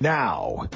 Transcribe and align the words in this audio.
now. 0.00 0.68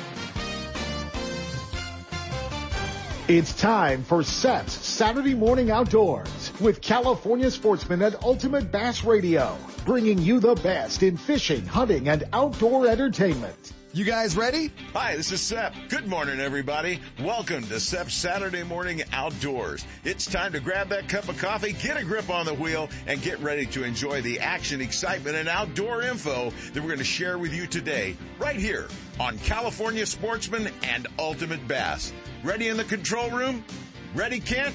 It's 3.26 3.54
time 3.54 4.04
for 4.04 4.22
SEP's 4.22 4.74
Saturday 4.74 5.34
Morning 5.34 5.70
Outdoors 5.70 6.52
with 6.60 6.82
California 6.82 7.50
sportsman 7.50 8.02
at 8.02 8.22
Ultimate 8.22 8.70
Bass 8.70 9.02
Radio, 9.02 9.56
bringing 9.86 10.18
you 10.18 10.40
the 10.40 10.54
best 10.56 11.02
in 11.02 11.16
fishing, 11.16 11.64
hunting, 11.64 12.08
and 12.08 12.24
outdoor 12.34 12.86
entertainment. 12.86 13.72
You 13.94 14.04
guys 14.04 14.36
ready? 14.36 14.72
Hi, 14.92 15.14
this 15.14 15.30
is 15.30 15.40
Sep. 15.40 15.72
Good 15.88 16.08
morning, 16.08 16.40
everybody. 16.40 16.98
Welcome 17.20 17.62
to 17.68 17.78
Sep's 17.78 18.12
Saturday 18.12 18.64
Morning 18.64 19.04
Outdoors. 19.12 19.86
It's 20.02 20.26
time 20.26 20.50
to 20.54 20.58
grab 20.58 20.88
that 20.88 21.08
cup 21.08 21.28
of 21.28 21.38
coffee, 21.38 21.74
get 21.74 21.96
a 21.96 22.02
grip 22.02 22.28
on 22.28 22.44
the 22.44 22.54
wheel, 22.54 22.88
and 23.06 23.22
get 23.22 23.38
ready 23.38 23.66
to 23.66 23.84
enjoy 23.84 24.20
the 24.20 24.40
action, 24.40 24.80
excitement, 24.80 25.36
and 25.36 25.48
outdoor 25.48 26.02
info 26.02 26.50
that 26.72 26.80
we're 26.80 26.88
going 26.88 26.98
to 26.98 27.04
share 27.04 27.38
with 27.38 27.54
you 27.54 27.68
today, 27.68 28.16
right 28.40 28.56
here 28.56 28.88
on 29.20 29.38
California 29.38 30.04
Sportsman 30.04 30.72
and 30.82 31.06
Ultimate 31.20 31.66
Bass. 31.68 32.12
Ready 32.42 32.66
in 32.66 32.76
the 32.76 32.82
control 32.82 33.30
room? 33.30 33.64
Ready, 34.12 34.40
Kent? 34.40 34.74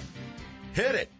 Hit 0.71 0.95
it. 0.95 1.11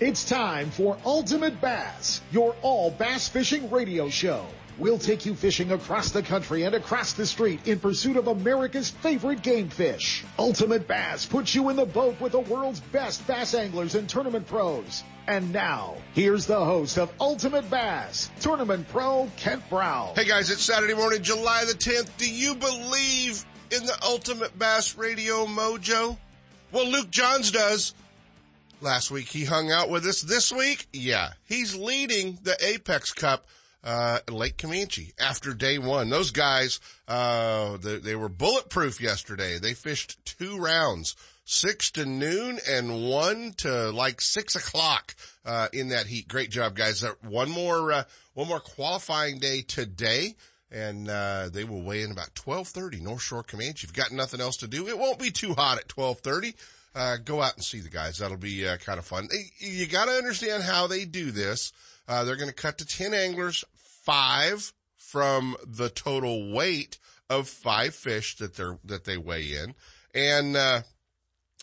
It's 0.00 0.24
time 0.24 0.70
for 0.70 0.96
Ultimate 1.04 1.60
Bass, 1.60 2.20
your 2.30 2.54
all 2.62 2.92
bass 2.92 3.26
fishing 3.26 3.68
radio 3.68 4.08
show. 4.08 4.46
We'll 4.78 4.96
take 4.96 5.26
you 5.26 5.34
fishing 5.34 5.72
across 5.72 6.12
the 6.12 6.22
country 6.22 6.62
and 6.62 6.76
across 6.76 7.14
the 7.14 7.26
street 7.26 7.66
in 7.66 7.80
pursuit 7.80 8.16
of 8.16 8.28
America's 8.28 8.90
favorite 8.90 9.42
game 9.42 9.70
fish. 9.70 10.24
Ultimate 10.38 10.86
Bass 10.86 11.26
puts 11.26 11.52
you 11.52 11.68
in 11.70 11.74
the 11.74 11.84
boat 11.84 12.20
with 12.20 12.30
the 12.30 12.38
world's 12.38 12.78
best 12.78 13.26
bass 13.26 13.54
anglers 13.54 13.96
and 13.96 14.08
tournament 14.08 14.46
pros. 14.46 15.02
And 15.26 15.52
now, 15.52 15.96
here's 16.14 16.46
the 16.46 16.64
host 16.64 16.96
of 16.96 17.12
Ultimate 17.20 17.68
Bass, 17.68 18.30
Tournament 18.40 18.86
Pro 18.90 19.28
Kent 19.36 19.68
Brown. 19.68 20.14
Hey 20.14 20.26
guys, 20.26 20.48
it's 20.48 20.62
Saturday 20.62 20.94
morning, 20.94 21.24
July 21.24 21.64
the 21.64 21.72
10th. 21.72 22.16
Do 22.18 22.32
you 22.32 22.54
believe 22.54 23.44
in 23.72 23.84
the 23.84 23.98
Ultimate 24.04 24.56
Bass 24.56 24.96
Radio 24.96 25.44
mojo? 25.46 26.16
Well, 26.70 26.86
Luke 26.88 27.10
Johns 27.10 27.50
does. 27.50 27.94
Last 28.80 29.10
week 29.10 29.26
he 29.26 29.44
hung 29.44 29.72
out 29.72 29.90
with 29.90 30.06
us. 30.06 30.22
This 30.22 30.52
week, 30.52 30.86
yeah, 30.92 31.32
he's 31.44 31.74
leading 31.74 32.38
the 32.44 32.56
Apex 32.64 33.12
Cup 33.12 33.48
uh, 33.82 34.20
Lake 34.30 34.56
Camanche 34.56 35.12
after 35.18 35.52
day 35.52 35.78
one. 35.78 36.10
Those 36.10 36.30
guys, 36.30 36.78
uh, 37.08 37.76
they, 37.78 37.98
they, 37.98 38.14
were 38.14 38.28
bulletproof 38.28 39.00
yesterday. 39.00 39.58
They 39.58 39.74
fished 39.74 40.24
two 40.24 40.58
rounds, 40.58 41.16
six 41.44 41.90
to 41.92 42.06
noon 42.06 42.60
and 42.70 43.08
one 43.08 43.52
to 43.58 43.90
like 43.90 44.20
six 44.20 44.54
o'clock, 44.54 45.16
uh, 45.44 45.68
in 45.72 45.88
that 45.88 46.06
heat. 46.06 46.28
Great 46.28 46.50
job, 46.50 46.76
guys. 46.76 47.02
Uh, 47.02 47.14
one 47.22 47.50
more, 47.50 47.90
uh, 47.90 48.04
one 48.34 48.46
more 48.46 48.60
qualifying 48.60 49.40
day 49.40 49.62
today. 49.62 50.36
And, 50.70 51.08
uh, 51.08 51.48
they 51.50 51.64
will 51.64 51.82
weigh 51.82 52.02
in 52.02 52.12
about 52.12 52.38
1230 52.38 53.00
North 53.00 53.22
Shore 53.22 53.42
Camanche. 53.42 53.82
If 53.82 53.82
you've 53.84 53.94
got 53.94 54.12
nothing 54.12 54.40
else 54.40 54.58
to 54.58 54.68
do, 54.68 54.86
it 54.86 54.98
won't 54.98 55.18
be 55.18 55.30
too 55.30 55.54
hot 55.54 55.78
at 55.78 55.90
1230 55.96 56.54
uh, 56.98 57.16
go 57.16 57.40
out 57.40 57.54
and 57.54 57.64
see 57.64 57.78
the 57.80 57.88
guys. 57.88 58.18
That'll 58.18 58.36
be 58.36 58.66
uh, 58.66 58.76
kind 58.78 58.98
of 58.98 59.06
fun. 59.06 59.28
You 59.58 59.86
got 59.86 60.06
to 60.06 60.12
understand 60.12 60.64
how 60.64 60.88
they 60.88 61.04
do 61.04 61.30
this. 61.30 61.72
Uh, 62.08 62.24
they're 62.24 62.36
going 62.36 62.48
to 62.48 62.54
cut 62.54 62.78
to 62.78 62.86
10 62.86 63.14
anglers, 63.14 63.64
five 63.76 64.72
from 64.96 65.56
the 65.64 65.90
total 65.90 66.52
weight 66.52 66.98
of 67.30 67.48
five 67.48 67.94
fish 67.94 68.36
that 68.36 68.56
they're, 68.56 68.78
that 68.84 69.04
they 69.04 69.16
weigh 69.16 69.52
in. 69.52 69.74
And, 70.12 70.56
uh, 70.56 70.82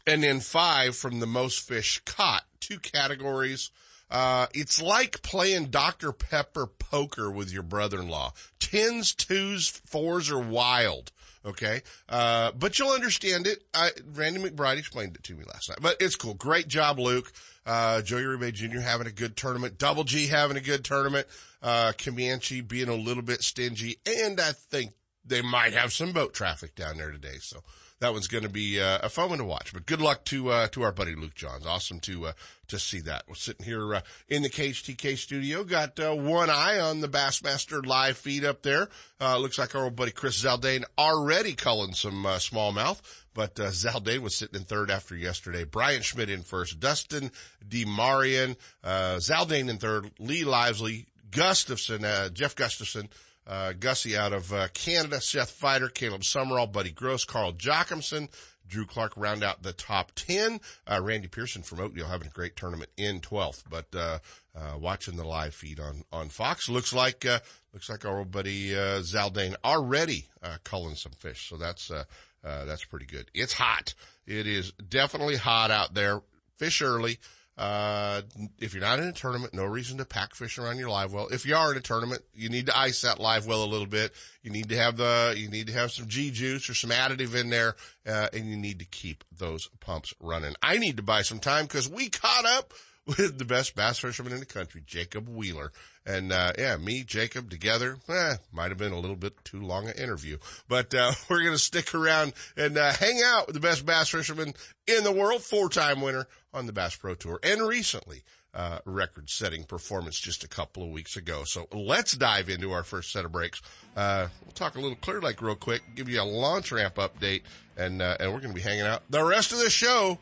and 0.08 0.24
then 0.24 0.40
five 0.40 0.96
from 0.96 1.20
the 1.20 1.28
most 1.28 1.60
fish 1.60 2.02
caught. 2.06 2.46
Two 2.62 2.80
categories. 2.80 3.72
Uh, 4.10 4.48
it's 4.54 4.82
like 4.82 5.22
playing 5.22 5.66
Dr. 5.66 6.14
Pepper 6.14 6.68
poker 6.68 7.30
with 7.30 7.52
your 7.52 7.64
brother-in-law. 7.64 8.34
Tens, 8.60 9.14
twos, 9.14 9.68
fours 9.68 10.32
are 10.32 10.40
wild. 10.40 11.12
Okay. 11.46 11.82
Uh, 12.10 12.52
but 12.54 12.80
you'll 12.80 12.92
understand 12.92 13.46
it. 13.46 13.64
I, 13.74 13.92
Randy 14.14 14.40
McBride 14.40 14.78
explained 14.78 15.16
it 15.16 15.24
to 15.24 15.34
me 15.36 15.44
last 15.46 15.70
night, 15.70 15.78
but 15.82 15.98
it's 16.00 16.16
cool. 16.16 16.34
Great 16.34 16.68
job, 16.68 17.00
Luke. 17.00 17.32
Uh, 17.66 18.02
Joey 18.02 18.24
Uribe 18.24 18.54
Jr. 18.54 18.80
having 18.80 19.08
a 19.08 19.12
good 19.12 19.38
tournament. 19.38 19.78
Double 19.78 20.04
G 20.04 20.28
having 20.28 20.58
a 20.58 20.62
good 20.62 20.84
tournament. 20.84 21.28
Uh, 21.62 21.94
Camanche 21.98 22.68
being 22.68 22.90
a 22.90 22.96
little 22.96 23.24
bit 23.24 23.42
stingy. 23.42 23.98
And 24.06 24.40
I 24.40 24.52
think 24.52 24.94
they 25.24 25.42
might 25.42 25.74
have 25.74 25.94
some 25.94 26.14
boat 26.14 26.34
traffic 26.34 26.76
down 26.76 26.98
there 26.98 27.12
today. 27.12 27.38
So 27.40 27.64
that 28.02 28.12
one's 28.12 28.28
going 28.28 28.44
to 28.44 28.50
be 28.50 28.82
uh, 28.82 29.00
a 29.04 29.10
fun 29.10 29.30
one 29.30 29.38
to 29.38 29.46
watch. 29.46 29.72
But 29.72 29.86
good 29.86 30.02
luck 30.02 30.26
to 30.26 30.50
uh, 30.50 30.68
to 30.70 30.84
our 30.84 30.92
buddy 30.92 31.16
Luke 31.16 31.34
Johns. 31.34 31.66
Awesome 31.66 32.00
to 32.02 32.28
uh, 32.28 32.34
to 32.68 32.78
see 32.78 33.00
that. 33.02 33.24
We're 33.28 33.36
sitting 33.36 33.66
here 33.66 33.96
uh, 33.96 34.02
in 34.28 34.42
the 34.42 34.50
KHTK 34.50 35.18
studio. 35.18 35.64
Got 35.64 36.00
uh, 36.00 36.14
one 36.14 36.50
eye 36.50 36.80
on 36.80 37.00
the 37.00 37.08
Bassmaster 37.08 37.86
live 37.86 38.18
feed 38.18 38.44
up 38.44 38.64
there. 38.64 38.90
Uh, 39.20 39.38
looks 39.38 39.58
like 39.58 39.76
our 39.76 39.86
old 39.86 39.96
buddy 39.96 40.12
Chris 40.12 40.44
Zaldain 40.44 40.84
already 40.98 41.54
culling 41.54 41.94
some 41.94 42.24
smallmouth. 42.24 43.02
But 43.34 43.60
uh, 43.60 43.68
Zaldain 43.68 44.20
was 44.20 44.36
sitting 44.36 44.60
in 44.60 44.66
third 44.66 44.90
after 44.92 45.16
yesterday. 45.16 45.64
Brian 45.64 46.02
Schmitt 46.02 46.30
in 46.30 46.44
first. 46.44 46.80
Dustin 46.80 47.32
DeMarian, 47.68 48.56
uh, 48.84 49.16
Zaldain 49.18 49.70
in 49.70 49.78
third. 49.78 50.12
Lee 50.20 50.44
Lively, 50.44 51.08
Gustafson, 51.32 52.06
Jeff 52.34 52.56
Gustafson, 52.56 53.10
uh, 53.48 53.74
Gussie 53.74 54.18
out 54.18 54.34
of 54.34 54.52
uh, 54.54 54.68
Canada, 54.74 55.22
Seth 55.22 55.60
Feider, 55.60 55.94
Caleb 55.94 56.22
Sumrall, 56.22 56.72
Buddy 56.72 56.92
Gross, 56.92 57.26
Carl 57.26 57.54
Jocumsen, 57.54 58.30
Drew 58.68 58.86
Clark 58.86 59.14
round 59.16 59.44
out 59.44 59.62
the 59.62 59.74
top 59.74 60.12
10. 60.16 60.60
Uh, 60.88 61.00
Randy 61.02 61.28
Pierson 61.28 61.62
from 61.62 61.80
Oakdale 61.80 62.08
having 62.08 62.28
a 62.28 62.32
great 62.32 62.56
tournament 62.56 62.90
in 62.98 63.20
12th, 63.20 63.64
but, 63.70 63.88
uh, 63.96 64.20
uh, 64.56 64.78
watching 64.78 65.18
the 65.18 65.26
live 65.26 65.54
feed 65.54 65.80
on, 65.80 66.04
on 66.12 66.30
Fox. 66.30 66.70
Looks 66.70 66.94
like, 66.94 67.26
uh, 67.26 67.40
looks 67.74 67.90
like 67.90 68.06
our 68.06 68.20
old 68.20 68.32
buddy, 68.32 68.76
uh, 68.76 69.02
Zaldain 69.02 69.56
already, 69.64 70.28
uh, 70.42 70.58
culling 70.64 70.96
some 70.96 71.12
fish. 71.12 71.48
So 71.50 71.58
that's, 71.58 71.92
uh, 71.92 72.06
uh, 72.44 72.66
that's 72.66 72.86
pretty 72.86 73.06
good. 73.06 73.30
It's 73.34 73.54
hot. 73.54 73.94
It 74.26 74.48
is 74.48 74.72
definitely 74.72 75.36
hot 75.36 75.72
out 75.72 75.94
there. 75.94 76.22
Fish 76.58 76.82
early. 76.82 77.20
Uh, 77.58 78.22
if 78.60 78.74
you're 78.74 78.82
not 78.82 79.00
in 79.00 79.08
a 79.08 79.14
tournament, 79.14 79.54
no 79.54 79.64
reason 79.64 79.98
to 79.98 80.06
pack 80.06 80.36
fish 80.36 80.58
around 80.58 80.78
your 80.78 80.90
live 80.90 81.14
well. 81.14 81.28
If 81.30 81.46
you 81.46 81.56
are 81.56 81.72
in 81.72 81.78
a 81.78 81.82
tournament, 81.82 82.22
you 82.34 82.50
need 82.50 82.66
to 82.66 82.78
ice 82.78 83.02
that 83.02 83.20
live 83.20 83.48
well 83.48 83.64
a 83.64 83.66
little 83.66 83.88
bit. 83.88 84.14
You 84.44 84.52
need 84.52 84.70
to 84.70 84.78
have 84.78 84.98
the, 84.98 85.34
you 85.38 85.50
need 85.50 85.68
to 85.68 85.74
have 85.74 85.92
some 85.92 86.08
G 86.08 86.32
juice 86.32 86.70
or 86.70 86.74
some 86.74 86.90
additive 86.90 87.34
in 87.34 87.50
there, 87.50 87.76
uh, 88.06 88.28
and 88.34 88.46
you 88.50 88.58
need 88.58 88.80
to 88.80 88.86
keep 88.86 89.24
those 89.38 89.70
pumps 89.80 90.14
running. 90.20 90.56
I 90.62 90.78
need 90.78 90.98
to 90.98 91.04
buy 91.04 91.22
some 91.22 91.40
time 91.40 91.66
because 91.66 91.88
we 91.88 92.10
caught 92.10 92.46
up 92.46 92.74
with 93.08 93.38
the 93.38 93.46
best 93.46 93.76
bass 93.76 94.00
fisherman 94.00 94.34
in 94.34 94.40
the 94.40 94.46
country, 94.46 94.84
Jacob 94.86 95.30
Wheeler. 95.30 95.72
And, 96.06 96.32
uh, 96.32 96.54
yeah, 96.58 96.78
me, 96.78 97.04
Jacob 97.04 97.50
together, 97.50 97.98
eh, 98.10 98.36
might 98.52 98.70
have 98.70 98.78
been 98.78 98.92
a 98.92 99.00
little 99.00 99.16
bit 99.16 99.34
too 99.44 99.62
long 99.62 99.88
an 99.88 99.96
interview, 99.96 100.38
but, 100.68 100.94
uh, 100.94 101.14
we're 101.30 101.42
going 101.42 101.54
to 101.54 101.60
stick 101.60 101.96
around 101.96 102.34
and, 102.56 102.78
uh, 102.78 102.94
hang 102.94 103.22
out 103.24 103.48
with 103.48 103.56
the 103.56 103.60
best 103.60 103.86
bass 103.86 104.10
fisherman 104.10 104.54
in 104.88 105.04
the 105.04 105.12
world, 105.12 105.42
four-time 105.42 106.02
winner 106.02 106.28
on 106.54 106.68
the 106.68 106.74
Bass 106.74 106.96
Pro 106.96 107.16
Tour 107.16 107.40
and 107.44 107.68
recently, 107.68 108.24
uh, 108.54 108.80
record 108.86 109.30
setting 109.30 109.66
performance 109.66 110.18
just 110.18 110.44
a 110.44 110.48
couple 110.48 110.82
of 110.84 110.90
weeks 110.90 111.18
ago. 111.18 111.44
So 111.44 111.68
let's 111.74 112.14
dive 112.14 112.50
into 112.50 112.72
our 112.72 112.84
first 112.84 113.12
set 113.12 113.26
of 113.26 113.32
breaks. 113.32 113.62
Uh, 113.98 114.28
we'll 114.44 114.54
talk 114.54 114.76
a 114.76 114.80
little 114.80 114.96
Clear 114.96 115.20
Lake 115.20 115.42
real 115.42 115.56
quick, 115.56 115.82
give 115.96 116.08
you 116.08 116.22
a 116.22 116.24
launch 116.24 116.72
ramp 116.72 116.96
update 116.96 117.42
and, 117.76 118.02
uh, 118.02 118.16
and 118.20 118.32
we're 118.32 118.40
going 118.40 118.54
to 118.54 118.56
be 118.56 118.62
hanging 118.62 118.86
out 118.86 119.04
the 119.10 119.24
rest 119.24 119.52
of 119.52 119.58
the 119.60 119.70
show 119.70 120.18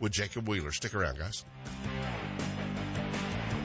with 0.00 0.12
Jacob 0.12 0.48
Wheeler. 0.48 0.72
Stick 0.72 0.94
around, 0.94 1.18
guys. 1.18 1.44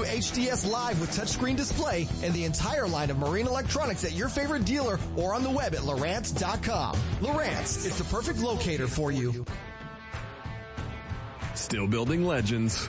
HDS 0.00 0.68
Live 0.68 1.00
with 1.00 1.10
touchscreen 1.10 1.56
display 1.56 2.08
and 2.22 2.32
the 2.34 2.44
entire 2.44 2.88
line 2.88 3.10
of 3.10 3.18
marine 3.18 3.46
electronics 3.46 4.04
at 4.04 4.12
your 4.12 4.28
favorite 4.28 4.64
dealer 4.64 4.98
or 5.16 5.34
on 5.34 5.42
the 5.42 5.50
web 5.50 5.74
at 5.74 5.80
Lowrance.com. 5.80 6.96
Lowrance 7.20 7.84
is 7.84 7.98
the 7.98 8.04
perfect 8.04 8.38
locator 8.40 8.88
for 8.88 9.12
you. 9.12 9.44
Still 11.54 11.86
building 11.86 12.24
legends 12.24 12.88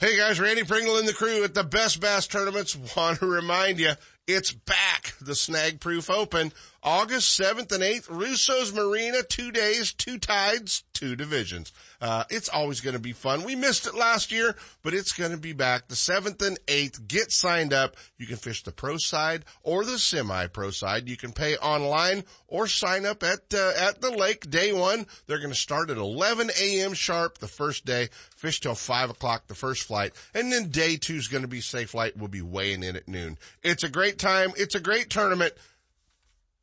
Hey 0.00 0.16
guys, 0.16 0.40
Randy 0.40 0.64
Pringle 0.64 0.98
and 0.98 1.06
the 1.06 1.12
crew 1.12 1.44
at 1.44 1.54
the 1.54 1.62
Best 1.62 2.00
Bass 2.00 2.26
Tournaments. 2.26 2.76
Want 2.96 3.20
to 3.20 3.26
remind 3.26 3.78
you 3.78 3.92
it's 4.26 4.52
back. 4.52 5.14
The 5.20 5.34
Snag 5.34 5.80
Proof 5.80 6.08
Open, 6.08 6.52
August 6.82 7.38
7th 7.40 7.72
and 7.72 7.82
8th, 7.82 8.06
Russo's 8.10 8.72
Marina, 8.72 9.22
two 9.22 9.50
days, 9.50 9.92
two 9.92 10.18
tides, 10.18 10.84
two 10.92 11.16
divisions. 11.16 11.72
Uh, 12.00 12.24
it's 12.28 12.50
always 12.50 12.80
going 12.82 12.94
to 12.94 13.00
be 13.00 13.12
fun. 13.12 13.42
We 13.42 13.56
missed 13.56 13.86
it 13.86 13.94
last 13.94 14.30
year, 14.30 14.54
but 14.82 14.92
it's 14.92 15.12
going 15.12 15.30
to 15.30 15.38
be 15.38 15.54
back 15.54 15.88
the 15.88 15.94
7th 15.94 16.46
and 16.46 16.58
8th. 16.66 17.08
Get 17.08 17.32
signed 17.32 17.72
up. 17.72 17.96
You 18.18 18.26
can 18.26 18.36
fish 18.36 18.62
the 18.62 18.72
pro 18.72 18.98
side 18.98 19.46
or 19.62 19.84
the 19.84 19.98
semi-pro 19.98 20.70
side. 20.70 21.08
You 21.08 21.16
can 21.16 21.32
pay 21.32 21.56
online 21.56 22.24
or 22.46 22.66
sign 22.66 23.06
up 23.06 23.22
at, 23.22 23.54
uh, 23.54 23.72
at 23.78 24.02
the 24.02 24.10
lake 24.10 24.50
day 24.50 24.72
one. 24.72 25.06
They're 25.26 25.38
going 25.38 25.48
to 25.50 25.54
start 25.54 25.88
at 25.88 25.96
11 25.96 26.50
a.m. 26.60 26.92
sharp 26.92 27.38
the 27.38 27.48
first 27.48 27.86
day, 27.86 28.08
fish 28.36 28.60
till 28.60 28.74
5 28.74 29.10
o'clock 29.10 29.46
the 29.46 29.54
first 29.54 29.84
flight, 29.84 30.12
and 30.34 30.52
then 30.52 30.68
day 30.68 30.96
two 30.96 31.14
is 31.14 31.28
going 31.28 31.42
to 31.42 31.48
be 31.48 31.62
safe 31.62 31.90
flight. 31.90 32.16
We'll 32.16 32.28
be 32.28 32.42
weighing 32.42 32.82
in 32.82 32.96
at 32.96 33.08
noon. 33.08 33.38
It's 33.62 33.84
a 33.84 33.88
great 33.88 34.13
time. 34.18 34.52
It's 34.56 34.74
a 34.74 34.80
great 34.80 35.10
tournament. 35.10 35.52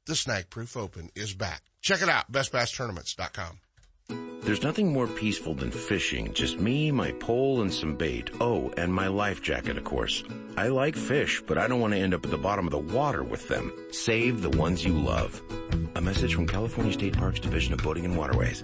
The 0.05 0.15
Snag 0.15 0.49
Proof 0.49 0.75
Open 0.75 1.09
is 1.15 1.33
back. 1.33 1.63
Check 1.81 2.01
it 2.01 2.09
out, 2.09 2.31
bestbasstournaments.com. 2.31 3.59
There's 4.43 4.63
nothing 4.63 4.91
more 4.91 5.05
peaceful 5.07 5.53
than 5.53 5.69
fishing. 5.69 6.33
Just 6.33 6.59
me, 6.59 6.91
my 6.91 7.11
pole, 7.13 7.61
and 7.61 7.71
some 7.71 7.95
bait. 7.95 8.31
Oh, 8.41 8.73
and 8.75 8.91
my 8.91 9.07
life 9.07 9.43
jacket, 9.43 9.77
of 9.77 9.83
course. 9.83 10.23
I 10.57 10.69
like 10.69 10.95
fish, 10.95 11.41
but 11.45 11.59
I 11.59 11.67
don't 11.67 11.79
want 11.79 11.93
to 11.93 11.99
end 11.99 12.15
up 12.15 12.25
at 12.25 12.31
the 12.31 12.37
bottom 12.39 12.65
of 12.65 12.71
the 12.71 12.79
water 12.79 13.23
with 13.23 13.47
them. 13.47 13.71
Save 13.91 14.41
the 14.41 14.49
ones 14.49 14.83
you 14.83 14.93
love. 14.93 15.39
A 15.95 16.01
message 16.01 16.33
from 16.33 16.47
California 16.47 16.91
State 16.91 17.15
Parks 17.15 17.39
Division 17.39 17.73
of 17.73 17.83
Boating 17.83 18.03
and 18.03 18.17
Waterways. 18.17 18.63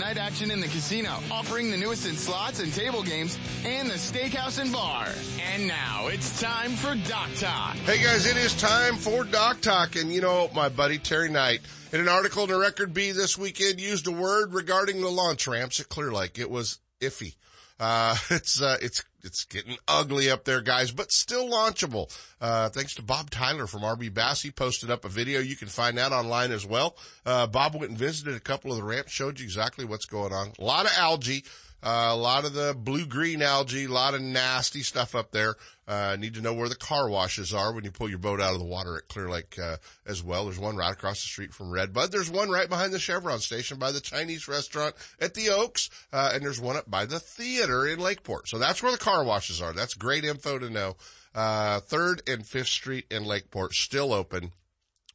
night 0.01 0.17
action 0.17 0.49
in 0.49 0.59
the 0.59 0.67
casino, 0.67 1.11
offering 1.29 1.69
the 1.69 1.77
newest 1.77 2.07
in 2.07 2.15
slots 2.15 2.59
and 2.59 2.73
table 2.73 3.03
games, 3.03 3.37
and 3.63 3.87
the 3.87 3.93
steakhouse 3.93 4.59
and 4.59 4.73
bar. 4.73 5.07
And 5.53 5.67
now 5.67 6.07
it's 6.07 6.41
time 6.41 6.71
for 6.71 6.95
Dock 7.07 7.29
Talk. 7.35 7.75
Hey 7.75 8.01
guys, 8.03 8.25
it 8.25 8.35
is 8.35 8.59
time 8.59 8.95
for 8.95 9.23
Dock 9.23 9.61
Talk. 9.61 9.95
And 9.95 10.11
you 10.11 10.19
know, 10.19 10.49
my 10.55 10.69
buddy 10.69 10.97
Terry 10.97 11.29
Knight, 11.29 11.61
in 11.93 11.99
an 11.99 12.09
article 12.09 12.43
in 12.45 12.49
the 12.49 12.57
Record 12.57 12.95
Bee 12.95 13.11
this 13.11 13.37
weekend, 13.37 13.79
used 13.79 14.07
a 14.07 14.11
word 14.11 14.55
regarding 14.55 15.01
the 15.01 15.09
launch 15.09 15.47
ramps 15.47 15.79
at 15.79 15.87
Clear 15.87 16.11
Lake. 16.11 16.39
It 16.39 16.49
was 16.49 16.79
iffy. 16.99 17.35
Uh, 17.79 18.15
it's, 18.31 18.59
uh, 18.59 18.77
it's, 18.81 19.03
it's 19.23 19.45
getting 19.45 19.77
ugly 19.87 20.29
up 20.29 20.43
there, 20.43 20.61
guys, 20.61 20.91
but 20.91 21.11
still 21.11 21.49
launchable. 21.49 22.15
Uh, 22.39 22.69
thanks 22.69 22.95
to 22.95 23.01
Bob 23.01 23.29
Tyler 23.29 23.67
from 23.67 23.81
RB 23.81 24.13
Bass. 24.13 24.41
He 24.41 24.51
posted 24.51 24.89
up 24.89 25.05
a 25.05 25.09
video. 25.09 25.39
You 25.39 25.55
can 25.55 25.67
find 25.67 25.97
that 25.97 26.11
online 26.11 26.51
as 26.51 26.65
well. 26.65 26.95
Uh, 27.25 27.47
Bob 27.47 27.75
went 27.75 27.89
and 27.89 27.97
visited 27.97 28.35
a 28.35 28.39
couple 28.39 28.71
of 28.71 28.77
the 28.77 28.83
ramps, 28.83 29.11
showed 29.11 29.39
you 29.39 29.45
exactly 29.45 29.85
what's 29.85 30.05
going 30.05 30.33
on. 30.33 30.51
A 30.59 30.63
lot 30.63 30.85
of 30.85 30.91
algae. 30.97 31.43
Uh, 31.83 32.09
a 32.11 32.15
lot 32.15 32.45
of 32.45 32.53
the 32.53 32.75
blue 32.77 33.05
green 33.05 33.41
algae, 33.41 33.85
a 33.85 33.91
lot 33.91 34.13
of 34.13 34.21
nasty 34.21 34.83
stuff 34.83 35.15
up 35.15 35.31
there. 35.31 35.55
Uh, 35.87 36.15
need 36.17 36.35
to 36.35 36.41
know 36.41 36.53
where 36.53 36.69
the 36.69 36.75
car 36.75 37.09
washes 37.09 37.53
are 37.53 37.73
when 37.73 37.83
you 37.83 37.91
pull 37.91 38.09
your 38.09 38.19
boat 38.19 38.39
out 38.39 38.53
of 38.53 38.59
the 38.59 38.65
water 38.65 38.97
at 38.97 39.07
Clear 39.07 39.29
Lake, 39.29 39.57
uh, 39.61 39.77
as 40.05 40.23
well. 40.23 40.45
There's 40.45 40.59
one 40.59 40.77
right 40.77 40.93
across 40.93 41.21
the 41.21 41.27
street 41.27 41.53
from 41.53 41.71
Redbud. 41.71 42.11
There's 42.11 42.29
one 42.29 42.49
right 42.49 42.69
behind 42.69 42.93
the 42.93 42.99
Chevron 42.99 43.39
station 43.39 43.77
by 43.77 43.91
the 43.91 43.99
Chinese 43.99 44.47
restaurant 44.47 44.95
at 45.19 45.33
the 45.33 45.49
Oaks. 45.49 45.89
Uh, 46.13 46.31
and 46.33 46.43
there's 46.43 46.61
one 46.61 46.77
up 46.77 46.89
by 46.89 47.05
the 47.05 47.19
theater 47.19 47.87
in 47.87 47.99
Lakeport. 47.99 48.47
So 48.47 48.57
that's 48.57 48.81
where 48.81 48.91
the 48.91 48.97
car 48.97 49.23
washes 49.23 49.61
are. 49.61 49.73
That's 49.73 49.95
great 49.95 50.23
info 50.23 50.59
to 50.59 50.69
know. 50.69 50.95
Uh, 51.33 51.79
third 51.79 52.21
and 52.27 52.45
fifth 52.45 52.67
street 52.67 53.05
in 53.09 53.25
Lakeport 53.25 53.73
still 53.73 54.13
open. 54.13 54.51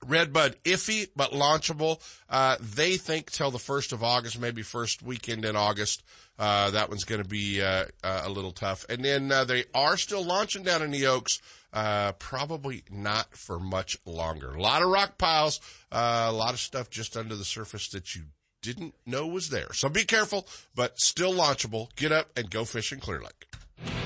Redbud 0.04 0.56
iffy 0.64 1.08
but 1.16 1.32
launchable. 1.32 2.00
Uh, 2.28 2.56
they 2.60 2.96
think 2.96 3.30
till 3.30 3.50
the 3.50 3.58
first 3.58 3.92
of 3.92 4.02
August, 4.02 4.38
maybe 4.38 4.62
first 4.62 5.02
weekend 5.02 5.44
in 5.44 5.56
August. 5.56 6.02
Uh, 6.38 6.70
that 6.70 6.88
one's 6.88 7.04
going 7.04 7.22
to 7.22 7.28
be 7.28 7.62
uh, 7.62 7.86
uh, 8.04 8.22
a 8.24 8.30
little 8.30 8.52
tough. 8.52 8.84
And 8.88 9.04
then 9.04 9.32
uh, 9.32 9.44
they 9.44 9.64
are 9.74 9.96
still 9.96 10.24
launching 10.24 10.62
down 10.62 10.82
in 10.82 10.90
the 10.90 11.06
Oaks. 11.06 11.40
Uh, 11.72 12.12
probably 12.12 12.84
not 12.90 13.36
for 13.36 13.58
much 13.58 13.98
longer. 14.06 14.54
A 14.54 14.62
lot 14.62 14.82
of 14.82 14.88
rock 14.88 15.18
piles, 15.18 15.60
a 15.92 16.32
lot 16.32 16.54
of 16.54 16.60
stuff 16.60 16.88
just 16.88 17.16
under 17.16 17.36
the 17.36 17.44
surface 17.44 17.88
that 17.90 18.14
you 18.14 18.22
didn't 18.62 18.94
know 19.04 19.26
was 19.26 19.50
there. 19.50 19.72
So 19.72 19.88
be 19.88 20.04
careful, 20.04 20.46
but 20.74 20.98
still 20.98 21.34
launchable. 21.34 21.94
Get 21.96 22.12
up 22.12 22.30
and 22.36 22.50
go 22.50 22.64
fishing 22.64 22.98
Clear 22.98 23.20
Lake. 23.20 24.05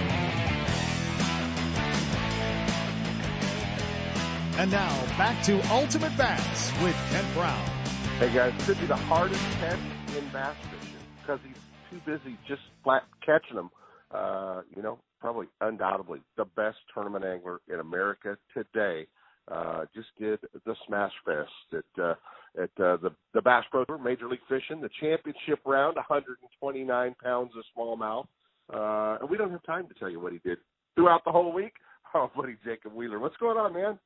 And 4.61 4.69
now 4.69 4.95
back 5.17 5.43
to 5.45 5.59
Ultimate 5.71 6.15
Bass 6.15 6.71
with 6.83 6.95
Kent 7.09 7.25
Brown. 7.33 7.65
Hey 8.19 8.31
guys, 8.31 8.53
could 8.67 8.79
be 8.79 8.85
the 8.85 8.95
hardest 8.95 9.41
catch 9.59 9.79
in 10.15 10.29
bass 10.29 10.55
fishing 10.69 10.99
because 11.19 11.39
he's 11.43 11.57
too 11.89 11.99
busy 12.05 12.37
just 12.47 12.61
flat 12.83 13.01
catching 13.25 13.55
them. 13.55 13.71
Uh, 14.11 14.61
you 14.75 14.83
know, 14.83 14.99
probably 15.19 15.47
undoubtedly 15.61 16.21
the 16.37 16.45
best 16.55 16.77
tournament 16.93 17.25
angler 17.25 17.59
in 17.73 17.79
America 17.79 18.37
today. 18.53 19.07
Uh, 19.51 19.85
just 19.95 20.09
did 20.19 20.37
the 20.63 20.75
Smash 20.85 21.13
Fest 21.25 21.49
at 21.73 22.03
uh, 22.03 22.13
at 22.55 22.69
uh, 22.79 22.97
the 22.97 23.09
the 23.33 23.41
Bass 23.41 23.63
Pro 23.71 23.83
Tour, 23.85 23.97
Major 23.97 24.29
League 24.29 24.41
Fishing, 24.47 24.79
the 24.79 24.91
championship 24.99 25.61
round, 25.65 25.95
129 25.95 27.15
pounds 27.23 27.51
of 27.57 27.63
smallmouth. 27.75 28.27
Uh, 28.71 29.17
and 29.21 29.27
we 29.27 29.37
don't 29.37 29.49
have 29.49 29.63
time 29.63 29.87
to 29.87 29.95
tell 29.95 30.07
you 30.11 30.19
what 30.19 30.33
he 30.33 30.39
did 30.45 30.59
throughout 30.93 31.25
the 31.25 31.31
whole 31.31 31.51
week. 31.51 31.73
Oh, 32.13 32.29
buddy 32.35 32.57
Jacob 32.65 32.93
Wheeler, 32.93 33.19
what's 33.19 33.37
going 33.37 33.57
on, 33.57 33.73
man? 33.73 33.97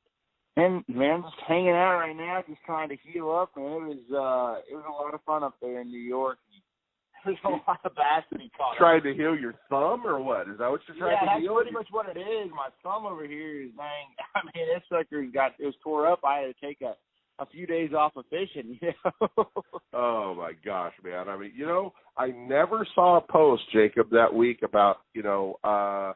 And 0.56 0.82
man, 0.88 1.22
just 1.22 1.36
hanging 1.46 1.70
out 1.70 1.98
right 1.98 2.16
now, 2.16 2.42
just 2.48 2.60
trying 2.64 2.88
to 2.88 2.96
heal 3.04 3.30
up. 3.30 3.50
Man, 3.56 3.66
it 3.66 3.84
was 3.84 3.98
uh, 4.08 4.60
it 4.70 4.74
was 4.74 4.84
a 4.88 5.02
lot 5.02 5.12
of 5.12 5.20
fun 5.24 5.44
up 5.44 5.54
there 5.60 5.82
in 5.82 5.90
New 5.90 6.00
York. 6.00 6.38
There's 7.26 7.36
a 7.44 7.48
lot 7.48 7.80
of 7.84 7.94
bass 7.94 8.24
to 8.32 8.38
be 8.38 8.50
caught. 8.56 8.76
Trying 8.78 9.02
to 9.02 9.12
heal 9.12 9.36
your 9.36 9.54
thumb 9.68 10.06
or 10.06 10.20
what? 10.20 10.48
Is 10.48 10.58
that 10.58 10.70
what 10.70 10.80
you're 10.88 10.96
trying 10.96 11.18
yeah, 11.20 11.34
to 11.34 11.40
heal? 11.40 11.54
that's 11.54 11.64
pretty 11.64 11.74
much 11.74 11.88
what 11.90 12.08
it 12.08 12.18
is. 12.18 12.50
My 12.50 12.68
thumb 12.82 13.04
over 13.04 13.26
here 13.26 13.64
is 13.64 13.70
dang. 13.76 14.08
I 14.34 14.40
mean, 14.44 14.66
this 14.72 14.82
sucker 14.88 15.22
got 15.32 15.52
it 15.58 15.66
was 15.66 15.74
tore 15.84 16.06
up. 16.06 16.20
I 16.24 16.38
had 16.38 16.54
to 16.54 16.66
take 16.66 16.80
a 16.80 16.94
a 17.38 17.46
few 17.46 17.66
days 17.66 17.92
off 17.92 18.16
of 18.16 18.24
fishing. 18.30 18.78
You 18.86 18.92
know. 19.04 19.48
oh 19.92 20.34
my 20.34 20.52
gosh, 20.64 20.92
man! 21.04 21.28
I 21.28 21.36
mean, 21.36 21.52
you 21.54 21.66
know, 21.66 21.92
I 22.16 22.28
never 22.28 22.86
saw 22.94 23.18
a 23.18 23.20
post, 23.20 23.62
Jacob, 23.72 24.10
that 24.10 24.32
week 24.32 24.60
about 24.62 24.98
you 25.12 25.22
know 25.22 25.56
uh 25.64 26.12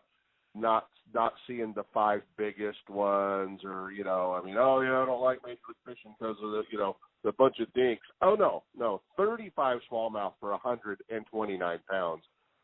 not 0.54 0.88
not 1.14 1.32
seeing 1.46 1.72
the 1.74 1.84
five 1.92 2.22
biggest 2.36 2.88
ones 2.88 3.60
or 3.64 3.90
you 3.92 4.04
know 4.04 4.38
i 4.40 4.44
mean 4.44 4.56
oh 4.58 4.80
yeah 4.80 5.00
i 5.02 5.06
don't 5.06 5.20
like 5.22 5.38
major 5.44 5.58
league 5.68 5.76
fishing 5.96 6.14
because 6.18 6.36
of 6.42 6.50
the 6.52 6.62
you 6.70 6.78
know 6.78 6.96
the 7.24 7.32
bunch 7.32 7.56
of 7.60 7.72
dinks 7.74 8.06
oh 8.22 8.34
no 8.34 8.62
no 8.78 9.00
thirty 9.16 9.50
five 9.54 9.78
smallmouth 9.90 10.32
for 10.40 10.52
a 10.52 10.58
hundred 10.58 10.98
and 11.10 11.24
twenty 11.26 11.56
nine 11.56 11.78
pounds 11.90 12.22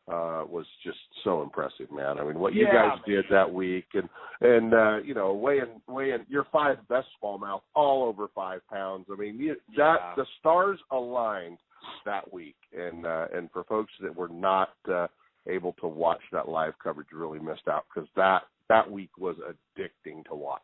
uh 0.09 0.43
was 0.47 0.65
just 0.85 0.97
so 1.25 1.41
impressive 1.43 1.91
man 1.91 2.17
i 2.19 2.23
mean 2.23 2.39
what 2.39 2.53
Yeah, 2.53 2.61
you 2.61 2.67
guys 2.67 2.99
man. 3.05 3.15
did 3.15 3.25
that 3.29 3.51
week 3.53 3.85
and 3.93 4.07
and 4.41 4.73
uh 4.73 4.97
you 5.03 5.13
know 5.13 5.33
weighing 5.33 5.81
weighing 5.87 6.25
your 6.29 6.45
five 6.51 6.77
best 6.87 7.07
smallmouth 7.21 7.61
all 7.75 8.03
over 8.03 8.27
five 8.33 8.61
pounds 8.71 9.05
i 9.11 9.15
mean 9.15 9.37
you, 9.37 9.55
that 9.75 9.97
Yeah. 9.99 10.13
the 10.15 10.25
stars 10.39 10.79
aligned 10.91 11.57
that 12.05 12.31
week 12.33 12.55
and 12.77 13.05
uh 13.05 13.27
and 13.35 13.49
for 13.51 13.63
folks 13.65 13.91
that 14.01 14.15
were 14.15 14.29
not 14.29 14.69
uh 14.89 15.07
able 15.49 15.73
to 15.73 15.87
watch 15.87 16.21
that 16.31 16.49
live 16.49 16.73
coverage 16.83 17.07
really 17.13 17.39
missed 17.39 17.67
out 17.67 17.85
because 17.93 18.09
that 18.15 18.43
that 18.69 18.89
week 18.89 19.11
was 19.17 19.35
addicting 19.37 20.25
to 20.25 20.35
watch. 20.35 20.61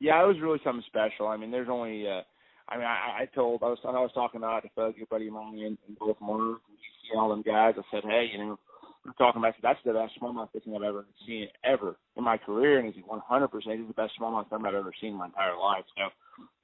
Yeah, 0.00 0.22
it 0.22 0.26
was 0.26 0.40
really 0.40 0.60
something 0.64 0.84
special. 0.86 1.28
I 1.28 1.36
mean, 1.36 1.50
there's 1.50 1.68
only. 1.70 2.08
uh 2.08 2.22
I 2.66 2.76
mean, 2.76 2.86
I, 2.86 3.22
I 3.22 3.28
told 3.34 3.62
I 3.62 3.66
was 3.66 3.78
I 3.84 3.90
was 3.90 4.10
talking 4.14 4.38
about 4.38 4.62
to 4.62 4.68
a 4.82 5.06
buddy 5.10 5.28
of 5.28 5.34
mine 5.34 5.58
in, 5.58 5.76
in 5.86 5.96
and 6.00 7.20
all 7.20 7.28
them 7.28 7.42
guys. 7.42 7.74
I 7.76 7.82
said, 7.90 8.04
hey, 8.04 8.30
you 8.32 8.38
know, 8.38 8.58
we're 9.04 9.12
talking 9.12 9.40
about 9.40 9.54
that's 9.62 9.78
the 9.84 9.92
best 9.92 10.14
smallmouth 10.20 10.48
fishing 10.52 10.74
I've 10.74 10.82
ever 10.82 11.04
seen 11.26 11.48
ever 11.62 11.96
in 12.16 12.24
my 12.24 12.38
career, 12.38 12.78
and 12.78 12.92
he's 12.92 13.04
100 13.04 13.48
percent 13.48 13.78
he's 13.78 13.88
the 13.88 13.94
best 13.94 14.12
smallmouth 14.18 14.46
I've 14.50 14.64
ever 14.64 14.92
seen 15.00 15.10
in 15.10 15.18
my 15.18 15.26
entire 15.26 15.58
life. 15.58 15.84
So 15.96 16.04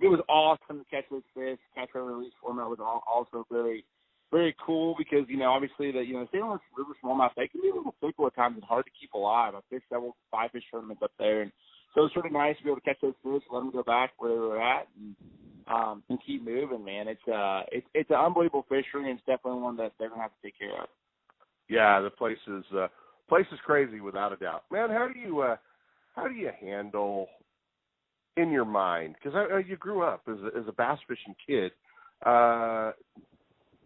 it 0.00 0.08
was 0.08 0.20
awesome 0.28 0.80
to 0.80 0.84
catch 0.90 1.04
those 1.10 1.22
fish. 1.34 1.58
Catch 1.74 1.90
and 1.94 2.06
release 2.06 2.32
format 2.40 2.68
was 2.68 2.78
al- 2.80 3.04
also 3.06 3.46
very 3.52 3.84
very 4.30 4.54
cool 4.64 4.94
because 4.96 5.26
you 5.28 5.36
know 5.36 5.50
obviously 5.50 5.90
the 5.90 6.00
you 6.00 6.14
know 6.14 6.26
St. 6.32 6.42
Lawrence 6.42 6.62
River 6.76 6.92
smallmouth 7.02 7.30
they 7.36 7.48
can 7.48 7.60
be 7.60 7.70
a 7.70 7.74
little 7.74 7.94
fickle 8.00 8.26
at 8.26 8.34
times 8.34 8.56
and 8.56 8.64
hard 8.64 8.84
to 8.84 8.90
keep 8.98 9.12
alive. 9.12 9.54
I 9.54 9.60
fished 9.68 9.86
several 9.88 10.16
five 10.30 10.50
fish 10.52 10.64
tournaments 10.70 11.02
up 11.02 11.12
there, 11.18 11.42
and 11.42 11.52
so 11.94 12.04
it's 12.04 12.14
sort 12.14 12.26
of 12.26 12.32
nice 12.32 12.56
to 12.58 12.64
be 12.64 12.70
able 12.70 12.80
to 12.80 12.86
catch 12.86 13.00
those 13.02 13.14
fish, 13.22 13.42
let 13.52 13.60
them 13.60 13.72
go 13.72 13.82
back 13.82 14.12
where 14.18 14.32
they 14.32 14.38
were 14.38 14.62
at, 14.62 14.86
and 14.98 15.16
um, 15.66 16.02
and 16.08 16.18
keep 16.26 16.44
moving. 16.44 16.84
Man, 16.84 17.08
it's 17.08 17.28
uh 17.28 17.62
it's 17.72 17.86
it's 17.94 18.10
an 18.10 18.16
unbelievable 18.16 18.66
fishery, 18.68 19.10
and 19.10 19.18
it's 19.18 19.26
definitely 19.26 19.62
one 19.62 19.76
that 19.76 19.92
they're 19.98 20.10
gonna 20.10 20.22
have 20.22 20.32
to 20.32 20.42
take 20.42 20.58
care 20.58 20.80
of. 20.80 20.88
Yeah, 21.68 22.00
the 22.00 22.10
place 22.10 22.38
is 22.46 22.64
uh, 22.76 22.88
place 23.28 23.46
is 23.52 23.58
crazy 23.64 24.00
without 24.00 24.32
a 24.32 24.36
doubt. 24.36 24.64
Man, 24.70 24.90
how 24.90 25.08
do 25.12 25.18
you 25.18 25.40
uh, 25.40 25.56
how 26.14 26.28
do 26.28 26.34
you 26.34 26.50
handle 26.60 27.28
in 28.36 28.50
your 28.50 28.64
mind 28.64 29.16
because 29.22 29.36
uh, 29.36 29.56
you 29.58 29.76
grew 29.76 30.02
up 30.02 30.22
as 30.28 30.36
a, 30.38 30.58
as 30.58 30.64
a 30.68 30.72
bass 30.72 30.98
fishing 31.06 31.34
kid. 31.46 31.72
Uh, 32.24 32.92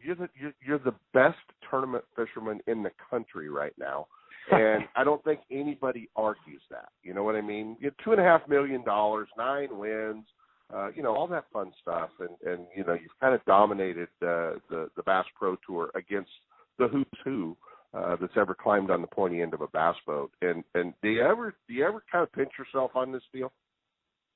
you're 0.05 0.17
the 0.17 0.29
you're, 0.39 0.55
you're 0.65 0.79
the 0.79 0.95
best 1.13 1.39
tournament 1.69 2.05
fisherman 2.17 2.61
in 2.67 2.83
the 2.83 2.91
country 3.11 3.49
right 3.49 3.73
now, 3.79 4.07
and 4.51 4.85
I 4.97 5.05
don't 5.05 5.23
think 5.25 5.41
anybody 5.51 6.09
argues 6.17 6.63
that. 6.71 6.89
You 7.03 7.15
know 7.15 7.25
what 7.25 7.37
I 7.37 7.41
mean? 7.41 7.77
You 7.81 7.87
have 7.87 7.97
two 8.05 8.13
and 8.13 8.21
a 8.21 8.25
half 8.25 8.49
million 8.49 8.85
dollars, 8.85 9.29
nine 9.37 9.69
wins, 9.77 10.25
uh, 10.73 10.91
you 10.95 11.03
know 11.03 11.15
all 11.15 11.27
that 11.29 11.45
fun 11.53 11.73
stuff, 11.81 12.11
and 12.21 12.31
and 12.51 12.67
you 12.77 12.85
know 12.85 12.95
you've 12.95 13.19
kind 13.21 13.35
of 13.35 13.45
dominated 13.47 14.09
uh, 14.23 14.61
the 14.71 14.91
the 14.97 15.03
Bass 15.05 15.25
Pro 15.39 15.57
Tour 15.67 15.91
against 15.95 16.31
the 16.79 16.89
who's 16.89 17.07
who 17.25 17.57
uh, 17.95 18.17
that's 18.21 18.33
ever 18.37 18.55
climbed 18.55 18.91
on 18.91 19.01
the 19.01 19.07
pointy 19.07 19.41
end 19.41 19.55
of 19.55 19.61
a 19.61 19.69
bass 19.69 19.97
boat. 20.07 20.31
And 20.43 20.65
and 20.75 20.93
do 21.03 21.09
you 21.09 21.23
ever 21.23 21.55
do 21.69 21.75
you 21.75 21.87
ever 21.87 22.03
kind 22.11 22.23
of 22.23 22.33
pinch 22.33 22.51
yourself 22.59 22.93
on 22.95 23.13
this 23.13 23.23
deal? 23.33 23.53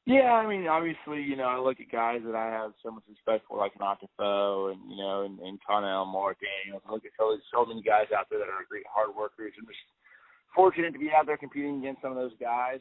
Yeah, 0.08 0.40
I 0.40 0.48
mean, 0.48 0.66
obviously, 0.66 1.20
you 1.20 1.36
know, 1.36 1.44
I 1.44 1.60
look 1.60 1.80
at 1.84 1.92
guys 1.92 2.24
that 2.24 2.34
I 2.34 2.48
have 2.48 2.72
so 2.82 2.90
much 2.90 3.04
respect 3.12 3.44
for, 3.46 3.58
like 3.58 3.76
Nakafo 3.76 4.72
and 4.72 4.80
you 4.90 4.96
know, 4.96 5.28
and, 5.28 5.38
and 5.40 5.58
Connell, 5.60 6.08
Daniels. 6.08 6.80
I 6.88 6.92
look 6.92 7.04
at 7.04 7.12
so 7.18 7.36
so 7.52 7.66
many 7.66 7.82
guys 7.82 8.08
out 8.16 8.24
there 8.30 8.38
that 8.38 8.48
are 8.48 8.64
great 8.70 8.88
hard 8.88 9.14
workers. 9.14 9.52
I'm 9.60 9.66
just 9.66 9.84
fortunate 10.56 10.92
to 10.92 10.98
be 10.98 11.10
out 11.12 11.26
there 11.26 11.36
competing 11.36 11.80
against 11.80 12.00
some 12.00 12.12
of 12.12 12.16
those 12.16 12.32
guys. 12.40 12.80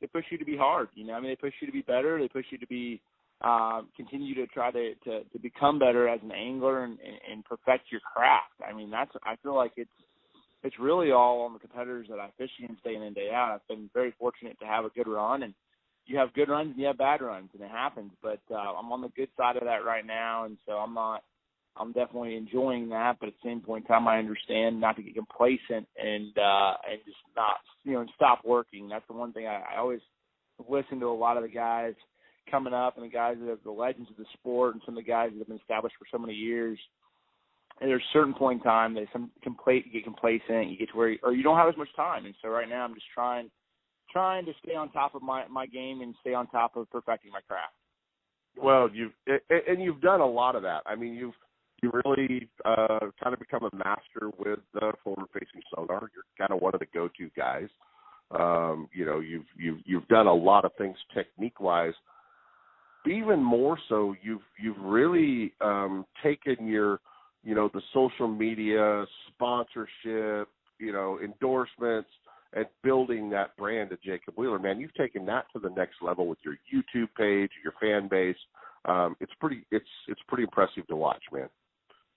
They 0.00 0.06
push 0.06 0.24
you 0.30 0.38
to 0.38 0.46
be 0.46 0.56
hard, 0.56 0.88
you 0.94 1.04
know. 1.04 1.12
I 1.12 1.20
mean, 1.20 1.28
they 1.28 1.36
push 1.36 1.52
you 1.60 1.66
to 1.66 1.74
be 1.74 1.82
better. 1.82 2.18
They 2.18 2.28
push 2.28 2.46
you 2.50 2.56
to 2.56 2.66
be 2.66 3.02
um, 3.42 3.88
continue 3.94 4.34
to 4.36 4.46
try 4.46 4.70
to, 4.70 4.94
to 5.04 5.24
to 5.24 5.38
become 5.38 5.78
better 5.78 6.08
as 6.08 6.20
an 6.22 6.32
angler 6.32 6.84
and, 6.84 6.96
and, 7.04 7.18
and 7.30 7.44
perfect 7.44 7.92
your 7.92 8.00
craft. 8.00 8.56
I 8.66 8.72
mean, 8.72 8.88
that's 8.90 9.12
I 9.24 9.36
feel 9.42 9.54
like 9.54 9.72
it's 9.76 9.92
it's 10.64 10.78
really 10.80 11.12
all 11.12 11.42
on 11.42 11.52
the 11.52 11.58
competitors 11.58 12.06
that 12.08 12.18
I 12.18 12.30
fish 12.38 12.50
against 12.64 12.82
day 12.82 12.94
in 12.94 13.02
and 13.02 13.14
day 13.14 13.28
out. 13.30 13.52
I've 13.52 13.68
been 13.68 13.90
very 13.92 14.14
fortunate 14.18 14.58
to 14.60 14.66
have 14.66 14.86
a 14.86 14.90
good 14.96 15.06
run, 15.06 15.42
and 15.42 15.52
you 16.06 16.18
have 16.18 16.32
good 16.34 16.48
runs 16.48 16.70
and 16.70 16.80
you 16.80 16.86
have 16.86 16.98
bad 16.98 17.20
runs, 17.20 17.50
and 17.54 17.62
it 17.62 17.70
happens. 17.70 18.12
But 18.22 18.40
uh, 18.50 18.54
I'm 18.54 18.92
on 18.92 19.02
the 19.02 19.08
good 19.16 19.28
side 19.36 19.56
of 19.56 19.64
that 19.64 19.84
right 19.84 20.06
now, 20.06 20.44
and 20.44 20.56
so 20.66 20.72
I'm 20.72 20.94
not. 20.94 21.22
I'm 21.78 21.92
definitely 21.92 22.36
enjoying 22.36 22.88
that, 22.88 23.18
but 23.20 23.26
at 23.26 23.34
the 23.42 23.50
same 23.50 23.60
point 23.60 23.84
in 23.84 23.88
time, 23.88 24.08
I 24.08 24.18
understand 24.18 24.80
not 24.80 24.96
to 24.96 25.02
get 25.02 25.14
complacent 25.14 25.86
and 26.02 26.32
uh, 26.38 26.74
and 26.90 27.00
just 27.04 27.18
not 27.36 27.56
you 27.84 27.92
know 27.92 28.00
and 28.00 28.10
stop 28.14 28.40
working. 28.44 28.88
That's 28.88 29.06
the 29.08 29.14
one 29.14 29.32
thing 29.32 29.46
I, 29.46 29.62
I 29.74 29.78
always 29.78 30.00
listen 30.68 31.00
to 31.00 31.06
a 31.06 31.14
lot 31.14 31.36
of 31.36 31.42
the 31.42 31.50
guys 31.50 31.92
coming 32.50 32.72
up 32.72 32.96
and 32.96 33.04
the 33.04 33.10
guys 33.10 33.36
that 33.40 33.50
are 33.50 33.58
the 33.62 33.70
legends 33.70 34.08
of 34.10 34.16
the 34.16 34.24
sport 34.32 34.74
and 34.74 34.82
some 34.86 34.96
of 34.96 35.04
the 35.04 35.08
guys 35.08 35.30
that 35.32 35.38
have 35.38 35.48
been 35.48 35.58
established 35.58 35.96
for 35.98 36.06
so 36.10 36.18
many 36.18 36.32
years 36.32 36.78
and 37.80 37.90
there's 37.90 38.02
a 38.02 38.12
certain 38.12 38.34
point 38.34 38.60
in 38.60 38.64
time 38.64 38.94
that 38.94 39.06
some 39.12 39.30
complacent, 39.42 39.86
you 39.86 39.92
get 39.92 40.04
complacent, 40.04 40.70
you 40.70 40.78
get 40.78 40.90
to 40.90 40.96
where, 40.96 41.10
you, 41.10 41.18
or 41.22 41.34
you 41.34 41.42
don't 41.42 41.58
have 41.58 41.68
as 41.68 41.76
much 41.76 41.94
time. 41.94 42.24
And 42.24 42.34
so 42.40 42.48
right 42.48 42.68
now, 42.68 42.84
I'm 42.84 42.94
just 42.94 43.06
trying, 43.14 43.50
trying 44.12 44.44
to 44.46 44.52
stay 44.64 44.74
on 44.74 44.90
top 44.90 45.14
of 45.14 45.22
my 45.22 45.46
my 45.48 45.66
game 45.66 46.00
and 46.00 46.14
stay 46.20 46.34
on 46.34 46.46
top 46.48 46.76
of 46.76 46.90
perfecting 46.90 47.32
my 47.32 47.40
craft. 47.40 47.74
Well, 48.60 48.88
you've 48.92 49.12
and 49.26 49.82
you've 49.82 50.00
done 50.00 50.20
a 50.20 50.26
lot 50.26 50.56
of 50.56 50.62
that. 50.62 50.82
I 50.86 50.94
mean, 50.94 51.14
you've 51.14 51.34
you 51.82 51.92
really 52.04 52.48
uh, 52.64 53.10
kind 53.22 53.34
of 53.34 53.38
become 53.38 53.64
a 53.64 53.76
master 53.76 54.30
with 54.38 54.60
uh, 54.80 54.92
forward-facing 55.04 55.60
sonar. 55.74 56.08
You're 56.14 56.24
kind 56.38 56.50
of 56.50 56.62
one 56.62 56.74
of 56.74 56.80
the 56.80 56.86
go-to 56.92 57.30
guys. 57.36 57.68
Um, 58.30 58.88
you 58.92 59.04
know, 59.04 59.20
you've 59.20 59.44
you've 59.56 59.78
you've 59.84 60.08
done 60.08 60.26
a 60.26 60.34
lot 60.34 60.64
of 60.64 60.72
things 60.78 60.96
technique-wise. 61.14 61.94
Even 63.06 63.42
more 63.42 63.78
so, 63.88 64.14
you've 64.22 64.40
you've 64.60 64.80
really 64.80 65.52
um, 65.60 66.06
taken 66.22 66.66
your 66.66 67.00
you 67.44 67.54
know 67.54 67.70
the 67.72 67.82
social 67.92 68.26
media 68.26 69.04
sponsorship, 69.28 70.48
you 70.78 70.92
know 70.92 71.20
endorsements, 71.22 72.10
and 72.52 72.66
building 72.82 73.30
that 73.30 73.56
brand 73.56 73.92
of 73.92 74.02
Jacob 74.02 74.34
Wheeler. 74.36 74.58
Man, 74.58 74.80
you've 74.80 74.94
taken 74.94 75.26
that 75.26 75.46
to 75.52 75.58
the 75.58 75.70
next 75.70 75.96
level 76.02 76.26
with 76.26 76.38
your 76.44 76.54
YouTube 76.72 77.08
page, 77.16 77.50
your 77.62 77.74
fan 77.80 78.08
base. 78.08 78.36
Um, 78.84 79.16
it's 79.20 79.32
pretty 79.40 79.66
it's 79.70 79.88
it's 80.08 80.20
pretty 80.28 80.44
impressive 80.44 80.86
to 80.88 80.96
watch, 80.96 81.22
man. 81.32 81.48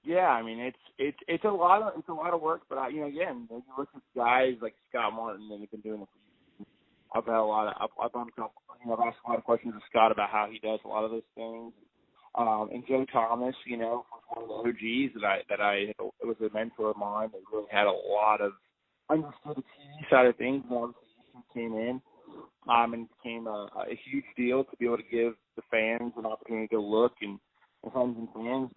Yeah, 0.03 0.27
I 0.27 0.41
mean 0.41 0.59
it's 0.59 0.77
it's 0.97 1.17
it's 1.27 1.43
a 1.43 1.49
lot 1.49 1.81
of 1.81 1.93
it's 1.97 2.09
a 2.09 2.13
lot 2.13 2.33
of 2.33 2.41
work, 2.41 2.61
but 2.69 2.77
I, 2.77 2.89
you 2.89 3.01
know 3.01 3.07
again, 3.07 3.47
you 3.49 3.63
look 3.77 3.89
at 3.95 4.01
guys 4.15 4.53
like 4.61 4.75
Scott 4.89 5.13
Martin 5.13 5.49
and 5.51 5.61
they've 5.61 5.71
been 5.71 5.81
doing 5.81 6.01
it. 6.01 6.67
I've 7.13 7.25
had 7.25 7.35
a 7.35 7.43
lot 7.43 7.67
of 7.67 7.89
I've, 7.99 8.11
I've, 8.15 8.27
you 8.37 8.87
know, 8.87 8.93
I've 8.93 9.07
asked 9.07 9.17
a 9.25 9.29
lot 9.29 9.39
of 9.39 9.43
questions 9.43 9.73
to 9.73 9.81
Scott 9.89 10.11
about 10.11 10.29
how 10.29 10.47
he 10.51 10.59
does 10.59 10.79
a 10.85 10.87
lot 10.87 11.03
of 11.03 11.11
those 11.11 11.27
things. 11.35 11.73
Um, 12.35 12.69
and 12.71 12.83
Joe 12.87 13.05
Thomas, 13.11 13.55
you 13.65 13.77
know, 13.77 14.05
was 14.11 14.23
one 14.29 14.43
of 14.43 14.47
the 14.47 14.69
OGs 14.69 15.13
that 15.15 15.25
I 15.25 15.37
that 15.49 15.59
I 15.59 15.73
it 15.97 16.25
was 16.27 16.37
a 16.39 16.53
mentor 16.53 16.91
of 16.91 16.97
mine 16.97 17.29
that 17.31 17.41
really 17.51 17.67
had 17.71 17.87
a 17.87 17.91
lot 17.91 18.41
of 18.41 18.53
understood 19.09 19.57
the 19.57 19.61
TV 19.61 20.09
side 20.09 20.27
of 20.27 20.35
things. 20.37 20.63
And 20.69 20.77
obviously, 20.77 21.03
he 21.33 21.59
came 21.59 21.73
in 21.73 22.01
um, 22.69 22.93
and 22.93 23.07
became 23.21 23.47
a, 23.47 23.67
a 23.75 23.99
huge 24.09 24.25
deal 24.37 24.63
to 24.63 24.77
be 24.77 24.85
able 24.85 24.97
to 24.97 25.03
give 25.03 25.33
the 25.55 25.61
fans 25.71 26.13
an 26.17 26.25
opportunity 26.25 26.67
to 26.67 26.79
look 26.79 27.13
and 27.21 27.39
and 27.81 27.93
fans 27.93 28.15
and 28.17 28.27
fans 28.33 28.69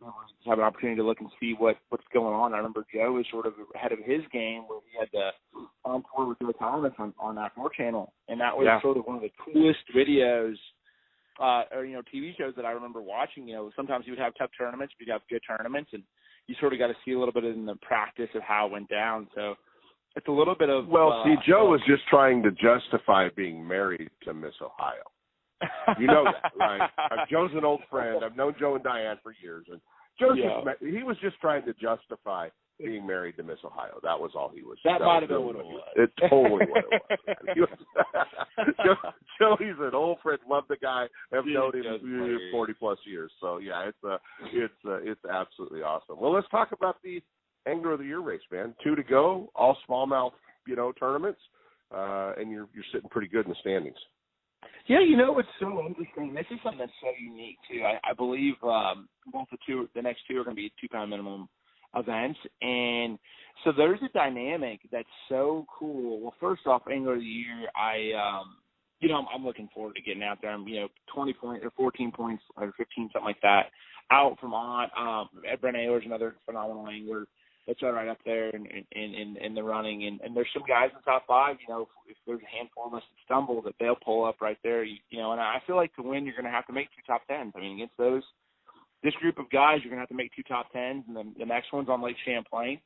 have 0.47 0.59
an 0.59 0.65
opportunity 0.65 0.97
to 0.97 1.05
look 1.05 1.21
and 1.21 1.29
see 1.41 1.55
what 1.59 1.77
what's 1.89 2.05
going 2.13 2.35
on. 2.35 2.55
I 2.55 2.59
remember 2.59 2.87
Joe 2.95 3.13
was 3.13 3.27
sort 3.31 3.47
of 3.47 3.55
ahead 3.75 3.93
of 3.93 3.99
his 3.99 4.23
game 4.33 4.63
where 4.69 4.79
he 4.91 4.99
had 4.99 5.09
the 5.13 5.31
on 5.85 6.05
tour 6.15 6.29
with 6.29 6.39
Joe 6.39 6.53
Thomas 6.53 6.93
on 6.99 7.13
on 7.19 7.35
that 7.37 7.53
four 7.55 7.71
channel, 7.71 8.13
and 8.29 8.41
that 8.41 8.57
was 8.57 8.67
yeah. 8.67 8.81
sort 8.81 8.97
of 8.97 9.05
one 9.05 9.17
of 9.17 9.23
the 9.23 9.33
coolest 9.45 9.81
videos. 9.95 10.55
Uh, 11.41 11.65
or 11.73 11.85
you 11.85 11.95
know, 11.95 12.03
TV 12.15 12.37
shows 12.37 12.53
that 12.57 12.65
I 12.65 12.71
remember 12.71 13.03
watching. 13.03 13.49
You 13.49 13.55
know, 13.55 13.71
sometimes 13.75 14.07
you 14.07 14.13
would 14.13 14.21
have 14.21 14.35
tough 14.39 14.51
tournaments, 14.57 14.95
but 14.97 15.07
you'd 15.07 15.13
have 15.13 15.23
good 15.29 15.43
tournaments, 15.49 15.91
and 15.93 16.03
you 16.47 16.55
sort 16.61 16.73
of 16.73 16.79
got 16.79 16.89
to 16.89 16.95
see 17.05 17.13
a 17.13 17.19
little 17.19 17.33
bit 17.33 17.45
in 17.45 17.67
the 17.67 17.77
practice 17.77 18.29
of 18.35 18.43
how 18.43 18.67
it 18.67 18.73
went 18.73 18.89
down. 18.89 19.27
So 19.35 19.55
it's 20.17 20.29
a 20.29 20.33
little 20.33 20.55
bit 20.55 20.69
of 20.71 20.89
well. 20.89 21.13
Uh, 21.13 21.25
see, 21.25 21.35
Joe 21.47 21.71
was 21.71 21.81
just 21.87 22.03
trying 22.09 22.43
to 22.43 22.51
justify 22.53 23.29
being 23.37 23.67
married 23.67 24.11
to 24.25 24.35
Miss 24.35 24.55
Ohio. 24.61 25.03
You 25.99 26.07
know 26.09 26.25
that, 26.25 26.53
right? 26.59 26.91
Uh, 26.99 27.17
Joe's 27.31 27.51
an 27.55 27.65
old 27.65 27.81
friend. 27.91 28.25
I've 28.25 28.37
known 28.37 28.55
Joe 28.59 28.75
and 28.75 28.85
Diane 28.85 29.17
for 29.23 29.33
years, 29.43 29.65
and 29.71 29.81
Joe 30.19 30.33
Yeah. 30.35 30.61
just 30.65 30.83
he 30.83 31.03
was 31.03 31.17
just 31.23 31.41
trying 31.41 31.65
to 31.67 31.73
justify 31.75 32.49
being 32.81 33.07
married 33.07 33.37
to 33.37 33.43
Miss 33.45 33.59
Ohio. 33.65 34.01
That 34.03 34.19
was 34.19 34.33
all 34.35 34.51
he 34.53 34.63
was. 34.63 34.77
That 34.85 34.99
that 34.99 35.05
might 35.05 35.23
have 35.23 35.29
been 35.29 35.43
what 35.45 35.55
it 35.57 35.65
was. 35.65 35.83
It's 35.95 36.13
totally 36.29 36.67
what 36.67 36.85
it 36.85 36.91
was. 36.91 37.69
Was 38.57 38.77
Joe, 38.85 38.97
Joey's 39.41 39.77
an 39.79 39.95
old 39.95 40.19
friend. 40.23 40.39
Love 40.49 40.65
the 40.69 40.77
guy. 40.77 41.07
Have 41.33 41.45
He 41.45 41.55
known 41.55 41.73
him 41.75 42.39
forty 42.51 42.73
plus 42.73 42.99
years. 43.07 43.31
So 43.41 43.59
yeah, 43.59 43.89
it's 43.89 43.99
uh, 44.05 44.19
it's 44.53 44.75
uh, 44.87 44.97
it's 45.03 45.21
absolutely 45.31 45.83
awesome. 45.83 46.19
Well, 46.19 46.33
let's 46.33 46.49
talk 46.51 46.73
about 46.73 46.97
the 47.05 47.23
Angler 47.67 47.93
of 47.93 48.01
the 48.01 48.07
Year 48.07 48.21
race, 48.21 48.41
man. 48.51 48.75
Two 48.83 48.95
to 48.97 49.03
go, 49.03 49.51
all 49.55 49.77
smallmouth, 49.89 50.33
you 50.67 50.77
know, 50.77 50.93
tournaments, 50.93 51.41
uh, 51.95 52.33
and 52.39 52.51
you're 52.51 52.69
you're 52.75 52.85
sitting 52.93 53.09
pretty 53.09 53.29
good 53.29 53.47
in 53.47 53.51
the 53.51 53.57
standings. 53.61 53.97
Yeah, 54.87 55.01
you 55.01 55.17
know 55.17 55.33
what's 55.33 55.49
so 55.61 55.85
interesting? 55.87 56.35
This 56.35 56.47
is 56.51 56.59
something 56.63 56.81
that's 56.81 56.93
so 57.01 57.09
unique 57.21 57.59
too. 57.71 57.83
I, 57.85 58.11
I 58.11 58.15
believe 58.15 58.55
um, 58.63 59.09
both 59.33 59.47
the 59.51 59.59
two, 59.67 59.89
the 59.95 60.03
next 60.03 60.23
two 60.29 60.39
are 60.41 60.45
going 60.45 60.57
to 60.57 60.63
be 60.63 60.73
two 60.81 60.89
pound 60.89 61.11
minimum 61.11 61.49
events, 61.95 62.39
and 62.61 63.19
so 63.65 63.73
there's 63.77 64.01
a 64.03 64.09
dynamic 64.13 64.81
that's 64.91 65.09
so 65.29 65.67
cool. 65.79 66.21
Well, 66.21 66.35
first 66.41 66.67
off, 66.67 66.83
Angler 66.91 67.15
of 67.15 67.21
the 67.21 67.25
Year, 67.25 67.69
I, 67.77 68.13
um, 68.19 68.57
you 69.01 69.09
know, 69.09 69.17
I'm, 69.17 69.27
I'm 69.35 69.45
looking 69.45 69.69
forward 69.75 69.95
to 69.97 70.03
getting 70.03 70.23
out 70.23 70.39
there. 70.43 70.51
I'm, 70.51 70.67
you 70.67 70.81
know, 70.81 70.89
20 71.15 71.33
points 71.35 71.65
or 71.65 71.71
14 71.77 72.13
points 72.13 72.43
or 72.57 72.73
15, 72.77 73.11
something 73.13 73.25
like 73.25 73.41
that, 73.43 73.67
out 74.11 74.37
from 74.41 74.55
on. 74.55 74.89
Um, 74.99 75.29
Brent 75.61 75.77
Ehrler's 75.77 76.07
another 76.07 76.35
phenomenal 76.45 76.89
angler 76.89 77.27
that's 77.67 77.83
right 77.83 78.09
up 78.09 78.19
there 78.25 78.51
in 78.51 78.67
in 78.67 79.15
in, 79.15 79.37
in 79.37 79.55
the 79.55 79.63
running. 79.63 80.07
And 80.07 80.21
and 80.21 80.37
there's 80.37 80.49
some 80.53 80.65
guys 80.69 80.91
in 80.91 80.97
the 81.05 81.11
top 81.11 81.27
five 81.27 81.57
you 81.61 81.73
know 81.73 81.83
if, 81.83 81.89
if 82.13 82.17
there's 82.27 82.43
a 82.43 82.57
handful 82.57 82.87
of 82.87 82.95
us 82.95 83.03
that 83.03 83.25
stumble 83.25 83.63
that 83.63 83.75
they'll 83.79 83.97
pull 83.97 84.25
up 84.25 84.41
right 84.41 84.59
there 84.63 84.85
you, 84.85 84.97
you 85.11 85.19
know. 85.19 85.33
And 85.33 85.41
I 85.41 85.63
feel 85.67 85.77
like 85.77 85.95
to 85.97 86.03
win 86.03 86.25
you're 86.25 86.35
going 86.35 86.45
to 86.45 86.51
have 86.51 86.67
to 86.67 86.73
make 86.73 86.89
two 86.89 87.03
top 87.07 87.23
tens. 87.27 87.53
I 87.57 87.61
mean 87.61 87.77
against 87.77 87.97
those 87.97 88.23
this 89.03 89.15
group 89.15 89.39
of 89.39 89.51
guys 89.51 89.79
you're 89.83 89.91
going 89.91 89.99
to 89.99 90.03
have 90.03 90.09
to 90.09 90.15
make 90.15 90.35
two 90.35 90.43
top 90.43 90.73
tens 90.73 91.05
and 91.09 91.17
then 91.17 91.35
the 91.39 91.47
next 91.47 91.73
one's 91.73 91.89
on 91.89 92.03
Lake 92.03 92.17
Champlain 92.25 92.81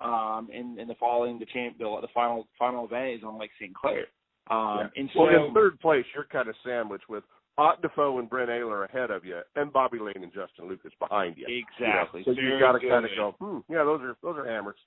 um 0.00 0.48
and 0.52 0.78
and 0.78 0.88
the 0.88 0.96
following 0.98 1.38
the 1.38 1.46
champ 1.46 1.76
the, 1.78 1.84
the 2.00 2.08
final 2.14 2.46
final 2.58 2.84
event 2.84 3.10
is 3.10 3.24
on 3.24 3.38
Lake 3.38 3.50
St 3.60 3.74
Clair. 3.74 4.06
Um 4.50 4.90
and 4.96 5.08
so 5.14 5.22
well, 5.22 5.46
in 5.46 5.54
third 5.54 5.78
place, 5.80 6.04
you're 6.14 6.24
kind 6.24 6.48
of 6.48 6.56
sandwiched 6.64 7.08
with 7.08 7.24
Ott 7.58 7.82
Defoe 7.82 8.18
and 8.18 8.30
Brent 8.30 8.48
Ehrler 8.50 8.88
ahead 8.88 9.10
of 9.10 9.24
you, 9.24 9.40
and 9.56 9.72
Bobby 9.72 9.98
Lane 9.98 10.22
and 10.22 10.32
Justin 10.32 10.68
Lucas 10.68 10.92
behind 10.98 11.36
you. 11.36 11.46
exactly 11.46 12.22
You 12.26 12.32
know, 12.32 12.40
so 12.40 12.40
you 12.40 12.60
got 12.60 12.72
to 12.72 12.88
kind 12.88 13.04
of 13.04 13.10
go, 13.16 13.34
hmm, 13.38 13.72
yeah, 13.72 13.84
those 13.84 14.00
are 14.00 14.16
those 14.22 14.36
are 14.38 14.48
hammers. 14.48 14.78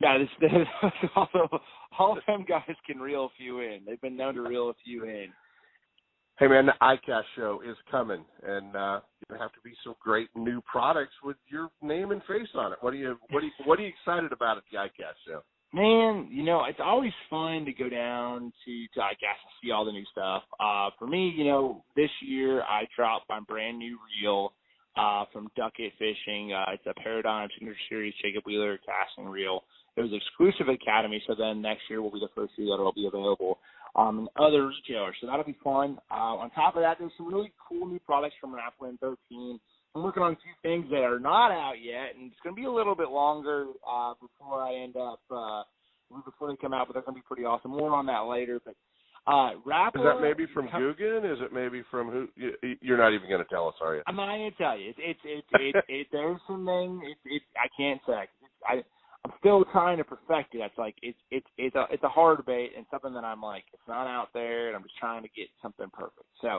Yeah, 0.00 0.18
this, 0.18 0.28
this 0.40 1.10
all, 1.16 1.28
all 1.98 2.18
of 2.18 2.24
them 2.26 2.44
guys 2.46 2.76
can 2.86 2.98
reel 2.98 3.26
a 3.26 3.28
few 3.38 3.60
in. 3.60 3.80
They've 3.86 4.00
been 4.00 4.16
known 4.16 4.34
to 4.34 4.42
reel 4.42 4.68
a 4.68 4.74
few 4.84 5.04
in. 5.04 5.28
Hey 6.38 6.48
man, 6.48 6.66
the 6.66 6.72
ICAST 6.82 7.22
show 7.36 7.60
is 7.64 7.76
coming, 7.90 8.24
and 8.42 8.74
uh, 8.74 9.00
there 9.28 9.38
have 9.38 9.52
to 9.52 9.60
be 9.64 9.72
some 9.84 9.94
great 10.02 10.28
new 10.34 10.60
products 10.62 11.14
with 11.22 11.36
your 11.48 11.68
name 11.82 12.10
and 12.10 12.22
face 12.24 12.48
on 12.54 12.72
it. 12.72 12.78
What 12.80 12.92
are 12.92 12.96
you 12.96 13.16
what 13.30 13.42
are 13.42 13.46
you, 13.46 13.52
what 13.64 13.78
are 13.78 13.82
you 13.82 13.88
excited 13.88 14.32
about 14.32 14.58
at 14.58 14.64
the 14.70 14.78
ICAST 14.78 15.16
show? 15.26 15.42
Man, 15.74 16.28
you 16.30 16.42
know, 16.42 16.64
it's 16.68 16.80
always 16.84 17.12
fun 17.30 17.64
to 17.64 17.72
go 17.72 17.88
down 17.88 18.52
to 18.64 18.86
to 18.94 19.00
ICAST 19.00 19.40
and 19.40 19.52
see 19.62 19.70
all 19.70 19.86
the 19.86 19.92
new 19.92 20.04
stuff. 20.12 20.42
Uh 20.60 20.90
for 20.98 21.06
me, 21.06 21.32
you 21.34 21.44
know, 21.44 21.82
this 21.96 22.10
year 22.20 22.62
I 22.62 22.82
dropped 22.94 23.28
my 23.28 23.40
brand 23.40 23.78
new 23.78 23.98
reel 24.20 24.52
uh 24.98 25.24
from 25.32 25.48
Duckett 25.56 25.92
Fishing. 25.98 26.52
Uh 26.52 26.72
it's 26.72 26.84
a 26.86 26.94
Paradigm 27.00 27.48
Signature 27.54 27.78
Series 27.88 28.12
Jacob 28.22 28.42
Wheeler 28.44 28.78
casting 28.84 29.24
reel. 29.30 29.64
It 29.96 30.02
was 30.02 30.10
exclusive 30.12 30.68
at 30.68 30.74
Academy, 30.74 31.22
so 31.26 31.34
then 31.38 31.62
next 31.62 31.82
year 31.88 32.02
will 32.02 32.12
be 32.12 32.20
the 32.20 32.28
first 32.34 32.52
year 32.58 32.68
that 32.68 32.74
it'll 32.74 32.92
be 32.92 33.06
available 33.06 33.58
um 33.96 34.18
in 34.20 34.28
other 34.36 34.68
retailers. 34.68 35.16
So 35.22 35.26
that'll 35.26 35.44
be 35.44 35.56
fun. 35.64 35.98
Uh 36.10 36.36
on 36.36 36.50
top 36.50 36.76
of 36.76 36.82
that 36.82 36.98
there's 36.98 37.12
some 37.16 37.32
really 37.32 37.52
cool 37.66 37.86
new 37.86 38.00
products 38.00 38.34
from 38.38 38.54
Rapland 38.54 39.00
thirteen. 39.00 39.58
I'm 39.94 40.02
working 40.02 40.22
on 40.22 40.32
a 40.32 40.36
few 40.36 40.52
things 40.62 40.86
that 40.90 41.02
are 41.02 41.18
not 41.20 41.50
out 41.50 41.74
yet, 41.82 42.14
and 42.16 42.30
it's 42.30 42.40
going 42.42 42.54
to 42.56 42.60
be 42.60 42.66
a 42.66 42.72
little 42.72 42.94
bit 42.94 43.10
longer 43.10 43.66
uh, 43.88 44.14
before 44.20 44.62
I 44.62 44.74
end 44.74 44.96
up 44.96 45.20
uh, 45.30 45.62
before 46.24 46.48
they 46.48 46.56
come 46.56 46.72
out. 46.72 46.86
But 46.88 46.94
they're 46.94 47.02
going 47.02 47.14
to 47.16 47.20
be 47.20 47.26
pretty 47.26 47.44
awesome. 47.44 47.72
More 47.72 47.90
on 47.94 48.06
that 48.06 48.20
later. 48.20 48.58
But 48.64 48.74
uh, 49.26 49.52
Rapala, 49.66 49.96
Is 49.96 50.02
that 50.04 50.20
maybe 50.20 50.46
from 50.52 50.68
Guggen? 50.68 51.30
Is 51.30 51.38
it 51.42 51.52
maybe 51.52 51.82
from 51.90 52.10
who? 52.10 52.28
you- 52.36 52.76
You're 52.80 52.96
not 52.98 53.12
even 53.12 53.28
going 53.28 53.42
to 53.42 53.48
tell 53.50 53.68
us, 53.68 53.74
are 53.82 53.96
you? 53.96 54.02
I'm 54.06 54.16
not 54.16 54.26
going 54.26 54.50
to 54.50 54.56
tell 54.56 54.78
you. 54.78 54.90
It's 54.96 54.98
it's 55.02 55.20
it's 55.24 55.48
it, 55.76 55.84
it, 55.88 56.06
there's 56.10 56.40
something. 56.46 57.02
It's 57.04 57.20
it's 57.26 57.44
I 57.56 57.68
can't 57.76 58.00
say. 58.06 58.22
It's, 58.22 58.52
I 58.66 58.82
I'm 59.24 59.32
still 59.38 59.64
trying 59.70 59.98
to 59.98 60.04
perfect 60.04 60.54
it. 60.54 60.58
It's 60.62 60.78
like 60.78 60.96
it's 61.02 61.18
it's 61.30 61.46
it's 61.58 61.76
a 61.76 61.84
it's 61.90 62.02
a 62.02 62.08
hard 62.08 62.38
debate 62.38 62.72
and 62.76 62.86
something 62.90 63.12
that 63.14 63.24
I'm 63.24 63.42
like 63.42 63.64
it's 63.72 63.86
not 63.86 64.06
out 64.08 64.28
there, 64.34 64.68
and 64.68 64.76
I'm 64.76 64.82
just 64.82 64.96
trying 64.96 65.22
to 65.22 65.28
get 65.36 65.46
something 65.60 65.86
perfect. 65.92 66.26
So 66.40 66.58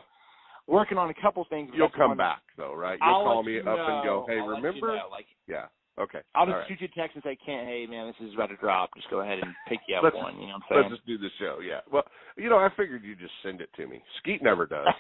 working 0.68 0.98
on 0.98 1.10
a 1.10 1.14
couple 1.22 1.46
things. 1.50 1.72
You'll 1.76 1.90
come 1.90 2.10
one- 2.10 2.18
back 2.18 2.42
though, 2.58 2.74
right? 2.74 2.98
You'll 3.02 3.10
I'll 3.16 3.24
call 3.24 3.44
me 3.44 3.60
up 3.60 3.66
and 3.68 4.04
go, 4.04 4.26
hey, 4.28 4.40
I'll 4.40 4.48
let 4.48 4.58
you 4.62 4.64
remember? 4.66 4.88
know, 4.96 5.08
Like 5.12 5.26
Yeah. 5.48 5.66
Okay. 6.00 6.22
I'll 6.34 6.48
just 6.48 6.56
right. 6.58 6.68
shoot 6.68 6.82
you 6.82 6.88
a 6.92 7.00
text 7.00 7.14
and 7.16 7.24
say, 7.24 7.36
"Can't, 7.46 7.68
hey 7.68 7.86
man, 7.86 8.08
this 8.08 8.28
is 8.28 8.34
about 8.34 8.50
to 8.50 8.56
drop. 8.58 8.90
Just 8.96 9.12
go 9.12 9.20
ahead 9.22 9.38
and 9.38 9.54
pick 9.70 9.80
you 9.88 9.96
up 9.96 10.04
Let's- 10.04 10.16
one." 10.16 10.40
You 10.42 10.48
know 10.48 10.54
what 10.68 10.76
Let's 10.78 10.86
I'm 10.86 10.92
just 10.92 11.06
do 11.06 11.20
the 11.20 11.30
show. 11.38 11.60
Yeah. 11.60 11.82
Well, 11.92 12.04
you 12.36 12.50
know, 12.50 12.58
I 12.58 12.70
figured 12.76 13.04
you'd 13.04 13.20
just 13.20 13.34
send 13.44 13.62
it 13.62 13.70
to 13.78 13.86
me. 13.86 14.02
Skeet 14.18 14.42
never 14.42 14.66
does. 14.66 14.88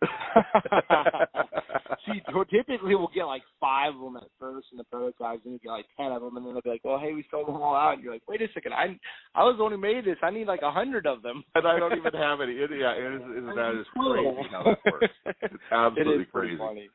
See, 2.06 2.22
typically 2.50 2.94
we'll 2.94 3.10
get 3.14 3.24
like 3.24 3.42
five 3.60 3.94
of 3.94 4.00
them 4.00 4.16
at 4.16 4.24
first 4.38 4.68
in 4.72 4.78
the 4.78 4.84
prototypes, 4.84 5.42
and 5.44 5.52
you 5.54 5.58
get 5.58 5.70
like 5.70 5.86
ten 5.96 6.12
of 6.12 6.22
them, 6.22 6.36
and 6.36 6.46
then 6.46 6.54
they'll 6.54 6.62
be 6.62 6.70
like, 6.70 6.84
"Well, 6.84 6.98
hey, 6.98 7.12
we 7.12 7.24
sold 7.30 7.48
them 7.48 7.56
all 7.56 7.74
out." 7.74 7.94
And 7.94 8.02
you're 8.02 8.12
like, 8.12 8.22
"Wait 8.28 8.40
a 8.40 8.46
second, 8.54 8.72
I 8.72 8.96
I 9.34 9.42
was 9.42 9.56
the 9.56 9.64
one 9.64 9.72
who 9.72 9.78
made 9.78 10.04
this. 10.04 10.16
I 10.22 10.30
need 10.30 10.46
like 10.46 10.62
a 10.62 10.70
hundred 10.70 11.06
of 11.06 11.22
them." 11.22 11.42
and 11.54 11.66
I 11.66 11.78
don't 11.78 11.96
even 11.96 12.12
have 12.12 12.40
any. 12.40 12.52
It, 12.52 12.70
yeah, 12.70 12.92
it 12.92 13.14
is, 13.16 13.22
it 13.22 13.38
is, 13.38 13.44
that 13.56 13.74
is 13.80 13.86
crazy 13.98 14.48
how 14.50 14.62
that 14.64 14.78
works. 14.92 15.14
It's 15.42 15.54
absolutely 15.72 16.24
crazy. 16.26 16.56
funny. 16.56 16.88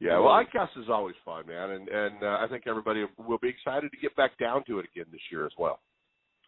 Yeah, 0.00 0.18
well, 0.18 0.44
ICAST 0.44 0.76
is 0.82 0.90
always 0.90 1.16
fun, 1.24 1.46
man, 1.46 1.70
and 1.70 1.88
and 1.88 2.22
uh, 2.22 2.36
I 2.40 2.46
think 2.50 2.64
everybody 2.66 3.06
will 3.16 3.38
be 3.38 3.48
excited 3.48 3.90
to 3.90 3.96
get 3.98 4.14
back 4.16 4.36
down 4.38 4.64
to 4.66 4.78
it 4.78 4.86
again 4.94 5.06
this 5.10 5.20
year 5.30 5.46
as 5.46 5.52
well. 5.58 5.80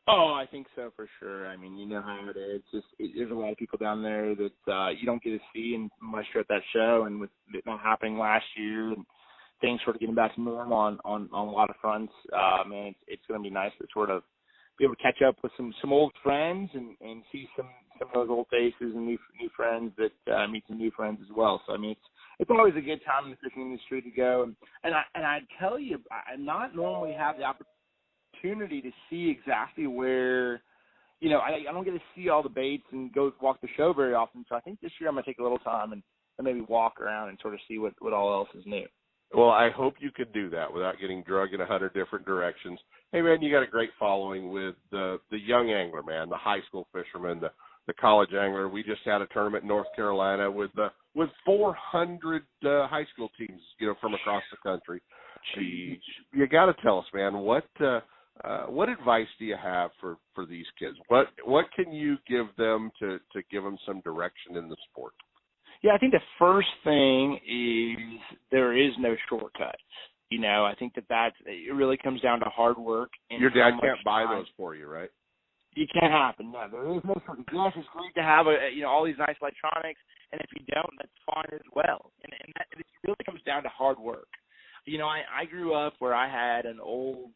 Oh, 0.06 0.34
I 0.34 0.44
think 0.50 0.66
so 0.76 0.92
for 0.94 1.08
sure. 1.18 1.46
I 1.46 1.56
mean, 1.56 1.78
you 1.78 1.86
know 1.86 2.02
how 2.02 2.28
it 2.28 2.36
is. 2.36 2.60
Just 2.70 2.86
it, 2.98 3.12
there's 3.16 3.30
a 3.30 3.34
lot 3.34 3.52
of 3.52 3.56
people 3.56 3.78
down 3.78 4.02
there 4.02 4.34
that 4.34 4.72
uh, 4.72 4.90
you 4.90 5.06
don't 5.06 5.22
get 5.22 5.30
to 5.30 5.38
see 5.54 5.88
unless 6.02 6.26
you're 6.34 6.42
at 6.42 6.48
that 6.48 6.62
show, 6.74 7.04
and 7.06 7.18
with 7.18 7.30
it 7.54 7.64
not 7.64 7.80
happening 7.80 8.18
last 8.18 8.44
year, 8.56 8.88
and 8.88 9.06
things 9.62 9.80
sort 9.82 9.96
of 9.96 10.00
getting 10.00 10.14
back 10.14 10.34
to 10.34 10.42
normal 10.42 10.76
on 10.76 10.98
on 11.06 11.30
on 11.32 11.48
a 11.48 11.50
lot 11.50 11.70
of 11.70 11.76
fronts, 11.80 12.12
uh, 12.34 12.68
man, 12.68 12.88
it's, 12.88 12.98
it's 13.08 13.22
going 13.28 13.40
to 13.42 13.48
be 13.48 13.54
nice 13.54 13.72
to 13.80 13.86
sort 13.94 14.10
of 14.10 14.22
be 14.78 14.84
able 14.84 14.94
to 14.94 15.02
catch 15.02 15.22
up 15.26 15.36
with 15.42 15.52
some 15.56 15.72
some 15.80 15.92
old 15.92 16.12
friends 16.22 16.68
and 16.74 16.96
and 17.00 17.22
see 17.32 17.48
some 17.56 17.70
some 17.98 18.08
of 18.08 18.14
those 18.14 18.28
old 18.28 18.46
faces 18.50 18.94
and 18.94 19.06
new 19.06 19.18
new 19.40 19.48
friends 19.56 19.90
that 19.96 20.32
uh, 20.34 20.46
meet 20.48 20.64
some 20.68 20.76
new 20.76 20.90
friends 20.90 21.18
as 21.22 21.34
well. 21.34 21.62
So 21.66 21.72
I 21.72 21.78
mean, 21.78 21.92
it's 21.92 22.08
it's 22.40 22.50
always 22.50 22.74
a 22.76 22.82
good 22.82 23.00
time 23.06 23.24
in 23.24 23.30
the 23.30 23.36
fishing 23.42 23.62
industry 23.62 24.02
to 24.02 24.10
go. 24.10 24.42
And 24.42 24.54
and 24.82 24.94
I 24.94 25.02
and 25.14 25.24
I 25.24 25.38
tell 25.58 25.78
you, 25.78 25.98
I 26.10 26.36
not 26.36 26.76
normally 26.76 27.14
have 27.14 27.38
the 27.38 27.44
opportunity 27.44 27.73
to 28.52 28.90
see 29.10 29.30
exactly 29.30 29.86
where. 29.86 30.62
You 31.20 31.30
know, 31.30 31.38
I, 31.38 31.70
I 31.70 31.72
don't 31.72 31.84
get 31.84 31.92
to 31.92 32.00
see 32.14 32.28
all 32.28 32.42
the 32.42 32.50
baits 32.50 32.84
and 32.92 33.12
go 33.12 33.32
walk 33.40 33.60
the 33.62 33.68
show 33.76 33.94
very 33.94 34.14
often. 34.14 34.44
So 34.48 34.56
I 34.56 34.60
think 34.60 34.80
this 34.80 34.90
year 35.00 35.08
I'm 35.08 35.14
gonna 35.14 35.24
take 35.24 35.38
a 35.38 35.42
little 35.42 35.58
time 35.58 35.92
and, 35.92 36.02
and 36.38 36.44
maybe 36.44 36.60
walk 36.60 37.00
around 37.00 37.30
and 37.30 37.38
sort 37.40 37.54
of 37.54 37.60
see 37.66 37.78
what 37.78 37.94
what 38.00 38.12
all 38.12 38.34
else 38.34 38.48
is 38.54 38.66
new. 38.66 38.84
Well, 39.32 39.50
I 39.50 39.70
hope 39.70 39.94
you 40.00 40.10
can 40.10 40.26
do 40.32 40.50
that 40.50 40.72
without 40.72 41.00
getting 41.00 41.22
drug 41.22 41.54
in 41.54 41.60
a 41.60 41.66
hundred 41.66 41.94
different 41.94 42.26
directions. 42.26 42.78
Hey, 43.10 43.22
man, 43.22 43.40
you 43.42 43.50
got 43.50 43.62
a 43.62 43.70
great 43.70 43.90
following 43.98 44.52
with 44.52 44.74
the 44.90 45.18
the 45.30 45.38
young 45.38 45.70
angler, 45.70 46.02
man, 46.02 46.28
the 46.28 46.36
high 46.36 46.60
school 46.68 46.86
fisherman, 46.92 47.40
the 47.40 47.50
the 47.86 47.94
college 47.94 48.30
angler. 48.32 48.68
We 48.68 48.82
just 48.82 49.00
had 49.04 49.22
a 49.22 49.26
tournament 49.28 49.62
in 49.62 49.68
North 49.68 49.88
Carolina 49.96 50.50
with 50.50 50.70
the 50.74 50.88
with 51.14 51.30
400 51.44 52.42
uh, 52.64 52.88
high 52.88 53.06
school 53.12 53.30
teams, 53.38 53.60
you 53.78 53.86
know, 53.86 53.94
from 54.00 54.14
across 54.14 54.42
the 54.50 54.68
country. 54.68 55.00
You, 55.56 55.96
you 56.32 56.46
got 56.48 56.66
to 56.66 56.74
tell 56.82 56.98
us, 56.98 57.04
man, 57.12 57.38
what 57.38 57.66
uh, 57.80 58.00
uh, 58.42 58.64
what 58.64 58.88
advice 58.88 59.28
do 59.38 59.44
you 59.44 59.56
have 59.62 59.90
for 60.00 60.16
for 60.34 60.44
these 60.44 60.66
kids? 60.78 60.96
What 61.08 61.28
what 61.44 61.66
can 61.74 61.92
you 61.92 62.16
give 62.28 62.46
them 62.58 62.90
to 62.98 63.18
to 63.32 63.42
give 63.50 63.62
them 63.62 63.78
some 63.86 64.00
direction 64.00 64.56
in 64.56 64.68
the 64.68 64.76
sport? 64.90 65.12
Yeah, 65.82 65.92
I 65.94 65.98
think 65.98 66.12
the 66.12 66.20
first 66.38 66.68
thing 66.82 67.38
is 67.46 68.18
there 68.50 68.76
is 68.76 68.92
no 68.98 69.14
shortcuts. 69.28 69.82
You 70.30 70.40
know, 70.40 70.64
I 70.64 70.74
think 70.74 70.94
that 70.94 71.04
that 71.10 71.32
it. 71.46 71.72
Really 71.72 71.96
comes 71.96 72.20
down 72.22 72.40
to 72.40 72.46
hard 72.46 72.78
work. 72.78 73.10
And 73.30 73.40
Your 73.40 73.50
dad 73.50 73.78
can't 73.80 74.02
buy 74.04 74.24
time. 74.24 74.38
those 74.38 74.46
for 74.56 74.74
you, 74.74 74.86
right? 74.86 75.10
It 75.76 75.88
can't 75.92 76.12
happen. 76.12 76.50
No, 76.50 76.66
there 76.70 76.96
is 76.96 77.02
no 77.04 77.20
shortcuts. 77.26 77.48
Yes, 77.52 77.72
it's 77.76 77.88
great 77.92 78.14
to 78.16 78.22
have 78.22 78.46
a 78.46 78.70
you 78.74 78.82
know 78.82 78.88
all 78.88 79.04
these 79.04 79.18
nice 79.18 79.36
electronics, 79.40 80.00
and 80.32 80.40
if 80.40 80.50
you 80.56 80.64
don't, 80.74 80.90
that's 80.98 81.12
fine 81.32 81.50
as 81.52 81.66
well. 81.74 82.10
And 82.24 82.32
and 82.32 82.52
that, 82.56 82.66
it 82.76 82.86
really 83.04 83.24
comes 83.24 83.42
down 83.46 83.62
to 83.62 83.68
hard 83.68 83.98
work. 83.98 84.28
You 84.86 84.98
know, 84.98 85.06
I 85.06 85.22
I 85.42 85.44
grew 85.44 85.74
up 85.74 85.94
where 86.00 86.14
I 86.14 86.28
had 86.28 86.64
an 86.66 86.80
old 86.80 87.30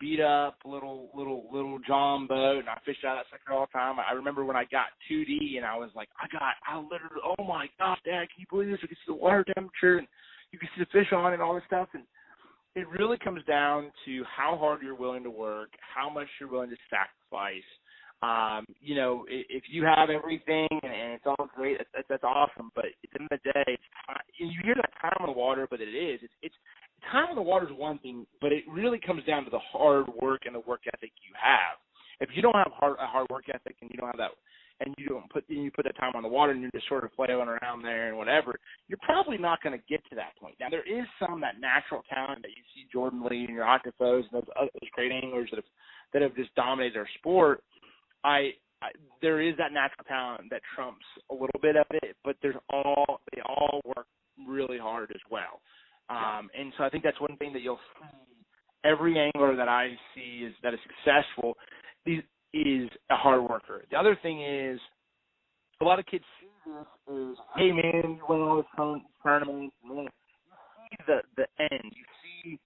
beat 0.00 0.20
up 0.20 0.56
little 0.64 1.10
little 1.14 1.44
little 1.52 1.78
John 1.86 2.26
boat 2.26 2.58
and 2.58 2.68
I 2.68 2.78
fished 2.84 3.04
out 3.04 3.16
that 3.16 3.26
sucker 3.30 3.52
all 3.52 3.66
the 3.66 3.78
time. 3.78 3.96
I 4.00 4.14
remember 4.14 4.44
when 4.44 4.56
I 4.56 4.64
got 4.64 4.86
2D 5.10 5.56
and 5.56 5.66
I 5.66 5.76
was 5.76 5.90
like, 5.94 6.08
I 6.18 6.26
got, 6.32 6.54
I 6.66 6.78
literally, 6.78 7.22
oh 7.22 7.44
my 7.44 7.68
gosh, 7.78 7.98
Dad, 8.04 8.26
can 8.32 8.38
you 8.38 8.46
believe 8.50 8.70
this? 8.70 8.80
You 8.82 8.88
can 8.88 8.96
see 8.96 9.12
the 9.12 9.14
water 9.14 9.44
temperature 9.54 9.98
and 9.98 10.08
you 10.50 10.58
can 10.58 10.68
see 10.74 10.82
the 10.82 10.98
fish 10.98 11.12
on 11.12 11.34
and 11.34 11.42
all 11.42 11.54
this 11.54 11.64
stuff. 11.66 11.88
And 11.92 12.04
it 12.74 12.88
really 12.88 13.18
comes 13.22 13.44
down 13.44 13.92
to 14.06 14.24
how 14.24 14.56
hard 14.56 14.82
you're 14.82 14.94
willing 14.94 15.22
to 15.24 15.30
work, 15.30 15.70
how 15.80 16.08
much 16.08 16.28
you're 16.40 16.50
willing 16.50 16.70
to 16.70 16.76
sacrifice. 16.88 17.66
Um, 18.22 18.66
you 18.80 18.94
know, 18.94 19.24
if 19.28 19.64
you 19.70 19.84
have 19.84 20.10
everything 20.10 20.68
and 20.70 21.16
it's 21.16 21.24
all 21.26 21.48
great, 21.56 21.78
that's, 21.94 22.06
that's 22.08 22.24
awesome. 22.24 22.70
But 22.74 22.86
at 22.86 23.10
the 23.12 23.20
end 23.20 23.28
of 23.32 23.40
the 23.42 23.52
day, 23.52 23.64
it's 23.68 23.82
you 24.38 24.60
hear 24.64 24.74
that 24.74 24.92
time 25.00 25.16
on 25.20 25.26
the 25.26 25.38
water, 25.38 25.66
but 25.70 25.80
it 25.80 25.88
is. 25.88 26.20
It's, 26.22 26.32
it's 26.42 26.54
time 27.10 27.30
on 27.30 27.36
the 27.36 27.42
water 27.42 27.66
is 27.66 27.76
one 27.76 27.98
thing, 27.98 28.26
but 28.40 28.52
it 28.52 28.64
really 28.68 28.98
comes 28.98 29.24
down 29.24 29.44
to 29.44 29.50
the 29.50 29.60
hard 29.72 30.06
work 30.20 30.42
and 30.46 30.54
the 30.54 30.60
work 30.60 30.82
ethic 30.86 31.12
you 31.26 31.34
have. 31.34 31.78
If 32.20 32.30
you 32.34 32.42
don't 32.42 32.56
have 32.56 32.72
hard, 32.72 32.96
a 33.00 33.06
hard 33.06 33.26
work 33.30 33.44
ethic 33.48 33.76
and 33.80 33.90
you 33.90 33.96
don't 33.98 34.08
have 34.08 34.18
that, 34.18 34.30
and 34.80 34.94
you 34.98 35.08
don't 35.08 35.30
put 35.30 35.44
you 35.48 35.70
put 35.70 35.84
that 35.84 35.96
time 35.96 36.12
on 36.14 36.22
the 36.22 36.28
water 36.28 36.52
and 36.52 36.60
you're 36.60 36.70
just 36.72 36.88
sort 36.88 37.04
of 37.04 37.10
flailing 37.14 37.48
around 37.48 37.82
there 37.82 38.08
and 38.08 38.16
whatever, 38.16 38.54
you're 38.88 38.98
probably 39.02 39.38
not 39.38 39.62
going 39.62 39.76
to 39.76 39.84
get 39.88 40.00
to 40.08 40.16
that 40.16 40.36
point. 40.40 40.54
Now 40.58 40.68
there 40.70 40.86
is 40.86 41.06
some 41.20 41.40
that 41.42 41.60
natural 41.60 42.02
talent 42.12 42.42
that 42.42 42.50
you 42.50 42.62
see 42.74 42.88
Jordan 42.92 43.22
Lee 43.22 43.44
and 43.44 43.54
your 43.54 43.64
Ott 43.64 43.82
Defoes 43.84 44.24
and 44.32 44.42
those, 44.42 44.48
uh, 44.58 44.64
those 44.64 44.90
great 44.92 45.12
anglers 45.12 45.48
that 45.50 45.56
have 45.56 45.70
that 46.12 46.22
have 46.22 46.34
just 46.34 46.54
dominated 46.54 46.94
their 46.94 47.08
sport. 47.18 47.62
I, 48.24 48.52
I 48.82 48.90
there 49.20 49.40
is 49.40 49.54
that 49.58 49.72
natural 49.72 50.04
talent 50.08 50.50
that 50.50 50.62
trumps 50.74 51.04
a 51.30 51.34
little 51.34 51.60
bit 51.60 51.76
of 51.76 51.86
it, 52.02 52.16
but 52.24 52.36
there's 52.42 52.56
all 52.70 53.20
they 53.34 53.42
all 53.42 53.80
work 53.84 54.06
really 54.48 54.78
hard 54.78 55.10
as 55.10 55.20
well. 55.30 55.60
Um, 56.10 56.50
and 56.58 56.72
so 56.76 56.84
I 56.84 56.90
think 56.90 57.04
that's 57.04 57.20
one 57.20 57.36
thing 57.36 57.52
that 57.52 57.62
you'll 57.62 57.78
see 58.00 58.06
every 58.84 59.18
angler 59.18 59.54
that 59.56 59.68
I 59.68 59.90
see 60.14 60.44
is 60.44 60.54
that 60.62 60.74
is 60.74 60.80
successful 60.82 61.56
is, 62.06 62.22
is 62.52 62.88
a 63.10 63.16
hard 63.16 63.42
worker. 63.42 63.84
The 63.90 63.96
other 63.96 64.18
thing 64.22 64.42
is 64.42 64.80
a 65.80 65.84
lot 65.84 65.98
of 65.98 66.06
kids 66.06 66.24
see 66.40 66.48
this 66.66 66.86
as, 67.08 67.36
hey 67.56 67.72
man, 67.72 68.16
you 68.16 68.22
win 68.28 68.40
all 68.40 68.56
this 68.56 68.66
tournaments, 69.22 69.76
man. 69.84 70.08
You 70.08 70.10
see 70.90 71.04
the 71.06 71.20
the 71.36 71.46
end. 71.60 71.92
You 71.94 72.04
see 72.24 72.58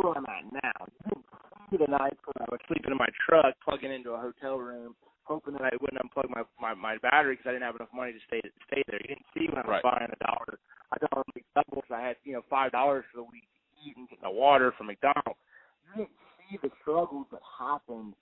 where 0.00 0.16
I'm 0.16 0.26
at 0.26 0.52
now. 0.52 0.86
You 0.86 0.98
didn't 1.08 1.26
see 1.70 1.76
the 1.78 1.90
nights 1.90 2.20
when 2.24 2.38
I 2.40 2.46
was 2.50 2.60
sleeping 2.68 2.92
in 2.92 2.98
my 2.98 3.08
truck, 3.26 3.54
plugging 3.64 3.92
into 3.92 4.10
a 4.12 4.20
hotel 4.20 4.58
room, 4.58 4.94
hoping 5.24 5.54
that 5.54 5.62
I 5.62 5.70
wouldn't 5.80 6.00
unplug 6.00 6.28
my 6.30 6.42
my, 6.60 6.74
my 6.74 6.98
battery 6.98 7.34
because 7.36 7.48
I 7.50 7.52
didn't 7.52 7.64
have 7.64 7.76
enough 7.76 7.92
money 7.94 8.12
to 8.12 8.20
stay 8.28 8.40
stay 8.70 8.82
there. 8.86 9.00
You 9.02 9.16
didn't 9.16 9.26
see 9.34 9.48
when 9.48 9.58
I 9.58 9.66
was 9.66 9.80
Right. 9.80 9.82
buying 9.82 10.12
a 10.12 10.24
dollar 10.24 10.58
a 10.92 10.98
dollar 11.08 11.24
McDonald's. 11.24 11.31
I 11.31 11.31
had 11.31 11.31
you 12.32 12.38
know 12.38 12.44
five 12.48 12.72
dollars 12.72 13.04
for 13.12 13.18
the 13.18 13.24
week 13.24 13.44
to 13.44 13.90
eat 13.90 13.94
and 13.98 14.08
get 14.08 14.18
my 14.22 14.30
water 14.30 14.72
from 14.78 14.86
McDonald's. 14.86 15.38
You 15.84 16.04
didn't 16.04 16.16
see 16.48 16.58
the 16.62 16.70
struggles 16.80 17.26
that 17.30 17.42
happened 17.60 18.14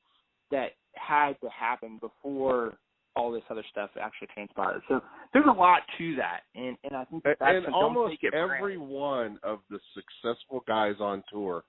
that 0.51 0.71
had 0.95 1.35
to 1.43 1.49
happen 1.49 2.01
before 2.01 2.75
all 3.15 3.31
this 3.31 3.43
other 3.51 3.63
stuff 3.71 3.91
actually 4.01 4.27
transpired. 4.35 4.83
So 4.89 5.01
there's 5.33 5.47
a 5.49 5.57
lot 5.57 5.83
to 5.99 6.17
that, 6.17 6.41
and 6.57 6.77
and 6.83 6.97
I 6.97 7.05
think 7.05 7.23
that 7.23 7.37
that's 7.39 7.65
and 7.67 7.73
almost 7.73 8.17
every 8.35 8.77
granted. 8.77 8.81
one 8.81 9.39
of 9.45 9.61
the 9.71 9.79
successful 9.95 10.65
guys 10.67 10.95
on 10.99 11.23
tour 11.33 11.63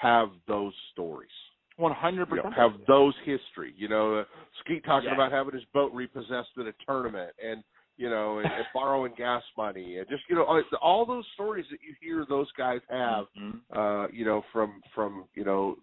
have 0.00 0.28
those 0.46 0.72
stories. 0.92 1.28
one 1.76 1.92
hundred 1.92 2.28
percent 2.28 2.54
have 2.54 2.72
those 2.86 3.14
history. 3.24 3.74
You 3.76 3.88
know, 3.88 4.18
uh, 4.18 4.24
Skeet 4.60 4.84
talking 4.84 5.10
about 5.12 5.32
having 5.32 5.54
his 5.54 5.64
boat 5.74 5.92
repossessed 5.92 6.54
at 6.56 6.66
a 6.66 6.74
tournament, 6.86 7.32
and 7.44 7.64
you 8.00 8.08
know, 8.08 8.38
and, 8.38 8.46
and 8.46 8.64
borrowing 8.72 9.12
gas 9.16 9.42
money, 9.56 9.98
and 9.98 10.08
just 10.08 10.22
you 10.28 10.34
know, 10.34 10.44
all, 10.44 10.62
all 10.80 11.04
those 11.06 11.24
stories 11.34 11.66
that 11.70 11.80
you 11.86 11.94
hear 12.00 12.24
those 12.28 12.50
guys 12.56 12.80
have. 12.88 13.26
Mhm. 13.38 13.60
Uh, 13.78 14.08
you 14.10 14.24
know, 14.24 14.42
from 14.52 14.80
from 14.94 15.26
you 15.34 15.44
know, 15.44 15.76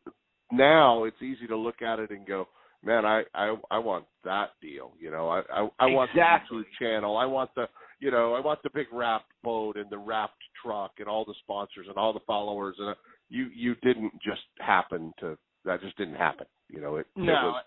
now 0.52 1.04
it's 1.04 1.22
easy 1.22 1.46
to 1.48 1.56
look 1.56 1.82
at 1.82 2.00
it 2.00 2.10
and 2.10 2.26
go, 2.26 2.48
man, 2.84 3.06
I 3.06 3.24
I 3.36 3.56
I 3.70 3.78
want 3.78 4.06
that 4.24 4.50
deal. 4.62 4.94
You 5.00 5.12
know, 5.12 5.30
I 5.30 5.40
I, 5.60 5.70
I 5.80 5.86
want 5.88 6.10
Exactly. 6.12 6.58
the 6.60 6.64
YouTube 6.64 6.80
channel. 6.80 7.18
I 7.18 7.26
want 7.26 7.52
the 7.56 7.68
you 8.00 8.12
know, 8.12 8.34
I 8.34 8.40
want 8.40 8.62
the 8.64 8.70
big 8.74 8.88
wrapped 8.92 9.32
boat 9.44 9.76
and 9.78 9.90
the 9.90 9.98
wrapped 9.98 10.42
truck 10.64 10.94
and 11.00 11.08
all 11.08 11.26
the 11.26 11.36
sponsors 11.44 11.88
and 11.88 11.98
all 11.98 12.14
the 12.14 12.26
followers. 12.28 12.76
And 12.80 12.90
uh, 12.90 12.96
you 13.30 13.48
you 13.54 13.76
didn't 13.84 14.14
just 14.24 14.42
happen 14.60 15.14
to 15.20 15.38
that 15.66 15.82
just 15.82 15.98
didn't 15.98 16.16
happen. 16.16 16.48
You 16.70 16.82
know, 16.82 16.96
it, 16.98 17.08
it 17.16 17.22
No, 17.22 17.34
was 17.34 17.64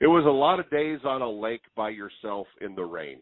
it 0.00 0.06
was 0.06 0.24
a 0.26 0.30
lot 0.30 0.58
of 0.60 0.68
days 0.70 1.00
on 1.04 1.22
a 1.22 1.30
lake 1.30 1.62
by 1.76 1.90
yourself 1.90 2.46
in 2.60 2.74
the 2.74 2.84
rain. 2.84 3.20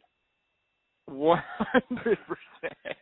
One 1.10 1.42
hundred 1.58 2.18
percent. 2.26 2.96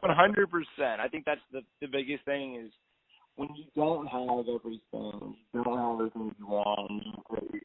One 0.00 0.16
hundred 0.16 0.50
percent. 0.50 1.00
I 1.00 1.08
think 1.08 1.24
that's 1.24 1.40
the 1.52 1.60
the 1.80 1.86
biggest 1.88 2.24
thing 2.24 2.56
is 2.56 2.72
when 3.36 3.48
you 3.56 3.64
don't 3.74 4.06
have 4.06 4.46
everything, 4.48 5.34
you 5.52 5.64
don't 5.64 5.78
have 5.78 5.94
everything 6.00 6.34
you 6.38 6.46
want. 6.46 6.90
and 6.90 7.02
You, 7.52 7.60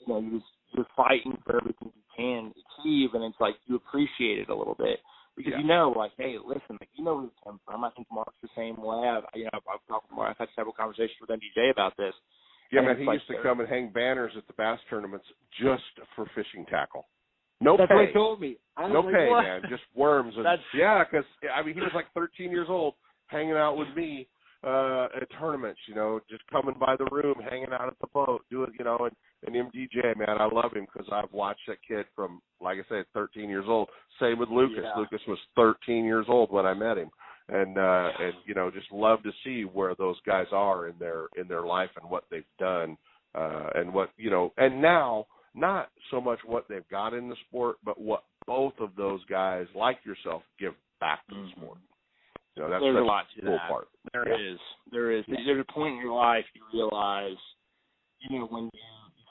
you 0.00 0.06
know, 0.08 0.20
you're, 0.20 0.40
just, 0.40 0.50
you're 0.72 0.86
fighting 0.96 1.36
for 1.44 1.56
everything 1.60 1.92
you 1.94 2.02
can 2.16 2.52
achieve, 2.80 3.10
and 3.14 3.24
it's 3.24 3.40
like 3.40 3.54
you 3.66 3.76
appreciate 3.76 4.38
it 4.38 4.48
a 4.48 4.54
little 4.54 4.74
bit 4.78 4.98
because 5.36 5.52
Yeah. 5.52 5.60
you 5.60 5.66
know, 5.66 5.92
like, 5.96 6.12
hey, 6.18 6.36
listen, 6.44 6.76
like 6.80 6.88
you 6.94 7.04
know 7.04 7.14
where 7.16 7.24
you 7.24 7.32
come 7.44 7.60
from. 7.64 7.84
I 7.84 7.90
think 7.90 8.08
Mark's 8.10 8.34
the 8.42 8.48
same 8.56 8.76
way. 8.82 9.06
I've, 9.08 9.24
you 9.34 9.44
know, 9.44 9.50
I've, 9.54 9.68
I've 9.74 9.86
talked 9.86 10.08
to 10.08 10.14
Mark. 10.14 10.30
I've 10.30 10.38
had 10.38 10.48
several 10.56 10.74
conversations 10.74 11.18
with 11.20 11.30
MDJ 11.30 11.70
about 11.70 11.96
this. 11.96 12.14
Yeah, 12.72 12.78
And 12.80 12.88
man, 12.88 12.98
he 12.98 13.04
like 13.04 13.20
used 13.20 13.28
to 13.28 13.42
come 13.42 13.60
and 13.60 13.68
hang 13.68 13.90
banners 13.90 14.32
at 14.36 14.46
the 14.46 14.54
bass 14.54 14.78
tournaments 14.88 15.26
just 15.60 15.84
for 16.16 16.24
fishing 16.34 16.64
tackle. 16.70 17.04
No 17.62 17.76
That's 17.76 17.88
pay. 17.88 17.94
what 17.94 18.06
he 18.08 18.12
told 18.12 18.40
me. 18.40 18.56
I 18.76 18.88
No 18.88 19.00
like, 19.00 19.14
pay, 19.14 19.28
what? 19.28 19.42
man. 19.42 19.62
Just 19.68 19.82
worms. 19.94 20.34
And, 20.36 20.46
yeah, 20.74 21.04
because 21.04 21.24
I 21.54 21.62
mean, 21.64 21.74
he 21.74 21.80
was 21.80 21.92
like 21.94 22.06
13 22.14 22.50
years 22.50 22.66
old, 22.68 22.94
hanging 23.28 23.52
out 23.52 23.76
with 23.76 23.88
me 23.96 24.26
uh 24.64 25.08
at 25.20 25.26
tournaments. 25.40 25.80
You 25.88 25.94
know, 25.94 26.20
just 26.30 26.42
coming 26.50 26.74
by 26.78 26.96
the 26.96 27.06
room, 27.10 27.34
hanging 27.48 27.72
out 27.72 27.88
at 27.88 27.98
the 28.00 28.06
boat, 28.08 28.42
doing 28.50 28.72
you 28.78 28.84
know, 28.84 28.98
and 29.00 29.14
and 29.44 29.72
MDJ, 29.72 30.16
man, 30.16 30.40
I 30.40 30.48
love 30.52 30.72
him 30.72 30.86
because 30.92 31.08
I've 31.12 31.32
watched 31.32 31.62
that 31.66 31.78
kid 31.86 32.06
from, 32.14 32.40
like 32.60 32.78
I 32.78 32.88
said, 32.88 33.06
13 33.12 33.48
years 33.50 33.64
old. 33.66 33.88
Same 34.20 34.38
with 34.38 34.50
Lucas. 34.50 34.84
Yeah. 34.84 34.96
Lucas 34.96 35.20
was 35.26 35.38
13 35.56 36.04
years 36.04 36.26
old 36.28 36.52
when 36.52 36.64
I 36.64 36.74
met 36.74 36.96
him, 36.96 37.10
and 37.48 37.76
uh 37.76 38.08
and 38.20 38.34
you 38.44 38.54
know, 38.54 38.70
just 38.70 38.90
love 38.92 39.22
to 39.24 39.32
see 39.44 39.62
where 39.62 39.94
those 39.96 40.16
guys 40.24 40.46
are 40.52 40.88
in 40.88 40.94
their 40.98 41.26
in 41.36 41.48
their 41.48 41.62
life 41.62 41.90
and 42.00 42.08
what 42.10 42.24
they've 42.30 42.44
done, 42.58 42.96
uh 43.34 43.68
and 43.74 43.92
what 43.92 44.10
you 44.16 44.30
know, 44.30 44.52
and 44.58 44.80
now 44.80 45.26
not 45.54 45.90
so 46.10 46.20
much 46.20 46.38
what 46.44 46.66
they've 46.68 46.88
got 46.88 47.14
in 47.14 47.28
the 47.28 47.36
sport, 47.48 47.76
but 47.84 48.00
what 48.00 48.24
both 48.46 48.74
of 48.80 48.96
those 48.96 49.24
guys, 49.26 49.66
like 49.74 49.98
yourself, 50.04 50.42
give 50.58 50.74
back 51.00 51.26
to 51.28 51.34
the 51.34 51.40
Mhm. 51.40 51.56
sport. 51.56 51.78
You 52.56 52.62
know, 52.62 52.68
that's, 52.68 52.82
There's 52.82 52.94
that's 52.94 53.02
a 53.02 53.06
lot 53.06 53.28
to 53.30 53.40
the 53.40 53.46
cool 53.46 53.56
that. 53.56 53.68
part. 53.68 53.88
There 54.12 54.28
Yeah. 54.28 54.52
is. 54.52 54.60
There 54.90 55.10
is. 55.10 55.24
There's 55.26 55.60
a 55.60 55.72
point 55.72 55.94
in 55.94 56.00
your 56.00 56.12
life 56.14 56.46
you 56.54 56.62
realize, 56.72 57.38
you 58.18 58.38
know, 58.38 58.46
when 58.46 58.64
you 58.64 58.80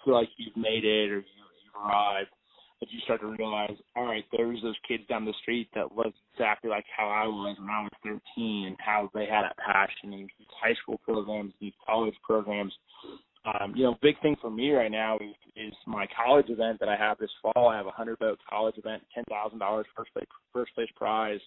feel 0.03 0.15
like 0.15 0.29
you've 0.37 0.57
made 0.57 0.85
it 0.85 1.11
or 1.11 1.19
you, 1.19 1.43
you've 1.63 1.75
arrived, 1.75 2.31
that 2.79 2.91
you 2.91 2.99
start 3.01 3.21
to 3.21 3.27
realize, 3.27 3.79
all 3.95 4.05
right, 4.05 4.25
there's 4.31 4.59
those 4.63 4.77
kids 4.87 5.05
down 5.05 5.23
the 5.23 5.33
street 5.33 5.69
that 5.73 5.91
was 5.91 6.11
exactly 6.33 6.67
like 6.67 6.85
how 6.87 7.07
I 7.07 7.27
was 7.27 7.55
when 7.59 7.69
I 7.69 7.83
was 7.83 7.91
13 8.01 8.65
and 8.65 8.75
how 8.81 9.11
they 9.13 9.27
had 9.27 9.43
that 9.43 9.55
passion 9.57 10.13
in 10.13 10.27
these 10.39 10.47
high 10.59 10.73
school 10.73 10.97
programs, 10.97 11.53
these 11.59 11.75
college 11.85 12.15
programs. 12.23 12.75
Um, 13.43 13.73
you 13.75 13.83
know, 13.83 13.97
big 14.01 14.19
thing 14.21 14.35
for 14.39 14.51
me 14.51 14.71
right 14.71 14.91
now 14.91 15.17
is, 15.17 15.35
is 15.55 15.73
my 15.87 16.05
college 16.15 16.49
event 16.49 16.79
that 16.79 16.89
I 16.89 16.95
have 16.95 17.17
this 17.17 17.31
fall. 17.41 17.69
I 17.69 17.77
have 17.77 17.87
a 17.87 17.91
hundred 17.91 18.19
boat 18.19 18.37
college 18.47 18.77
event, 18.77 19.01
ten 19.15 19.23
thousand 19.29 19.59
dollars 19.59 19.87
first 19.97 20.13
place 20.13 20.27
first 20.53 20.73
place 20.75 20.89
prize, 20.95 21.39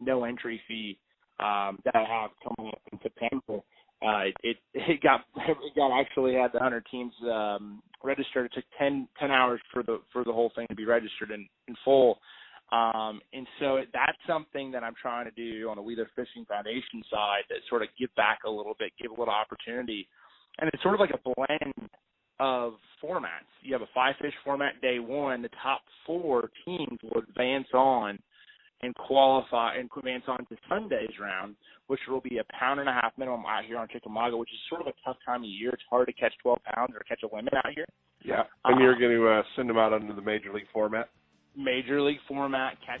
no 0.00 0.24
entry 0.24 0.60
fee 0.68 0.96
um, 1.40 1.78
that 1.84 1.96
I 1.96 2.04
have 2.04 2.30
coming 2.46 2.72
up 2.72 2.80
in 2.92 2.98
September. 3.02 3.62
Uh, 4.02 4.30
it 4.42 4.56
it 4.74 5.02
got 5.02 5.22
it 5.36 5.74
got 5.74 5.98
actually 5.98 6.34
had 6.34 6.52
the 6.52 6.60
hundred 6.60 6.86
teams 6.90 7.12
um, 7.24 7.82
registered. 8.02 8.46
It 8.46 8.52
took 8.54 8.64
10, 8.78 9.08
10 9.18 9.30
hours 9.30 9.60
for 9.72 9.82
the 9.82 10.00
for 10.12 10.24
the 10.24 10.32
whole 10.32 10.52
thing 10.54 10.66
to 10.68 10.76
be 10.76 10.84
registered 10.84 11.30
in 11.32 11.48
in 11.66 11.74
full. 11.84 12.18
Um, 12.72 13.20
and 13.32 13.48
so 13.58 13.80
that's 13.92 14.16
something 14.28 14.70
that 14.70 14.84
I'm 14.84 14.94
trying 15.00 15.24
to 15.24 15.32
do 15.32 15.68
on 15.68 15.76
the 15.76 15.82
Wheeler 15.82 16.08
Fishing 16.14 16.44
Foundation 16.46 17.02
side 17.10 17.42
to 17.48 17.56
sort 17.68 17.82
of 17.82 17.88
give 17.98 18.14
back 18.14 18.40
a 18.46 18.50
little 18.50 18.76
bit, 18.78 18.92
give 19.00 19.10
a 19.10 19.14
little 19.14 19.34
opportunity. 19.34 20.06
And 20.60 20.70
it's 20.72 20.82
sort 20.82 20.94
of 20.94 21.00
like 21.00 21.10
a 21.10 21.18
blend 21.24 21.90
of 22.38 22.74
formats. 23.02 23.48
You 23.62 23.72
have 23.72 23.82
a 23.82 23.88
five 23.94 24.14
fish 24.20 24.34
format 24.44 24.80
day 24.80 24.98
one. 24.98 25.42
The 25.42 25.50
top 25.62 25.80
four 26.06 26.50
teams 26.64 26.98
will 27.02 27.22
advance 27.22 27.68
on 27.74 28.18
and 28.82 28.94
qualify 28.94 29.76
and 29.76 29.90
advance 29.94 30.24
on 30.26 30.38
to 30.46 30.56
Sunday's 30.68 31.18
round, 31.20 31.54
which 31.86 32.00
will 32.08 32.20
be 32.20 32.38
a 32.38 32.44
pound 32.58 32.80
and 32.80 32.88
a 32.88 32.92
half 32.92 33.12
minimum 33.18 33.44
out 33.46 33.64
here 33.66 33.78
on 33.78 33.88
Chickamauga, 33.88 34.36
which 34.36 34.50
is 34.50 34.58
sort 34.68 34.80
of 34.80 34.86
a 34.86 34.92
tough 35.04 35.16
time 35.24 35.42
of 35.42 35.48
year. 35.48 35.70
It's 35.70 35.82
hard 35.90 36.06
to 36.06 36.12
catch 36.12 36.32
12 36.42 36.58
pounds 36.74 36.92
or 36.94 37.00
catch 37.00 37.20
a 37.22 37.34
limit 37.34 37.54
out 37.54 37.72
here. 37.74 37.86
Yeah, 38.22 38.42
and 38.64 38.76
uh, 38.76 38.82
you're 38.82 38.98
going 38.98 39.16
to 39.16 39.28
uh, 39.28 39.42
send 39.56 39.68
them 39.68 39.78
out 39.78 39.92
under 39.92 40.14
the 40.14 40.22
major 40.22 40.52
league 40.52 40.68
format. 40.72 41.08
Major 41.56 42.00
league 42.00 42.20
format 42.28 42.76
catch. 42.84 43.00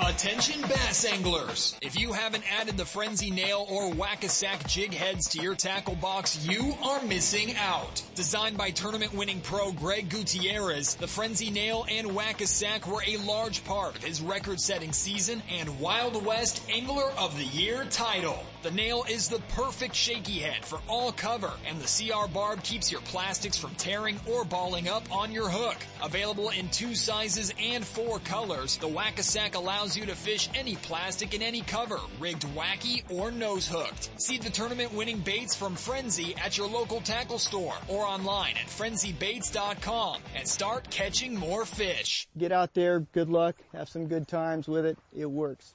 Attention 0.00 0.62
bass 0.62 1.04
anglers! 1.04 1.76
If 1.82 1.98
you 1.98 2.12
haven't 2.12 2.44
added 2.60 2.76
the 2.76 2.84
Frenzy 2.84 3.32
Nail 3.32 3.66
or 3.68 3.92
Whack-A-Sack 3.92 4.68
jig 4.68 4.94
heads 4.94 5.28
to 5.30 5.42
your 5.42 5.56
tackle 5.56 5.96
box, 5.96 6.46
you 6.46 6.76
are 6.84 7.02
missing 7.02 7.56
out. 7.56 8.00
Designed 8.14 8.56
by 8.56 8.70
tournament 8.70 9.12
winning 9.12 9.40
pro 9.40 9.72
Greg 9.72 10.08
Gutierrez, 10.08 10.94
the 10.94 11.08
Frenzy 11.08 11.50
Nail 11.50 11.84
and 11.90 12.14
Whack-A-Sack 12.14 12.86
were 12.86 13.02
a 13.08 13.16
large 13.16 13.64
part 13.64 13.96
of 13.96 14.04
his 14.04 14.22
record 14.22 14.60
setting 14.60 14.92
season 14.92 15.42
and 15.50 15.80
Wild 15.80 16.24
West 16.24 16.62
Angler 16.72 17.10
of 17.18 17.36
the 17.36 17.46
Year 17.46 17.84
title. 17.90 18.38
The 18.60 18.72
nail 18.72 19.04
is 19.08 19.28
the 19.28 19.38
perfect 19.50 19.94
shaky 19.94 20.40
head 20.40 20.64
for 20.64 20.80
all 20.88 21.12
cover, 21.12 21.52
and 21.64 21.80
the 21.80 21.86
CR 21.86 22.26
barb 22.26 22.64
keeps 22.64 22.90
your 22.90 23.00
plastics 23.02 23.56
from 23.56 23.72
tearing 23.76 24.18
or 24.28 24.44
balling 24.44 24.88
up 24.88 25.04
on 25.14 25.30
your 25.30 25.48
hook. 25.48 25.76
Available 26.02 26.48
in 26.50 26.68
two 26.70 26.96
sizes 26.96 27.54
and 27.60 27.86
four 27.86 28.18
colors, 28.18 28.76
the 28.78 28.88
Whack-A-Sack 28.88 29.54
allows 29.54 29.96
you 29.96 30.06
to 30.06 30.16
fish 30.16 30.48
any 30.56 30.74
plastic 30.74 31.34
in 31.34 31.42
any 31.42 31.60
cover, 31.60 32.00
rigged 32.18 32.46
wacky 32.56 33.04
or 33.12 33.30
nose 33.30 33.68
hooked. 33.68 34.10
See 34.20 34.38
the 34.38 34.50
tournament 34.50 34.92
winning 34.92 35.20
baits 35.20 35.54
from 35.54 35.76
Frenzy 35.76 36.34
at 36.44 36.58
your 36.58 36.68
local 36.68 37.00
tackle 37.00 37.38
store 37.38 37.76
or 37.86 38.04
online 38.04 38.56
at 38.56 38.66
frenzybaits.com 38.66 40.20
and 40.34 40.48
start 40.48 40.90
catching 40.90 41.36
more 41.36 41.64
fish. 41.64 42.26
Get 42.36 42.50
out 42.50 42.74
there, 42.74 43.00
good 43.12 43.30
luck, 43.30 43.54
have 43.72 43.88
some 43.88 44.08
good 44.08 44.26
times 44.26 44.66
with 44.66 44.84
it. 44.84 44.98
It 45.16 45.30
works. 45.30 45.74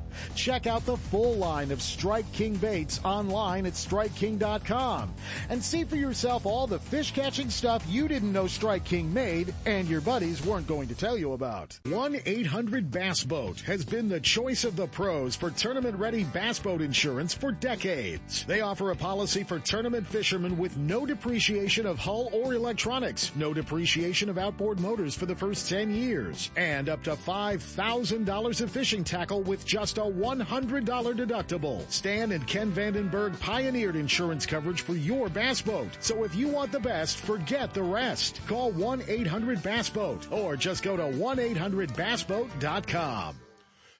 Check 0.35 0.67
out 0.67 0.85
the 0.85 0.97
full 0.97 1.35
line 1.35 1.71
of 1.71 1.81
Strike 1.81 2.31
King 2.31 2.55
baits 2.55 2.99
online 3.03 3.65
at 3.65 3.73
StrikeKing.com 3.73 5.13
and 5.49 5.63
see 5.63 5.83
for 5.83 5.95
yourself 5.95 6.45
all 6.45 6.67
the 6.67 6.79
fish 6.79 7.13
catching 7.13 7.49
stuff 7.49 7.85
you 7.87 8.07
didn't 8.07 8.31
know 8.31 8.47
Strike 8.47 8.83
King 8.83 9.13
made 9.13 9.53
and 9.65 9.87
your 9.87 10.01
buddies 10.01 10.45
weren't 10.45 10.67
going 10.67 10.87
to 10.87 10.95
tell 10.95 11.17
you 11.17 11.33
about. 11.33 11.79
1-800-BASS 11.85 13.23
Boat 13.25 13.61
has 13.61 13.85
been 13.85 14.09
the 14.09 14.19
choice 14.19 14.63
of 14.63 14.75
the 14.75 14.87
pros 14.87 15.35
for 15.35 15.51
tournament 15.51 15.97
ready 15.97 16.23
bass 16.23 16.59
boat 16.59 16.81
insurance 16.81 17.33
for 17.33 17.51
decades. 17.51 18.45
They 18.45 18.61
offer 18.61 18.91
a 18.91 18.95
policy 18.95 19.43
for 19.43 19.59
tournament 19.59 20.07
fishermen 20.07 20.57
with 20.57 20.77
no 20.77 21.05
depreciation 21.05 21.85
of 21.85 21.99
hull 21.99 22.29
or 22.33 22.53
electronics, 22.53 23.31
no 23.35 23.53
depreciation 23.53 24.29
of 24.29 24.37
outboard 24.37 24.79
motors 24.79 25.15
for 25.15 25.25
the 25.25 25.35
first 25.35 25.69
10 25.69 25.91
years, 25.91 26.51
and 26.55 26.89
up 26.89 27.03
to 27.03 27.15
$5,000 27.15 28.61
of 28.61 28.71
fishing 28.71 29.03
tackle 29.03 29.41
with 29.41 29.65
just 29.65 29.99
a 30.01 30.11
$100 30.11 30.85
deductible. 30.85 31.89
Stan 31.89 32.33
and 32.33 32.45
Ken 32.47 32.69
Vandenberg 32.71 33.39
pioneered 33.39 33.95
insurance 33.95 34.45
coverage 34.45 34.81
for 34.81 34.95
your 34.95 35.29
bass 35.29 35.61
boat. 35.61 35.95
So 36.01 36.25
if 36.25 36.35
you 36.35 36.49
want 36.49 36.73
the 36.73 36.79
best, 36.79 37.17
forget 37.17 37.73
the 37.73 37.83
rest. 37.83 38.41
Call 38.47 38.73
1-800-BASS-BOAT 38.73 40.31
or 40.31 40.57
just 40.57 40.83
go 40.83 40.97
to 40.97 41.03
1-800-BASSBOAT.com. 41.03 43.35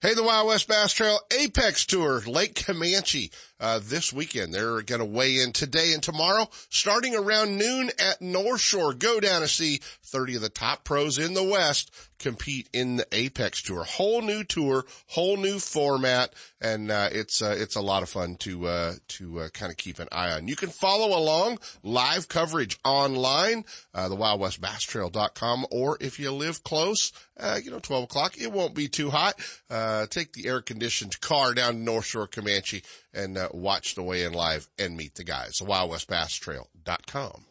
Hey, 0.02 0.16
the 0.16 0.24
Wild 0.24 0.48
West 0.48 0.68
Bass 0.68 0.94
Trail 0.94 1.20
Apex 1.32 1.86
Tour, 1.86 2.22
Lake 2.22 2.56
Camanche, 2.56 3.30
uh, 3.62 3.80
this 3.82 4.12
weekend. 4.12 4.54
They're 4.54 4.82
going 4.82 5.00
to 5.00 5.06
weigh 5.06 5.39
in 5.39 5.54
today 5.54 5.93
and 5.93 6.04
tomorrow, 6.04 6.50
starting 6.69 7.15
around 7.15 7.58
noon 7.58 7.91
at 8.00 8.21
North 8.21 8.60
Shore. 8.60 8.93
Go 8.93 9.21
down 9.21 9.43
and 9.43 9.50
see 9.50 9.80
30 10.04 10.36
of 10.36 10.41
the 10.41 10.50
top 10.50 10.84
pros 10.84 11.17
in 11.17 11.34
the 11.34 11.43
West 11.43 11.91
compete 12.21 12.69
in 12.71 12.97
the 12.97 13.08
Apex 13.12 13.62
Tour. 13.62 13.84
Whole 13.84 14.21
new 14.21 14.43
tour, 14.43 14.86
whole 15.08 15.38
new 15.38 15.60
format, 15.60 16.34
and 16.62 16.91
uh, 16.91 17.10
it's 17.12 17.41
uh, 17.41 17.56
it's 17.58 17.76
a 17.76 17.82
lot 17.82 18.04
of 18.04 18.10
fun 18.10 18.36
to 18.38 18.67
uh, 18.67 18.93
to 19.10 19.41
uh, 19.41 19.50
kind 19.50 19.71
of 19.71 19.78
keep 19.78 20.00
an 20.00 20.08
eye 20.12 20.32
on. 20.32 20.47
You 20.47 20.56
can 20.56 20.69
follow 20.69 21.17
along 21.17 21.60
live 21.84 22.28
coverage 22.28 22.78
online, 22.86 23.65
uh, 23.93 24.08
the 24.08 24.15
WildWestBassTrail.com, 24.15 25.65
or 25.71 25.97
if 26.00 26.19
you 26.19 26.32
live 26.32 26.63
close, 26.63 27.12
uh, 27.39 27.60
you 27.62 27.71
know, 27.71 27.80
12 27.80 28.04
o'clock, 28.06 28.38
it 28.39 28.52
won't 28.52 28.76
be 28.76 28.88
too 28.88 29.10
hot. 29.10 29.36
Uh, 29.69 30.06
take 30.08 30.34
the 30.34 30.47
air 30.47 30.62
conditioned 30.62 31.19
car 31.21 31.54
down 31.54 31.74
to 31.74 31.80
North 31.80 32.06
Shore 32.06 32.28
Camanche 32.28 32.84
and 33.13 33.38
uh, 33.38 33.50
watch 33.52 33.95
the 33.95 34.04
weigh 34.04 34.24
in 34.24 34.34
live 34.34 34.69
and 34.80 34.95
meet 34.95 35.15
the 35.15 35.24
guys. 35.24 35.58
The 35.58 35.65
WildWestBassTrail.com. 35.65 37.45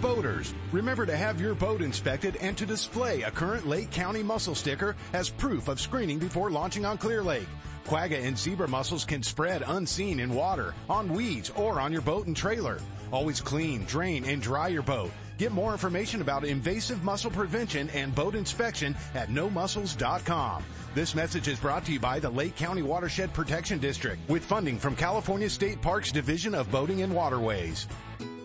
Boaters, 0.00 0.54
remember 0.72 1.04
to 1.04 1.16
have 1.16 1.40
your 1.40 1.54
boat 1.54 1.82
inspected 1.82 2.36
and 2.36 2.56
to 2.56 2.64
display 2.64 3.22
a 3.22 3.30
current 3.30 3.66
Lake 3.66 3.90
County 3.90 4.22
mussel 4.22 4.54
sticker 4.54 4.96
as 5.12 5.28
proof 5.28 5.68
of 5.68 5.78
screening 5.78 6.18
before 6.18 6.50
launching 6.50 6.86
on 6.86 6.96
Clear 6.96 7.22
Lake. 7.22 7.48
Quagga 7.84 8.18
and 8.18 8.38
zebra 8.38 8.68
mussels 8.68 9.04
can 9.04 9.22
spread 9.22 9.62
unseen 9.66 10.20
in 10.20 10.34
water, 10.34 10.74
on 10.88 11.12
weeds, 11.12 11.50
or 11.50 11.80
on 11.80 11.92
your 11.92 12.02
boat 12.02 12.26
and 12.26 12.36
trailer. 12.36 12.80
Always 13.12 13.40
clean, 13.40 13.84
drain, 13.84 14.24
and 14.24 14.40
dry 14.40 14.68
your 14.68 14.82
boat. 14.82 15.10
Get 15.40 15.52
more 15.52 15.72
information 15.72 16.20
about 16.20 16.44
invasive 16.44 17.02
mussel 17.02 17.30
prevention 17.30 17.88
and 17.94 18.14
boat 18.14 18.34
inspection 18.34 18.94
at 19.14 19.30
nomussels.com. 19.30 20.62
This 20.94 21.14
message 21.14 21.48
is 21.48 21.58
brought 21.58 21.86
to 21.86 21.94
you 21.94 21.98
by 21.98 22.18
the 22.18 22.28
Lake 22.28 22.56
County 22.56 22.82
Watershed 22.82 23.32
Protection 23.32 23.78
District 23.78 24.20
with 24.28 24.44
funding 24.44 24.78
from 24.78 24.94
California 24.94 25.48
State 25.48 25.80
Parks 25.80 26.12
Division 26.12 26.54
of 26.54 26.70
Boating 26.70 27.00
and 27.00 27.14
Waterways. 27.14 27.88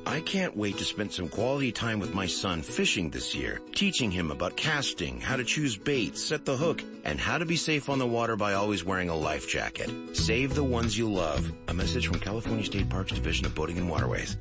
I 0.06 0.22
can't 0.22 0.56
wait 0.56 0.78
to 0.78 0.86
spend 0.86 1.12
some 1.12 1.28
quality 1.28 1.74
time 1.74 2.00
with 2.00 2.14
my 2.14 2.28
son 2.28 2.62
fishing 2.62 3.10
this 3.10 3.36
year, 3.36 3.60
teaching 3.74 4.10
him 4.10 4.32
about 4.32 4.56
casting, 4.56 5.20
how 5.20 5.36
to 5.36 5.44
choose 5.44 5.76
bait, 5.76 6.18
set 6.18 6.46
the 6.46 6.56
hook, 6.56 6.82
and 7.04 7.20
how 7.20 7.38
to 7.38 7.46
be 7.46 7.58
safe 7.58 7.90
on 7.90 8.00
the 8.00 8.08
water 8.08 8.38
by 8.38 8.54
always 8.54 8.86
wearing 8.86 9.10
a 9.10 9.16
life 9.18 9.50
jacket. 9.50 9.92
Save 10.16 10.56
the 10.56 10.64
ones 10.64 10.98
you 10.98 11.12
love. 11.12 11.52
A 11.68 11.74
message 11.74 12.08
from 12.08 12.22
California 12.22 12.64
State 12.64 12.88
Parks 12.88 13.12
Division 13.12 13.46
of 13.46 13.54
Boating 13.54 13.80
and 13.80 13.90
Waterways. 13.90 14.38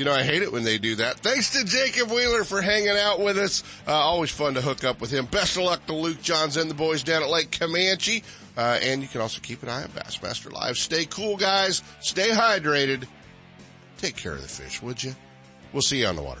You 0.00 0.06
know, 0.06 0.14
I 0.14 0.22
hate 0.22 0.40
it 0.40 0.50
when 0.50 0.64
they 0.64 0.78
do 0.78 0.94
that. 0.94 1.20
Thanks 1.20 1.50
to 1.50 1.62
Jacob 1.62 2.10
Wheeler 2.10 2.42
for 2.44 2.62
hanging 2.62 2.96
out 2.96 3.20
with 3.20 3.36
us. 3.36 3.62
Uh, 3.86 3.92
always 3.92 4.30
fun 4.30 4.54
to 4.54 4.62
hook 4.62 4.82
up 4.82 4.98
with 4.98 5.10
him. 5.10 5.26
Best 5.26 5.58
of 5.58 5.64
luck 5.64 5.84
to 5.88 5.92
Luke 5.92 6.22
Johns 6.22 6.56
and 6.56 6.70
the 6.70 6.74
boys 6.74 7.02
down 7.02 7.22
at 7.22 7.28
Lake 7.28 7.50
Camanche. 7.50 8.22
Uh, 8.56 8.78
and 8.82 9.02
you 9.02 9.08
can 9.08 9.20
also 9.20 9.42
keep 9.42 9.62
an 9.62 9.68
eye 9.68 9.82
on 9.82 9.90
Bassmaster 9.90 10.50
Live. 10.50 10.78
Stay 10.78 11.04
cool, 11.04 11.36
guys. 11.36 11.82
Stay 12.00 12.30
hydrated. 12.30 13.06
Take 13.98 14.16
care 14.16 14.32
of 14.32 14.40
the 14.40 14.48
fish, 14.48 14.80
would 14.80 15.04
you? 15.04 15.14
We'll 15.74 15.82
see 15.82 15.98
you 15.98 16.06
on 16.06 16.16
the 16.16 16.22
water. 16.22 16.40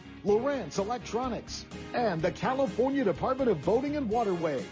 Lowrance 0.25 0.77
Electronics, 0.77 1.65
and 1.93 2.21
the 2.21 2.31
California 2.31 3.03
Department 3.03 3.49
of 3.49 3.61
Boating 3.63 3.97
and 3.97 4.09
Waterways. 4.09 4.65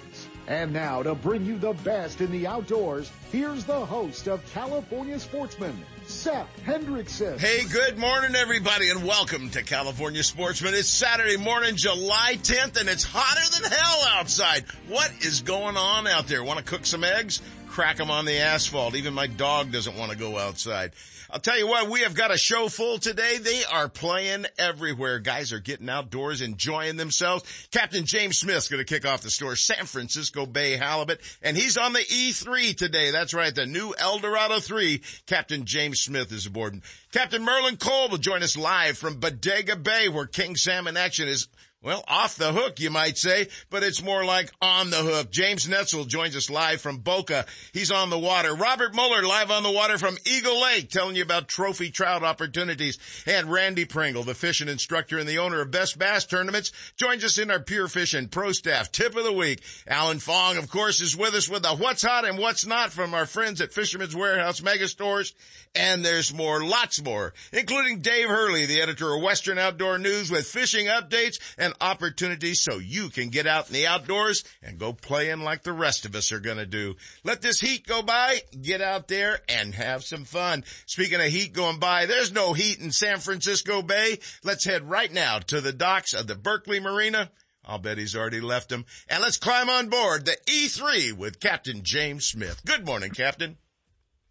And 0.47 0.73
now 0.73 1.03
to 1.03 1.13
bring 1.13 1.45
you 1.45 1.57
the 1.57 1.73
best 1.73 2.21
in 2.21 2.31
the 2.31 2.47
outdoors, 2.47 3.11
here's 3.31 3.65
the 3.65 3.85
host 3.85 4.27
of 4.27 4.43
California 4.51 5.19
Sportsman, 5.19 5.77
Sep 6.07 6.47
Hendrickson. 6.65 7.39
Hey, 7.39 7.65
good 7.65 7.97
morning 7.97 8.35
everybody 8.35 8.89
and 8.89 9.05
welcome 9.05 9.49
to 9.51 9.61
California 9.61 10.23
Sportsman. 10.23 10.73
It's 10.73 10.87
Saturday 10.87 11.37
morning, 11.37 11.75
July 11.75 12.35
10th 12.41 12.79
and 12.79 12.89
it's 12.89 13.03
hotter 13.03 13.61
than 13.61 13.71
hell 13.71 14.03
outside. 14.09 14.65
What 14.87 15.11
is 15.21 15.41
going 15.41 15.77
on 15.77 16.07
out 16.07 16.27
there? 16.27 16.43
Want 16.43 16.57
to 16.57 16.65
cook 16.65 16.85
some 16.85 17.03
eggs? 17.03 17.41
Crack 17.67 17.97
them 17.97 18.09
on 18.09 18.25
the 18.25 18.39
asphalt. 18.39 18.95
Even 18.95 19.13
my 19.13 19.27
dog 19.27 19.71
doesn't 19.71 19.95
want 19.97 20.11
to 20.11 20.17
go 20.17 20.37
outside. 20.37 20.93
I'll 21.31 21.39
tell 21.39 21.59
you 21.59 21.67
what, 21.67 21.91
we 21.91 22.01
have 22.01 22.15
got 22.15 22.33
a 22.33 22.37
show 22.39 22.69
full 22.69 22.97
today. 22.97 23.37
They 23.37 23.63
are 23.63 23.87
playing 23.87 24.47
everywhere. 24.57 25.19
Guys 25.19 25.53
are 25.53 25.59
getting 25.59 25.87
outdoors, 25.87 26.41
enjoying 26.41 26.97
themselves. 26.97 27.43
Captain 27.69 28.05
James 28.05 28.39
Smith's 28.39 28.67
going 28.67 28.83
to 28.83 28.93
kick 28.93 29.05
off 29.05 29.21
the 29.21 29.29
store, 29.29 29.55
San 29.55 29.85
Francisco 29.85 30.47
Bay 30.47 30.75
Halibut, 30.75 31.21
and 31.43 31.55
he's 31.55 31.77
on 31.77 31.93
the 31.93 31.99
E3 31.99 32.75
today. 32.75 33.11
That's 33.11 33.35
right, 33.35 33.53
the 33.53 33.67
new 33.67 33.93
Eldorado 33.95 34.59
3. 34.59 35.03
Captain 35.27 35.65
James 35.65 35.99
Smith 35.99 36.31
is 36.31 36.47
aboard. 36.47 36.81
Captain 37.11 37.43
Merlin 37.43 37.77
Kolb 37.77 38.09
will 38.09 38.17
join 38.17 38.41
us 38.41 38.57
live 38.57 38.97
from 38.97 39.19
Bodega 39.19 39.75
Bay 39.75 40.09
where 40.09 40.25
King 40.25 40.55
Salmon 40.55 40.97
action 40.97 41.27
is 41.27 41.47
well, 41.81 42.03
off 42.09 42.35
the 42.35 42.51
hook, 42.51 42.81
you 42.81 42.89
might 42.89 43.17
say, 43.17 43.47
but 43.69 43.83
it's 43.83 44.03
more 44.03 44.25
like 44.25 44.51
on 44.61 44.89
the 44.89 44.97
hook. 44.97 45.31
James 45.31 45.65
Netzel 45.65 46.05
joins 46.05 46.35
us 46.35 46.49
live 46.49 46.81
from 46.81 46.97
Boca. 46.97 47.45
He's 47.71 47.89
on 47.89 48.09
the 48.09 48.19
water. 48.19 48.53
Robert 48.53 48.93
Muller 48.93 49.23
live 49.23 49.49
on 49.49 49.63
the 49.63 49.71
water 49.71 49.97
from 49.97 50.17
Eagle 50.25 50.61
Lake 50.61 50.89
telling 50.89 51.15
you 51.15 51.23
about 51.23 51.47
trophy 51.47 51.89
trout 51.89 52.21
opportunities. 52.21 52.99
And 53.25 53.49
Randy 53.49 53.85
Pringle, 53.85 54.23
the 54.23 54.33
fishing 54.33 54.67
instructor 54.67 55.19
and 55.19 55.29
the 55.29 55.37
owner 55.37 55.61
of 55.61 55.71
Best 55.71 55.97
Bass 55.97 56.25
Tournaments, 56.25 56.73
joins 56.97 57.23
us 57.23 57.37
in 57.37 57.49
our 57.49 57.61
Pure 57.61 57.87
Fishing 57.87 58.27
Pro 58.27 58.51
Staff 58.51 58.91
Tip 58.91 59.15
of 59.15 59.23
the 59.23 59.31
Week. 59.31 59.63
Alan 59.87 60.19
Fong, 60.19 60.57
of 60.57 60.69
course, 60.69 60.99
is 60.99 61.15
with 61.15 61.33
us 61.33 61.47
with 61.47 61.63
the 61.63 61.69
what's 61.69 62.03
hot 62.03 62.25
and 62.25 62.37
what's 62.37 62.65
not 62.65 62.91
from 62.91 63.13
our 63.13 63.25
friends 63.25 63.61
at 63.61 63.71
Fisherman's 63.71 64.15
Warehouse 64.15 64.59
Megastores. 64.59 65.33
And 65.75 66.03
there's 66.03 66.33
more, 66.33 66.61
lots 66.61 67.01
more, 67.01 67.33
including 67.53 68.01
Dave 68.01 68.27
Hurley, 68.27 68.65
the 68.65 68.81
editor 68.81 69.15
of 69.15 69.21
Western 69.21 69.57
Outdoor 69.57 69.97
News 69.97 70.29
with 70.29 70.45
fishing 70.45 70.87
updates 70.87 71.39
and 71.57 71.68
find 71.69 71.91
opportunities 71.91 72.61
so 72.61 72.79
you 72.79 73.09
can 73.09 73.29
get 73.29 73.47
out 73.47 73.67
in 73.67 73.73
the 73.73 73.87
outdoors 73.87 74.43
and 74.61 74.79
go 74.79 74.93
playing 74.93 75.41
like 75.41 75.63
the 75.63 75.73
rest 75.73 76.05
of 76.05 76.15
us 76.15 76.31
are 76.31 76.39
going 76.39 76.57
to 76.57 76.65
do. 76.65 76.95
Let 77.23 77.41
this 77.41 77.59
heat 77.59 77.87
go 77.87 78.01
by, 78.01 78.41
get 78.61 78.81
out 78.81 79.07
there 79.07 79.39
and 79.47 79.73
have 79.75 80.03
some 80.03 80.25
fun. 80.25 80.63
Speaking 80.85 81.19
of 81.19 81.27
heat 81.27 81.53
going 81.53 81.79
by, 81.79 82.05
there's 82.05 82.31
no 82.31 82.53
heat 82.53 82.79
in 82.79 82.91
San 82.91 83.19
Francisco 83.19 83.81
Bay. 83.81 84.19
Let's 84.43 84.65
head 84.65 84.89
right 84.89 85.11
now 85.11 85.39
to 85.39 85.61
the 85.61 85.73
docks 85.73 86.13
of 86.13 86.27
the 86.27 86.35
Berkeley 86.35 86.79
Marina. 86.79 87.29
I'll 87.65 87.79
bet 87.79 87.97
he's 87.97 88.15
already 88.15 88.41
left 88.41 88.69
them. 88.69 88.85
And 89.09 89.21
let's 89.21 89.37
climb 89.37 89.69
on 89.69 89.89
board 89.89 90.25
the 90.25 90.37
E3 90.47 91.13
with 91.13 91.39
Captain 91.39 91.83
James 91.83 92.25
Smith. 92.25 92.61
Good 92.65 92.85
morning, 92.85 93.11
Captain. 93.11 93.57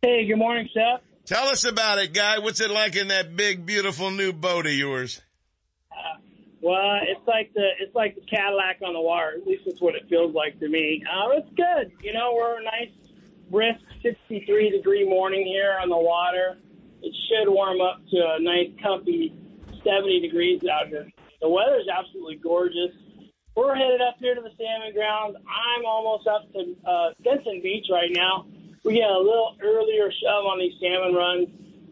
Hey, 0.03 0.26
good 0.26 0.39
morning, 0.39 0.68
Seth. 0.74 1.03
Tell 1.26 1.49
us 1.49 1.64
about 1.64 1.99
it, 1.99 2.14
guy. 2.14 2.39
What's 2.39 2.61
it 2.61 2.70
like 2.70 2.97
in 2.97 3.09
that 3.09 3.36
big, 3.36 3.66
beautiful 3.66 4.11
new 4.11 4.32
boat 4.32 4.66
of 4.66 4.72
yours? 4.72 5.20
Uh, 5.93 6.18
well, 6.61 7.00
it's 7.02 7.26
like 7.26 7.52
the 7.54 7.68
it's 7.80 7.94
like 7.94 8.14
the 8.14 8.22
Cadillac 8.22 8.78
on 8.84 8.94
the 8.94 9.00
water. 9.00 9.34
At 9.36 9.46
least 9.46 9.64
that's 9.66 9.80
what 9.80 9.94
it 9.94 10.09
feels 10.09 10.34
like 10.34 10.59
to 10.61 10.68
me. 10.68 11.02
Uh, 11.06 11.30
it's 11.32 11.48
good. 11.56 11.92
You 12.02 12.12
know, 12.12 12.34
we're 12.34 12.61
a 12.61 12.64
nice, 12.64 12.92
brisk 13.50 13.80
63 14.02 14.70
degree 14.70 15.09
morning 15.09 15.46
here 15.46 15.76
on 15.80 15.88
the 15.88 15.96
water. 15.96 16.59
It 17.02 17.14
should 17.28 17.48
warm 17.48 17.80
up 17.80 18.00
to 18.11 18.16
a 18.16 18.40
nice, 18.40 18.70
comfy 18.82 19.32
70 19.84 20.20
degrees 20.20 20.62
out 20.64 20.88
here. 20.88 21.09
The 21.40 21.48
weather's 21.48 21.86
absolutely 21.86 22.36
gorgeous. 22.36 22.90
We're 23.54 23.74
headed 23.74 24.00
up 24.00 24.16
here 24.18 24.34
to 24.34 24.40
the 24.40 24.50
salmon 24.59 24.94
grounds. 24.94 25.36
I'm 25.46 25.84
almost 25.84 26.26
up 26.26 26.52
to 26.52 26.76
uh, 26.84 27.11
Stinson 27.20 27.61
Beach 27.62 27.86
right 27.90 28.11
now 28.11 28.46
we 28.88 28.94
get 28.94 29.11
a 29.11 29.18
little 29.18 29.56
earlier 29.62 30.11
shove 30.11 30.44
on 30.46 30.59
these 30.59 30.72
salmon 30.80 31.14
runs. 31.14 31.48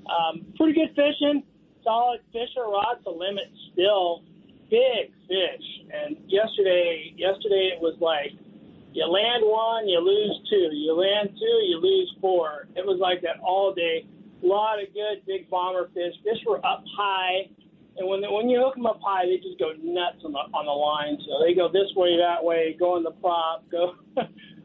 Um, 0.09 0.47
pretty 0.57 0.73
good 0.73 0.95
fishing, 0.95 1.43
solid 1.83 2.21
fish 2.33 2.49
or 2.57 2.73
rods 2.73 3.05
the 3.05 3.11
limit 3.11 3.53
still. 3.73 4.25
Big 4.71 5.13
fish. 5.29 5.67
And 5.93 6.17
yesterday, 6.27 7.15
yesterday 7.17 7.71
it 7.75 7.81
was 7.81 7.97
like 8.01 8.33
you 8.97 9.05
land 9.05 9.45
one, 9.45 9.87
you 9.87 10.01
lose 10.01 10.41
two. 10.49 10.75
You 10.75 10.95
land 10.95 11.37
two, 11.39 11.59
you 11.69 11.79
lose 11.79 12.15
four. 12.19 12.67
It 12.75 12.87
was 12.87 12.99
like 12.99 13.21
that 13.23 13.39
all 13.43 13.75
day. 13.75 14.07
A 14.43 14.47
lot 14.47 14.83
of 14.83 14.89
good 14.95 15.21
big 15.27 15.51
bomber 15.51 15.91
fish. 15.93 16.15
Fish 16.25 16.41
were 16.47 16.65
up 16.65 16.83
high, 16.97 17.51
and 17.99 18.09
when 18.09 18.23
they, 18.23 18.29
when 18.29 18.49
you 18.49 18.59
hook 18.65 18.75
them 18.75 18.87
up 18.87 19.01
high, 19.05 19.27
they 19.27 19.37
just 19.37 19.59
go 19.59 19.73
nuts 19.83 20.25
on 20.25 20.33
the 20.33 20.39
on 20.39 20.65
the 20.65 20.73
line. 20.73 21.19
So 21.29 21.45
they 21.45 21.53
go 21.55 21.69
this 21.69 21.95
way, 21.95 22.17
that 22.17 22.43
way, 22.43 22.75
go 22.79 22.97
in 22.97 23.03
the 23.03 23.11
prop, 23.11 23.69
go 23.71 23.97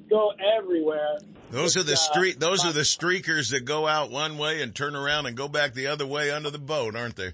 go 0.10 0.32
everywhere. 0.58 1.20
Those 1.50 1.76
are 1.76 1.84
the 1.84 1.94
uh, 1.94 1.98
street. 1.98 2.40
Those 2.40 2.64
are 2.66 2.72
the 2.72 2.82
streakers 2.82 3.52
that 3.52 3.66
go 3.66 3.86
out 3.86 4.12
one 4.12 4.38
way 4.38 4.62
and 4.62 4.74
turn 4.74 4.96
around 4.96 5.26
and 5.26 5.36
go 5.36 5.50
back 5.50 5.74
the 5.74 5.88
other 5.88 6.06
way 6.06 6.32
under 6.32 6.50
the 6.50 6.60
boat, 6.60 6.96
aren't 6.96 7.18
they? 7.18 7.34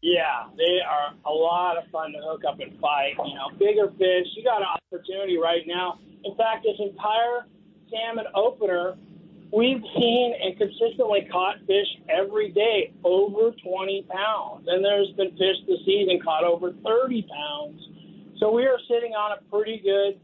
Yeah, 0.00 0.46
they 0.56 0.78
are 0.78 1.14
a 1.26 1.34
lot 1.34 1.76
of 1.76 1.90
fun 1.90 2.12
to 2.12 2.18
hook 2.22 2.42
up 2.46 2.60
and 2.60 2.78
fight. 2.78 3.18
You 3.18 3.34
know, 3.34 3.50
bigger 3.58 3.90
fish. 3.98 4.26
You 4.36 4.44
got 4.44 4.62
an 4.62 4.68
opportunity 4.70 5.38
right 5.38 5.66
now. 5.66 5.98
In 6.24 6.36
fact, 6.36 6.62
this 6.62 6.78
entire 6.78 7.46
salmon 7.90 8.26
opener, 8.34 8.94
we've 9.52 9.82
seen 9.94 10.34
and 10.38 10.56
consistently 10.56 11.26
caught 11.30 11.58
fish 11.66 11.88
every 12.08 12.52
day 12.52 12.92
over 13.02 13.50
20 13.50 14.06
pounds, 14.08 14.66
and 14.68 14.84
there's 14.84 15.10
been 15.16 15.32
fish 15.32 15.58
this 15.66 15.82
season 15.84 16.20
caught 16.22 16.44
over 16.44 16.72
30 16.84 17.26
pounds. 17.26 17.82
So 18.38 18.52
we 18.52 18.66
are 18.66 18.78
sitting 18.86 19.18
on 19.18 19.36
a 19.36 19.42
pretty 19.50 19.82
good 19.82 20.20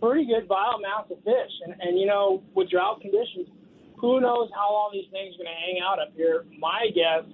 pretty 0.00 0.26
good 0.26 0.48
biomass 0.48 1.10
of 1.10 1.18
fish. 1.24 1.52
And, 1.66 1.74
and 1.80 1.98
you 1.98 2.06
know, 2.06 2.42
with 2.54 2.70
drought 2.70 3.00
conditions, 3.00 3.48
who 3.98 4.20
knows 4.20 4.48
how 4.54 4.72
long 4.72 4.90
these 4.92 5.10
things 5.10 5.34
are 5.34 5.44
going 5.44 5.50
to 5.50 5.60
hang 5.60 5.82
out 5.82 5.98
up 5.98 6.14
here. 6.14 6.46
My 6.58 6.86
guess, 6.94 7.26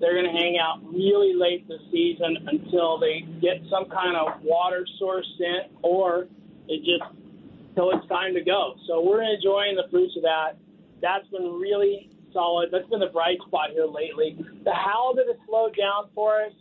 they're 0.00 0.14
going 0.14 0.24
to 0.24 0.32
hang 0.32 0.56
out 0.56 0.80
really 0.82 1.34
late 1.36 1.68
this 1.68 1.80
season 1.92 2.48
until 2.48 2.98
they 2.98 3.20
get 3.40 3.60
some 3.70 3.84
kind 3.90 4.16
of 4.16 4.42
water 4.42 4.86
source 4.98 5.28
in 5.38 5.76
or 5.82 6.26
it 6.68 6.80
just 6.80 7.04
until 7.70 7.90
it's 7.92 8.08
time 8.08 8.34
to 8.34 8.42
go. 8.42 8.74
So 8.88 9.04
we're 9.04 9.22
enjoying 9.22 9.76
the 9.76 9.84
fruits 9.90 10.14
of 10.16 10.22
that. 10.22 10.56
That's 11.00 11.26
been 11.28 11.60
really 11.60 12.10
solid. 12.32 12.70
That's 12.72 12.88
been 12.88 13.00
the 13.00 13.12
bright 13.12 13.38
spot 13.46 13.70
here 13.72 13.86
lately. 13.86 14.36
The 14.64 14.74
halibut 14.74 15.26
has 15.28 15.36
slowed 15.46 15.76
down 15.76 16.10
for 16.14 16.42
us. 16.42 16.52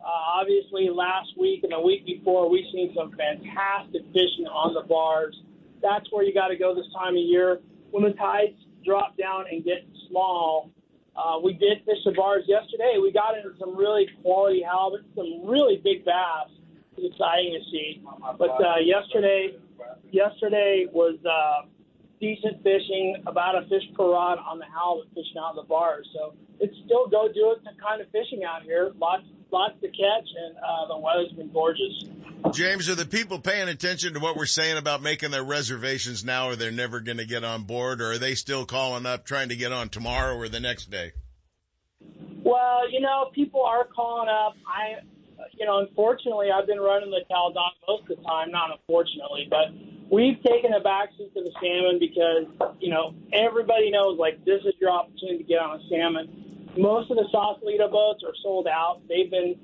Uh, 0.00 0.40
obviously, 0.40 0.88
last 0.90 1.30
week 1.38 1.62
and 1.62 1.72
the 1.72 1.80
week 1.80 2.04
before, 2.04 2.50
we've 2.50 2.66
seen 2.72 2.92
some 2.96 3.12
fantastic 3.16 4.02
fishing 4.12 4.46
on 4.50 4.74
the 4.74 4.86
bars. 4.88 5.36
That's 5.80 6.06
where 6.10 6.24
you 6.24 6.34
got 6.34 6.48
to 6.48 6.56
go 6.56 6.74
this 6.74 6.90
time 6.94 7.14
of 7.14 7.22
year. 7.22 7.60
When 7.90 8.02
the 8.02 8.12
tides 8.12 8.58
drop 8.84 9.16
down 9.16 9.44
and 9.50 9.64
get 9.64 9.86
small, 10.08 10.70
uh, 11.16 11.38
we 11.42 11.52
did 11.52 11.84
fish 11.84 11.98
the 12.04 12.12
bars 12.12 12.44
yesterday. 12.46 12.96
We 13.00 13.12
got 13.12 13.36
into 13.36 13.52
some 13.58 13.76
really 13.76 14.06
quality 14.22 14.62
halibut, 14.62 15.04
some 15.14 15.46
really 15.46 15.80
big 15.82 16.04
bass. 16.04 16.48
It's 16.96 17.12
exciting 17.12 17.56
to 17.56 17.62
see. 17.70 18.02
But 18.38 18.50
uh, 18.60 18.80
yesterday, 18.84 19.56
yesterday 20.10 20.86
was 20.92 21.18
uh, 21.24 21.68
decent 22.20 22.62
fishing, 22.62 23.22
about 23.26 23.56
a 23.56 23.68
fish 23.68 23.84
per 23.96 24.10
rod 24.10 24.38
on 24.38 24.58
the 24.58 24.64
halibut 24.64 25.08
fishing 25.14 25.36
out 25.40 25.52
in 25.52 25.56
the 25.56 25.68
bars. 25.68 26.08
So 26.14 26.34
it's 26.60 26.74
still 26.84 27.08
go 27.08 27.28
do 27.32 27.56
it 27.56 27.64
kind 27.82 28.00
of 28.00 28.08
fishing 28.10 28.44
out 28.44 28.62
here. 28.62 28.92
Lots 28.98 29.24
lots 29.52 29.74
to 29.80 29.88
catch, 29.88 30.28
and 30.36 30.56
uh, 30.56 30.86
the 30.88 30.98
weather's 30.98 31.32
been 31.32 31.52
gorgeous. 31.52 32.04
James, 32.52 32.88
are 32.88 32.94
the 32.94 33.06
people 33.06 33.38
paying 33.38 33.68
attention 33.68 34.14
to 34.14 34.20
what 34.20 34.36
we're 34.36 34.46
saying 34.46 34.76
about 34.76 35.02
making 35.02 35.30
their 35.30 35.44
reservations 35.44 36.24
now, 36.24 36.48
or 36.48 36.56
they're 36.56 36.72
never 36.72 37.00
going 37.00 37.18
to 37.18 37.24
get 37.24 37.44
on 37.44 37.62
board, 37.62 38.00
or 38.00 38.12
are 38.12 38.18
they 38.18 38.34
still 38.34 38.66
calling 38.66 39.06
up 39.06 39.24
trying 39.24 39.50
to 39.50 39.56
get 39.56 39.72
on 39.72 39.88
tomorrow 39.88 40.36
or 40.36 40.48
the 40.48 40.60
next 40.60 40.90
day? 40.90 41.12
Well, 42.42 42.90
you 42.90 43.00
know, 43.00 43.30
people 43.32 43.62
are 43.62 43.84
calling 43.84 44.28
up. 44.28 44.54
I, 44.66 45.04
you 45.52 45.66
know, 45.66 45.78
unfortunately, 45.78 46.48
I've 46.50 46.66
been 46.66 46.80
running 46.80 47.10
the 47.10 47.22
Cal 47.28 47.52
Dawn 47.52 47.70
most 47.86 48.10
of 48.10 48.18
the 48.18 48.24
time. 48.24 48.50
Not 48.50 48.70
unfortunately, 48.72 49.46
but 49.48 49.70
we've 50.10 50.42
taken 50.42 50.72
a 50.74 50.80
backseat 50.80 51.32
to 51.34 51.42
the 51.42 51.52
salmon 51.62 52.00
because 52.00 52.74
you 52.80 52.90
know 52.90 53.14
everybody 53.32 53.90
knows 53.90 54.18
like 54.18 54.44
this 54.44 54.60
is 54.66 54.74
your 54.80 54.90
opportunity 54.90 55.38
to 55.38 55.44
get 55.44 55.58
on 55.58 55.78
a 55.78 55.82
salmon 55.88 56.42
most 56.76 57.10
of 57.10 57.16
the 57.16 57.28
Sausalito 57.30 57.88
boats 57.88 58.22
are 58.24 58.34
sold 58.42 58.66
out. 58.66 59.02
They've 59.08 59.30
been 59.30 59.56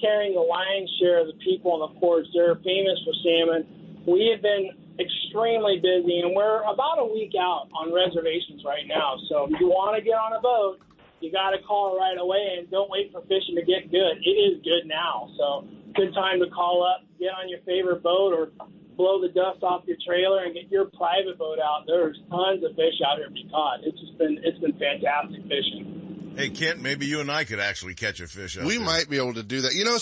carrying 0.00 0.34
the 0.34 0.40
lion's 0.40 0.90
share 0.98 1.20
of 1.20 1.28
the 1.28 1.38
people 1.44 1.72
on 1.72 1.80
the 1.92 2.00
ports. 2.00 2.28
They're 2.34 2.56
famous 2.56 2.98
for 3.04 3.14
salmon. 3.22 4.02
We 4.06 4.32
have 4.32 4.42
been 4.42 4.72
extremely 4.98 5.78
busy, 5.78 6.20
and 6.20 6.34
we're 6.34 6.64
about 6.64 6.98
a 6.98 7.06
week 7.06 7.32
out 7.38 7.68
on 7.76 7.92
reservations 7.92 8.64
right 8.64 8.88
now. 8.88 9.16
So 9.28 9.48
if 9.48 9.60
you 9.60 9.68
want 9.68 9.96
to 9.96 10.02
get 10.02 10.16
on 10.16 10.32
a 10.32 10.40
boat, 10.40 10.80
you 11.20 11.30
got 11.30 11.52
to 11.52 11.60
call 11.62 12.00
right 12.00 12.16
away 12.16 12.58
and 12.58 12.70
don't 12.70 12.88
wait 12.90 13.12
for 13.12 13.20
fishing 13.28 13.54
to 13.56 13.64
get 13.64 13.92
good. 13.92 14.16
It 14.24 14.36
is 14.36 14.64
good 14.64 14.88
now. 14.88 15.28
So 15.36 15.68
good 15.94 16.16
time 16.16 16.40
to 16.40 16.48
call 16.48 16.80
up, 16.80 17.04
get 17.20 17.36
on 17.36 17.48
your 17.48 17.60
favorite 17.68 18.02
boat, 18.02 18.32
or 18.32 18.48
blow 18.96 19.20
the 19.20 19.28
dust 19.28 19.62
off 19.62 19.84
your 19.84 20.00
trailer 20.04 20.44
and 20.44 20.54
get 20.54 20.72
your 20.72 20.88
private 20.96 21.36
boat 21.36 21.60
out. 21.60 21.84
There's 21.86 22.16
tons 22.32 22.64
of 22.64 22.72
fish 22.72 22.96
out 23.04 23.20
here 23.20 23.28
to 23.28 23.36
be 23.36 23.44
caught. 23.52 23.84
It's 23.84 24.00
just 24.00 24.16
been 24.16 24.40
it's 24.44 24.58
been 24.58 24.76
fantastic 24.80 25.44
fishing. 25.44 25.99
Hey 26.40 26.48
Kent, 26.50 26.80
maybe 26.80 27.06
you 27.06 27.20
and 27.20 27.30
I 27.30 27.44
could 27.44 27.60
actually 27.60 27.94
catch 27.94 28.20
a 28.20 28.26
fish. 28.26 28.56
we 28.56 28.76
there. 28.76 28.84
might 28.84 29.08
be 29.08 29.18
able 29.18 29.34
to 29.34 29.42
do 29.42 29.62
that. 29.62 29.74
You 29.74 29.84
know, 29.84 29.98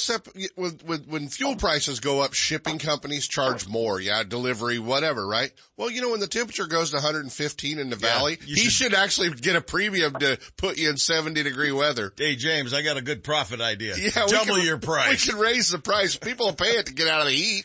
with, 0.57 0.85
with, 0.85 1.07
when 1.09 1.29
fuel 1.29 1.57
prices 1.57 2.01
go 2.01 2.21
up, 2.21 2.35
shipping 2.35 2.79
companies 2.79 3.27
charge 3.27 3.69
more. 3.69 4.01
Yeah, 4.01 4.23
delivery, 4.23 4.79
whatever, 4.79 5.27
right? 5.27 5.53
Well, 5.77 5.91
you 5.91 6.01
know, 6.01 6.11
when 6.11 6.21
the 6.21 6.29
temperature 6.29 6.67
goes 6.67 6.91
to 6.91 6.97
115 6.97 7.79
in 7.79 7.91
the 7.91 7.97
yeah, 7.97 8.09
valley, 8.09 8.39
he 8.45 8.55
should... 8.57 8.73
should 8.73 8.95
actually 8.95 9.31
get 9.31 9.57
a 9.57 9.61
premium 9.61 10.15
to 10.15 10.39
put 10.57 10.79
you 10.79 10.91
in 10.91 10.97
70 10.97 11.43
degree 11.43 11.73
weather. 11.73 12.13
Hey 12.17 12.37
James, 12.37 12.73
I 12.73 12.83
got 12.83 12.97
a 12.97 13.03
good 13.03 13.25
profit 13.25 13.61
idea. 13.61 13.97
Yeah, 13.97 14.27
double 14.27 14.57
can, 14.57 14.65
your 14.65 14.79
price. 14.79 15.27
We 15.27 15.33
can 15.33 15.41
raise 15.41 15.71
the 15.71 15.79
price. 15.79 16.17
People 16.17 16.47
will 16.47 16.55
pay 16.55 16.77
it 16.77 16.87
to 16.87 16.95
get 16.95 17.09
out 17.09 17.21
of 17.21 17.27
the 17.27 17.35
heat. 17.35 17.65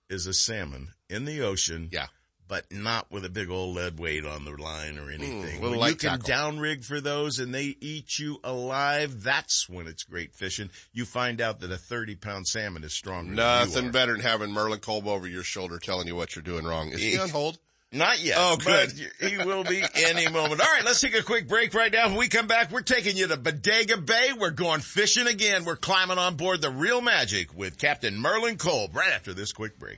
is 0.10 0.26
a 0.26 0.34
salmon 0.34 0.90
in 1.10 1.26
the 1.26 1.42
ocean. 1.42 1.90
Yeah. 1.92 2.08
But 2.50 2.72
not 2.72 3.12
with 3.12 3.24
a 3.26 3.30
big 3.30 3.52
old 3.52 3.76
lead 3.76 4.00
weight 4.00 4.26
on 4.26 4.44
the 4.44 4.52
line 4.52 4.98
or 4.98 5.12
anything. 5.12 5.62
Mm, 5.62 5.76
you 5.76 5.96
can 5.96 5.98
tackle. 6.20 6.28
down 6.28 6.60
rig 6.60 6.84
for 6.84 7.00
those 7.00 7.38
and 7.38 7.54
they 7.54 7.76
eat 7.80 8.18
you 8.18 8.40
alive, 8.44 9.22
that's 9.22 9.70
when 9.70 9.86
it's 9.86 10.04
great 10.04 10.34
fishing. 10.34 10.72
You 10.92 11.06
find 11.06 11.42
out 11.42 11.60
that 11.60 11.72
a 11.72 11.78
30 11.78 12.16
pound 12.16 12.48
salmon 12.48 12.84
is 12.84 12.92
stronger 12.92 13.28
than 13.30 13.36
Nothing 13.36 13.92
better 13.92 14.14
than 14.14 14.22
having 14.22 14.52
Merlin 14.52 14.80
Kolb 14.80 15.08
over 15.08 15.28
your 15.28 15.44
shoulder 15.44 15.78
telling 15.78 16.08
you 16.08 16.16
what 16.16 16.36
you're 16.36 16.44
doing 16.44 16.66
wrong. 16.66 16.90
Is 16.90 17.02
he 17.02 17.20
on 17.20 17.30
hold? 17.30 17.60
Not 17.92 18.24
yet. 18.24 18.38
Oh, 18.40 18.56
good. 18.58 18.94
but 19.20 19.30
He 19.30 19.38
will 19.38 19.64
be 19.64 19.84
any 19.96 20.28
moment. 20.28 20.62
All 20.62 20.68
right, 20.74 20.84
let's 20.86 21.02
take 21.02 21.16
a 21.16 21.24
quick 21.24 21.48
break 21.48 21.74
right 21.74 21.92
now. 21.92 22.08
When 22.08 22.18
we 22.18 22.28
come 22.30 22.48
back, 22.48 22.72
we're 22.72 22.82
taking 22.82 23.16
you 23.16 23.28
to 23.28 23.38
Bodega 23.38 23.98
Bay. 23.98 24.32
We're 24.38 24.52
going 24.52 24.82
fishing 24.82 25.26
again. 25.28 25.66
We're 25.66 25.76
climbing 25.76 26.18
on 26.20 26.36
board 26.36 26.62
the 26.62 26.70
Real 26.70 27.02
Magic 27.02 27.56
with 27.56 27.78
Captain 27.80 28.18
Merlin 28.20 28.58
Kolb 28.58 28.96
right 28.96 29.12
after 29.12 29.34
this 29.34 29.54
quick 29.54 29.80
break. 29.80 29.98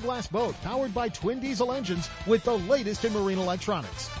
fiberglass 0.01 0.29
boat 0.29 0.55
powered 0.61 0.93
by 0.93 1.09
twin 1.09 1.39
diesel 1.39 1.71
engines 1.71 2.09
with 2.27 2.43
the 2.43 2.57
latest 2.57 3.05
in 3.05 3.13
marine 3.13 3.37
electronics. 3.37 4.20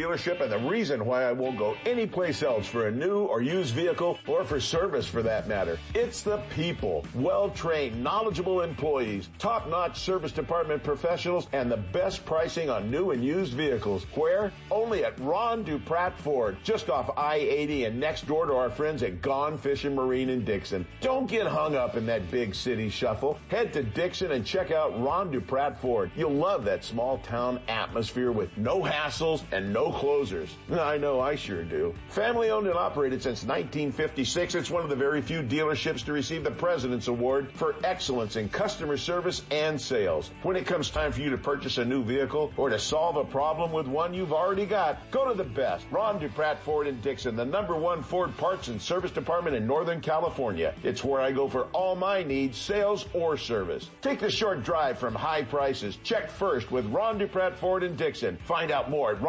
dealership 0.01 0.41
and 0.41 0.51
the 0.51 0.57
reason 0.57 1.05
why 1.05 1.23
I 1.23 1.31
won't 1.31 1.57
go 1.57 1.75
anyplace 1.85 2.41
else 2.41 2.65
for 2.65 2.87
a 2.87 2.91
new 2.91 3.19
or 3.19 3.41
used 3.41 3.75
vehicle 3.75 4.17
or 4.27 4.43
for 4.43 4.59
service 4.59 5.05
for 5.05 5.21
that 5.21 5.47
matter. 5.47 5.77
It's 5.93 6.23
the 6.23 6.37
people. 6.55 7.05
Well-trained, 7.13 8.01
knowledgeable 8.01 8.61
employees, 8.61 9.29
top-notch 9.37 9.99
service 9.99 10.31
department 10.31 10.83
professionals, 10.83 11.47
and 11.53 11.71
the 11.71 11.77
best 11.77 12.25
pricing 12.25 12.69
on 12.69 12.89
new 12.89 13.11
and 13.11 13.23
used 13.23 13.53
vehicles. 13.53 14.05
Where? 14.15 14.51
Only 14.71 15.05
at 15.05 15.19
Ron 15.19 15.63
Duprat 15.63 16.17
Ford, 16.17 16.57
just 16.63 16.89
off 16.89 17.11
I-80 17.15 17.87
and 17.87 17.99
next 17.99 18.25
door 18.25 18.47
to 18.47 18.53
our 18.53 18.71
friends 18.71 19.03
at 19.03 19.21
Gone 19.21 19.57
Fishing 19.57 19.93
Marine 19.93 20.29
in 20.29 20.43
Dixon. 20.43 20.87
Don't 21.01 21.27
get 21.27 21.45
hung 21.45 21.75
up 21.75 21.95
in 21.95 22.07
that 22.07 22.31
big 22.31 22.55
city 22.55 22.89
shuffle. 22.89 23.37
Head 23.49 23.71
to 23.73 23.83
Dixon 23.83 24.31
and 24.31 24.45
check 24.45 24.71
out 24.71 24.99
Ron 24.99 25.31
Duprat 25.31 25.77
Ford. 25.77 26.09
You'll 26.15 26.31
love 26.31 26.65
that 26.65 26.83
small 26.83 27.19
town 27.19 27.59
atmosphere 27.67 28.31
with 28.31 28.57
no 28.57 28.81
hassles 28.81 29.43
and 29.51 29.71
no 29.71 29.90
closers. 29.91 30.55
I 30.71 30.97
know 30.97 31.19
I 31.19 31.35
sure 31.35 31.63
do. 31.63 31.93
Family 32.09 32.49
owned 32.49 32.67
and 32.67 32.75
operated 32.75 33.21
since 33.21 33.43
1956, 33.43 34.55
it's 34.55 34.69
one 34.69 34.83
of 34.83 34.89
the 34.89 34.95
very 34.95 35.21
few 35.21 35.41
dealerships 35.41 36.03
to 36.05 36.13
receive 36.13 36.43
the 36.43 36.51
President's 36.51 37.07
Award 37.07 37.51
for 37.51 37.75
excellence 37.83 38.35
in 38.35 38.49
customer 38.49 38.97
service 38.97 39.43
and 39.51 39.79
sales. 39.79 40.31
When 40.43 40.55
it 40.55 40.65
comes 40.65 40.89
time 40.89 41.11
for 41.11 41.21
you 41.21 41.29
to 41.29 41.37
purchase 41.37 41.77
a 41.77 41.85
new 41.85 42.03
vehicle 42.03 42.51
or 42.57 42.69
to 42.69 42.79
solve 42.79 43.17
a 43.17 43.23
problem 43.23 43.71
with 43.71 43.87
one 43.87 44.13
you've 44.13 44.33
already 44.33 44.65
got, 44.65 45.09
go 45.11 45.27
to 45.27 45.33
the 45.33 45.43
best. 45.43 45.85
Ron 45.91 46.19
Duprat 46.19 46.57
Ford 46.59 46.87
in 46.87 46.99
Dixon, 47.01 47.35
the 47.35 47.45
number 47.45 47.75
one 47.75 48.03
Ford 48.03 48.35
parts 48.37 48.67
and 48.67 48.81
service 48.81 49.11
department 49.11 49.55
in 49.55 49.67
Northern 49.67 50.01
California. 50.01 50.73
It's 50.83 51.03
where 51.03 51.21
I 51.21 51.31
go 51.31 51.47
for 51.47 51.65
all 51.73 51.95
my 51.95 52.23
needs, 52.23 52.57
sales 52.57 53.05
or 53.13 53.37
service. 53.37 53.89
Take 54.01 54.19
the 54.19 54.31
short 54.31 54.63
drive 54.63 54.97
from 54.97 55.15
high 55.15 55.43
prices. 55.43 55.97
Check 56.03 56.29
first 56.29 56.71
with 56.71 56.85
Ron 56.87 57.19
Duprat 57.19 57.55
Ford 57.55 57.83
in 57.83 57.95
Dixon. 57.95 58.37
Find 58.45 58.71
out 58.71 58.89
more 58.89 59.11
at 59.11 59.21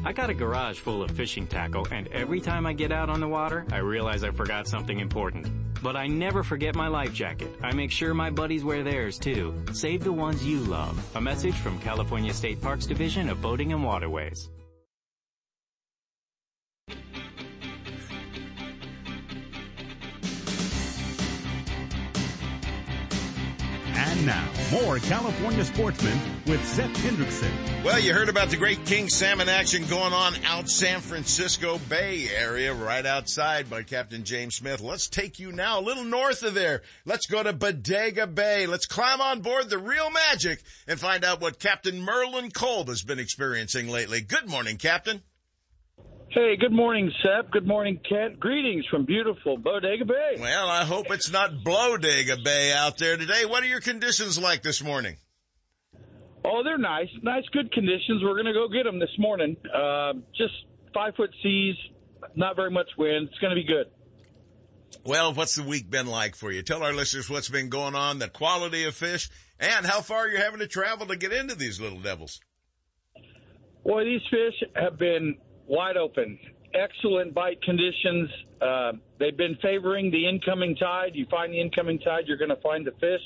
I 0.07 0.15
got 0.15 0.31
a 0.31 0.35
garage 0.35 0.79
full 0.79 1.03
of 1.03 1.11
fishing 1.11 1.47
tackle 1.47 1.87
and 1.91 2.09
every 2.09 2.41
time 2.41 2.65
I 2.65 2.73
get 2.73 2.93
out 2.93 3.11
on 3.11 3.21
the 3.21 3.29
water, 3.29 3.67
I 3.73 3.79
realize 3.79 4.25
I 4.25 4.31
forgot 4.31 4.67
something 4.67 5.01
important. 5.01 5.49
But 5.83 5.97
I 5.97 6.07
never 6.07 6.43
forget 6.43 6.75
my 6.75 6.89
life 6.89 7.13
jacket. 7.13 7.51
I 7.63 7.75
make 7.75 7.91
sure 7.91 8.15
my 8.15 8.31
buddies 8.31 8.65
wear 8.65 8.83
theirs 8.83 9.19
too. 9.19 9.55
Save 9.75 10.03
the 10.03 10.13
ones 10.13 10.47
you 10.47 10.61
love. 10.61 10.99
A 11.17 11.21
message 11.21 11.57
from 11.57 11.79
California 11.81 12.33
State 12.33 12.63
Parks 12.63 12.87
Division 12.87 13.29
of 13.29 13.43
Boating 13.43 13.75
and 13.75 13.85
Waterways. 13.85 14.49
Now, 24.25 24.49
more 24.73 24.99
California 25.01 25.63
sportsmen 25.67 26.19
with 26.47 26.67
Sep 26.67 26.89
Hendrickson. 26.89 27.85
Well, 27.85 28.01
you 28.01 28.15
heard 28.15 28.31
about 28.31 28.49
the 28.49 28.57
great 28.57 28.87
king 28.87 29.11
salmon 29.11 29.51
action 29.51 29.85
going 29.87 30.15
on 30.15 30.35
out 30.47 30.67
San 30.71 31.03
Francisco 31.03 31.79
Bay 31.91 32.31
area, 32.35 32.73
right 32.73 33.05
outside 33.05 33.69
by 33.69 33.83
Captain 33.83 34.25
James 34.25 34.55
Smith. 34.55 34.81
Let's 34.81 35.09
take 35.09 35.39
you 35.39 35.53
now 35.53 35.79
a 35.79 35.83
little 35.83 36.05
north 36.05 36.43
of 36.43 36.55
there. 36.55 36.81
Let's 37.05 37.27
go 37.27 37.43
to 37.43 37.53
Bodega 37.53 38.27
Bay. 38.27 38.67
Let's 38.67 38.87
climb 38.87 39.21
on 39.21 39.43
board 39.43 39.69
the 39.69 39.77
Real 39.77 40.11
Magic 40.11 40.63
and 40.89 40.99
find 40.99 41.23
out 41.23 41.43
what 41.43 41.59
Captain 41.59 42.01
Merlin 42.01 42.51
Kolb 42.51 42.89
has 42.89 43.03
been 43.03 43.19
experiencing 43.19 43.89
lately. 43.89 44.23
Good 44.23 44.49
morning, 44.49 44.79
Captain. 44.79 45.21
Hey, 46.35 46.57
good 46.57 46.73
morning, 46.73 47.13
Sep. 47.23 47.53
Good 47.53 47.65
morning, 47.65 48.01
Kent. 48.09 48.41
Greetings 48.41 48.85
from 48.91 49.05
beautiful 49.05 49.57
Bodega 49.57 50.05
Bay. 50.05 50.35
Well, 50.41 50.69
I 50.69 50.85
hope 50.85 51.07
it's 51.13 51.31
not 51.31 51.63
Blowdega 51.65 52.43
Bay 52.43 52.73
out 52.73 52.99
there 52.99 53.17
today. 53.17 53.45
What 53.47 53.63
are 53.63 53.67
your 53.67 53.81
conditions 53.81 54.37
like 54.37 54.61
this 54.65 54.83
morning? 54.83 55.19
Oh, 56.45 56.65
they're 56.65 56.77
nice. 56.77 57.07
Nice, 57.23 57.45
good 57.53 57.71
conditions. 57.71 58.21
We're 58.21 58.33
going 58.33 58.47
to 58.47 58.53
go 58.53 58.67
get 58.67 58.83
them 58.83 58.99
this 58.99 59.17
morning. 59.17 59.57
Uh, 59.73 60.15
just 60.37 60.55
five 60.93 61.15
foot 61.15 61.31
seas, 61.41 61.77
not 62.35 62.57
very 62.57 62.73
much 62.73 62.89
wind. 62.99 63.29
It's 63.29 63.39
going 63.39 63.55
to 63.55 63.63
be 63.63 63.69
good. 63.69 63.87
Well, 65.05 65.35
what's 65.35 65.55
the 65.55 65.63
week 65.63 65.89
been 65.89 66.09
like 66.09 66.35
for 66.35 66.51
you? 66.51 66.63
Tell 66.63 66.83
our 66.83 66.93
listeners 66.93 67.31
what's 67.31 67.49
been 67.49 67.69
going 67.69 67.95
on, 67.95 68.19
the 68.19 68.29
quality 68.29 68.83
of 68.83 68.97
fish, 68.97 69.31
and 69.61 69.87
how 69.87 70.01
far 70.01 70.27
you're 70.27 70.43
having 70.43 70.59
to 70.59 70.67
travel 70.67 71.07
to 71.07 71.17
get 71.17 71.33
into 71.33 71.55
these 71.55 71.81
little 71.81 72.01
devils. 72.01 72.41
Boy, 73.85 74.03
these 74.03 74.23
fish 74.29 74.69
have 74.75 74.99
been 74.99 75.37
wide 75.67 75.97
open. 75.97 76.39
Excellent 76.75 77.35
bite 77.35 77.63
conditions. 77.63 78.29
Uh, 78.61 78.93
they've 79.19 79.37
been 79.37 79.57
favoring 79.63 80.11
the 80.11 80.29
incoming 80.29 80.75
tide. 80.77 81.13
You 81.15 81.27
find 81.31 81.53
the 81.53 81.61
incoming 81.61 81.99
tide, 82.01 82.25
you're 82.27 82.37
going 82.37 82.51
to 82.51 82.61
find 82.63 82.87
the 82.87 82.93
fish. 82.93 83.21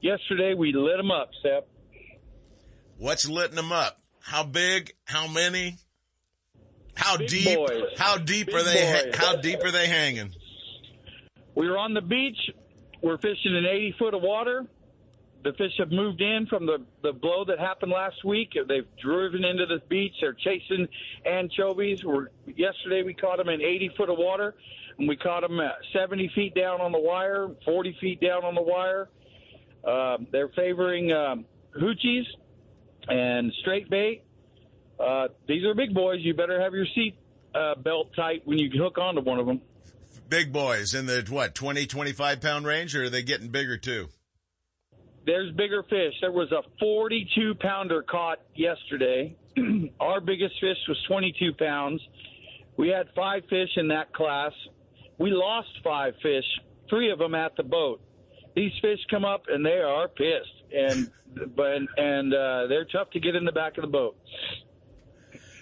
Yesterday, 0.00 0.54
we 0.54 0.72
lit 0.72 0.96
them 0.96 1.10
up, 1.10 1.30
Sep. 1.42 1.66
What's 2.98 3.28
litting 3.28 3.56
them 3.56 3.72
up? 3.72 3.98
How 4.20 4.44
big? 4.44 4.92
How 5.04 5.26
many? 5.26 5.76
How 6.94 7.16
Big 7.16 7.28
deep? 7.28 7.56
boys. 7.56 7.82
How 7.96 8.18
deep 8.18 8.48
Big 8.48 8.54
are 8.56 8.62
they? 8.62 9.02
boys. 9.10 9.14
How 9.16 9.36
deep 9.36 9.64
are 9.64 9.70
they 9.70 9.86
hanging? 9.86 10.32
We 11.54 11.68
were 11.68 11.78
on 11.78 11.94
the 11.94 12.02
beach. 12.02 12.36
We're 13.02 13.16
fishing 13.16 13.56
in 13.56 13.64
80 13.64 13.94
foot 13.98 14.14
of 14.14 14.20
water. 14.22 14.66
The 15.42 15.52
fish 15.54 15.72
have 15.78 15.90
moved 15.90 16.20
in 16.20 16.46
from 16.46 16.66
the, 16.66 16.84
the 17.02 17.12
blow 17.12 17.44
that 17.46 17.58
happened 17.58 17.92
last 17.92 18.24
week. 18.24 18.50
They've 18.68 18.86
driven 19.02 19.44
into 19.44 19.64
the 19.64 19.80
beach. 19.88 20.12
They're 20.20 20.34
chasing 20.34 20.86
anchovies. 21.24 22.04
We're, 22.04 22.28
yesterday 22.46 23.02
we 23.02 23.14
caught 23.14 23.38
them 23.38 23.48
in 23.48 23.62
80 23.62 23.92
foot 23.96 24.10
of 24.10 24.18
water, 24.18 24.54
and 24.98 25.08
we 25.08 25.16
caught 25.16 25.40
them 25.40 25.58
at 25.60 25.76
70 25.94 26.30
feet 26.34 26.54
down 26.54 26.82
on 26.82 26.92
the 26.92 27.00
wire, 27.00 27.48
40 27.64 27.96
feet 28.00 28.20
down 28.20 28.44
on 28.44 28.54
the 28.54 28.62
wire. 28.62 29.08
Uh, 29.82 30.18
they're 30.30 30.50
favoring 30.50 31.10
um, 31.12 31.46
hoochies 31.74 32.24
and 33.08 33.50
straight 33.60 33.88
bait. 33.88 34.24
Uh, 34.98 35.28
these 35.48 35.64
are 35.64 35.74
big 35.74 35.94
boys. 35.94 36.20
You 36.20 36.34
better 36.34 36.60
have 36.60 36.74
your 36.74 36.86
seat 36.94 37.16
uh, 37.54 37.76
belt 37.76 38.10
tight 38.14 38.42
when 38.44 38.58
you 38.58 38.70
hook 38.70 38.98
onto 38.98 39.22
one 39.22 39.38
of 39.38 39.46
them. 39.46 39.62
Big 40.28 40.52
boys 40.52 40.94
in 40.94 41.06
the 41.06 41.26
what, 41.30 41.54
20, 41.54 41.86
25 41.86 42.40
pound 42.40 42.66
range 42.66 42.94
or 42.94 43.04
are 43.04 43.10
they 43.10 43.22
getting 43.22 43.48
bigger 43.48 43.78
too? 43.78 44.08
There's 45.26 45.52
bigger 45.52 45.82
fish. 45.82 46.14
There 46.20 46.32
was 46.32 46.50
a 46.52 46.62
42 46.78 47.54
pounder 47.56 48.02
caught 48.02 48.40
yesterday. 48.54 49.36
Our 50.00 50.20
biggest 50.20 50.54
fish 50.60 50.78
was 50.88 50.98
22 51.08 51.52
pounds. 51.54 52.00
We 52.76 52.88
had 52.88 53.08
five 53.14 53.42
fish 53.50 53.68
in 53.76 53.88
that 53.88 54.12
class. 54.14 54.52
We 55.18 55.30
lost 55.32 55.68
five 55.84 56.14
fish, 56.22 56.44
three 56.88 57.10
of 57.10 57.18
them 57.18 57.34
at 57.34 57.54
the 57.56 57.62
boat. 57.62 58.00
These 58.56 58.72
fish 58.80 58.98
come 59.10 59.24
up 59.24 59.44
and 59.48 59.64
they 59.64 59.78
are 59.78 60.08
pissed, 60.08 60.64
and 60.74 61.10
but 61.54 61.78
and 61.96 62.34
uh, 62.34 62.66
they're 62.68 62.86
tough 62.86 63.10
to 63.10 63.20
get 63.20 63.36
in 63.36 63.44
the 63.44 63.52
back 63.52 63.76
of 63.76 63.82
the 63.82 63.90
boat. 63.90 64.16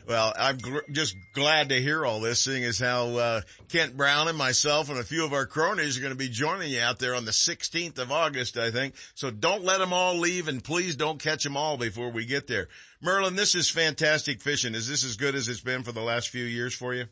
Well, 0.09 0.33
I'm 0.39 0.57
gl- 0.57 0.91
just 0.91 1.17
glad 1.35 1.69
to 1.69 1.83
hear 1.83 2.07
all 2.07 2.21
this, 2.21 2.43
seeing 2.43 2.65
as 2.65 2.79
how 2.79 3.09
uh, 3.17 3.41
Kent 3.69 3.95
Brown 3.95 4.27
and 4.29 4.39
myself 4.39 4.89
and 4.89 4.99
a 4.99 5.05
few 5.05 5.23
of 5.23 5.35
our 5.35 5.45
cronies 5.45 5.99
are 5.99 6.01
going 6.01 6.15
to 6.15 6.19
be 6.19 6.31
joining 6.31 6.71
you 6.71 6.81
out 6.81 6.99
there 6.99 7.15
on 7.15 7.27
the 7.27 7.31
16th 7.31 7.99
of 7.99 8.11
August, 8.11 8.57
I 8.57 8.71
think. 8.71 8.95
So 9.15 9.31
don't 9.31 9.65
let 9.65 9.81
them 9.81 9.93
all 9.93 10.19
leave, 10.19 10.49
and 10.49 10.65
please 10.65 10.97
don't 10.97 11.21
catch 11.23 11.45
them 11.45 11.59
all 11.59 11.77
before 11.77 12.09
we 12.09 12.25
get 12.25 12.47
there. 12.47 12.69
Merlin, 13.03 13.37
this 13.37 13.55
is 13.55 13.69
fantastic 13.69 14.41
fishing. 14.41 14.75
Is 14.75 14.89
this 14.89 15.05
as 15.05 15.17
good 15.19 15.35
as 15.35 15.47
it's 15.47 15.61
been 15.61 15.83
for 15.83 15.93
the 15.93 16.01
last 16.01 16.31
few 16.31 16.45
years 16.45 16.73
for 16.73 16.95
you? 16.95 17.05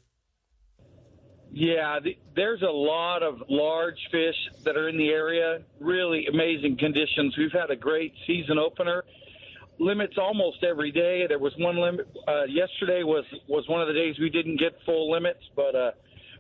Yeah, 1.53 1.99
the, 2.03 2.17
there's 2.35 2.63
a 2.63 2.73
lot 2.73 3.23
of 3.23 3.43
large 3.51 3.99
fish 4.11 4.37
that 4.65 4.75
are 4.79 4.89
in 4.89 4.97
the 4.97 5.11
area. 5.11 5.59
Really 5.81 6.27
amazing 6.33 6.79
conditions. 6.79 7.37
We've 7.37 7.53
had 7.53 7.71
a 7.71 7.77
great 7.77 8.15
season 8.27 8.59
opener. 8.59 9.05
Limits 9.79 10.15
almost 10.19 10.65
every 10.65 10.91
day. 10.91 11.27
There 11.29 11.39
was 11.39 11.53
one 11.59 11.77
limit 11.77 12.09
uh, 12.27 12.45
yesterday 12.45 13.03
was 13.03 13.25
was 13.47 13.69
one 13.69 13.83
of 13.83 13.89
the 13.89 13.95
days 13.95 14.19
we 14.19 14.31
didn't 14.31 14.59
get 14.59 14.79
full 14.87 15.11
limits, 15.11 15.43
but 15.55 15.75
uh, 15.75 15.91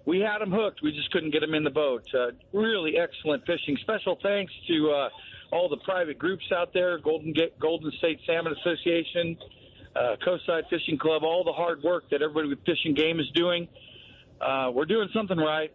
we 0.07 0.20
had 0.20 0.39
them 0.39 0.51
hooked. 0.51 0.80
We 0.82 0.93
just 0.93 1.11
couldn't 1.11 1.32
get 1.32 1.41
them 1.41 1.53
in 1.53 1.62
the 1.62 1.70
boat. 1.70 2.07
Uh, 2.14 2.28
really 2.53 2.95
excellent 2.97 3.45
fishing. 3.45 3.76
Special 3.82 4.18
thanks 4.22 4.53
to 4.68 4.91
uh, 4.91 5.09
all 5.53 5.68
the 5.68 5.76
private 5.84 6.18
groups 6.18 6.45
out 6.57 6.72
there: 6.72 6.99
Golden 6.99 7.34
Golden 7.61 7.93
State 7.99 8.20
Salmon 8.26 8.55
Association, 8.61 9.37
uh, 9.95 10.16
Coastside 10.26 10.68
Fishing 10.70 10.97
Club. 10.97 11.22
All 11.22 11.45
the 11.45 11.53
hard 11.53 11.82
work 11.82 12.09
that 12.11 12.22
everybody 12.22 12.49
with 12.49 12.64
Fishing 12.64 12.95
Game 12.95 13.20
is 13.20 13.30
doing. 13.34 13.68
Uh, 14.41 14.70
we're 14.72 14.87
doing 14.87 15.09
something 15.12 15.39
right. 15.39 15.72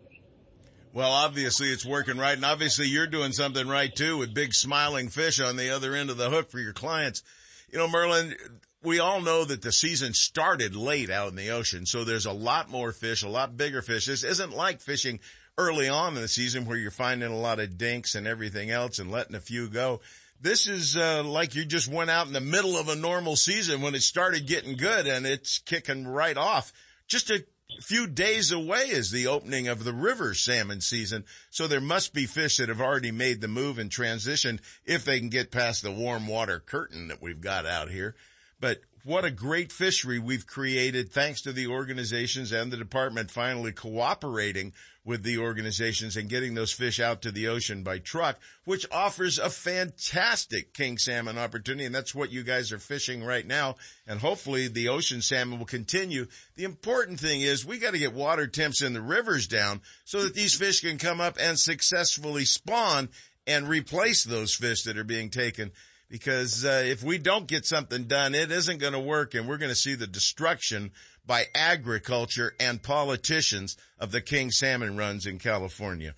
Well, 0.93 1.12
obviously 1.12 1.70
it's 1.70 1.86
working 1.86 2.18
right, 2.18 2.36
and 2.36 2.43
obviously 2.43 2.88
you're 2.88 3.07
doing 3.07 3.32
something 3.32 3.68
right 3.68 3.93
too 3.95 4.18
with 4.18 4.34
big 4.34 4.53
smiling 4.53 5.09
fish 5.09 5.39
on 5.39 5.55
the 5.55 5.70
other 5.70 5.95
end 5.95 6.09
of 6.09 6.18
the 6.18 6.30
hook 6.30 6.51
for 6.51 6.59
your 6.59 6.74
clients. 6.74 7.24
You 7.72 7.80
know, 7.80 7.88
Merlin, 7.88 8.36
we 8.84 8.99
all 8.99 9.22
know 9.22 9.45
that 9.45 9.61
the 9.61 9.72
season 9.72 10.13
started 10.13 10.76
late 10.76 11.09
out 11.09 11.30
in 11.30 11.36
the 11.36 11.51
ocean, 11.51 11.86
so 11.86 12.03
there's 12.03 12.26
a 12.26 12.34
lot 12.34 12.69
more 12.69 12.91
fish, 12.91 13.24
a 13.24 13.30
lot 13.30 13.55
bigger 13.55 13.82
fish. 13.82 14.05
This 14.05 14.24
isn't 14.24 14.51
like 14.51 14.82
fishing 14.82 15.22
early 15.57 15.88
on 15.88 16.15
in 16.15 16.22
the 16.22 16.28
season 16.28 16.65
where 16.65 16.78
you're 16.78 16.91
finding 16.91 17.32
a 17.32 17.38
lot 17.38 17.59
of 17.59 17.78
dinks 17.78 18.15
and 18.15 18.28
everything 18.28 18.72
else 18.72 18.99
and 18.99 19.09
letting 19.09 19.36
a 19.36 19.39
few 19.39 19.69
go. 19.69 20.01
This 20.41 20.67
is 20.67 20.97
uh, 20.97 21.24
like 21.24 21.55
you 21.55 21.63
just 21.63 21.88
went 21.88 22.09
out 22.09 22.28
in 22.28 22.34
the 22.34 22.41
middle 22.41 22.78
of 22.78 22.89
a 22.89 22.95
normal 22.95 23.38
season 23.38 23.82
when 23.82 23.95
it 23.95 24.01
started 24.01 24.47
getting 24.47 24.76
good 24.76 25.07
and 25.07 25.26
it's 25.26 25.59
kicking 25.59 26.05
right 26.05 26.36
off. 26.36 26.74
Just 27.07 27.30
a 27.30 27.45
few 27.80 28.07
days 28.07 28.51
away 28.51 28.84
is 28.89 29.11
the 29.11 29.28
opening 29.28 29.67
of 29.67 29.84
the 29.84 29.93
river 29.93 30.34
salmon 30.34 30.82
season. 30.82 31.26
So 31.49 31.67
there 31.67 31.82
must 31.82 32.13
be 32.13 32.26
fish 32.26 32.57
that 32.57 32.69
have 32.69 32.82
already 32.82 33.11
made 33.11 33.41
the 33.41 33.47
move 33.47 33.80
and 33.80 33.89
transitioned 33.89 34.59
if 34.86 35.05
they 35.05 35.19
can 35.19 35.30
get 35.30 35.51
past 35.51 35.84
the 35.84 35.91
warm 35.91 36.28
water 36.28 36.59
curtain 36.59 37.07
that 37.07 37.22
we've 37.22 37.41
got 37.41 37.65
out 37.65 37.89
here. 37.89 38.15
But 38.59 38.82
what 39.03 39.26
a 39.26 39.32
great 39.32 39.72
fishery 39.72 40.19
we've 40.19 40.45
created 40.45 41.11
thanks 41.11 41.41
to 41.41 41.53
the 41.53 41.67
organizations 41.67 42.51
and 42.51 42.72
the 42.72 42.78
department 42.78 43.32
finally 43.32 43.72
cooperating 43.72 44.74
with 45.04 45.24
the 45.24 45.39
organizations 45.39 46.16
and 46.16 46.30
getting 46.30 46.54
those 46.54 46.72
fish 46.72 46.99
out 46.99 47.24
to 47.24 47.32
the 47.32 47.47
ocean 47.47 47.84
by 47.84 47.97
truck, 47.97 48.39
which 48.66 48.86
offers 48.91 49.39
a 49.39 49.49
fantastic 49.49 50.74
king 50.74 50.97
salmon 50.97 51.38
opportunity. 51.38 51.86
And 51.86 51.95
that's 51.95 52.14
what 52.14 52.32
you 52.32 52.43
guys 52.43 52.72
are 52.72 52.78
fishing 52.78 53.24
right 53.24 53.45
now. 53.45 53.78
And 54.06 54.20
hopefully 54.20 54.68
the 54.68 54.89
ocean 54.89 55.22
salmon 55.22 55.58
will 55.58 55.66
continue. 55.66 56.28
The 56.56 56.66
important 56.66 57.20
thing 57.20 57.41
is 57.41 57.66
we 57.66 57.80
got 57.80 57.93
to 57.93 57.99
get 57.99 58.14
water 58.14 58.45
temps 58.45 58.82
in 58.82 58.93
the 58.93 59.02
rivers 59.02 59.47
down 59.47 59.82
so 60.06 60.24
that 60.24 60.36
these 60.36 60.54
fish 60.54 60.82
can 60.82 60.97
come 60.97 61.20
up 61.20 61.38
and 61.39 61.58
successfully 61.58 62.45
spawn 62.45 63.10
and 63.47 63.68
replace 63.68 64.24
those 64.24 64.54
fish 64.54 64.84
that 64.84 64.99
are 64.99 65.04
being 65.04 65.32
taken 65.32 65.72
because 66.12 66.66
uh, 66.66 66.84
if 66.86 67.04
we 67.04 67.18
don't 67.18 67.47
get 67.47 67.66
something 67.66 68.04
done, 68.04 68.36
it 68.36 68.52
isn't 68.52 68.80
going 68.80 68.93
to 68.93 68.99
work, 68.99 69.34
and 69.34 69.47
we're 69.47 69.58
going 69.58 69.72
to 69.72 69.76
see 69.76 69.95
the 69.95 70.06
destruction 70.06 70.91
by 71.26 71.45
agriculture 71.53 72.53
and 72.59 72.82
politicians 72.82 73.78
of 73.99 74.11
the 74.11 74.22
king 74.22 74.51
salmon 74.51 74.97
runs 74.97 75.26
in 75.26 75.39
California. 75.39 76.13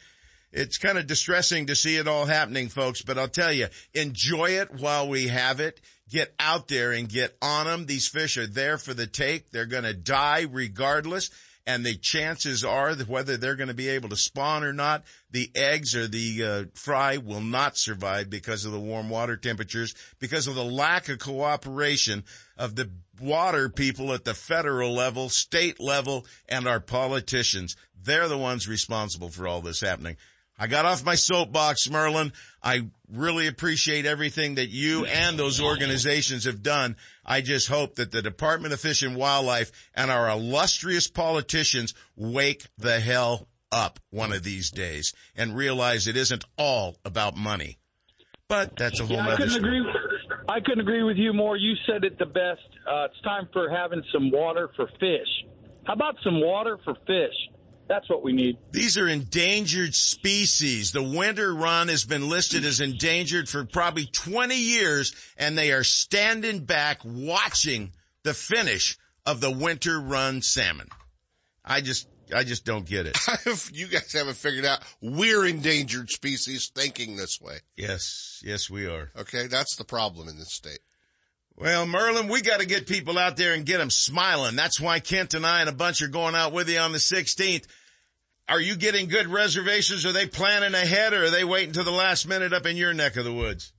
It's 0.52 0.78
kind 0.78 0.98
of 0.98 1.08
distressing 1.08 1.68
to 1.68 1.76
see 1.76 1.98
it 1.98 2.08
all 2.08 2.26
happening, 2.26 2.70
folks, 2.70 3.02
but 3.02 3.18
I'll 3.18 3.28
tell 3.28 3.52
you, 3.52 3.68
enjoy 3.94 4.52
it 4.52 4.72
while 4.72 5.10
we 5.10 5.28
have 5.28 5.60
it. 5.60 5.82
Get 6.10 6.34
out 6.40 6.68
there 6.68 6.92
and 6.92 7.10
get 7.10 7.36
on 7.42 7.66
them. 7.66 7.86
These 7.88 8.08
fish 8.08 8.38
are 8.38 8.46
there 8.46 8.78
for 8.78 8.94
the 8.94 9.08
take. 9.08 9.50
They're 9.50 9.66
going 9.66 9.84
to 9.84 9.96
die 9.96 10.46
regardless 10.50 11.32
and 11.66 11.86
the 11.86 11.96
chances 11.96 12.64
are 12.64 12.94
that 12.94 13.08
whether 13.08 13.38
they're 13.38 13.56
going 13.56 13.70
to 13.70 13.74
be 13.74 13.90
able 13.90 14.10
to 14.10 14.18
spawn 14.18 14.64
or 14.64 14.74
not, 14.74 15.04
the 15.32 15.50
eggs 15.56 15.96
or 15.96 16.08
the 16.08 16.44
uh, 16.44 16.64
fry 16.74 17.18
will 17.18 17.42
not 17.42 17.78
survive 17.78 18.30
because 18.30 18.66
of 18.66 18.74
the 18.74 18.80
warm 18.80 19.10
water 19.10 19.38
temperatures, 19.38 19.96
because 20.20 20.48
of 20.48 20.56
the 20.56 20.64
lack 20.64 21.08
of 21.10 21.20
cooperation 21.20 22.24
of 22.58 22.76
the 22.76 22.90
water 23.20 23.70
people 23.70 24.14
at 24.14 24.26
the 24.26 24.34
federal 24.34 24.94
level, 24.94 25.30
state 25.30 25.80
level, 25.80 26.26
and 26.48 26.68
our 26.68 26.80
politicians. 26.80 27.76
They're 28.02 28.28
the 28.28 28.38
ones 28.38 28.68
responsible 28.68 29.30
for 29.30 29.48
all 29.48 29.62
this 29.62 29.82
happening. 29.82 30.18
I 30.58 30.68
got 30.68 30.86
off 30.86 31.04
my 31.04 31.16
soapbox, 31.16 31.90
Merlin. 31.90 32.32
I 32.62 32.88
really 33.12 33.48
appreciate 33.48 34.06
everything 34.06 34.56
that 34.56 34.70
you 34.70 35.06
and 35.06 35.38
those 35.38 35.60
organizations 35.60 36.46
have 36.46 36.62
done. 36.62 36.96
I 37.26 37.42
just 37.42 37.68
hope 37.68 37.96
that 37.96 38.12
the 38.12 38.22
Department 38.22 38.74
of 38.74 38.80
Fish 38.80 39.02
and 39.02 39.16
Wildlife 39.16 39.72
and 39.96 40.12
our 40.12 40.30
illustrious 40.30 41.08
politicians 41.08 41.96
wake 42.16 42.68
the 42.78 43.00
hell 43.00 43.48
up 43.72 44.00
one 44.12 44.32
of 44.32 44.44
these 44.44 44.70
days 44.70 45.14
and 45.36 45.56
realize 45.56 46.06
it 46.06 46.18
isn't 46.18 46.46
all 46.58 46.98
about 47.04 47.36
money. 47.36 47.80
But 48.48 48.76
that's 48.76 49.00
a 49.00 49.06
whole 49.06 49.18
yeah, 49.18 49.30
other 49.30 49.50
story. 49.50 49.80
agree. 49.80 50.03
I 50.48 50.60
couldn't 50.60 50.82
agree 50.82 51.04
with 51.04 51.18
you 51.18 51.34
more. 51.34 51.58
You 51.58 51.74
said 51.88 52.04
it 52.04 52.20
the 52.20 52.26
best. 52.26 52.62
Uh, 52.88 53.06
it's 53.06 53.22
time 53.22 53.48
for 53.54 53.70
having 53.70 54.04
some 54.12 54.30
water 54.32 54.70
for 54.76 54.88
fish. 55.00 55.46
How 55.86 55.94
about 55.94 56.16
some 56.24 56.42
water 56.42 56.78
for 56.84 56.96
fish? 57.08 57.34
That's 57.88 58.10
what 58.10 58.24
we 58.24 58.34
need. 58.34 58.58
These 58.72 58.98
are 58.98 59.08
endangered 59.08 59.94
species. 59.94 60.92
The 60.92 61.04
winter 61.04 61.54
run 61.54 61.90
has 61.90 62.06
been 62.06 62.30
listed 62.30 62.66
as 62.66 62.80
endangered 62.80 63.50
for 63.50 63.66
probably 63.66 64.06
20 64.06 64.56
years 64.56 65.14
and 65.38 65.58
they 65.58 65.72
are 65.72 65.84
standing 65.84 66.60
back 66.60 67.00
watching 67.04 67.92
the 68.24 68.34
finish 68.34 68.98
of 69.26 69.42
the 69.42 69.52
winter 69.52 70.00
run 70.00 70.42
salmon. 70.42 70.88
I 71.66 71.82
just, 71.82 72.08
I 72.34 72.44
just 72.44 72.66
don't 72.66 72.86
get 72.86 73.06
it. 73.06 73.18
you 73.74 73.88
guys 73.88 74.12
haven't 74.12 74.38
figured 74.38 74.66
out 74.66 74.82
we're 75.02 75.46
endangered 75.46 76.10
species 76.10 76.72
thinking 76.74 77.16
this 77.16 77.40
way. 77.42 77.58
Yes, 77.76 78.42
yes 78.44 78.70
we 78.70 78.88
are. 78.88 79.12
Okay, 79.18 79.48
that's 79.48 79.76
the 79.76 79.84
problem 79.84 80.28
in 80.28 80.38
this 80.38 80.54
state. 80.54 80.80
Well, 81.56 81.86
Merlin, 81.86 82.30
we 82.30 82.42
got 82.42 82.62
to 82.62 82.66
get 82.66 82.88
people 82.88 83.20
out 83.20 83.38
there 83.38 83.54
and 83.54 83.66
get 83.66 83.78
them 83.78 83.92
smiling. 83.92 84.56
That's 84.56 84.82
why 84.82 85.00
Kent 85.00 85.36
and 85.36 85.46
I 85.46 85.62
and 85.62 85.70
a 85.70 85.74
bunch 85.74 86.02
are 86.02 86.08
going 86.08 86.36
out 86.36 86.52
with 86.52 86.68
you 86.68 86.80
on 86.80 86.92
the 86.92 86.98
16th. 86.98 87.68
Are 88.50 88.60
you 88.60 88.76
getting 88.76 89.08
good 89.08 89.28
reservations? 89.28 90.06
Are 90.06 90.12
they 90.12 90.26
planning 90.26 90.74
ahead 90.74 91.14
or 91.14 91.26
are 91.26 91.30
they 91.30 91.44
waiting 91.44 91.74
to 91.74 91.84
the 91.84 91.92
last 91.92 92.28
minute 92.28 92.54
up 92.54 92.66
in 92.66 92.76
your 92.76 92.94
neck 92.94 93.16
of 93.16 93.24
the 93.24 93.34
woods? 93.34 93.72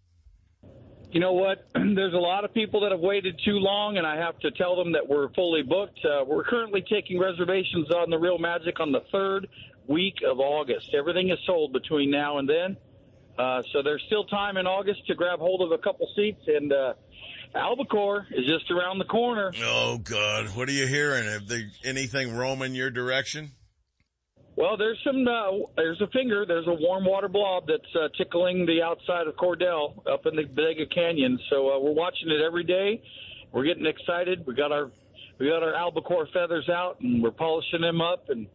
You 1.15 1.21
know 1.21 1.33
what? 1.35 1.69
There's 1.75 2.13
a 2.13 2.19
lot 2.19 2.45
of 2.45 2.53
people 2.53 2.81
that 2.81 2.91
have 2.91 3.01
waited 3.01 3.41
too 3.45 3.59
long, 3.59 3.99
and 3.99 4.07
I 4.07 4.17
have 4.17 4.37
to 4.41 4.51
tell 4.51 4.75
them 4.75 4.93
that 4.93 5.09
we're 5.09 5.29
fully 5.35 5.63
booked. 5.63 6.05
Uh, 6.05 6.25
we're 6.27 6.43
currently 6.43 6.83
taking 6.83 7.21
reservations 7.21 7.89
on 7.93 8.11
the 8.11 8.19
Real 8.19 8.37
Magic 8.37 8.81
on 8.81 8.91
the 8.91 9.05
third 9.13 9.47
week 9.87 10.17
of 10.29 10.41
August. 10.41 10.93
Everything 10.93 11.31
is 11.31 11.39
sold 11.47 11.73
between 11.73 12.11
now 12.11 12.39
and 12.39 12.49
then. 12.49 12.77
Uh, 13.39 13.63
so 13.73 13.81
there's 13.81 14.03
still 14.07 14.25
time 14.25 14.57
in 14.57 14.67
August 14.67 15.07
to 15.07 15.15
grab 15.15 15.39
hold 15.39 15.63
of 15.63 15.71
a 15.71 15.79
couple 15.79 16.09
seats, 16.17 16.43
and 16.49 16.73
uh, 16.73 16.95
Albacore 17.55 18.27
is 18.33 18.45
just 18.47 18.69
around 18.73 18.99
the 18.99 19.05
corner. 19.05 19.53
Oh, 19.63 19.99
God. 19.99 20.49
What 20.57 20.69
are 20.69 20.73
you 20.73 20.89
hearing? 20.89 21.27
Have 21.27 21.47
they, 21.47 21.67
anything 21.85 22.35
roaming 22.35 22.75
your 22.75 22.91
direction? 22.91 23.53
Well, 24.57 24.77
there's 24.77 24.99
some. 25.05 25.27
Uh, 25.27 25.67
there's 25.77 26.01
a 26.01 26.07
finger. 26.09 26.45
There's 26.47 26.67
a 26.69 26.75
warm 26.75 27.05
water 27.05 27.29
blob 27.29 27.65
that's 27.67 27.95
uh, 27.97 28.09
tickling 28.17 28.67
the 28.67 28.83
outside 28.83 29.27
of 29.27 29.35
Cordell 29.35 30.07
up 30.07 30.27
in 30.27 30.37
the 30.37 30.45
Bodega 30.45 30.87
Canyon. 30.87 31.39
So 31.51 31.71
uh, 31.71 31.81
we're 31.81 31.93
watching 31.93 32.31
it 32.31 32.41
every 32.41 32.65
day. 32.65 33.03
We're 33.53 33.65
getting 33.65 33.87
excited. 33.87 34.47
We 34.47 34.55
got 34.55 34.71
our 34.71 34.91
we 35.39 35.49
got 35.49 35.63
our 35.63 35.75
albacore 35.75 36.29
feathers 36.33 36.69
out 36.69 37.01
and 37.01 37.23
we're 37.23 37.33
polishing 37.33 37.81
them 37.81 38.01
up 38.01 38.29
and 38.29 38.47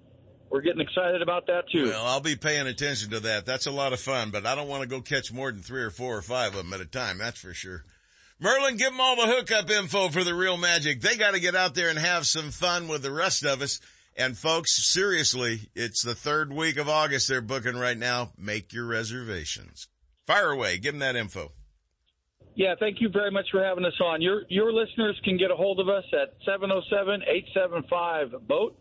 we're 0.49 0.61
getting 0.61 0.81
excited 0.81 1.21
about 1.21 1.47
that 1.47 1.69
too. 1.71 1.85
Well, 1.85 2.05
I'll 2.05 2.21
be 2.21 2.35
paying 2.35 2.67
attention 2.67 3.11
to 3.11 3.19
that. 3.21 3.45
That's 3.45 3.67
a 3.67 3.71
lot 3.71 3.93
of 3.93 3.99
fun, 3.99 4.31
but 4.31 4.45
I 4.45 4.55
don't 4.55 4.67
want 4.67 4.83
to 4.83 4.89
go 4.89 5.01
catch 5.01 5.31
more 5.31 5.51
than 5.51 5.61
three 5.61 5.83
or 5.83 5.91
four 5.91 6.17
or 6.17 6.21
five 6.21 6.55
of 6.55 6.63
them 6.63 6.73
at 6.73 6.81
a 6.81 6.85
time. 6.85 7.17
That's 7.17 7.39
for 7.39 7.53
sure. 7.53 7.83
Merlin, 8.39 8.77
give 8.77 8.91
them 8.91 9.01
all 9.01 9.17
the 9.17 9.27
hookup 9.27 9.69
info 9.69 10.09
for 10.09 10.23
the 10.23 10.33
real 10.33 10.55
magic. 10.55 11.01
They 11.01 11.17
got 11.17 11.33
to 11.33 11.41
get 11.41 11.55
out 11.55 11.75
there 11.75 11.89
and 11.89 11.99
have 11.99 12.25
some 12.25 12.51
fun 12.51 12.87
with 12.87 13.01
the 13.03 13.11
rest 13.11 13.43
of 13.43 13.61
us. 13.61 13.81
And 14.19 14.37
folks, 14.37 14.91
seriously, 14.91 15.69
it's 15.75 16.03
the 16.03 16.13
third 16.13 16.51
week 16.51 16.75
of 16.75 16.89
August 16.89 17.29
they're 17.29 17.39
booking 17.39 17.77
right 17.77 17.97
now. 17.97 18.31
Make 18.37 18.73
your 18.73 18.85
reservations. 18.85 19.87
Fire 20.27 20.51
away. 20.51 20.77
Give 20.77 20.93
them 20.93 20.99
that 20.99 21.15
info. 21.15 21.53
Yeah, 22.53 22.75
thank 22.77 22.99
you 22.99 23.07
very 23.07 23.31
much 23.31 23.45
for 23.49 23.63
having 23.63 23.85
us 23.85 23.97
on. 24.03 24.21
Your 24.21 24.41
your 24.49 24.73
listeners 24.73 25.17
can 25.23 25.37
get 25.37 25.51
a 25.51 25.55
hold 25.55 25.79
of 25.79 25.87
us 25.87 26.03
at 26.11 26.35
707-875-BOAT. 26.45 28.75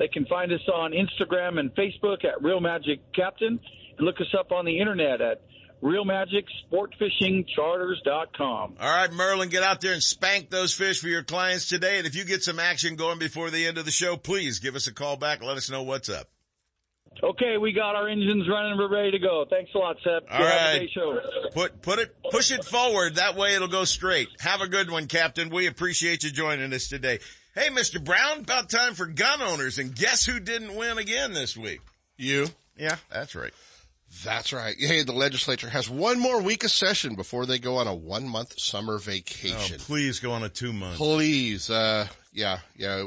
They 0.00 0.08
can 0.08 0.26
find 0.26 0.52
us 0.52 0.68
on 0.74 0.90
Instagram 0.90 1.60
and 1.60 1.72
Facebook 1.76 2.24
at 2.24 2.42
Real 2.42 2.58
Magic 2.58 2.98
Captain 3.14 3.60
and 3.96 4.04
look 4.04 4.20
us 4.20 4.34
up 4.36 4.50
on 4.50 4.64
the 4.64 4.80
internet 4.80 5.20
at 5.20 5.42
realmagicsportfishingcharters.com. 5.82 8.74
All 8.80 8.96
right, 8.96 9.12
Merlin, 9.12 9.48
get 9.48 9.62
out 9.62 9.80
there 9.80 9.92
and 9.92 10.02
spank 10.02 10.50
those 10.50 10.74
fish 10.74 11.00
for 11.00 11.08
your 11.08 11.22
clients 11.22 11.68
today. 11.68 11.98
And 11.98 12.06
if 12.06 12.14
you 12.14 12.24
get 12.24 12.42
some 12.42 12.58
action 12.58 12.96
going 12.96 13.18
before 13.18 13.50
the 13.50 13.66
end 13.66 13.78
of 13.78 13.84
the 13.84 13.90
show, 13.90 14.16
please 14.16 14.58
give 14.58 14.74
us 14.74 14.86
a 14.86 14.92
call 14.92 15.16
back 15.16 15.38
and 15.38 15.48
let 15.48 15.56
us 15.56 15.70
know 15.70 15.82
what's 15.82 16.08
up. 16.08 16.28
Okay, 17.22 17.58
we 17.58 17.72
got 17.72 17.96
our 17.96 18.08
engines 18.08 18.48
running. 18.48 18.78
We're 18.78 18.88
ready 18.88 19.10
to 19.10 19.18
go. 19.18 19.44
Thanks 19.48 19.70
a 19.74 19.78
lot, 19.78 19.96
Seth. 20.04 20.22
All 20.30 20.40
right. 20.40 20.88
Put, 21.52 21.82
put 21.82 21.98
it, 21.98 22.14
push 22.30 22.52
it 22.52 22.64
forward. 22.64 23.16
That 23.16 23.36
way 23.36 23.56
it'll 23.56 23.68
go 23.68 23.84
straight. 23.84 24.28
Have 24.38 24.60
a 24.60 24.68
good 24.68 24.90
one, 24.90 25.06
Captain. 25.06 25.50
We 25.50 25.66
appreciate 25.66 26.22
you 26.22 26.30
joining 26.30 26.72
us 26.72 26.88
today. 26.88 27.18
Hey, 27.54 27.68
Mr. 27.68 28.02
Brown, 28.02 28.40
about 28.40 28.70
time 28.70 28.94
for 28.94 29.06
gun 29.06 29.42
owners. 29.42 29.78
And 29.78 29.94
guess 29.94 30.24
who 30.24 30.38
didn't 30.38 30.76
win 30.76 30.98
again 30.98 31.32
this 31.32 31.56
week? 31.56 31.80
You. 32.16 32.46
Yeah, 32.76 32.96
that's 33.10 33.34
right. 33.34 33.52
That's 34.24 34.52
right. 34.52 34.74
Hey, 34.78 35.02
the 35.04 35.12
legislature 35.12 35.68
has 35.68 35.88
one 35.88 36.18
more 36.18 36.42
week 36.42 36.64
of 36.64 36.70
session 36.70 37.14
before 37.14 37.46
they 37.46 37.58
go 37.58 37.76
on 37.76 37.86
a 37.86 37.94
one 37.94 38.28
month 38.28 38.58
summer 38.58 38.98
vacation. 38.98 39.76
Oh, 39.80 39.84
please 39.84 40.18
go 40.18 40.32
on 40.32 40.42
a 40.42 40.48
two 40.48 40.72
month. 40.72 40.96
Please. 40.96 41.70
Uh, 41.70 42.08
yeah, 42.32 42.58
yeah. 42.76 43.06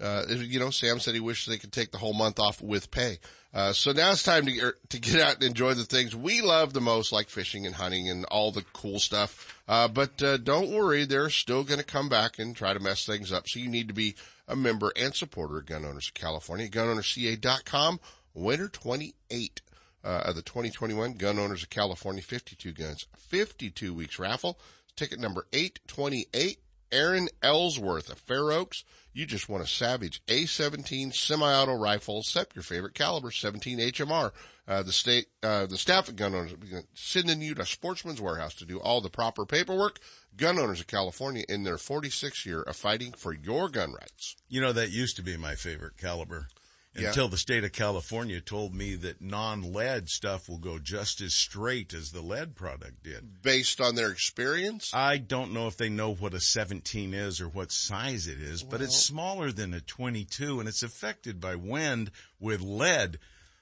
Uh, 0.00 0.24
you 0.28 0.58
know, 0.58 0.70
Sam 0.70 0.98
said 0.98 1.14
he 1.14 1.20
wished 1.20 1.48
they 1.48 1.58
could 1.58 1.72
take 1.72 1.92
the 1.92 1.98
whole 1.98 2.12
month 2.12 2.40
off 2.40 2.60
with 2.60 2.90
pay. 2.90 3.18
Uh, 3.54 3.72
so 3.72 3.92
now 3.92 4.10
it's 4.10 4.24
time 4.24 4.46
to 4.46 4.52
get, 4.52 4.90
to 4.90 4.98
get 4.98 5.20
out 5.20 5.34
and 5.34 5.44
enjoy 5.44 5.74
the 5.74 5.84
things 5.84 6.16
we 6.16 6.40
love 6.40 6.72
the 6.72 6.80
most, 6.80 7.12
like 7.12 7.28
fishing 7.28 7.66
and 7.66 7.76
hunting 7.76 8.08
and 8.10 8.24
all 8.24 8.50
the 8.50 8.64
cool 8.72 8.98
stuff. 8.98 9.62
Uh, 9.68 9.86
but, 9.86 10.20
uh, 10.22 10.38
don't 10.38 10.70
worry, 10.70 11.04
they're 11.04 11.30
still 11.30 11.62
going 11.62 11.78
to 11.78 11.84
come 11.84 12.08
back 12.08 12.38
and 12.38 12.56
try 12.56 12.72
to 12.72 12.80
mess 12.80 13.06
things 13.06 13.30
up. 13.30 13.46
So 13.46 13.60
you 13.60 13.68
need 13.68 13.88
to 13.88 13.94
be 13.94 14.16
a 14.48 14.56
member 14.56 14.90
and 14.96 15.14
supporter 15.14 15.58
of 15.58 15.66
Gun 15.66 15.84
Owners 15.84 16.08
of 16.08 16.14
California, 16.14 16.68
gunownersca.com 16.68 18.00
winner 18.34 18.68
28 18.68 19.60
uh, 20.04 20.22
of 20.24 20.34
the 20.34 20.42
2021 20.42 21.14
Gun 21.14 21.38
Owners 21.38 21.62
of 21.62 21.70
California 21.70 22.22
52 22.22 22.72
Guns 22.72 23.06
52 23.16 23.94
Weeks 23.94 24.18
raffle. 24.18 24.58
Ticket 24.94 25.18
number 25.18 25.46
828, 25.52 26.58
Aaron 26.92 27.28
Ellsworth 27.42 28.10
of 28.10 28.18
Fair 28.18 28.52
Oaks. 28.52 28.84
You 29.14 29.26
just 29.26 29.48
want 29.48 29.62
a 29.62 29.66
Savage 29.66 30.22
A17 30.26 31.14
semi-auto 31.14 31.74
rifle, 31.74 32.22
set 32.22 32.54
your 32.54 32.62
favorite 32.62 32.94
caliber, 32.94 33.30
17 33.30 33.78
HMR. 33.78 34.32
Uh, 34.68 34.82
the 34.82 34.92
state, 34.92 35.26
uh, 35.42 35.66
the 35.66 35.76
staff 35.76 36.08
at 36.08 36.16
Gun 36.16 36.34
Owners 36.34 36.54
sending 36.94 37.42
you 37.42 37.54
to 37.54 37.66
Sportsman's 37.66 38.20
Warehouse 38.20 38.54
to 38.54 38.64
do 38.64 38.78
all 38.78 39.00
the 39.00 39.10
proper 39.10 39.44
paperwork. 39.44 39.98
Gun 40.36 40.58
Owners 40.58 40.80
of 40.80 40.86
California 40.86 41.44
in 41.48 41.62
their 41.64 41.76
46th 41.76 42.46
year 42.46 42.62
of 42.62 42.76
fighting 42.76 43.12
for 43.12 43.34
your 43.34 43.68
gun 43.68 43.92
rights. 43.92 44.36
You 44.48 44.60
know, 44.60 44.72
that 44.72 44.90
used 44.90 45.16
to 45.16 45.22
be 45.22 45.36
my 45.36 45.56
favorite 45.56 45.96
caliber 45.98 46.48
Yeah. 46.94 47.08
until 47.08 47.28
the 47.28 47.38
state 47.38 47.64
of 47.64 47.72
California 47.72 48.40
told 48.40 48.74
me 48.74 48.96
that 48.96 49.22
non-lead 49.22 50.08
stuff 50.10 50.48
will 50.48 50.58
go 50.58 50.78
just 50.78 51.20
as 51.22 51.32
straight 51.34 51.94
as 51.94 52.10
the 52.12 52.20
lead 52.20 52.54
product 52.54 53.02
did. 53.02 53.42
Based 53.42 53.80
on 53.80 53.94
their 53.94 54.10
experience? 54.10 54.90
I 54.92 55.16
don't 55.16 55.52
know 55.54 55.68
if 55.68 55.76
they 55.78 55.88
know 55.88 56.12
what 56.14 56.34
a 56.34 56.40
17 56.40 57.14
is 57.14 57.40
or 57.40 57.48
what 57.48 57.72
size 57.72 58.26
it 58.26 58.40
is, 58.40 58.62
but 58.62 58.82
it's 58.82 58.96
smaller 58.96 59.50
than 59.52 59.72
a 59.72 59.80
22 59.80 60.60
and 60.60 60.68
it's 60.68 60.82
affected 60.82 61.40
by 61.40 61.54
wind 61.54 62.10
with 62.38 62.60
lead. 62.60 63.18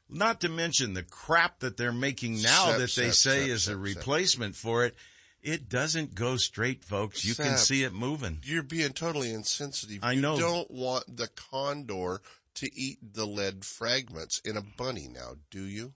Not 0.09 0.41
to 0.41 0.49
mention 0.49 0.95
the 0.95 1.05
crap 1.05 1.61
that 1.61 1.77
they're 1.77 1.93
making 1.93 2.43
now 2.43 2.77
that 2.79 2.91
they 2.97 3.11
say 3.11 3.49
is 3.49 3.69
a 3.69 3.77
replacement 3.77 4.57
for 4.57 4.85
it. 4.85 4.97
It 5.43 5.69
doesn't 5.71 6.15
go 6.15 6.37
straight, 6.37 6.85
folks. 6.85 7.25
You 7.25 7.35
can 7.35 7.57
see 7.57 7.85
it 7.85 7.95
moving. 7.95 8.41
You're 8.45 8.63
being 8.63 8.93
totally 8.93 9.33
insensitive. 9.33 10.01
I 10.03 10.13
You 10.13 10.21
know. 10.21 10.37
don't 10.39 10.71
want 10.71 11.17
the 11.17 11.29
condor 11.29 12.21
to 12.57 12.71
eat 12.75 12.99
the 13.15 13.27
lead 13.27 13.65
fragments 13.65 14.41
in 14.45 14.57
a 14.57 14.63
bunny 14.63 15.09
now, 15.13 15.33
do 15.51 15.63
you? 15.63 15.93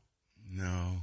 No. 0.49 1.03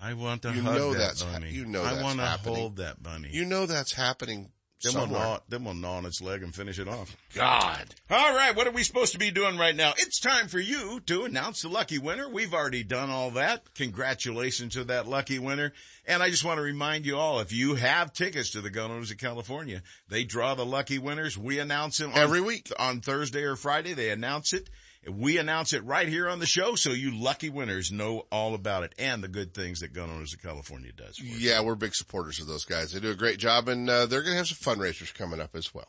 I 0.00 0.14
want 0.14 0.42
to 0.42 0.52
You 0.54 0.62
hug 0.62 0.76
know 0.76 0.92
that 0.92 0.98
that's 0.98 1.22
ha- 1.22 1.32
bunny. 1.32 1.50
you 1.50 1.66
know 1.66 1.82
I 1.82 2.02
want 2.02 2.18
to 2.18 2.24
happening. 2.24 2.54
hold 2.56 2.76
that 2.76 3.02
bunny. 3.02 3.28
You 3.32 3.44
know 3.44 3.66
that's 3.66 3.92
happening 3.92 4.50
Then 4.82 4.94
we'll, 4.94 5.06
gnaw, 5.08 5.38
then 5.48 5.64
we'll 5.64 5.74
gnaw 5.74 5.96
on 5.98 6.06
its 6.06 6.22
leg 6.22 6.42
and 6.42 6.54
finish 6.54 6.78
it 6.78 6.88
off. 6.88 7.14
God. 7.34 7.94
All 8.10 8.34
right, 8.34 8.56
what 8.56 8.66
are 8.66 8.70
we 8.72 8.82
supposed 8.82 9.12
to 9.12 9.18
be 9.18 9.30
doing 9.30 9.58
right 9.58 9.76
now? 9.76 9.92
It's 9.98 10.18
time 10.18 10.48
for 10.48 10.58
you 10.58 11.00
to 11.00 11.24
announce 11.24 11.62
the 11.62 11.68
lucky 11.68 11.98
winner. 11.98 12.28
We've 12.28 12.54
already 12.54 12.82
done 12.82 13.10
all 13.10 13.30
that. 13.32 13.74
Congratulations 13.74 14.72
to 14.74 14.84
that 14.84 15.06
lucky 15.06 15.38
winner. 15.38 15.72
And 16.06 16.22
I 16.22 16.30
just 16.30 16.44
want 16.44 16.58
to 16.58 16.62
remind 16.62 17.04
you 17.04 17.16
all, 17.18 17.40
if 17.40 17.52
you 17.52 17.74
have 17.74 18.12
tickets 18.14 18.50
to 18.52 18.60
the 18.62 18.70
Gun 18.70 18.90
Owners 18.90 19.10
of 19.10 19.18
California, 19.18 19.82
they 20.08 20.24
draw 20.24 20.54
the 20.54 20.64
lucky 20.66 20.98
winners. 20.98 21.36
We 21.36 21.58
announce 21.58 21.98
them 21.98 22.12
on- 22.12 22.18
Every 22.18 22.40
week. 22.40 22.72
on 22.78 23.00
Thursday 23.00 23.42
or 23.42 23.56
Friday. 23.56 23.92
They 23.92 24.10
announce 24.10 24.52
it. 24.54 24.70
We 25.08 25.38
announce 25.38 25.72
it 25.72 25.82
right 25.84 26.06
here 26.06 26.28
on 26.28 26.40
the 26.40 26.46
show, 26.46 26.74
so 26.74 26.90
you 26.90 27.10
lucky 27.10 27.48
winners 27.48 27.90
know 27.90 28.26
all 28.30 28.54
about 28.54 28.82
it 28.82 28.94
and 28.98 29.24
the 29.24 29.28
good 29.28 29.54
things 29.54 29.80
that 29.80 29.94
Gun 29.94 30.10
Owners 30.10 30.34
of 30.34 30.42
California 30.42 30.92
does. 30.92 31.16
For 31.16 31.24
us. 31.24 31.38
Yeah, 31.38 31.62
we're 31.62 31.74
big 31.74 31.94
supporters 31.94 32.38
of 32.38 32.46
those 32.46 32.66
guys. 32.66 32.92
They 32.92 33.00
do 33.00 33.10
a 33.10 33.14
great 33.14 33.38
job, 33.38 33.68
and 33.68 33.88
uh, 33.88 34.04
they're 34.04 34.20
going 34.20 34.34
to 34.34 34.38
have 34.38 34.48
some 34.48 34.58
fundraisers 34.58 35.14
coming 35.14 35.40
up 35.40 35.56
as 35.56 35.72
well. 35.72 35.88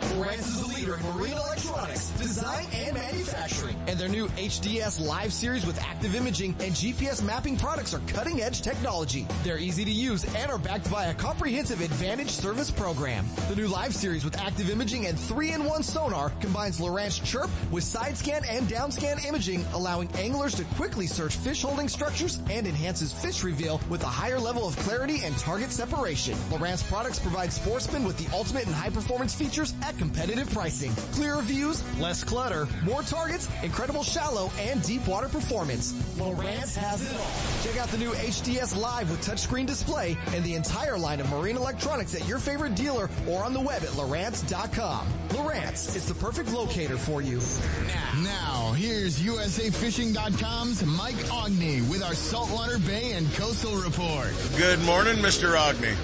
Lowrance 0.00 0.38
is 0.38 0.60
the 0.62 0.74
leader 0.74 0.94
in 0.96 1.02
marine 1.02 1.32
electronics, 1.32 2.08
design, 2.10 2.66
and 2.72 2.94
manufacturing. 2.94 3.76
And 3.88 3.98
their 3.98 4.08
new 4.08 4.26
HDS 4.28 5.00
Live 5.06 5.32
series 5.32 5.64
with 5.64 5.80
active 5.80 6.16
imaging 6.16 6.56
and 6.58 6.72
GPS 6.72 7.22
mapping 7.22 7.56
products 7.56 7.94
are 7.94 8.00
cutting 8.08 8.42
edge 8.42 8.60
technology. 8.60 9.28
They're 9.44 9.58
easy 9.58 9.84
to 9.84 9.90
use 9.90 10.24
and 10.34 10.50
are 10.50 10.58
backed 10.58 10.90
by 10.90 11.04
a 11.04 11.14
comprehensive 11.14 11.80
advantage 11.80 12.30
service 12.30 12.68
program. 12.68 13.26
The 13.48 13.54
new 13.54 13.68
Live 13.68 13.94
series 13.94 14.24
with 14.24 14.36
active 14.38 14.70
imaging 14.70 15.06
and 15.06 15.16
3-in-1 15.16 15.84
sonar 15.84 16.30
combines 16.40 16.80
Lowrance 16.80 17.22
Chirp 17.24 17.48
with 17.70 17.84
side 17.84 18.16
scan 18.16 18.42
and 18.48 18.68
down 18.68 18.90
scan 18.90 19.18
imaging, 19.24 19.64
allowing 19.72 20.10
anglers 20.16 20.54
to 20.56 20.64
quickly 20.74 21.06
search 21.06 21.36
fish 21.36 21.62
holding 21.62 21.88
structures 21.88 22.40
and 22.50 22.66
enhances 22.66 23.12
fish 23.12 23.44
reveal 23.44 23.80
with 23.88 24.02
a 24.02 24.06
higher 24.06 24.40
level 24.40 24.66
of 24.66 24.76
clarity 24.78 25.20
and 25.22 25.38
target 25.38 25.70
separation. 25.70 26.34
Lowrance 26.50 26.82
products 26.88 27.20
provide 27.20 27.52
sportsmen 27.52 28.04
with 28.04 28.18
the 28.18 28.34
ultimate 28.36 28.66
and 28.66 28.74
high 28.74 28.90
performance 28.90 29.32
features 29.32 29.74
at 29.82 29.96
competitive 29.96 30.50
pricing. 30.50 30.92
Clearer 31.12 31.42
views, 31.42 31.84
less 32.00 32.24
clutter, 32.24 32.66
more 32.82 33.02
targets, 33.02 33.48
incredible 33.76 34.02
shallow 34.02 34.50
and 34.58 34.80
deep 34.82 35.06
water 35.06 35.28
performance. 35.28 35.92
Lowrance 36.16 36.74
has 36.76 37.02
it 37.02 37.14
all. 37.14 37.62
Check 37.62 37.78
out 37.78 37.90
the 37.90 37.98
new 37.98 38.10
HDS 38.12 38.74
Live 38.74 39.10
with 39.10 39.22
touchscreen 39.22 39.66
display 39.66 40.16
and 40.28 40.42
the 40.42 40.54
entire 40.54 40.96
line 40.96 41.20
of 41.20 41.28
marine 41.28 41.58
electronics 41.58 42.14
at 42.14 42.26
your 42.26 42.38
favorite 42.38 42.74
dealer 42.74 43.10
or 43.28 43.44
on 43.44 43.52
the 43.52 43.60
web 43.60 43.82
at 43.82 43.90
Lowrance.com. 43.90 45.06
Lowrance 45.28 45.94
is 45.94 46.08
the 46.08 46.14
perfect 46.14 46.52
locator 46.52 46.96
for 46.96 47.20
you. 47.20 47.38
Now, 47.86 48.22
now 48.22 48.72
here's 48.72 49.20
USAFishing.com's 49.20 50.82
Mike 50.86 51.14
Aughney 51.26 51.86
with 51.90 52.02
our 52.02 52.14
Saltwater 52.14 52.78
Bay 52.78 53.12
and 53.12 53.30
Coastal 53.34 53.76
Report. 53.76 54.32
Good 54.56 54.80
morning, 54.86 55.16
Mr. 55.16 55.54
Aughney. 55.54 55.94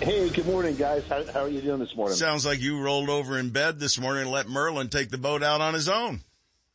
Hey, 0.00 0.28
good 0.28 0.46
morning, 0.46 0.76
guys. 0.76 1.02
How, 1.08 1.24
how 1.32 1.40
are 1.40 1.48
you 1.48 1.62
doing 1.62 1.80
this 1.80 1.96
morning? 1.96 2.14
Sounds 2.14 2.46
like 2.46 2.60
you 2.60 2.80
rolled 2.80 3.10
over 3.10 3.36
in 3.36 3.50
bed 3.50 3.80
this 3.80 3.98
morning 3.98 4.22
and 4.22 4.30
let 4.30 4.48
Merlin 4.48 4.88
take 4.88 5.10
the 5.10 5.18
boat 5.18 5.42
out 5.42 5.60
on 5.60 5.74
his 5.74 5.88
own. 5.88 6.20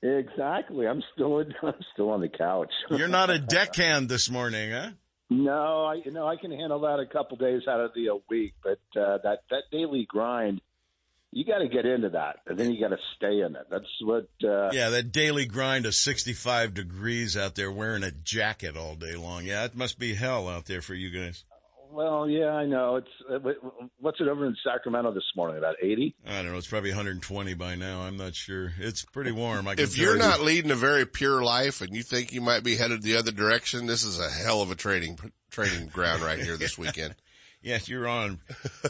Exactly. 0.03 0.85
I'm 0.85 1.01
still 1.13 1.39
I'm 1.63 1.73
still 1.93 2.09
on 2.09 2.21
the 2.21 2.29
couch. 2.29 2.71
You're 2.91 3.07
not 3.07 3.29
a 3.29 3.39
deckhand 3.39 4.09
this 4.09 4.29
morning, 4.29 4.71
huh? 4.71 4.89
no, 5.29 5.85
I 5.85 6.01
you 6.05 6.11
know 6.11 6.27
I 6.27 6.35
can 6.35 6.51
handle 6.51 6.81
that 6.81 6.99
a 6.99 7.05
couple 7.05 7.37
days 7.37 7.61
out 7.67 7.79
of 7.79 7.91
the 7.95 8.19
week, 8.29 8.53
but 8.61 8.79
uh, 8.99 9.19
that 9.23 9.39
that 9.49 9.63
daily 9.71 10.05
grind, 10.07 10.61
you 11.31 11.45
got 11.45 11.59
to 11.59 11.69
get 11.69 11.85
into 11.85 12.09
that, 12.09 12.39
and 12.45 12.59
then 12.59 12.71
you 12.71 12.81
got 12.81 12.89
to 12.89 13.01
stay 13.15 13.39
in 13.39 13.55
it. 13.55 13.67
That's 13.71 13.85
what. 14.01 14.27
Uh, 14.43 14.69
Yeah, 14.73 14.89
that 14.89 15.11
daily 15.11 15.45
grind 15.45 15.85
of 15.85 15.95
65 15.95 16.73
degrees 16.73 17.37
out 17.37 17.55
there 17.55 17.71
wearing 17.71 18.03
a 18.03 18.11
jacket 18.11 18.75
all 18.75 18.95
day 18.95 19.15
long. 19.15 19.45
Yeah, 19.45 19.63
it 19.63 19.75
must 19.75 19.97
be 19.97 20.13
hell 20.13 20.49
out 20.49 20.65
there 20.65 20.81
for 20.81 20.93
you 20.93 21.09
guys. 21.09 21.45
Well, 21.93 22.27
yeah, 22.27 22.49
I 22.49 22.65
know. 22.65 22.95
It's 22.95 23.07
uh, 23.29 23.37
what's 23.99 24.19
it 24.19 24.27
over 24.27 24.47
in 24.47 24.55
Sacramento 24.63 25.13
this 25.13 25.23
morning? 25.35 25.57
About 25.59 25.75
eighty. 25.81 26.15
I 26.25 26.41
don't 26.41 26.51
know. 26.51 26.57
It's 26.57 26.67
probably 26.67 26.89
120 26.89 27.53
by 27.53 27.75
now. 27.75 28.01
I'm 28.01 28.17
not 28.17 28.33
sure. 28.33 28.73
It's 28.79 29.05
pretty 29.05 29.31
warm. 29.31 29.67
I 29.67 29.75
can 29.75 29.83
If 29.83 29.95
you're 29.95 30.17
tell 30.17 30.25
you. 30.25 30.31
not 30.31 30.41
leading 30.41 30.71
a 30.71 30.75
very 30.75 31.05
pure 31.05 31.43
life 31.43 31.81
and 31.81 31.95
you 31.95 32.01
think 32.01 32.33
you 32.33 32.41
might 32.41 32.63
be 32.63 32.75
headed 32.75 33.03
the 33.03 33.17
other 33.17 33.31
direction, 33.31 33.85
this 33.85 34.03
is 34.03 34.19
a 34.19 34.27
hell 34.29 34.63
of 34.63 34.71
a 34.71 34.75
training 34.75 35.19
training 35.51 35.89
ground 35.89 36.23
right 36.23 36.39
here 36.39 36.57
this 36.57 36.79
weekend. 36.79 37.13
yes, 37.61 37.87
you're 37.87 38.07
on. 38.07 38.39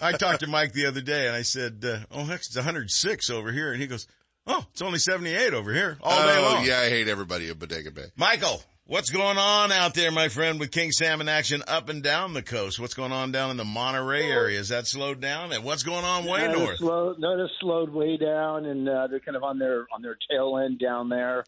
I 0.02 0.14
talked 0.14 0.40
to 0.40 0.48
Mike 0.48 0.72
the 0.72 0.86
other 0.86 1.02
day 1.02 1.28
and 1.28 1.36
I 1.36 1.42
said, 1.42 1.84
uh, 1.86 1.98
oh 2.10 2.24
heck, 2.24 2.40
it's 2.40 2.56
106 2.56 3.30
over 3.30 3.52
here. 3.52 3.74
And 3.74 3.82
he 3.82 3.88
goes, 3.88 4.08
oh, 4.48 4.66
it's 4.72 4.82
only 4.82 5.00
78 5.00 5.54
over 5.54 5.74
here 5.74 5.98
all 6.02 6.26
day 6.26 6.38
oh, 6.38 6.42
long. 6.54 6.66
yeah, 6.66 6.80
I 6.80 6.90
hate 6.90 7.10
everybody 7.10 7.50
at 7.50 7.60
Bodega 7.60 7.92
Bay. 7.92 8.06
Michael, 8.16 8.64
what's 8.86 9.10
going 9.10 9.38
on 9.38 9.72
out 9.72 9.94
there, 9.94 10.12
my 10.12 10.28
friend, 10.28 10.60
with 10.60 10.72
King 10.72 10.92
Salmon 10.92 11.30
action 11.30 11.64
up 11.68 11.90
and 11.90 12.04
down 12.04 12.34
the 12.34 12.42
coast? 12.42 12.80
What's 12.80 12.94
going 12.94 13.12
on 13.12 13.32
down 13.32 13.52
in 13.52 13.58
the 13.58 13.66
Monterey 13.66 14.30
area? 14.30 14.60
Is 14.60 14.70
that 14.70 14.88
slowed 14.88 15.22
down? 15.22 15.52
And 15.52 15.64
what's 15.64 15.84
going 15.84 16.06
on 16.06 16.26
way 16.26 16.48
no, 16.48 16.60
north? 16.60 16.78
Slow, 16.78 17.16
no, 17.18 17.38
they're 17.38 17.50
slowed 17.60 17.90
way 17.90 18.18
down, 18.18 18.66
and 18.66 18.88
uh, 18.88 19.08
they're 19.08 19.20
kind 19.20 19.38
of 19.38 19.44
on 19.44 19.60
their 19.60 19.86
on 19.94 20.02
their 20.02 20.18
tail 20.30 20.58
end 20.58 20.80
down 20.80 21.10
there. 21.10 21.46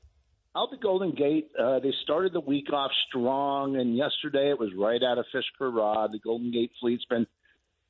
Out 0.55 0.71
the 0.71 0.77
Golden 0.77 1.11
Gate, 1.11 1.51
uh, 1.59 1.79
they 1.79 1.91
started 2.03 2.31
the 2.31 2.39
week 2.39 2.71
off 2.71 2.91
strong, 3.09 3.75
and 3.75 3.97
yesterday 3.97 4.49
it 4.49 4.59
was 4.59 4.69
right 4.77 5.03
out 5.03 5.17
of 5.17 5.25
fish 5.33 5.43
per 5.59 5.69
rod. 5.69 6.13
The 6.13 6.19
Golden 6.19 6.49
Gate 6.49 6.71
fleet's 6.79 7.03
been 7.09 7.27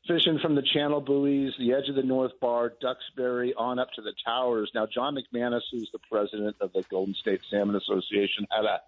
fishing 0.07 0.39
from 0.41 0.55
the 0.55 0.63
channel 0.73 0.99
buoys, 0.99 1.53
the 1.59 1.73
edge 1.73 1.89
of 1.89 1.95
the 1.95 2.01
North 2.01 2.31
Bar, 2.41 2.73
Duxbury, 2.81 3.53
on 3.55 3.77
up 3.77 3.89
to 3.95 4.01
the 4.01 4.13
towers. 4.25 4.71
Now, 4.73 4.87
John 4.91 5.15
McManus, 5.15 5.61
who's 5.71 5.89
the 5.93 5.99
president 6.11 6.55
of 6.59 6.73
the 6.73 6.83
Golden 6.89 7.13
State 7.13 7.41
Salmon 7.51 7.75
Association, 7.75 8.47
had 8.49 8.65
a 8.65 8.81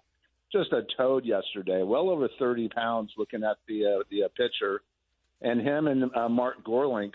just 0.52 0.72
a 0.72 0.82
toad 0.96 1.24
yesterday, 1.24 1.82
well 1.82 2.10
over 2.10 2.28
30 2.38 2.68
pounds, 2.70 3.12
looking 3.16 3.44
at 3.44 3.58
the 3.66 3.84
uh, 3.84 4.02
the 4.10 4.24
uh, 4.24 4.28
picture, 4.36 4.82
and 5.42 5.60
him 5.60 5.86
and 5.86 6.10
uh, 6.14 6.28
Mark 6.28 6.64
Gorelnik. 6.64 7.14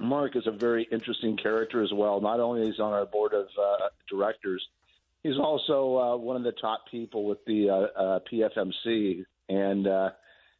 Mark 0.00 0.36
is 0.36 0.46
a 0.46 0.52
very 0.52 0.86
interesting 0.92 1.36
character 1.36 1.82
as 1.82 1.90
well. 1.92 2.20
Not 2.20 2.38
only 2.38 2.68
is 2.68 2.76
he 2.76 2.82
on 2.82 2.92
our 2.92 3.06
board 3.06 3.32
of 3.34 3.46
uh, 3.60 3.88
directors, 4.08 4.64
he's 5.24 5.36
also 5.38 5.96
uh, 5.96 6.16
one 6.16 6.36
of 6.36 6.44
the 6.44 6.52
top 6.52 6.84
people 6.90 7.24
with 7.24 7.44
the 7.46 7.68
uh, 7.68 7.74
uh, 7.74 8.18
PFMC, 8.32 9.24
and 9.48 9.88
uh, 9.88 10.10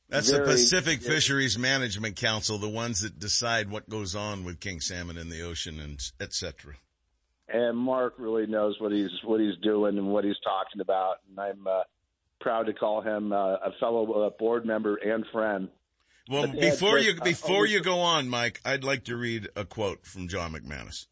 That's 0.08 0.30
the 0.30 0.38
very- 0.38 0.48
Pacific 0.48 1.02
Fisheries 1.02 1.56
Management 1.56 2.16
Council, 2.16 2.58
the 2.58 2.68
ones 2.68 3.02
that 3.02 3.20
decide 3.20 3.70
what 3.70 3.88
goes 3.88 4.16
on 4.16 4.44
with 4.44 4.58
king 4.58 4.80
salmon 4.80 5.16
in 5.18 5.28
the 5.28 5.42
ocean 5.42 5.78
and 5.78 6.00
et 6.20 6.34
cetera. 6.34 6.74
And 7.48 7.76
Mark 7.76 8.14
really 8.18 8.46
knows 8.46 8.76
what 8.80 8.92
he's 8.92 9.10
what 9.24 9.40
he's 9.40 9.56
doing 9.62 9.98
and 9.98 10.08
what 10.08 10.24
he's 10.24 10.38
talking 10.44 10.80
about, 10.80 11.16
and 11.28 11.38
I'm 11.38 11.66
uh, 11.66 11.82
proud 12.40 12.66
to 12.66 12.72
call 12.72 13.00
him 13.00 13.32
uh, 13.32 13.54
a 13.54 13.72
fellow 13.80 14.26
uh, 14.26 14.30
board 14.38 14.66
member 14.66 14.96
and 14.96 15.24
friend. 15.32 15.68
Well, 16.28 16.46
But, 16.46 16.60
before 16.60 16.98
you 16.98 17.14
uh, 17.20 17.24
before 17.24 17.66
you 17.66 17.80
go 17.80 18.00
on, 18.00 18.28
Mike, 18.28 18.60
I'd 18.64 18.84
like 18.84 19.04
to 19.04 19.16
read 19.16 19.48
a 19.56 19.64
quote 19.64 20.06
from 20.06 20.28
John 20.28 20.52
McManus. 20.52 21.06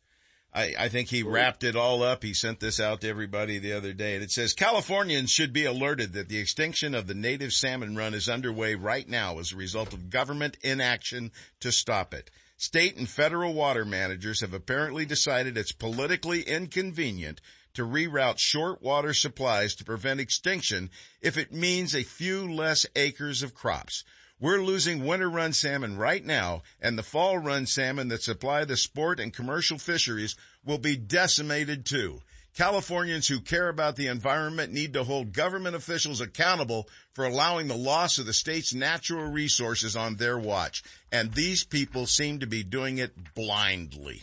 I, 0.56 0.74
I 0.78 0.88
think 0.88 1.10
he 1.10 1.22
wrapped 1.22 1.64
it 1.64 1.76
all 1.76 2.02
up. 2.02 2.22
He 2.22 2.32
sent 2.32 2.60
this 2.60 2.80
out 2.80 3.02
to 3.02 3.08
everybody 3.08 3.58
the 3.58 3.74
other 3.74 3.92
day, 3.92 4.14
and 4.14 4.24
it 4.24 4.30
says 4.30 4.54
Californians 4.54 5.30
should 5.30 5.52
be 5.52 5.66
alerted 5.66 6.14
that 6.14 6.30
the 6.30 6.38
extinction 6.38 6.94
of 6.94 7.06
the 7.06 7.14
native 7.14 7.52
salmon 7.52 7.94
run 7.94 8.14
is 8.14 8.26
underway 8.26 8.74
right 8.74 9.06
now 9.06 9.38
as 9.38 9.52
a 9.52 9.56
result 9.56 9.92
of 9.92 10.08
government 10.08 10.56
inaction 10.62 11.30
to 11.60 11.70
stop 11.70 12.14
it. 12.14 12.30
State 12.58 12.96
and 12.96 13.08
federal 13.08 13.52
water 13.52 13.84
managers 13.84 14.40
have 14.40 14.54
apparently 14.54 15.04
decided 15.04 15.58
it's 15.58 15.72
politically 15.72 16.40
inconvenient 16.40 17.40
to 17.74 17.82
reroute 17.82 18.38
short 18.38 18.80
water 18.80 19.12
supplies 19.12 19.74
to 19.74 19.84
prevent 19.84 20.20
extinction 20.20 20.90
if 21.20 21.36
it 21.36 21.52
means 21.52 21.94
a 21.94 22.02
few 22.02 22.50
less 22.50 22.86
acres 22.96 23.42
of 23.42 23.54
crops. 23.54 24.04
We're 24.40 24.62
losing 24.62 25.04
winter 25.04 25.28
run 25.28 25.52
salmon 25.52 25.98
right 25.98 26.24
now, 26.24 26.62
and 26.80 26.98
the 26.98 27.02
fall 27.02 27.36
run 27.38 27.66
salmon 27.66 28.08
that 28.08 28.22
supply 28.22 28.64
the 28.64 28.76
sport 28.78 29.20
and 29.20 29.34
commercial 29.34 29.78
fisheries 29.78 30.34
will 30.64 30.78
be 30.78 30.96
decimated 30.96 31.84
too. 31.84 32.22
Californians 32.56 33.28
who 33.28 33.40
care 33.40 33.68
about 33.68 33.96
the 33.96 34.06
environment 34.06 34.72
need 34.72 34.94
to 34.94 35.04
hold 35.04 35.34
government 35.34 35.76
officials 35.76 36.22
accountable 36.22 36.88
for 37.12 37.26
allowing 37.26 37.68
the 37.68 37.76
loss 37.76 38.16
of 38.16 38.24
the 38.24 38.32
state's 38.32 38.72
natural 38.72 39.30
resources 39.30 39.94
on 39.94 40.16
their 40.16 40.38
watch. 40.38 40.82
And 41.12 41.34
these 41.34 41.64
people 41.64 42.06
seem 42.06 42.40
to 42.40 42.46
be 42.46 42.62
doing 42.62 42.96
it 42.96 43.12
blindly. 43.34 44.22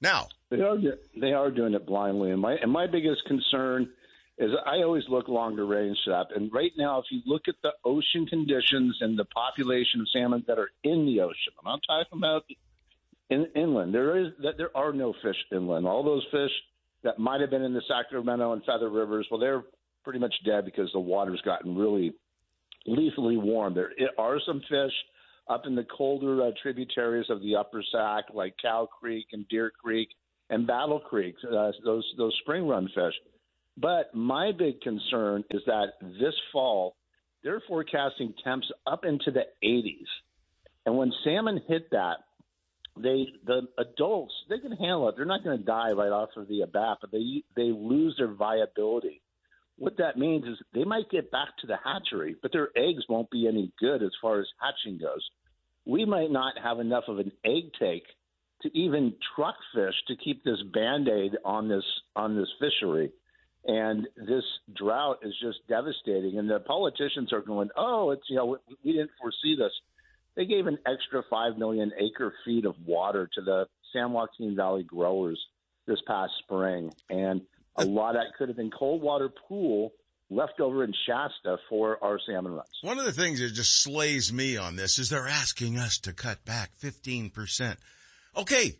Now, 0.00 0.28
they 0.50 0.62
are 0.62 0.78
they 1.20 1.32
are 1.32 1.50
doing 1.50 1.74
it 1.74 1.84
blindly, 1.84 2.30
and 2.30 2.40
my 2.40 2.54
and 2.54 2.72
my 2.72 2.86
biggest 2.86 3.24
concern 3.26 3.90
is 4.38 4.50
I 4.64 4.76
always 4.76 5.02
look 5.08 5.28
longer 5.28 5.66
range 5.66 5.98
up. 6.10 6.28
And 6.34 6.50
right 6.52 6.70
now, 6.78 7.00
if 7.00 7.06
you 7.10 7.20
look 7.26 7.48
at 7.48 7.56
the 7.62 7.72
ocean 7.84 8.24
conditions 8.26 8.96
and 9.00 9.18
the 9.18 9.24
population 9.26 10.00
of 10.00 10.06
salmon 10.10 10.44
that 10.46 10.58
are 10.58 10.70
in 10.84 11.04
the 11.04 11.20
ocean, 11.20 11.52
I'm 11.58 11.72
not 11.72 11.80
talking 11.86 12.18
about 12.18 12.44
in, 13.28 13.46
inland. 13.54 13.92
There 13.92 14.16
is 14.16 14.28
that 14.42 14.56
there 14.56 14.74
are 14.74 14.92
no 14.92 15.12
fish 15.22 15.36
inland. 15.52 15.86
All 15.86 16.04
those 16.04 16.24
fish 16.30 16.52
that 17.04 17.18
might 17.18 17.40
have 17.40 17.50
been 17.50 17.62
in 17.62 17.74
the 17.74 17.82
Sacramento 17.88 18.52
and 18.52 18.62
Feather 18.64 18.90
rivers, 18.90 19.26
well, 19.30 19.40
they're 19.40 19.64
pretty 20.04 20.18
much 20.18 20.34
dead 20.44 20.64
because 20.64 20.90
the 20.92 21.00
water's 21.00 21.40
gotten 21.42 21.76
really 21.76 22.14
lethally 22.86 23.36
warm. 23.36 23.74
There 23.74 23.90
are 24.18 24.38
some 24.46 24.60
fish 24.68 24.92
up 25.48 25.66
in 25.66 25.74
the 25.74 25.84
colder 25.84 26.42
uh, 26.42 26.50
tributaries 26.62 27.26
of 27.30 27.40
the 27.42 27.56
Upper 27.56 27.82
Sac, 27.92 28.24
like 28.34 28.54
Cow 28.60 28.88
Creek 29.00 29.26
and 29.32 29.48
Deer 29.48 29.70
Creek 29.82 30.08
and 30.50 30.66
Battle 30.66 31.00
Creek, 31.00 31.34
uh, 31.44 31.72
those 31.84 32.06
those 32.16 32.34
spring 32.42 32.66
run 32.66 32.88
fish. 32.94 33.14
But 33.76 34.14
my 34.14 34.50
big 34.52 34.80
concern 34.80 35.44
is 35.50 35.62
that 35.66 35.92
this 36.00 36.34
fall 36.52 36.96
they're 37.44 37.62
forecasting 37.68 38.34
temps 38.42 38.66
up 38.86 39.04
into 39.04 39.30
the 39.30 39.44
80s, 39.64 40.08
and 40.86 40.96
when 40.96 41.12
salmon 41.22 41.60
hit 41.68 41.90
that, 41.92 42.16
they 43.02 43.26
the 43.46 43.62
adults 43.78 44.34
they 44.48 44.58
can 44.58 44.72
handle 44.72 45.08
it. 45.08 45.16
They're 45.16 45.24
not 45.24 45.44
going 45.44 45.58
to 45.58 45.64
die 45.64 45.92
right 45.92 46.12
off 46.12 46.30
of 46.36 46.48
the 46.48 46.64
bat, 46.72 46.98
but 47.00 47.10
they 47.10 47.42
they 47.56 47.72
lose 47.72 48.14
their 48.18 48.32
viability. 48.32 49.22
What 49.76 49.98
that 49.98 50.18
means 50.18 50.44
is 50.44 50.58
they 50.74 50.84
might 50.84 51.10
get 51.10 51.30
back 51.30 51.56
to 51.60 51.66
the 51.66 51.76
hatchery, 51.82 52.36
but 52.42 52.52
their 52.52 52.70
eggs 52.76 53.04
won't 53.08 53.30
be 53.30 53.46
any 53.46 53.72
good 53.78 54.02
as 54.02 54.10
far 54.20 54.40
as 54.40 54.46
hatching 54.60 54.98
goes. 54.98 55.24
We 55.86 56.04
might 56.04 56.32
not 56.32 56.54
have 56.62 56.80
enough 56.80 57.04
of 57.06 57.20
an 57.20 57.32
egg 57.44 57.70
take 57.78 58.04
to 58.62 58.76
even 58.76 59.14
truck 59.36 59.54
fish 59.72 59.94
to 60.08 60.16
keep 60.16 60.42
this 60.42 60.60
band-aid 60.74 61.36
on 61.44 61.68
this 61.68 61.84
on 62.16 62.36
this 62.36 62.48
fishery. 62.58 63.12
And 63.64 64.08
this 64.16 64.44
drought 64.76 65.18
is 65.22 65.34
just 65.40 65.58
devastating. 65.68 66.38
And 66.38 66.48
the 66.48 66.60
politicians 66.60 67.32
are 67.32 67.40
going, 67.40 67.70
"Oh, 67.76 68.10
it's 68.10 68.28
you 68.28 68.36
know 68.36 68.58
we 68.84 68.92
didn't 68.92 69.12
foresee 69.20 69.56
this." 69.56 69.72
They 70.38 70.46
gave 70.46 70.68
an 70.68 70.78
extra 70.86 71.24
5 71.28 71.58
million 71.58 71.90
acre 71.98 72.32
feet 72.44 72.64
of 72.64 72.76
water 72.86 73.28
to 73.34 73.40
the 73.42 73.66
San 73.92 74.12
Joaquin 74.12 74.54
Valley 74.54 74.84
growers 74.84 75.38
this 75.88 75.98
past 76.06 76.30
spring. 76.44 76.92
And 77.10 77.42
a 77.74 77.84
lot 77.84 78.10
of 78.10 78.22
that 78.22 78.38
could 78.38 78.46
have 78.48 78.56
been 78.56 78.70
cold 78.70 79.02
water 79.02 79.30
pool 79.48 79.92
left 80.30 80.60
over 80.60 80.84
in 80.84 80.94
Shasta 81.06 81.56
for 81.68 82.02
our 82.04 82.20
salmon 82.24 82.52
runs. 82.52 82.68
One 82.82 83.00
of 83.00 83.04
the 83.04 83.12
things 83.12 83.40
that 83.40 83.52
just 83.52 83.82
slays 83.82 84.32
me 84.32 84.56
on 84.56 84.76
this 84.76 85.00
is 85.00 85.10
they're 85.10 85.26
asking 85.26 85.76
us 85.76 85.98
to 86.00 86.12
cut 86.12 86.44
back 86.44 86.70
15%. 86.80 87.76
Okay. 88.36 88.78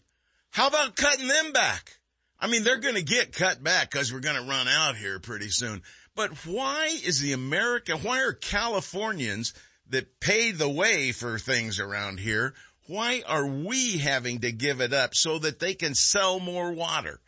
How 0.51 0.69
about 0.69 0.95
cutting 0.95 1.27
them 1.27 1.51
back? 1.53 1.99
I 2.39 2.47
mean, 2.47 2.63
they're 2.63 2.79
going 2.79 2.95
to 2.95 3.03
get 3.03 3.33
cut 3.33 3.65
back 3.65 3.91
because 3.91 4.13
we're 4.13 4.21
going 4.21 4.41
to 4.41 4.49
run 4.49 4.69
out 4.69 4.97
here 4.97 5.19
pretty 5.19 5.49
soon. 5.49 5.83
But 6.15 6.47
why 6.47 6.87
is 7.05 7.21
the 7.21 7.33
America, 7.33 7.97
why 7.97 8.23
are 8.23 8.33
Californians 8.33 9.55
that 9.91 10.21
pay 10.21 10.53
the 10.53 10.69
way 10.69 11.13
for 11.13 11.39
things 11.39 11.81
around 11.81 12.21
here, 12.21 12.55
why 12.87 13.23
are 13.27 13.47
we 13.47 13.99
having 13.99 14.41
to 14.41 14.53
give 14.53 14.81
it 14.81 14.93
up 14.93 15.15
so 15.15 15.39
that 15.39 15.59
they 15.59 15.75
can 15.75 15.95
sell 15.95 16.41
more 16.41 16.73
water? 16.73 17.21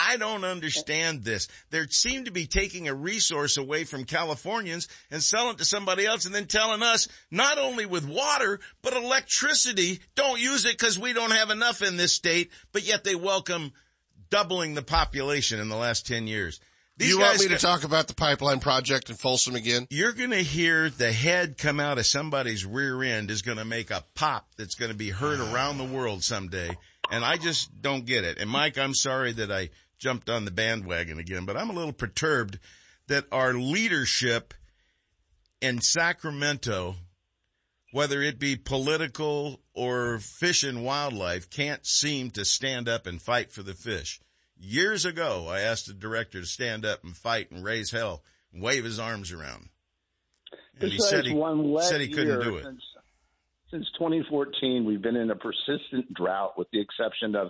I 0.00 0.16
don't 0.16 0.44
understand 0.44 1.24
this. 1.24 1.48
They 1.70 1.84
seem 1.88 2.26
to 2.26 2.30
be 2.30 2.46
taking 2.46 2.86
a 2.86 2.94
resource 2.94 3.56
away 3.56 3.82
from 3.82 4.04
Californians 4.04 4.86
and 5.10 5.20
selling 5.20 5.54
it 5.54 5.58
to 5.58 5.64
somebody 5.64 6.06
else 6.06 6.24
and 6.24 6.32
then 6.32 6.46
telling 6.46 6.84
us 6.84 7.08
not 7.32 7.58
only 7.58 7.84
with 7.84 8.06
water, 8.06 8.60
but 8.80 8.92
electricity, 8.92 9.98
don't 10.14 10.40
use 10.40 10.64
it 10.66 10.78
because 10.78 11.00
we 11.00 11.14
don't 11.14 11.32
have 11.32 11.50
enough 11.50 11.82
in 11.82 11.96
this 11.96 12.14
state, 12.14 12.52
but 12.72 12.86
yet 12.86 13.02
they 13.02 13.16
welcome 13.16 13.72
doubling 14.30 14.74
the 14.74 14.82
population 14.82 15.58
in 15.58 15.68
the 15.68 15.76
last 15.76 16.06
10 16.06 16.28
years. 16.28 16.60
These 16.98 17.10
you 17.10 17.20
want 17.20 17.38
me 17.38 17.48
to 17.48 17.58
talk 17.58 17.84
about 17.84 18.08
the 18.08 18.14
pipeline 18.14 18.58
project 18.58 19.08
in 19.08 19.14
Folsom 19.14 19.54
again? 19.54 19.86
You're 19.88 20.12
going 20.12 20.32
to 20.32 20.42
hear 20.42 20.90
the 20.90 21.12
head 21.12 21.56
come 21.56 21.78
out 21.78 21.96
of 21.96 22.06
somebody's 22.06 22.66
rear 22.66 23.00
end 23.04 23.30
is 23.30 23.42
going 23.42 23.58
to 23.58 23.64
make 23.64 23.92
a 23.92 24.04
pop 24.16 24.48
that's 24.56 24.74
going 24.74 24.90
to 24.90 24.96
be 24.96 25.10
heard 25.10 25.38
around 25.38 25.78
the 25.78 25.84
world 25.84 26.24
someday. 26.24 26.76
And 27.08 27.24
I 27.24 27.36
just 27.36 27.80
don't 27.80 28.04
get 28.04 28.24
it. 28.24 28.38
And 28.38 28.50
Mike, 28.50 28.78
I'm 28.78 28.94
sorry 28.94 29.30
that 29.34 29.52
I 29.52 29.70
jumped 30.00 30.28
on 30.28 30.44
the 30.44 30.50
bandwagon 30.50 31.20
again, 31.20 31.44
but 31.44 31.56
I'm 31.56 31.70
a 31.70 31.72
little 31.72 31.92
perturbed 31.92 32.58
that 33.06 33.26
our 33.30 33.54
leadership 33.54 34.52
in 35.60 35.80
Sacramento, 35.80 36.96
whether 37.92 38.20
it 38.20 38.40
be 38.40 38.56
political 38.56 39.60
or 39.72 40.18
fish 40.18 40.64
and 40.64 40.84
wildlife, 40.84 41.48
can't 41.48 41.86
seem 41.86 42.32
to 42.32 42.44
stand 42.44 42.88
up 42.88 43.06
and 43.06 43.22
fight 43.22 43.52
for 43.52 43.62
the 43.62 43.74
fish. 43.74 44.20
Years 44.60 45.04
ago, 45.04 45.46
I 45.48 45.60
asked 45.60 45.86
the 45.86 45.94
director 45.94 46.40
to 46.40 46.46
stand 46.46 46.84
up 46.84 47.04
and 47.04 47.16
fight 47.16 47.50
and 47.50 47.64
raise 47.64 47.90
hell 47.90 48.22
and 48.52 48.62
wave 48.62 48.84
his 48.84 48.98
arms 48.98 49.32
around. 49.32 49.68
And 50.80 50.90
he 50.90 50.98
said 50.98 51.24
he, 51.26 51.32
said 51.82 52.00
he 52.00 52.08
couldn't 52.08 52.42
do 52.42 52.56
it. 52.56 52.64
Since, 52.64 52.82
since 53.70 53.86
2014, 53.98 54.84
we've 54.84 55.02
been 55.02 55.16
in 55.16 55.30
a 55.30 55.36
persistent 55.36 56.12
drought 56.14 56.58
with 56.58 56.68
the 56.72 56.80
exception 56.80 57.34
of 57.34 57.48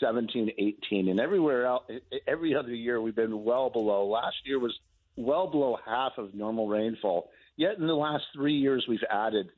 17, 0.00 0.50
18, 0.58 1.08
and 1.08 1.20
everywhere 1.20 1.66
else, 1.66 1.84
every 2.26 2.54
other 2.54 2.74
year 2.74 3.00
we've 3.00 3.14
been 3.14 3.44
well 3.44 3.70
below. 3.70 4.06
Last 4.06 4.36
year 4.44 4.58
was 4.58 4.76
well 5.16 5.50
below 5.50 5.78
half 5.86 6.12
of 6.18 6.34
normal 6.34 6.68
rainfall. 6.68 7.30
Yet 7.56 7.78
in 7.78 7.86
the 7.86 7.94
last 7.94 8.24
three 8.34 8.54
years, 8.54 8.84
we've 8.88 9.04
added 9.08 9.48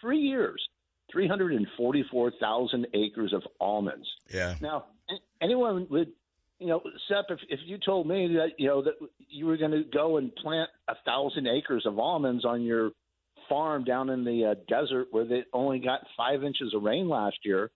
three 0.00 0.20
years, 0.20 0.62
344,000 1.12 2.86
acres 2.94 3.32
of 3.32 3.42
almonds. 3.60 4.06
Yeah. 4.32 4.56
Now, 4.60 4.86
anyone 5.40 5.86
would 5.90 6.12
you 6.58 6.68
know, 6.68 6.80
Sep, 7.08 7.26
if, 7.28 7.38
if 7.48 7.60
you 7.66 7.78
told 7.78 8.06
me 8.06 8.34
that 8.34 8.52
you 8.58 8.68
know 8.68 8.82
that 8.82 8.94
you 9.28 9.46
were 9.46 9.56
going 9.56 9.72
to 9.72 9.84
go 9.92 10.16
and 10.16 10.34
plant 10.34 10.70
a 10.88 10.94
thousand 11.04 11.46
acres 11.46 11.84
of 11.86 11.98
almonds 11.98 12.44
on 12.44 12.62
your 12.62 12.90
farm 13.48 13.84
down 13.84 14.10
in 14.10 14.24
the 14.24 14.52
uh, 14.52 14.54
desert 14.68 15.08
where 15.10 15.24
they 15.24 15.44
only 15.52 15.78
got 15.78 16.00
five 16.16 16.42
inches 16.42 16.72
of 16.74 16.82
rain 16.82 17.08
last 17.08 17.36
year, 17.44 17.70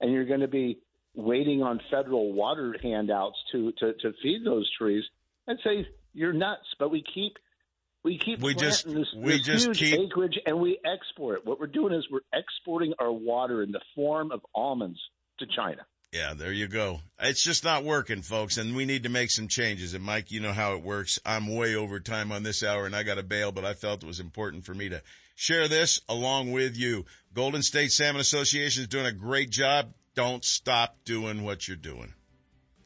and 0.00 0.12
you're 0.12 0.26
going 0.26 0.40
to 0.40 0.48
be 0.48 0.78
waiting 1.14 1.62
on 1.62 1.80
federal 1.90 2.32
water 2.32 2.74
handouts 2.82 3.36
to 3.52 3.72
to, 3.78 3.92
to 3.94 4.12
feed 4.22 4.44
those 4.44 4.70
trees, 4.76 5.04
I'd 5.48 5.56
say 5.62 5.86
you're 6.12 6.32
nuts. 6.32 6.66
But 6.78 6.90
we 6.90 7.02
keep 7.02 7.34
we 8.02 8.18
keep 8.18 8.40
we 8.40 8.54
just 8.54 8.86
this, 8.86 9.14
we 9.16 9.32
this 9.32 9.42
just 9.42 9.66
huge 9.66 9.78
keep 9.78 10.00
acreage 10.00 10.38
and 10.44 10.60
we 10.60 10.78
export. 10.84 11.46
What 11.46 11.60
we're 11.60 11.66
doing 11.66 11.94
is 11.94 12.06
we're 12.10 12.20
exporting 12.32 12.94
our 12.98 13.12
water 13.12 13.62
in 13.62 13.72
the 13.72 13.80
form 13.94 14.32
of 14.32 14.40
almonds 14.54 14.98
to 15.38 15.46
China. 15.46 15.86
Yeah, 16.14 16.34
there 16.34 16.52
you 16.52 16.68
go. 16.68 17.00
It's 17.18 17.42
just 17.42 17.64
not 17.64 17.82
working, 17.82 18.22
folks, 18.22 18.56
and 18.56 18.76
we 18.76 18.84
need 18.84 19.02
to 19.02 19.08
make 19.08 19.32
some 19.32 19.48
changes. 19.48 19.94
And 19.94 20.04
Mike, 20.04 20.30
you 20.30 20.38
know 20.38 20.52
how 20.52 20.74
it 20.74 20.82
works. 20.84 21.18
I'm 21.26 21.52
way 21.52 21.74
over 21.74 21.98
time 21.98 22.30
on 22.30 22.44
this 22.44 22.62
hour 22.62 22.86
and 22.86 22.94
I 22.94 23.02
got 23.02 23.16
to 23.16 23.24
bail, 23.24 23.50
but 23.50 23.64
I 23.64 23.74
felt 23.74 24.04
it 24.04 24.06
was 24.06 24.20
important 24.20 24.64
for 24.64 24.74
me 24.74 24.88
to 24.90 25.02
share 25.34 25.66
this 25.66 26.00
along 26.08 26.52
with 26.52 26.76
you. 26.76 27.04
Golden 27.34 27.62
State 27.62 27.90
Salmon 27.90 28.20
Association 28.20 28.82
is 28.82 28.88
doing 28.88 29.06
a 29.06 29.12
great 29.12 29.50
job. 29.50 29.92
Don't 30.14 30.44
stop 30.44 30.98
doing 31.04 31.42
what 31.42 31.66
you're 31.66 31.76
doing. 31.76 32.14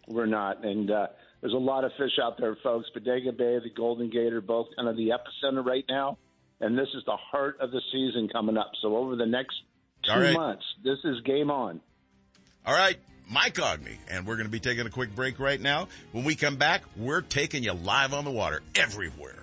We're 0.07 0.25
not. 0.25 0.65
And, 0.65 0.91
uh, 0.91 1.09
there's 1.43 1.53
a 1.53 1.59
lot 1.59 1.85
of 1.85 1.93
fish 1.99 2.19
out 2.23 2.39
there, 2.39 2.57
folks. 2.63 2.89
Bodega 2.95 3.33
Bay, 3.33 3.59
the 3.59 3.71
Golden 3.77 4.09
Gate 4.09 4.33
are 4.33 4.41
both 4.41 4.69
kind 4.75 4.89
of 4.89 4.97
the 4.97 5.11
epicenter 5.11 5.63
right 5.63 5.85
now. 5.87 6.17
And 6.61 6.79
this 6.79 6.89
is 6.95 7.05
the 7.05 7.19
heart 7.31 7.59
of 7.61 7.73
the 7.73 7.83
season 7.93 8.31
coming 8.33 8.57
up. 8.57 8.73
So 8.81 8.97
over 8.97 9.17
the 9.17 9.27
next 9.27 9.55
two 10.03 10.19
right. 10.19 10.33
months, 10.33 10.65
this 10.83 10.99
is 11.05 11.21
game 11.27 11.51
on. 11.51 11.83
All 12.65 12.75
right. 12.75 12.97
Mike 13.31 13.57
Aughney, 13.57 13.97
and 14.09 14.27
we're 14.27 14.37
going 14.37 14.47
to 14.47 14.51
be 14.51 14.61
taking 14.61 14.87
a 14.87 14.91
quick 14.91 15.15
break 15.15 15.39
right 15.39 15.61
now. 15.61 15.89
When 16.13 16.25
we 16.25 16.35
come 16.35 16.57
back, 16.57 16.83
we're 16.97 17.21
taking 17.21 17.63
you 17.63 17.73
live 17.73 18.15
on 18.15 18.25
the 18.25 18.31
water 18.31 18.63
everywhere. 18.75 19.43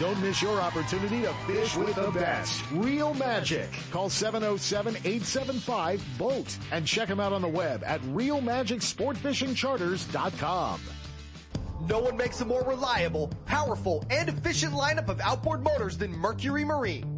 Don't 0.00 0.20
miss 0.20 0.40
your 0.40 0.60
opportunity 0.60 1.22
to 1.22 1.32
fish 1.46 1.76
with 1.76 1.96
the 1.96 2.12
best. 2.12 2.62
Real 2.70 3.12
Magic. 3.14 3.68
Call 3.90 4.08
707-875-BOAT 4.08 6.58
and 6.70 6.86
check 6.86 7.08
them 7.08 7.18
out 7.18 7.32
on 7.32 7.42
the 7.42 7.48
web 7.48 7.82
at 7.84 8.00
realmagicsportfishingcharters.com. 8.02 10.80
No 11.88 11.98
one 11.98 12.16
makes 12.16 12.40
a 12.40 12.44
more 12.44 12.62
reliable, 12.64 13.32
powerful, 13.46 14.04
and 14.10 14.28
efficient 14.28 14.72
lineup 14.72 15.08
of 15.08 15.20
outboard 15.20 15.64
motors 15.64 15.98
than 15.98 16.12
Mercury 16.12 16.64
Marine. 16.64 17.17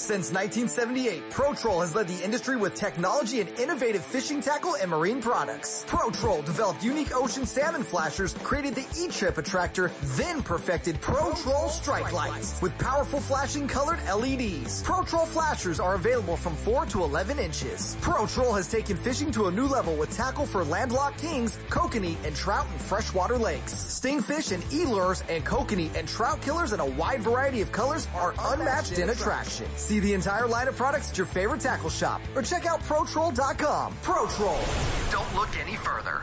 Since 0.00 0.32
1978, 0.32 1.30
ProTroll 1.30 1.82
has 1.82 1.94
led 1.94 2.08
the 2.08 2.24
industry 2.24 2.56
with 2.56 2.74
technology 2.74 3.42
and 3.42 3.50
innovative 3.60 4.02
fishing 4.02 4.40
tackle 4.40 4.74
and 4.76 4.90
marine 4.90 5.20
products. 5.20 5.84
ProTroll 5.86 6.42
developed 6.42 6.82
unique 6.82 7.14
ocean 7.14 7.44
salmon 7.44 7.84
flashers, 7.84 8.32
created 8.42 8.74
the 8.74 8.86
E-Chip 8.98 9.36
attractor, 9.36 9.92
then 10.16 10.42
perfected 10.42 10.98
ProTroll 11.02 11.68
strike 11.68 12.14
lights 12.14 12.60
with 12.62 12.76
powerful 12.78 13.20
flashing 13.20 13.68
colored 13.68 14.00
LEDs. 14.06 14.82
ProTroll 14.82 15.28
flashers 15.28 15.78
are 15.78 15.96
available 15.96 16.36
from 16.36 16.56
4 16.56 16.86
to 16.86 17.04
11 17.04 17.38
inches. 17.38 17.94
ProTroll 18.00 18.56
has 18.56 18.68
taken 18.68 18.96
fishing 18.96 19.30
to 19.32 19.46
a 19.46 19.50
new 19.50 19.66
level 19.66 19.94
with 19.96 20.10
tackle 20.10 20.46
for 20.46 20.64
landlocked 20.64 21.20
kings, 21.20 21.58
kokanee, 21.68 22.16
and 22.24 22.34
trout 22.34 22.66
in 22.72 22.78
freshwater 22.78 23.36
lakes. 23.36 23.74
Stingfish 23.74 24.50
and 24.50 24.64
e-lures 24.72 25.22
and 25.28 25.44
kokanee 25.44 25.94
and 25.94 26.08
trout 26.08 26.40
killers 26.40 26.72
in 26.72 26.80
a 26.80 26.86
wide 26.86 27.20
variety 27.20 27.60
of 27.60 27.70
colors 27.70 28.08
are 28.14 28.34
unmatched 28.40 28.98
in 28.98 29.10
attraction. 29.10 29.66
See 29.90 29.98
the 29.98 30.14
entire 30.14 30.46
line 30.46 30.68
of 30.68 30.76
products 30.76 31.10
at 31.10 31.18
your 31.18 31.26
favorite 31.26 31.60
tackle 31.60 31.90
shop 31.90 32.20
or 32.36 32.42
check 32.42 32.64
out 32.64 32.78
ProTroll.com. 32.82 33.92
ProTroll. 34.04 35.10
Don't 35.10 35.34
look 35.34 35.50
any 35.58 35.74
further. 35.74 36.22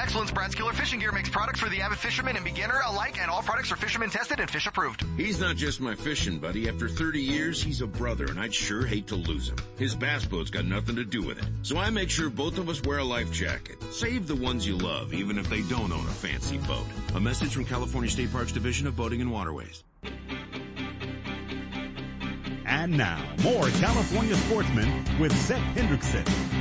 excellence, 0.00 0.30
Brad's 0.30 0.54
Killer 0.54 0.72
Fishing 0.72 0.98
Gear 0.98 1.12
makes 1.12 1.28
products 1.28 1.60
for 1.60 1.68
the 1.68 1.80
avid 1.82 1.98
fisherman 1.98 2.36
and 2.36 2.44
beginner 2.44 2.80
alike, 2.86 3.20
and 3.20 3.30
all 3.30 3.42
products 3.42 3.70
are 3.70 3.76
fisherman 3.76 4.10
tested 4.10 4.40
and 4.40 4.50
fish 4.50 4.66
approved. 4.66 5.04
He's 5.16 5.38
not 5.38 5.56
just 5.56 5.80
my 5.80 5.94
fishing 5.94 6.38
buddy. 6.38 6.68
After 6.68 6.88
30 6.88 7.20
years, 7.20 7.62
he's 7.62 7.80
a 7.80 7.86
brother, 7.86 8.26
and 8.26 8.40
I'd 8.40 8.54
sure 8.54 8.86
hate 8.86 9.06
to 9.08 9.16
lose 9.16 9.48
him. 9.48 9.56
His 9.78 9.94
bass 9.94 10.24
boat's 10.24 10.50
got 10.50 10.64
nothing 10.64 10.96
to 10.96 11.04
do 11.04 11.22
with 11.22 11.38
it. 11.38 11.44
So 11.62 11.76
I 11.76 11.90
make 11.90 12.10
sure 12.10 12.30
both 12.30 12.58
of 12.58 12.68
us 12.68 12.82
wear 12.82 12.98
a 12.98 13.04
life 13.04 13.30
jacket. 13.30 13.82
Save 13.92 14.26
the 14.26 14.34
ones 14.34 14.66
you 14.66 14.76
love, 14.76 15.12
even 15.12 15.38
if 15.38 15.48
they 15.48 15.62
don't 15.62 15.92
own 15.92 16.06
a 16.06 16.10
fancy 16.10 16.58
boat. 16.58 16.86
A 17.14 17.20
message 17.20 17.52
from 17.52 17.64
California 17.66 18.10
State 18.10 18.32
Parks 18.32 18.52
Division 18.52 18.86
of 18.86 18.96
Boating 18.96 19.20
and 19.20 19.30
Waterways. 19.30 19.84
And 22.64 22.96
now, 22.96 23.22
more 23.42 23.68
California 23.68 24.36
sportsmen 24.36 25.04
with 25.18 25.36
Sep 25.36 25.60
Hendrickson. 25.74 26.59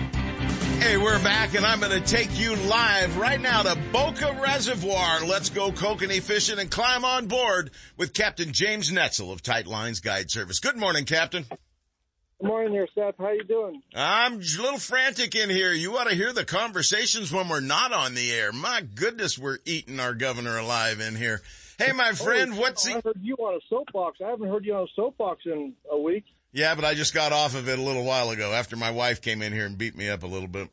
Hey, 0.80 0.96
we're 0.96 1.22
back 1.22 1.56
and 1.56 1.66
I'm 1.66 1.82
going 1.82 1.92
to 1.92 2.00
take 2.00 2.40
you 2.40 2.56
live 2.56 3.18
right 3.18 3.40
now 3.40 3.64
to 3.64 3.78
Boca 3.92 4.40
Reservoir. 4.42 5.26
Let's 5.26 5.50
go 5.50 5.74
kokanee 5.74 6.22
fishing 6.22 6.58
and 6.58 6.72
climb 6.72 7.04
on 7.04 7.28
board 7.28 7.72
with 7.98 8.14
Captain 8.14 8.54
James 8.54 8.90
Netzel 8.90 9.34
of 9.34 9.44
Tight 9.44 9.68
Lines 9.68 10.00
Guide 10.00 10.32
Service. 10.32 10.62
Good 10.62 10.78
morning, 10.78 11.04
Captain. 11.04 11.46
Good 11.50 12.48
morning 12.48 12.72
there, 12.72 12.88
Sep. 12.96 13.16
How 13.20 13.32
you 13.32 13.44
doing? 13.44 13.82
I'm 13.94 14.36
a 14.36 14.38
little 14.38 14.80
frantic 14.80 15.36
in 15.36 15.50
here. 15.50 15.74
You 15.74 15.98
ought 15.98 16.08
to 16.08 16.16
hear 16.16 16.32
the 16.32 16.46
conversations 16.46 17.30
when 17.30 17.50
we're 17.50 17.60
not 17.60 17.92
on 17.92 18.16
the 18.16 18.32
air. 18.32 18.54
My 18.54 18.82
goodness, 18.96 19.38
we're 19.38 19.58
eating 19.66 20.00
our 20.00 20.14
governor 20.14 20.58
alive 20.58 21.02
in 21.02 21.18
here. 21.18 21.42
Hey, 21.78 21.92
my 21.92 22.12
oh, 22.12 22.16
friend, 22.16 22.54
oh, 22.54 22.62
what's 22.62 22.88
I 22.88 23.02
heard 23.02 23.20
you 23.22 23.36
on 23.36 23.56
a 23.56 23.60
soapbox. 23.70 24.20
I 24.26 24.30
haven't 24.30 24.48
heard 24.48 24.64
you 24.64 24.76
on 24.76 24.84
a 24.84 24.92
soapbox 24.96 25.42
in 25.46 25.74
a 25.92 26.00
week. 26.00 26.24
Yeah, 26.52 26.76
but 26.76 26.84
I 26.86 26.96
just 26.96 27.14
got 27.14 27.32
off 27.32 27.56
of 27.56 27.70
it 27.70 27.78
a 27.78 27.82
little 27.82 28.04
while 28.04 28.32
ago 28.32 28.54
after 28.54 28.76
my 28.76 28.92
wife 28.92 29.22
came 29.22 29.42
in 29.42 29.54
here 29.54 29.66
and 29.66 29.78
beat 29.78 29.96
me 29.96 30.10
up 30.10 30.24
a 30.24 30.28
little 30.28 30.48
bit. 30.48 30.70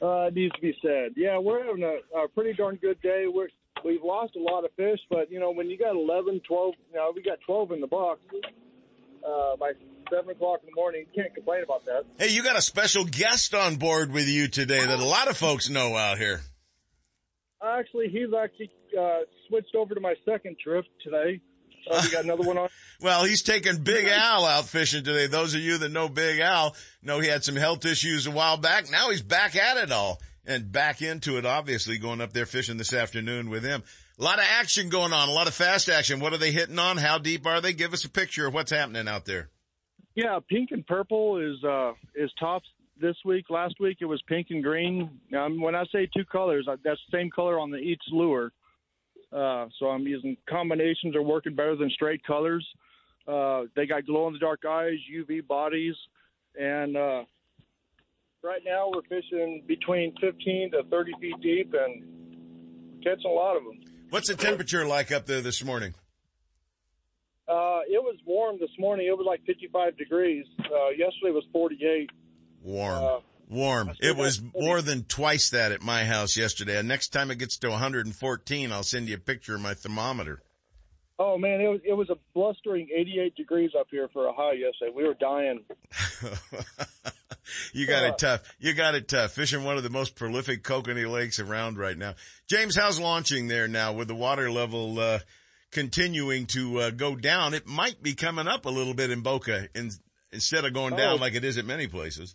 Uh, 0.00 0.26
it 0.26 0.34
needs 0.34 0.54
to 0.54 0.60
be 0.60 0.76
said. 0.82 1.12
Yeah, 1.16 1.38
we're 1.38 1.64
having 1.64 1.82
a, 1.82 2.18
a 2.18 2.28
pretty 2.28 2.54
darn 2.54 2.76
good 2.76 3.00
day. 3.02 3.26
We're 3.28 3.48
we've 3.84 4.02
lost 4.02 4.34
a 4.36 4.40
lot 4.40 4.64
of 4.64 4.70
fish, 4.76 4.98
but 5.10 5.30
you 5.30 5.38
know 5.38 5.52
when 5.52 5.70
you 5.70 5.78
got 5.78 5.94
11, 5.94 6.40
12, 6.46 6.74
you 6.90 6.96
know 6.96 7.12
we 7.14 7.22
got 7.22 7.38
12 7.46 7.72
in 7.72 7.80
the 7.80 7.86
box 7.86 8.20
uh, 9.26 9.56
by 9.56 9.72
seven 10.10 10.30
o'clock 10.30 10.60
in 10.62 10.66
the 10.66 10.74
morning. 10.74 11.06
You 11.12 11.22
can't 11.22 11.34
complain 11.34 11.62
about 11.62 11.84
that. 11.86 12.04
Hey, 12.18 12.32
you 12.32 12.42
got 12.42 12.56
a 12.56 12.62
special 12.62 13.04
guest 13.04 13.54
on 13.54 13.76
board 13.76 14.12
with 14.12 14.28
you 14.28 14.48
today 14.48 14.84
that 14.84 14.98
a 14.98 15.04
lot 15.04 15.28
of 15.28 15.36
folks 15.36 15.70
know 15.70 15.96
out 15.96 16.18
here. 16.18 16.40
Actually, 17.64 18.08
he's 18.08 18.34
actually 18.36 18.72
uh, 18.98 19.20
switched 19.48 19.74
over 19.76 19.94
to 19.94 20.00
my 20.00 20.14
second 20.24 20.56
trip 20.58 20.84
today. 21.02 21.40
Uh, 21.90 22.00
we 22.04 22.10
got 22.10 22.24
another 22.24 22.42
one 22.42 22.58
on. 22.58 22.68
Well, 23.00 23.24
he's 23.24 23.42
taking 23.42 23.78
Big 23.78 24.06
Al 24.06 24.46
out 24.46 24.66
fishing 24.66 25.02
today. 25.02 25.26
Those 25.26 25.54
of 25.54 25.60
you 25.60 25.76
that 25.78 25.90
know 25.90 26.08
Big 26.08 26.38
Al 26.38 26.76
know 27.02 27.18
he 27.18 27.26
had 27.26 27.42
some 27.42 27.56
health 27.56 27.84
issues 27.84 28.28
a 28.28 28.30
while 28.30 28.56
back. 28.56 28.92
Now 28.92 29.10
he's 29.10 29.22
back 29.22 29.56
at 29.56 29.76
it 29.76 29.90
all 29.90 30.20
and 30.46 30.70
back 30.70 31.02
into 31.02 31.36
it, 31.36 31.44
obviously 31.44 31.98
going 31.98 32.20
up 32.20 32.32
there 32.32 32.46
fishing 32.46 32.76
this 32.76 32.94
afternoon 32.94 33.50
with 33.50 33.64
him. 33.64 33.82
A 34.20 34.22
lot 34.22 34.38
of 34.38 34.44
action 34.48 34.88
going 34.88 35.12
on, 35.12 35.28
a 35.28 35.32
lot 35.32 35.48
of 35.48 35.54
fast 35.54 35.88
action. 35.88 36.20
What 36.20 36.32
are 36.32 36.38
they 36.38 36.52
hitting 36.52 36.78
on? 36.78 36.96
How 36.96 37.18
deep 37.18 37.44
are 37.44 37.60
they? 37.60 37.72
Give 37.72 37.92
us 37.92 38.04
a 38.04 38.10
picture 38.10 38.46
of 38.46 38.54
what's 38.54 38.70
happening 38.70 39.08
out 39.08 39.24
there. 39.24 39.48
Yeah, 40.14 40.38
pink 40.48 40.70
and 40.70 40.86
purple 40.86 41.38
is 41.38 41.64
uh, 41.64 41.92
is 42.14 42.30
tops 42.38 42.68
this 43.00 43.16
week. 43.24 43.46
Last 43.50 43.74
week 43.80 43.98
it 44.00 44.04
was 44.04 44.22
pink 44.28 44.48
and 44.50 44.62
green. 44.62 45.10
Um, 45.36 45.60
when 45.60 45.74
I 45.74 45.84
say 45.92 46.08
two 46.14 46.24
colors, 46.24 46.66
that's 46.68 47.00
the 47.10 47.18
same 47.18 47.30
color 47.30 47.58
on 47.58 47.70
the 47.70 47.78
each 47.78 48.02
lure. 48.10 48.52
Uh, 49.32 49.66
so 49.78 49.86
I'm 49.86 50.06
using 50.06 50.36
combinations 50.48 51.16
are 51.16 51.22
working 51.22 51.54
better 51.54 51.76
than 51.76 51.90
straight 51.90 52.22
colors. 52.24 52.66
Uh, 53.26 53.62
they 53.74 53.86
got 53.86 54.04
glow 54.04 54.26
in 54.26 54.32
the 54.32 54.38
dark 54.38 54.64
eyes, 54.68 54.98
UV 55.14 55.46
bodies, 55.46 55.94
and 56.58 56.96
uh, 56.96 57.22
right 58.42 58.60
now 58.64 58.90
we're 58.92 59.02
fishing 59.02 59.62
between 59.66 60.12
15 60.20 60.72
to 60.72 60.82
30 60.90 61.12
feet 61.20 61.40
deep 61.40 61.72
and 61.72 63.02
catching 63.02 63.30
a 63.30 63.34
lot 63.34 63.56
of 63.56 63.64
them. 63.64 63.80
What's 64.10 64.28
the 64.28 64.34
temperature 64.34 64.86
like 64.86 65.10
up 65.10 65.26
there 65.26 65.40
this 65.40 65.64
morning? 65.64 65.94
Uh, 67.48 67.80
it 67.88 68.02
was 68.02 68.16
warm 68.26 68.56
this 68.60 68.70
morning. 68.78 69.06
It 69.06 69.16
was 69.16 69.26
like 69.26 69.40
55 69.46 69.96
degrees. 69.96 70.44
Uh, 70.60 70.90
yesterday 70.90 71.32
was 71.32 71.44
48. 71.52 72.10
Warm. 72.62 73.22
Uh, 73.52 73.56
Warm. 73.56 73.90
It 74.00 74.16
was 74.16 74.40
more 74.58 74.80
than 74.82 75.04
twice 75.04 75.50
that 75.50 75.72
at 75.72 75.82
my 75.82 76.04
house 76.04 76.36
yesterday. 76.36 76.78
And 76.78 76.88
next 76.88 77.08
time 77.08 77.30
it 77.30 77.38
gets 77.38 77.58
to 77.58 77.68
114, 77.70 78.72
I'll 78.72 78.82
send 78.82 79.08
you 79.08 79.16
a 79.16 79.18
picture 79.18 79.54
of 79.54 79.60
my 79.60 79.74
thermometer. 79.74 80.42
Oh 81.18 81.38
man, 81.38 81.60
it 81.60 81.68
was 81.68 81.80
it 81.84 81.92
was 81.92 82.10
a 82.10 82.16
blustering 82.34 82.88
88 82.92 83.36
degrees 83.36 83.70
up 83.78 83.86
here 83.90 84.08
for 84.12 84.26
a 84.26 84.32
high 84.32 84.54
yesterday. 84.54 84.90
We 84.94 85.04
were 85.06 85.14
dying. 85.14 85.60
you 87.72 87.86
got 87.86 88.04
it 88.04 88.18
tough. 88.18 88.42
You 88.58 88.72
got 88.74 88.94
it 88.94 89.08
tough. 89.08 89.32
Fishing 89.32 89.62
one 89.62 89.76
of 89.76 89.82
the 89.82 89.90
most 89.90 90.16
prolific 90.16 90.62
kokanee 90.64 91.08
lakes 91.10 91.38
around 91.38 91.78
right 91.78 91.96
now. 91.96 92.14
James, 92.48 92.76
how's 92.76 92.98
launching 92.98 93.48
there 93.48 93.68
now 93.68 93.92
with 93.92 94.08
the 94.08 94.14
water 94.14 94.50
level 94.50 94.98
uh, 94.98 95.18
continuing 95.70 96.46
to 96.46 96.78
uh, 96.78 96.90
go 96.90 97.14
down? 97.14 97.54
It 97.54 97.66
might 97.66 98.02
be 98.02 98.14
coming 98.14 98.48
up 98.48 98.64
a 98.66 98.70
little 98.70 98.94
bit 98.94 99.10
in 99.10 99.20
Boca 99.20 99.68
in, 99.74 99.90
instead 100.32 100.64
of 100.64 100.72
going 100.72 100.96
down 100.96 101.18
Oh. 101.18 101.20
like 101.20 101.34
it 101.34 101.44
is 101.44 101.58
at 101.58 101.64
many 101.66 101.86
places. 101.86 102.34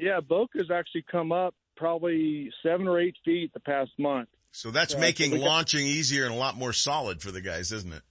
Yeah, 0.00 0.20
Boca's 0.20 0.70
actually 0.70 1.04
come 1.10 1.30
up 1.30 1.54
probably 1.76 2.50
seven 2.62 2.88
or 2.88 2.98
eight 2.98 3.16
feet 3.24 3.52
the 3.52 3.60
past 3.60 3.90
month. 3.98 4.28
So 4.52 4.70
that's 4.70 4.92
Yeah, 4.94 4.98
so 4.98 5.00
making 5.00 5.30
got- 5.32 5.40
launching 5.40 5.86
easier 5.86 6.24
and 6.24 6.34
a 6.34 6.36
lot 6.38 6.56
more 6.56 6.72
solid 6.72 7.20
for 7.22 7.30
the 7.30 7.40
guys, 7.40 7.70
isn't 7.70 7.92
it? 7.92 8.02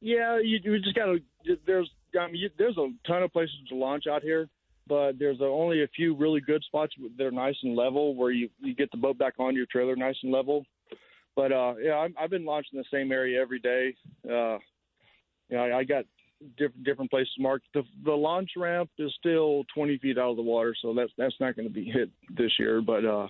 Yeah, 0.00 0.38
you, 0.38 0.58
you 0.62 0.78
just 0.80 0.94
got 0.94 1.06
to. 1.06 1.20
There's 1.66 1.90
I 2.18 2.26
mean, 2.26 2.36
you, 2.36 2.50
there's 2.58 2.76
a 2.76 2.88
ton 3.06 3.22
of 3.22 3.32
places 3.32 3.54
to 3.68 3.74
launch 3.74 4.06
out 4.06 4.22
here, 4.22 4.48
but 4.86 5.18
there's 5.18 5.38
only 5.40 5.82
a 5.82 5.88
few 5.88 6.14
really 6.16 6.40
good 6.40 6.62
spots 6.64 6.94
that 7.16 7.24
are 7.24 7.30
nice 7.30 7.56
and 7.62 7.74
level 7.76 8.14
where 8.14 8.30
you 8.30 8.48
you 8.60 8.74
get 8.74 8.90
the 8.90 8.96
boat 8.96 9.18
back 9.18 9.34
on 9.38 9.54
your 9.54 9.66
trailer 9.66 9.96
nice 9.96 10.16
and 10.22 10.32
level. 10.32 10.64
But 11.36 11.52
uh, 11.52 11.74
yeah, 11.80 11.94
I'm, 11.94 12.14
I've 12.18 12.30
been 12.30 12.44
launching 12.44 12.78
the 12.78 12.84
same 12.92 13.12
area 13.12 13.40
every 13.40 13.60
day. 13.60 13.94
Uh, 14.24 14.58
yeah, 15.48 15.60
I, 15.62 15.78
I 15.78 15.84
got 15.84 16.04
different 16.56 16.84
different 16.84 17.10
places 17.10 17.32
marked. 17.38 17.66
The 17.74 17.82
the 18.04 18.12
launch 18.12 18.50
ramp 18.56 18.90
is 18.98 19.12
still 19.18 19.64
20 19.74 19.98
feet 19.98 20.18
out 20.18 20.30
of 20.30 20.36
the 20.36 20.42
water, 20.42 20.74
so 20.80 20.94
that's 20.94 21.12
that's 21.18 21.34
not 21.40 21.56
going 21.56 21.68
to 21.68 21.74
be 21.74 21.84
hit 21.84 22.10
this 22.36 22.52
year. 22.58 22.80
But 22.80 23.04
uh, 23.04 23.28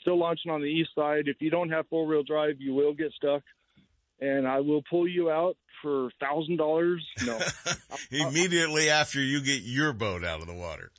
still 0.00 0.18
launching 0.18 0.50
on 0.50 0.60
the 0.60 0.68
east 0.68 0.90
side. 0.94 1.28
If 1.28 1.36
you 1.40 1.50
don't 1.50 1.70
have 1.70 1.86
four 1.88 2.06
wheel 2.06 2.22
drive, 2.22 2.56
you 2.60 2.74
will 2.74 2.94
get 2.94 3.12
stuck 3.12 3.42
and 4.20 4.46
I 4.46 4.60
will 4.60 4.82
pull 4.88 5.06
you 5.08 5.30
out 5.30 5.56
for 5.82 6.10
thousand 6.20 6.56
dollars. 6.56 7.06
No, 7.24 7.38
Immediately 8.10 8.90
after 8.90 9.20
you 9.20 9.40
get 9.40 9.62
your 9.62 9.92
boat 9.92 10.24
out 10.24 10.40
of 10.40 10.46
the 10.46 10.54
water. 10.54 10.90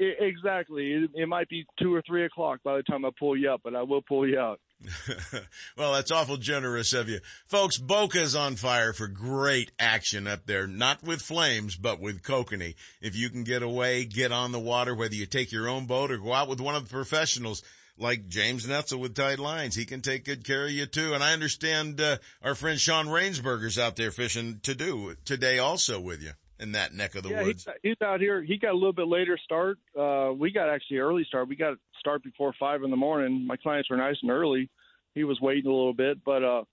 I- 0.00 0.16
exactly. 0.20 0.92
It, 0.92 1.10
it 1.14 1.28
might 1.28 1.48
be 1.48 1.66
two 1.80 1.94
or 1.94 2.02
three 2.06 2.24
o'clock 2.24 2.60
by 2.64 2.76
the 2.76 2.82
time 2.82 3.04
I 3.04 3.10
pull 3.18 3.36
you 3.36 3.50
up, 3.50 3.60
but 3.64 3.74
I 3.74 3.82
will 3.82 4.02
pull 4.02 4.26
you 4.26 4.38
out. 4.38 4.60
well, 5.76 5.92
that's 5.92 6.10
awful 6.10 6.36
generous 6.36 6.92
of 6.92 7.08
you. 7.08 7.20
Folks, 7.46 7.76
Boca's 7.78 8.34
on 8.34 8.56
fire 8.56 8.92
for 8.92 9.08
great 9.08 9.70
action 9.78 10.26
up 10.26 10.46
there, 10.46 10.66
not 10.66 11.02
with 11.02 11.20
flames, 11.20 11.76
but 11.76 12.00
with 12.00 12.22
kokanee. 12.22 12.74
If 13.00 13.16
you 13.16 13.30
can 13.30 13.44
get 13.44 13.62
away, 13.62 14.04
get 14.04 14.32
on 14.32 14.52
the 14.52 14.60
water, 14.60 14.94
whether 14.94 15.14
you 15.14 15.26
take 15.26 15.52
your 15.52 15.68
own 15.68 15.86
boat 15.86 16.10
or 16.10 16.18
go 16.18 16.32
out 16.32 16.48
with 16.48 16.60
one 16.60 16.74
of 16.74 16.88
the 16.88 16.92
professionals 16.92 17.62
like 17.98 18.28
James 18.28 18.66
Netzel 18.66 18.98
with 18.98 19.14
Tight 19.14 19.38
Lines. 19.38 19.74
He 19.74 19.84
can 19.84 20.00
take 20.00 20.24
good 20.24 20.44
care 20.44 20.64
of 20.64 20.70
you 20.70 20.86
too. 20.86 21.12
And 21.12 21.22
I 21.22 21.34
understand, 21.34 22.00
uh, 22.00 22.16
our 22.42 22.54
friend 22.54 22.80
Sean 22.80 23.06
Rainsberger's 23.06 23.78
out 23.78 23.96
there 23.96 24.10
fishing 24.10 24.60
to 24.62 24.74
do 24.74 25.14
today 25.24 25.58
also 25.58 26.00
with 26.00 26.22
you 26.22 26.32
in 26.60 26.72
that 26.72 26.94
neck 26.94 27.14
of 27.14 27.22
the 27.22 27.30
yeah, 27.30 27.42
woods. 27.42 27.66
he's, 27.82 27.90
he's 27.94 28.06
out 28.06 28.20
here. 28.20 28.42
He 28.42 28.58
got 28.58 28.72
a 28.72 28.74
little 28.74 28.92
bit 28.92 29.08
later 29.08 29.38
start. 29.42 29.78
Uh, 29.98 30.30
we 30.36 30.52
got 30.52 30.68
actually 30.68 30.98
early 30.98 31.24
start. 31.24 31.48
We 31.48 31.56
got 31.56 31.74
start 31.98 32.22
before 32.22 32.54
five 32.60 32.82
in 32.82 32.90
the 32.90 32.96
morning. 32.96 33.46
My 33.46 33.56
clients 33.56 33.90
were 33.90 33.96
nice 33.96 34.16
and 34.22 34.30
early. 34.30 34.68
He 35.14 35.24
was 35.24 35.40
waiting 35.40 35.66
a 35.66 35.74
little 35.74 35.94
bit, 35.94 36.18
but 36.24 36.44
uh, 36.44 36.64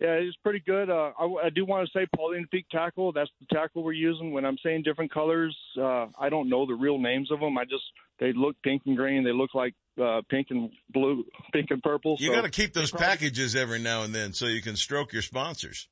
yeah, 0.00 0.14
it's 0.14 0.36
pretty 0.42 0.62
good. 0.64 0.90
Uh, 0.90 1.12
I, 1.18 1.46
I 1.46 1.50
do 1.54 1.64
want 1.64 1.88
to 1.88 1.98
say 1.98 2.06
Paulina 2.14 2.46
Peak 2.50 2.66
tackle. 2.70 3.12
That's 3.12 3.30
the 3.40 3.54
tackle 3.54 3.82
we're 3.82 3.92
using. 3.92 4.32
When 4.32 4.44
I'm 4.44 4.58
saying 4.62 4.82
different 4.82 5.12
colors, 5.12 5.56
uh, 5.80 6.06
I 6.18 6.28
don't 6.28 6.48
know 6.48 6.66
the 6.66 6.74
real 6.74 6.98
names 6.98 7.30
of 7.30 7.40
them. 7.40 7.56
I 7.58 7.64
just 7.64 7.84
they 8.20 8.32
look 8.32 8.56
pink 8.62 8.82
and 8.86 8.96
green. 8.96 9.24
They 9.24 9.32
look 9.32 9.54
like 9.54 9.74
uh, 10.02 10.22
pink 10.28 10.48
and 10.50 10.70
blue, 10.90 11.24
pink 11.52 11.68
and 11.70 11.82
purple. 11.82 12.16
You 12.18 12.28
so 12.28 12.34
got 12.34 12.42
to 12.42 12.50
keep 12.50 12.74
those 12.74 12.90
packages 12.90 13.56
every 13.56 13.78
now 13.78 14.02
and 14.02 14.14
then 14.14 14.32
so 14.32 14.46
you 14.46 14.62
can 14.62 14.76
stroke 14.76 15.12
your 15.12 15.22
sponsors. 15.22 15.88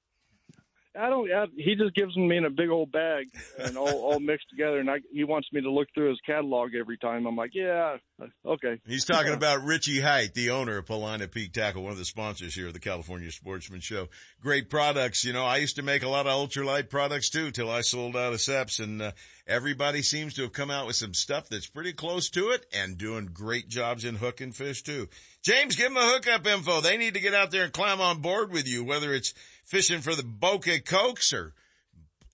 I 0.94 1.08
don't. 1.08 1.32
I, 1.32 1.46
he 1.56 1.74
just 1.74 1.94
gives 1.94 2.14
them 2.14 2.28
me 2.28 2.36
in 2.36 2.44
a 2.44 2.50
big 2.50 2.68
old 2.68 2.92
bag 2.92 3.26
and 3.58 3.78
all, 3.78 3.88
all 3.88 4.20
mixed 4.20 4.50
together, 4.50 4.78
and 4.78 4.90
I, 4.90 4.96
he 5.10 5.24
wants 5.24 5.48
me 5.52 5.62
to 5.62 5.70
look 5.70 5.88
through 5.94 6.10
his 6.10 6.20
catalog 6.26 6.74
every 6.78 6.98
time. 6.98 7.26
I'm 7.26 7.36
like, 7.36 7.52
yeah, 7.54 7.96
okay. 8.44 8.78
He's 8.86 9.04
talking 9.04 9.32
about 9.32 9.64
Richie 9.64 10.00
Height, 10.00 10.34
the 10.34 10.50
owner 10.50 10.78
of 10.78 10.86
Paulina 10.86 11.28
Peak 11.28 11.52
Tackle, 11.52 11.82
one 11.82 11.92
of 11.92 11.98
the 11.98 12.04
sponsors 12.04 12.54
here 12.54 12.66
of 12.66 12.74
the 12.74 12.80
California 12.80 13.30
Sportsman 13.30 13.80
Show. 13.80 14.08
Great 14.42 14.68
products. 14.68 15.24
You 15.24 15.32
know, 15.32 15.44
I 15.44 15.58
used 15.58 15.76
to 15.76 15.82
make 15.82 16.02
a 16.02 16.08
lot 16.08 16.26
of 16.26 16.32
ultralight 16.32 16.90
products 16.90 17.30
too 17.30 17.50
till 17.50 17.70
I 17.70 17.80
sold 17.80 18.16
out 18.16 18.34
of 18.34 18.38
Seps 18.40 18.82
and 18.82 19.00
uh, 19.00 19.12
everybody 19.46 20.02
seems 20.02 20.34
to 20.34 20.42
have 20.42 20.52
come 20.52 20.70
out 20.70 20.86
with 20.86 20.96
some 20.96 21.14
stuff 21.14 21.48
that's 21.48 21.66
pretty 21.66 21.92
close 21.92 22.28
to 22.30 22.50
it 22.50 22.66
and 22.72 22.98
doing 22.98 23.30
great 23.32 23.68
jobs 23.68 24.04
in 24.04 24.16
hooking 24.16 24.52
fish 24.52 24.82
too. 24.82 25.08
James, 25.42 25.74
give 25.74 25.88
them 25.88 25.96
a 25.96 26.06
hookup 26.06 26.46
info. 26.46 26.80
They 26.80 26.96
need 26.96 27.14
to 27.14 27.20
get 27.20 27.34
out 27.34 27.50
there 27.50 27.64
and 27.64 27.72
climb 27.72 28.00
on 28.00 28.20
board 28.20 28.52
with 28.52 28.68
you, 28.68 28.84
whether 28.84 29.12
it's 29.12 29.34
fishing 29.64 30.00
for 30.00 30.14
the 30.14 30.22
Boca 30.22 30.80
Cokes 30.80 31.32
or 31.32 31.54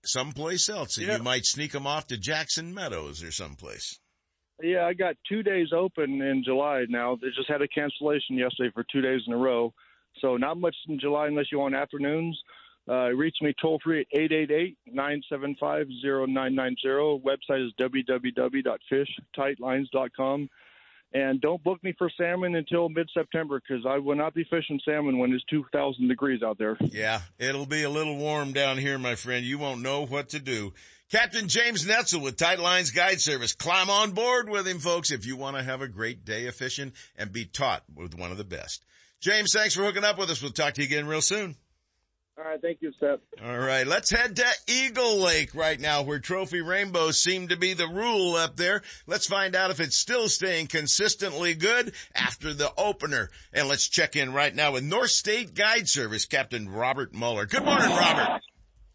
someplace 0.04 0.68
else. 0.68 0.98
And 0.98 1.06
you 1.06 1.22
might 1.22 1.44
sneak 1.44 1.70
them 1.72 1.86
off 1.86 2.08
to 2.08 2.16
Jackson 2.16 2.74
Meadows 2.74 3.22
or 3.22 3.30
someplace. 3.30 4.00
Yeah, 4.62 4.86
I 4.86 4.94
got 4.94 5.14
two 5.28 5.44
days 5.44 5.68
open 5.76 6.20
in 6.20 6.42
July 6.44 6.86
now. 6.88 7.16
They 7.16 7.28
just 7.28 7.48
had 7.48 7.62
a 7.62 7.68
cancellation 7.68 8.36
yesterday 8.36 8.72
for 8.74 8.84
two 8.90 9.00
days 9.00 9.20
in 9.26 9.32
a 9.32 9.36
row, 9.36 9.72
so 10.20 10.36
not 10.36 10.58
much 10.58 10.74
in 10.88 10.98
July 10.98 11.28
unless 11.28 11.52
you 11.52 11.60
want 11.60 11.76
afternoons. 11.76 12.36
Uh, 12.88 13.10
reach 13.10 13.36
me 13.42 13.52
toll 13.60 13.78
free 13.84 14.00
at 14.00 14.06
888-975-0990. 14.94 17.22
Website 17.22 17.66
is 17.66 17.72
www.fishtightlines.com. 17.78 20.48
And 21.12 21.40
don't 21.40 21.62
book 21.64 21.82
me 21.82 21.94
for 21.96 22.10
salmon 22.18 22.54
until 22.54 22.90
mid-September 22.90 23.60
because 23.66 23.86
I 23.88 23.98
will 23.98 24.16
not 24.16 24.34
be 24.34 24.44
fishing 24.44 24.78
salmon 24.84 25.18
when 25.18 25.32
it's 25.32 25.44
2,000 25.44 26.06
degrees 26.06 26.42
out 26.42 26.58
there. 26.58 26.76
Yeah, 26.80 27.20
it'll 27.38 27.66
be 27.66 27.82
a 27.82 27.90
little 27.90 28.16
warm 28.16 28.52
down 28.52 28.76
here, 28.76 28.98
my 28.98 29.14
friend. 29.14 29.44
You 29.44 29.58
won't 29.58 29.80
know 29.80 30.04
what 30.04 30.28
to 30.30 30.38
do. 30.38 30.74
Captain 31.10 31.48
James 31.48 31.86
Netzel 31.86 32.20
with 32.20 32.36
Tight 32.36 32.58
Lines 32.58 32.90
Guide 32.90 33.20
Service. 33.20 33.54
Climb 33.54 33.88
on 33.88 34.10
board 34.10 34.50
with 34.50 34.68
him, 34.68 34.78
folks, 34.78 35.10
if 35.10 35.24
you 35.24 35.36
want 35.36 35.56
to 35.56 35.62
have 35.62 35.80
a 35.80 35.88
great 35.88 36.26
day 36.26 36.46
of 36.46 36.54
fishing 36.54 36.92
and 37.16 37.32
be 37.32 37.46
taught 37.46 37.82
with 37.94 38.14
one 38.14 38.30
of 38.30 38.36
the 38.36 38.44
best. 38.44 38.84
James, 39.20 39.52
thanks 39.54 39.74
for 39.74 39.84
hooking 39.84 40.04
up 40.04 40.18
with 40.18 40.28
us. 40.28 40.42
We'll 40.42 40.52
talk 40.52 40.74
to 40.74 40.82
you 40.82 40.86
again 40.86 41.06
real 41.06 41.22
soon. 41.22 41.56
All 42.38 42.44
right, 42.44 42.62
thank 42.62 42.78
you, 42.82 42.92
Sep. 43.00 43.20
All 43.44 43.58
right, 43.58 43.84
let's 43.84 44.12
head 44.12 44.36
to 44.36 44.44
Eagle 44.68 45.16
Lake 45.16 45.56
right 45.56 45.80
now 45.80 46.02
where 46.02 46.20
trophy 46.20 46.60
rainbows 46.60 47.18
seem 47.18 47.48
to 47.48 47.56
be 47.56 47.72
the 47.72 47.88
rule 47.88 48.36
up 48.36 48.54
there. 48.54 48.82
Let's 49.08 49.26
find 49.26 49.56
out 49.56 49.72
if 49.72 49.80
it's 49.80 49.98
still 49.98 50.28
staying 50.28 50.68
consistently 50.68 51.54
good 51.54 51.94
after 52.14 52.54
the 52.54 52.72
opener. 52.78 53.30
And 53.52 53.66
let's 53.66 53.88
check 53.88 54.14
in 54.14 54.32
right 54.32 54.54
now 54.54 54.72
with 54.72 54.84
North 54.84 55.10
State 55.10 55.54
Guide 55.56 55.88
Service 55.88 56.26
Captain 56.26 56.68
Robert 56.68 57.12
Muller. 57.12 57.44
Good 57.44 57.64
morning, 57.64 57.90
Robert. 57.90 58.40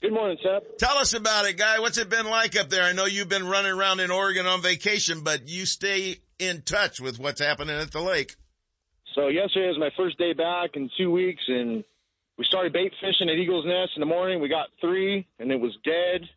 Good 0.02 0.14
morning, 0.14 0.38
Sep. 0.42 0.78
Tell 0.78 0.98
us 0.98 1.14
about 1.14 1.46
it, 1.46 1.58
guy. 1.58 1.80
What's 1.80 1.98
it 1.98 2.10
been 2.10 2.28
like 2.28 2.58
up 2.58 2.70
there? 2.70 2.84
I 2.84 2.94
know 2.94 3.06
you've 3.06 3.28
been 3.28 3.48
running 3.48 3.74
around 3.74 4.00
in 4.00 4.10
Oregon 4.10 4.46
on 4.46 4.62
vacation, 4.62 5.20
but 5.22 5.50
you 5.50 5.66
stay 5.66 6.22
in 6.40 6.62
touch 6.62 7.02
with 7.02 7.20
what's 7.20 7.42
happening 7.42 7.76
at 7.76 7.92
the 7.92 8.02
lake. 8.02 8.38
So 9.16 9.28
yesterday 9.28 9.68
was 9.68 9.78
my 9.78 9.92
first 9.98 10.18
day 10.18 10.32
back 10.32 10.72
in 10.76 10.90
two 10.98 11.12
weeks, 11.12 11.44
and 11.50 11.84
we 12.38 12.46
started 12.46 12.74
bait 12.74 12.92
fishing 13.00 13.30
at 13.30 13.36
Eagle's 13.36 13.66
Nest 13.66 13.92
in 13.96 14.00
the 14.00 14.06
morning. 14.06 14.42
We 14.42 14.50
got 14.50 14.68
three, 14.82 15.28
and 15.40 15.52
it 15.52 15.60
was 15.60 15.78
dead. 15.84 16.28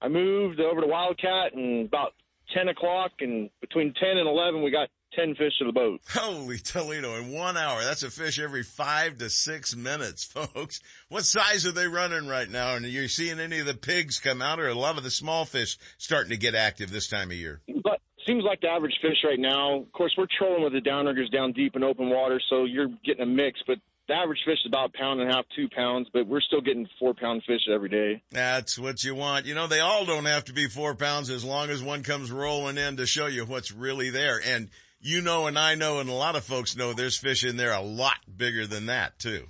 I 0.00 0.08
moved 0.08 0.60
over 0.60 0.80
to 0.80 0.86
Wildcat, 0.86 1.54
and 1.54 1.86
about 1.86 2.14
10 2.54 2.68
o'clock, 2.68 3.12
and 3.20 3.50
between 3.60 3.94
10 3.94 4.16
and 4.16 4.28
11, 4.28 4.62
we 4.62 4.70
got 4.70 4.88
10 5.14 5.34
fish 5.34 5.52
to 5.58 5.64
the 5.64 5.72
boat. 5.72 6.00
Holy 6.10 6.58
Toledo, 6.58 7.16
in 7.16 7.32
one 7.32 7.56
hour. 7.56 7.82
That's 7.82 8.02
a 8.02 8.10
fish 8.10 8.38
every 8.38 8.62
five 8.62 9.18
to 9.18 9.30
six 9.30 9.74
minutes, 9.74 10.24
folks. 10.54 10.80
What 11.08 11.24
size 11.24 11.66
are 11.66 11.72
they 11.72 11.88
running 11.88 12.26
right 12.26 12.48
now? 12.48 12.74
And 12.74 12.84
are 12.84 12.88
you 12.88 13.08
seeing 13.08 13.40
any 13.40 13.60
of 13.60 13.66
the 13.66 13.74
pigs 13.74 14.18
come 14.18 14.42
out 14.42 14.60
or 14.60 14.68
a 14.68 14.74
lot 14.74 14.98
of 14.98 15.04
the 15.04 15.10
small 15.10 15.44
fish 15.44 15.78
starting 15.98 16.30
to 16.30 16.36
get 16.36 16.54
active 16.54 16.90
this 16.90 17.08
time 17.08 17.30
of 17.30 17.36
year? 17.36 17.60
But 17.82 18.00
seems 18.26 18.44
like 18.44 18.60
the 18.60 18.68
average 18.68 18.98
fish 19.00 19.24
right 19.24 19.38
now, 19.38 19.80
of 19.80 19.92
course, 19.92 20.14
we're 20.18 20.26
trolling 20.38 20.62
with 20.62 20.74
the 20.74 20.80
downriggers 20.80 21.32
down 21.32 21.52
deep 21.52 21.74
in 21.76 21.82
open 21.82 22.10
water, 22.10 22.40
so 22.50 22.64
you're 22.64 22.88
getting 23.04 23.22
a 23.22 23.26
mix, 23.26 23.60
but 23.66 23.78
the 24.08 24.14
average 24.14 24.40
fish 24.44 24.58
is 24.64 24.66
about 24.66 24.90
a 24.94 24.98
pound 24.98 25.20
and 25.20 25.30
a 25.30 25.34
half, 25.34 25.44
two 25.54 25.68
pounds, 25.68 26.08
but 26.12 26.26
we're 26.26 26.40
still 26.40 26.62
getting 26.62 26.88
four 26.98 27.14
pound 27.14 27.42
fish 27.46 27.60
every 27.72 27.90
day. 27.90 28.22
That's 28.30 28.78
what 28.78 29.04
you 29.04 29.14
want. 29.14 29.46
You 29.46 29.54
know, 29.54 29.66
they 29.66 29.80
all 29.80 30.06
don't 30.06 30.24
have 30.24 30.46
to 30.46 30.54
be 30.54 30.66
four 30.66 30.94
pounds 30.94 31.30
as 31.30 31.44
long 31.44 31.68
as 31.68 31.82
one 31.82 32.02
comes 32.02 32.32
rolling 32.32 32.78
in 32.78 32.96
to 32.96 33.06
show 33.06 33.26
you 33.26 33.44
what's 33.44 33.70
really 33.70 34.10
there. 34.10 34.40
And 34.44 34.70
you 35.00 35.20
know, 35.20 35.46
and 35.46 35.58
I 35.58 35.74
know, 35.74 36.00
and 36.00 36.08
a 36.08 36.14
lot 36.14 36.36
of 36.36 36.44
folks 36.44 36.74
know 36.74 36.92
there's 36.92 37.18
fish 37.18 37.44
in 37.44 37.56
there 37.56 37.72
a 37.72 37.82
lot 37.82 38.16
bigger 38.34 38.66
than 38.66 38.86
that 38.86 39.18
too. 39.18 39.44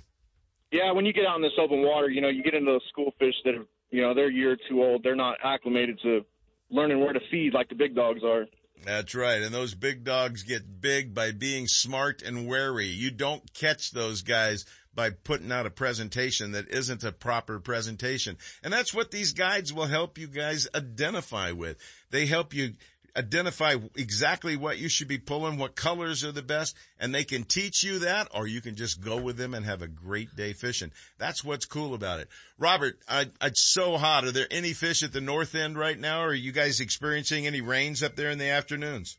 Yeah, 0.71 0.91
when 0.91 1.05
you 1.05 1.13
get 1.13 1.25
out 1.25 1.37
in 1.37 1.41
this 1.41 1.57
open 1.59 1.81
water, 1.81 2.09
you 2.09 2.21
know, 2.21 2.29
you 2.29 2.43
get 2.43 2.53
into 2.53 2.71
those 2.71 2.83
school 2.89 3.11
fish 3.17 3.33
that 3.45 3.55
are, 3.55 3.65
you 3.89 4.03
know, 4.03 4.13
they're 4.13 4.29
a 4.29 4.33
year 4.33 4.51
or 4.51 4.57
two 4.69 4.83
old. 4.83 5.01
They're 5.03 5.15
not 5.15 5.37
acclimated 5.43 5.99
to 6.03 6.23
learning 6.69 6.99
where 6.99 7.13
to 7.13 7.19
feed 7.31 7.53
like 7.53 7.69
the 7.69 7.75
big 7.75 7.95
dogs 7.95 8.21
are. 8.23 8.45
That's 8.85 9.13
right. 9.13 9.41
And 9.41 9.53
those 9.53 9.73
big 9.73 10.03
dogs 10.03 10.43
get 10.43 10.81
big 10.81 11.13
by 11.13 11.31
being 11.31 11.67
smart 11.67 12.21
and 12.21 12.47
wary. 12.47 12.87
You 12.87 13.11
don't 13.11 13.53
catch 13.53 13.91
those 13.91 14.21
guys 14.21 14.65
by 14.95 15.11
putting 15.11 15.51
out 15.51 15.65
a 15.65 15.69
presentation 15.71 16.51
that 16.53 16.69
isn't 16.69 17.03
a 17.03 17.11
proper 17.11 17.59
presentation. 17.59 18.37
And 18.63 18.73
that's 18.73 18.93
what 18.93 19.11
these 19.11 19.33
guides 19.33 19.73
will 19.73 19.85
help 19.85 20.17
you 20.17 20.27
guys 20.27 20.67
identify 20.73 21.51
with. 21.51 21.77
They 22.09 22.25
help 22.25 22.53
you 22.53 22.73
identify 23.15 23.75
exactly 23.95 24.55
what 24.55 24.77
you 24.77 24.89
should 24.89 25.07
be 25.07 25.17
pulling, 25.17 25.57
what 25.57 25.75
colors 25.75 26.23
are 26.23 26.31
the 26.31 26.41
best, 26.41 26.75
and 26.99 27.13
they 27.13 27.23
can 27.23 27.43
teach 27.43 27.83
you 27.83 27.99
that, 27.99 28.27
or 28.33 28.47
you 28.47 28.61
can 28.61 28.75
just 28.75 29.01
go 29.01 29.17
with 29.17 29.37
them 29.37 29.53
and 29.53 29.65
have 29.65 29.81
a 29.81 29.87
great 29.87 30.35
day 30.35 30.53
fishing. 30.53 30.91
That's 31.17 31.43
what's 31.43 31.65
cool 31.65 31.93
about 31.93 32.19
it. 32.19 32.29
Robert, 32.57 32.99
I, 33.07 33.27
it's 33.41 33.73
so 33.73 33.97
hot. 33.97 34.25
Are 34.25 34.31
there 34.31 34.47
any 34.51 34.73
fish 34.73 35.03
at 35.03 35.13
the 35.13 35.21
north 35.21 35.55
end 35.55 35.77
right 35.77 35.97
now? 35.97 36.21
Or 36.21 36.29
are 36.29 36.33
you 36.33 36.51
guys 36.51 36.79
experiencing 36.79 37.47
any 37.47 37.61
rains 37.61 38.03
up 38.03 38.15
there 38.15 38.31
in 38.31 38.37
the 38.37 38.49
afternoons? 38.49 39.17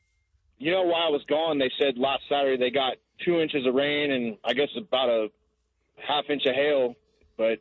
You 0.58 0.72
know, 0.72 0.82
while 0.82 1.02
I 1.06 1.08
was 1.08 1.22
gone, 1.28 1.58
they 1.58 1.70
said 1.78 1.96
last 1.96 2.22
Saturday 2.28 2.58
they 2.58 2.70
got 2.70 2.96
two 3.24 3.40
inches 3.40 3.66
of 3.66 3.74
rain 3.74 4.12
and 4.12 4.36
I 4.44 4.52
guess 4.52 4.68
about 4.76 5.08
a 5.08 5.28
half 6.06 6.24
inch 6.28 6.44
of 6.46 6.54
hail, 6.54 6.94
but 7.36 7.60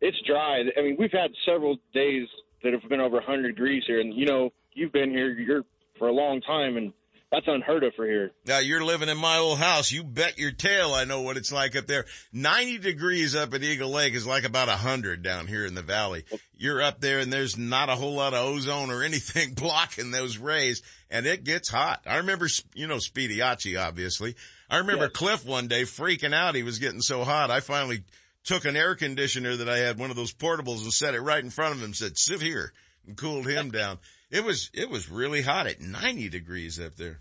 it's 0.00 0.18
dry. 0.26 0.62
I 0.76 0.82
mean, 0.82 0.96
we've 0.98 1.12
had 1.12 1.30
several 1.44 1.76
days 1.92 2.28
that 2.62 2.72
have 2.72 2.88
been 2.88 3.00
over 3.00 3.16
100 3.16 3.54
degrees 3.54 3.84
here, 3.86 4.00
and 4.00 4.14
you 4.14 4.26
know, 4.26 4.52
you've 4.76 4.92
been 4.92 5.10
here 5.10 5.30
you're 5.30 5.62
for 5.98 6.08
a 6.08 6.12
long 6.12 6.40
time, 6.42 6.76
and 6.76 6.92
that's 7.32 7.46
unheard 7.48 7.82
of 7.82 7.94
for 7.94 8.06
here. 8.06 8.30
Now 8.46 8.58
you're 8.58 8.84
living 8.84 9.08
in 9.08 9.18
my 9.18 9.38
old 9.38 9.58
house. 9.58 9.90
You 9.90 10.04
bet 10.04 10.38
your 10.38 10.52
tail 10.52 10.94
I 10.94 11.04
know 11.04 11.22
what 11.22 11.36
it's 11.36 11.50
like 11.50 11.74
up 11.74 11.86
there. 11.86 12.04
90 12.32 12.78
degrees 12.78 13.34
up 13.34 13.52
at 13.52 13.62
Eagle 13.62 13.90
Lake 13.90 14.14
is 14.14 14.26
like 14.26 14.44
about 14.44 14.68
100 14.68 15.22
down 15.22 15.48
here 15.48 15.66
in 15.66 15.74
the 15.74 15.82
valley. 15.82 16.24
You're 16.54 16.80
up 16.80 17.00
there 17.00 17.18
and 17.18 17.32
there's 17.32 17.58
not 17.58 17.88
a 17.88 17.96
whole 17.96 18.14
lot 18.14 18.32
of 18.32 18.44
ozone 18.44 18.90
or 18.90 19.02
anything 19.02 19.54
blocking 19.54 20.12
those 20.12 20.38
rays 20.38 20.82
and 21.10 21.26
it 21.26 21.42
gets 21.42 21.68
hot. 21.68 22.02
I 22.06 22.18
remember, 22.18 22.48
you 22.74 22.86
know, 22.86 23.00
Speedy 23.00 23.42
Achi, 23.42 23.76
obviously. 23.76 24.36
I 24.70 24.78
remember 24.78 25.04
yes. 25.04 25.12
Cliff 25.12 25.44
one 25.44 25.66
day 25.66 25.82
freaking 25.82 26.34
out. 26.34 26.54
He 26.54 26.62
was 26.62 26.78
getting 26.78 27.00
so 27.00 27.24
hot. 27.24 27.50
I 27.50 27.60
finally 27.60 28.04
took 28.44 28.64
an 28.64 28.76
air 28.76 28.94
conditioner 28.94 29.56
that 29.56 29.68
I 29.68 29.78
had, 29.78 29.98
one 29.98 30.10
of 30.10 30.16
those 30.16 30.32
portables 30.32 30.82
and 30.82 30.92
set 30.92 31.14
it 31.14 31.20
right 31.20 31.42
in 31.42 31.50
front 31.50 31.74
of 31.74 31.80
him 31.80 31.86
and 31.86 31.96
said, 31.96 32.16
sit 32.16 32.40
here 32.40 32.72
and 33.06 33.16
cooled 33.16 33.46
him 33.46 33.70
down. 33.72 33.98
It 34.30 34.44
was, 34.44 34.70
it 34.74 34.90
was 34.90 35.10
really 35.10 35.42
hot 35.42 35.66
at 35.66 35.80
90 35.80 36.28
degrees 36.28 36.80
up 36.80 36.96
there. 36.96 37.20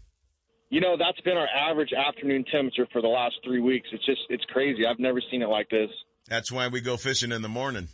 You 0.70 0.82
know, 0.82 0.98
that's 0.98 1.22
been 1.22 1.38
our 1.38 1.48
average 1.48 1.94
afternoon 1.94 2.44
temperature 2.52 2.88
for 2.92 3.02
the 3.02 3.08
last 3.08 3.36
three 3.44 3.62
weeks. 3.62 3.88
It's 3.92 4.06
just, 4.06 4.22
it's 4.30 4.44
crazy. 4.46 4.86
I've 4.86 5.00
never 5.00 5.22
seen 5.32 5.42
it 5.42 5.48
like 5.48 5.70
this. 5.70 5.90
That's 6.28 6.52
why 6.52 6.68
we 6.68 6.82
go 6.82 6.98
fishing 6.98 7.32
in 7.32 7.42
the 7.44 7.50
morning. 7.50 7.88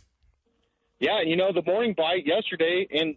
Yeah. 0.98 1.20
You 1.24 1.36
know, 1.36 1.52
the 1.52 1.62
morning 1.66 1.94
bite 1.96 2.26
yesterday 2.26 2.86
and 2.90 3.14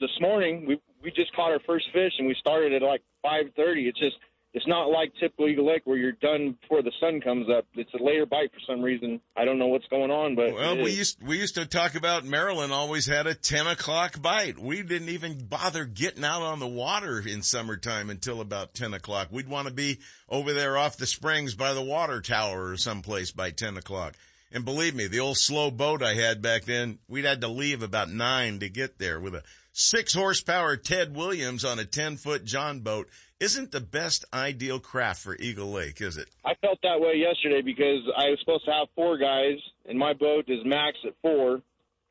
this 0.00 0.10
morning, 0.20 0.66
we, 0.66 0.80
we 1.02 1.10
just 1.10 1.34
caught 1.34 1.50
our 1.50 1.60
first 1.66 1.86
fish 1.92 2.12
and 2.18 2.28
we 2.28 2.36
started 2.38 2.74
at 2.74 2.82
like 2.82 3.02
530. 3.22 3.88
It's 3.88 3.98
just, 3.98 4.16
it's 4.54 4.66
not 4.66 4.86
like 4.86 5.12
typical 5.20 5.46
Eagle 5.48 5.66
Lake 5.66 5.82
where 5.84 5.98
you're 5.98 6.12
done 6.12 6.56
before 6.60 6.82
the 6.82 6.92
sun 7.00 7.20
comes 7.20 7.48
up. 7.50 7.66
It's 7.74 7.92
a 7.92 8.02
later 8.02 8.24
bite 8.24 8.50
for 8.50 8.60
some 8.66 8.80
reason. 8.80 9.20
I 9.36 9.44
don't 9.44 9.58
know 9.58 9.66
what's 9.66 9.86
going 9.88 10.10
on, 10.10 10.36
but 10.36 10.54
well, 10.54 10.76
we 10.76 10.92
used 10.92 11.22
we 11.22 11.38
used 11.38 11.56
to 11.56 11.66
talk 11.66 11.94
about 11.94 12.24
Maryland 12.24 12.72
always 12.72 13.04
had 13.04 13.26
a 13.26 13.34
ten 13.34 13.66
o'clock 13.66 14.20
bite. 14.22 14.58
We 14.58 14.82
didn't 14.82 15.10
even 15.10 15.38
bother 15.46 15.84
getting 15.84 16.24
out 16.24 16.42
on 16.42 16.60
the 16.60 16.66
water 16.66 17.22
in 17.26 17.42
summertime 17.42 18.08
until 18.08 18.40
about 18.40 18.72
ten 18.72 18.94
o'clock. 18.94 19.28
We'd 19.30 19.48
want 19.48 19.68
to 19.68 19.74
be 19.74 19.98
over 20.28 20.54
there 20.54 20.78
off 20.78 20.96
the 20.96 21.06
springs 21.06 21.54
by 21.54 21.74
the 21.74 21.82
water 21.82 22.22
tower 22.22 22.70
or 22.70 22.76
someplace 22.78 23.32
by 23.32 23.50
ten 23.50 23.76
o'clock. 23.76 24.14
And 24.50 24.64
believe 24.64 24.94
me, 24.94 25.08
the 25.08 25.20
old 25.20 25.36
slow 25.36 25.70
boat 25.70 26.02
I 26.02 26.14
had 26.14 26.40
back 26.40 26.64
then, 26.64 27.00
we'd 27.06 27.26
had 27.26 27.42
to 27.42 27.48
leave 27.48 27.82
about 27.82 28.10
nine 28.10 28.60
to 28.60 28.70
get 28.70 28.98
there 28.98 29.20
with 29.20 29.34
a 29.34 29.42
six 29.72 30.14
horsepower 30.14 30.76
Ted 30.76 31.14
Williams 31.14 31.64
on 31.64 31.78
a 31.78 31.84
10 31.84 32.16
foot 32.16 32.44
John 32.44 32.80
boat 32.80 33.08
isn't 33.40 33.70
the 33.70 33.80
best 33.80 34.24
ideal 34.32 34.80
craft 34.80 35.22
for 35.22 35.36
Eagle 35.36 35.70
Lake, 35.70 36.00
is 36.00 36.16
it? 36.16 36.28
I 36.44 36.54
felt 36.54 36.78
that 36.82 37.00
way 37.00 37.14
yesterday 37.16 37.62
because 37.62 38.02
I 38.16 38.30
was 38.30 38.38
supposed 38.40 38.64
to 38.64 38.72
have 38.72 38.88
four 38.94 39.16
guys, 39.16 39.58
and 39.86 39.98
my 39.98 40.12
boat 40.12 40.46
is 40.48 40.58
max 40.64 40.98
at 41.06 41.14
four, 41.22 41.62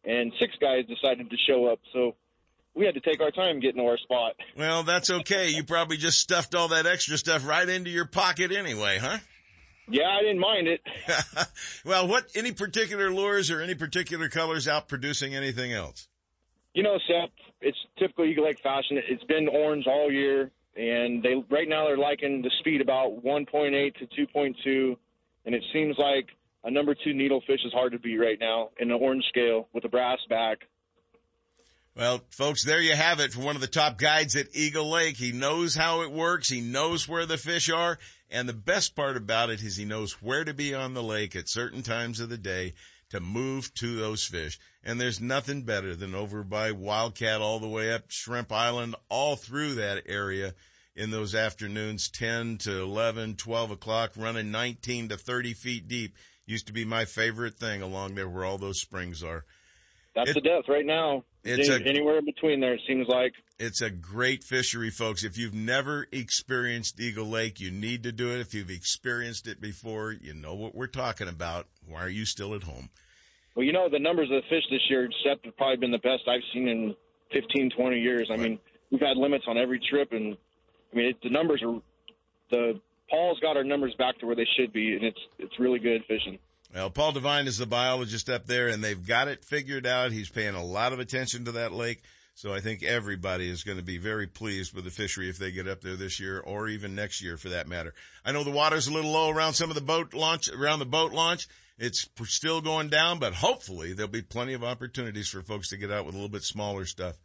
and 0.05 0.31
six 0.39 0.53
guys 0.61 0.85
decided 0.85 1.29
to 1.29 1.37
show 1.47 1.65
up. 1.65 1.79
So 1.93 2.15
we 2.73 2.85
had 2.85 2.93
to 2.95 3.01
take 3.01 3.21
our 3.21 3.31
time 3.31 3.59
getting 3.59 3.81
to 3.81 3.89
our 3.89 3.97
spot. 3.97 4.35
Well, 4.55 4.83
that's 4.83 5.09
okay. 5.09 5.49
You 5.49 5.63
probably 5.63 5.97
just 5.97 6.19
stuffed 6.19 6.55
all 6.55 6.69
that 6.69 6.85
extra 6.85 7.17
stuff 7.17 7.45
right 7.45 7.67
into 7.67 7.89
your 7.89 8.05
pocket 8.05 8.51
anyway, 8.51 8.97
huh? 8.99 9.17
Yeah, 9.89 10.07
I 10.09 10.21
didn't 10.21 10.39
mind 10.39 10.67
it. 10.67 10.81
well, 11.85 12.07
what, 12.07 12.27
any 12.35 12.51
particular 12.51 13.11
lures 13.11 13.51
or 13.51 13.61
any 13.61 13.75
particular 13.75 14.29
colors 14.29 14.67
out 14.67 14.87
producing 14.87 15.35
anything 15.35 15.73
else? 15.73 16.07
You 16.73 16.83
know, 16.83 16.99
Sep, 17.07 17.31
it's 17.59 17.77
typical 17.97 18.25
Eagle 18.25 18.45
Lake 18.45 18.59
fashion. 18.61 18.99
It's 19.09 19.23
been 19.23 19.47
orange 19.47 19.87
all 19.87 20.11
year 20.11 20.51
and 20.77 21.23
they 21.23 21.43
right 21.49 21.67
now 21.67 21.85
they're 21.85 21.97
liking 21.97 22.41
the 22.41 22.51
speed 22.59 22.81
about 22.81 23.23
1.8 23.23 23.95
to 23.95 24.05
2.2, 24.05 24.95
and 25.45 25.55
it 25.55 25.63
seems 25.73 25.97
like 25.97 26.27
a 26.63 26.71
number 26.71 26.93
two 26.93 27.13
needlefish 27.13 27.65
is 27.65 27.73
hard 27.73 27.93
to 27.93 27.99
beat 27.99 28.17
right 28.17 28.39
now 28.39 28.69
in 28.79 28.89
the 28.89 28.95
orange 28.95 29.25
scale 29.29 29.67
with 29.73 29.83
a 29.85 29.89
brass 29.89 30.19
back. 30.29 30.59
Well, 31.95 32.21
folks, 32.29 32.63
there 32.63 32.79
you 32.79 32.95
have 32.95 33.19
it 33.19 33.33
from 33.33 33.43
one 33.43 33.55
of 33.55 33.61
the 33.61 33.67
top 33.67 33.97
guides 33.97 34.35
at 34.35 34.55
Eagle 34.55 34.87
Lake. 34.87 35.17
He 35.17 35.31
knows 35.31 35.73
how 35.73 36.01
it 36.01 36.11
works. 36.11 36.47
He 36.47 36.61
knows 36.61 37.07
where 37.07 37.25
the 37.25 37.37
fish 37.37 37.71
are. 37.71 37.97
And 38.29 38.47
the 38.47 38.53
best 38.53 38.95
part 38.95 39.17
about 39.17 39.49
it 39.49 39.63
is 39.63 39.77
he 39.77 39.85
knows 39.85 40.21
where 40.21 40.43
to 40.43 40.53
be 40.53 40.75
on 40.75 40.93
the 40.93 41.01
lake 41.01 41.35
at 41.35 41.49
certain 41.49 41.81
times 41.81 42.19
of 42.19 42.29
the 42.29 42.37
day 42.37 42.73
to 43.09 43.19
move 43.19 43.73
to 43.75 43.95
those 43.95 44.23
fish. 44.25 44.59
And 44.87 45.01
there's 45.01 45.19
nothing 45.19 45.63
better 45.63 45.97
than 45.97 46.15
over 46.15 46.45
by 46.45 46.71
Wildcat 46.71 47.41
all 47.41 47.59
the 47.59 47.67
way 47.67 47.91
up 47.91 48.05
Shrimp 48.07 48.53
Island, 48.53 48.95
all 49.09 49.35
through 49.35 49.75
that 49.75 50.03
area 50.05 50.53
in 50.95 51.11
those 51.11 51.35
afternoons, 51.35 52.09
10 52.09 52.59
to 52.59 52.83
11, 52.83 53.35
12 53.35 53.71
o'clock, 53.71 54.13
running 54.15 54.49
19 54.49 55.09
to 55.09 55.17
30 55.17 55.53
feet 55.55 55.89
deep. 55.89 56.15
Used 56.45 56.67
to 56.67 56.73
be 56.73 56.85
my 56.85 57.03
favorite 57.03 57.55
thing 57.55 57.81
along 57.81 58.15
there 58.15 58.29
where 58.29 58.45
all 58.45 58.57
those 58.57 58.79
springs 58.79 59.21
are. 59.23 59.43
That's 60.15 60.29
it, 60.29 60.35
the 60.35 60.41
depth 60.41 60.69
right 60.69 60.85
now. 60.85 61.25
It's 61.43 61.67
a, 61.67 61.85
anywhere 61.85 62.19
in 62.19 62.25
between 62.25 62.61
there, 62.61 62.75
it 62.75 62.81
seems 62.87 63.09
like. 63.09 63.33
It's 63.59 63.81
a 63.81 63.89
great 63.89 64.45
fishery, 64.45 64.89
folks. 64.89 65.25
If 65.25 65.37
you've 65.37 65.53
never 65.53 66.07
experienced 66.13 66.97
Eagle 67.01 67.27
Lake, 67.27 67.59
you 67.59 67.71
need 67.71 68.03
to 68.03 68.13
do 68.13 68.29
it. 68.29 68.39
If 68.39 68.53
you've 68.53 68.69
experienced 68.69 69.47
it 69.47 69.59
before, 69.59 70.13
you 70.13 70.33
know 70.33 70.55
what 70.55 70.73
we're 70.73 70.87
talking 70.87 71.27
about. 71.27 71.67
Why 71.85 72.03
are 72.03 72.09
you 72.09 72.23
still 72.23 72.55
at 72.55 72.63
home? 72.63 72.89
Well, 73.57 73.65
you 73.65 73.73
know, 73.73 73.89
the 73.89 73.97
numbers 73.97 74.29
of 74.29 74.43
the 74.43 74.47
fish 74.49 74.63
this 74.69 74.81
year, 74.87 75.09
Sep, 75.23 75.43
have 75.43 75.57
probably 75.57 75.77
been 75.77 75.89
the 75.89 75.97
best 75.97 76.27
I've 76.27 76.43
seen 76.53 76.67
in 76.67 76.95
15, 77.33 77.71
20 77.75 77.99
years. 77.99 78.29
I 78.31 78.37
mean, 78.37 78.59
we've 78.91 79.01
had 79.01 79.17
limits 79.17 79.45
on 79.47 79.57
every 79.57 79.81
trip, 79.89 80.09
and 80.11 80.37
I 80.93 80.95
mean, 80.95 81.05
it, 81.07 81.15
the 81.23 81.31
numbers 81.31 81.63
are 81.63 81.81
the 82.51 82.79
Paul's 83.09 83.39
got 83.39 83.57
our 83.57 83.63
numbers 83.63 83.95
back 83.97 84.19
to 84.19 84.27
where 84.27 84.35
they 84.35 84.45
should 84.59 84.71
be, 84.71 84.93
and 84.93 85.03
it's 85.03 85.19
it's 85.39 85.59
really 85.59 85.79
good 85.79 86.03
fishing. 86.07 86.37
Well, 86.71 86.91
Paul 86.91 87.13
Devine 87.13 87.47
is 87.47 87.57
the 87.57 87.65
biologist 87.65 88.29
up 88.29 88.45
there, 88.45 88.67
and 88.67 88.83
they've 88.83 89.07
got 89.07 89.27
it 89.27 89.43
figured 89.43 89.87
out. 89.87 90.11
He's 90.11 90.29
paying 90.29 90.53
a 90.53 90.63
lot 90.63 90.93
of 90.93 90.99
attention 90.99 91.45
to 91.45 91.53
that 91.53 91.71
lake. 91.71 92.03
So 92.35 92.53
I 92.53 92.59
think 92.59 92.83
everybody 92.83 93.49
is 93.49 93.63
going 93.63 93.79
to 93.79 93.83
be 93.83 93.97
very 93.97 94.27
pleased 94.27 94.75
with 94.75 94.83
the 94.83 94.91
fishery 94.91 95.29
if 95.29 95.39
they 95.39 95.51
get 95.51 95.67
up 95.67 95.81
there 95.81 95.95
this 95.95 96.19
year 96.19 96.39
or 96.39 96.67
even 96.67 96.93
next 96.93 97.23
year 97.23 97.37
for 97.37 97.49
that 97.49 97.67
matter. 97.67 97.95
I 98.23 98.33
know 98.33 98.43
the 98.43 98.51
water's 98.51 98.85
a 98.85 98.93
little 98.93 99.09
low 99.09 99.31
around 99.31 99.53
some 99.53 99.71
of 99.71 99.75
the 99.75 99.81
boat 99.81 100.13
launch, 100.13 100.47
around 100.47 100.77
the 100.77 100.85
boat 100.85 101.11
launch. 101.11 101.47
It's 101.79 102.09
still 102.25 102.61
going 102.61 102.89
down, 102.89 103.19
but 103.19 103.35
hopefully 103.35 103.93
there'll 103.93 104.11
be 104.11 104.23
plenty 104.23 104.53
of 104.53 104.63
opportunities 104.63 105.27
for 105.27 105.41
folks 105.41 105.69
to 105.69 105.77
get 105.77 105.91
out 105.91 106.05
with 106.05 106.15
a 106.15 106.17
little 106.17 106.29
bit 106.29 106.43
smaller 106.43 106.85
stuff. 106.85 107.17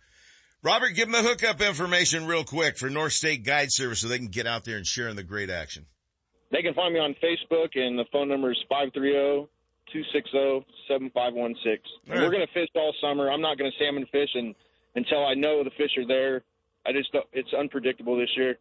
Robert, 0.62 0.90
give 0.90 1.10
them 1.10 1.22
the 1.22 1.28
hookup 1.28 1.60
information 1.60 2.26
real 2.26 2.44
quick 2.44 2.76
for 2.76 2.88
North 2.88 3.14
State 3.14 3.44
Guide 3.44 3.72
Service 3.72 4.00
so 4.00 4.08
they 4.08 4.18
can 4.18 4.28
get 4.28 4.46
out 4.46 4.64
there 4.64 4.76
and 4.76 4.86
share 4.86 5.08
in 5.08 5.16
the 5.16 5.22
great 5.22 5.50
action. 5.50 5.86
They 6.52 6.62
can 6.62 6.74
find 6.74 6.92
me 6.92 7.00
on 7.00 7.14
Facebook, 7.14 7.70
and 7.74 7.98
the 7.98 8.04
phone 8.12 8.28
number 8.28 8.52
is 8.52 8.58
530 8.68 9.48
260 9.90 10.64
7516. 10.86 11.80
We're 12.08 12.30
going 12.30 12.46
to 12.46 12.52
fish 12.52 12.68
all 12.76 12.94
summer. 13.00 13.30
I'm 13.30 13.40
not 13.40 13.58
going 13.58 13.70
to 13.70 13.84
salmon 13.84 14.06
fish 14.12 14.30
and, 14.34 14.54
until 14.94 15.26
I 15.26 15.34
know 15.34 15.64
the 15.64 15.70
fish 15.76 15.96
are 15.96 16.06
there. 16.06 16.44
I 16.86 16.92
just 16.92 17.10
it's 17.32 17.52
unpredictable 17.54 18.18
this 18.18 18.30
year. 18.36 18.58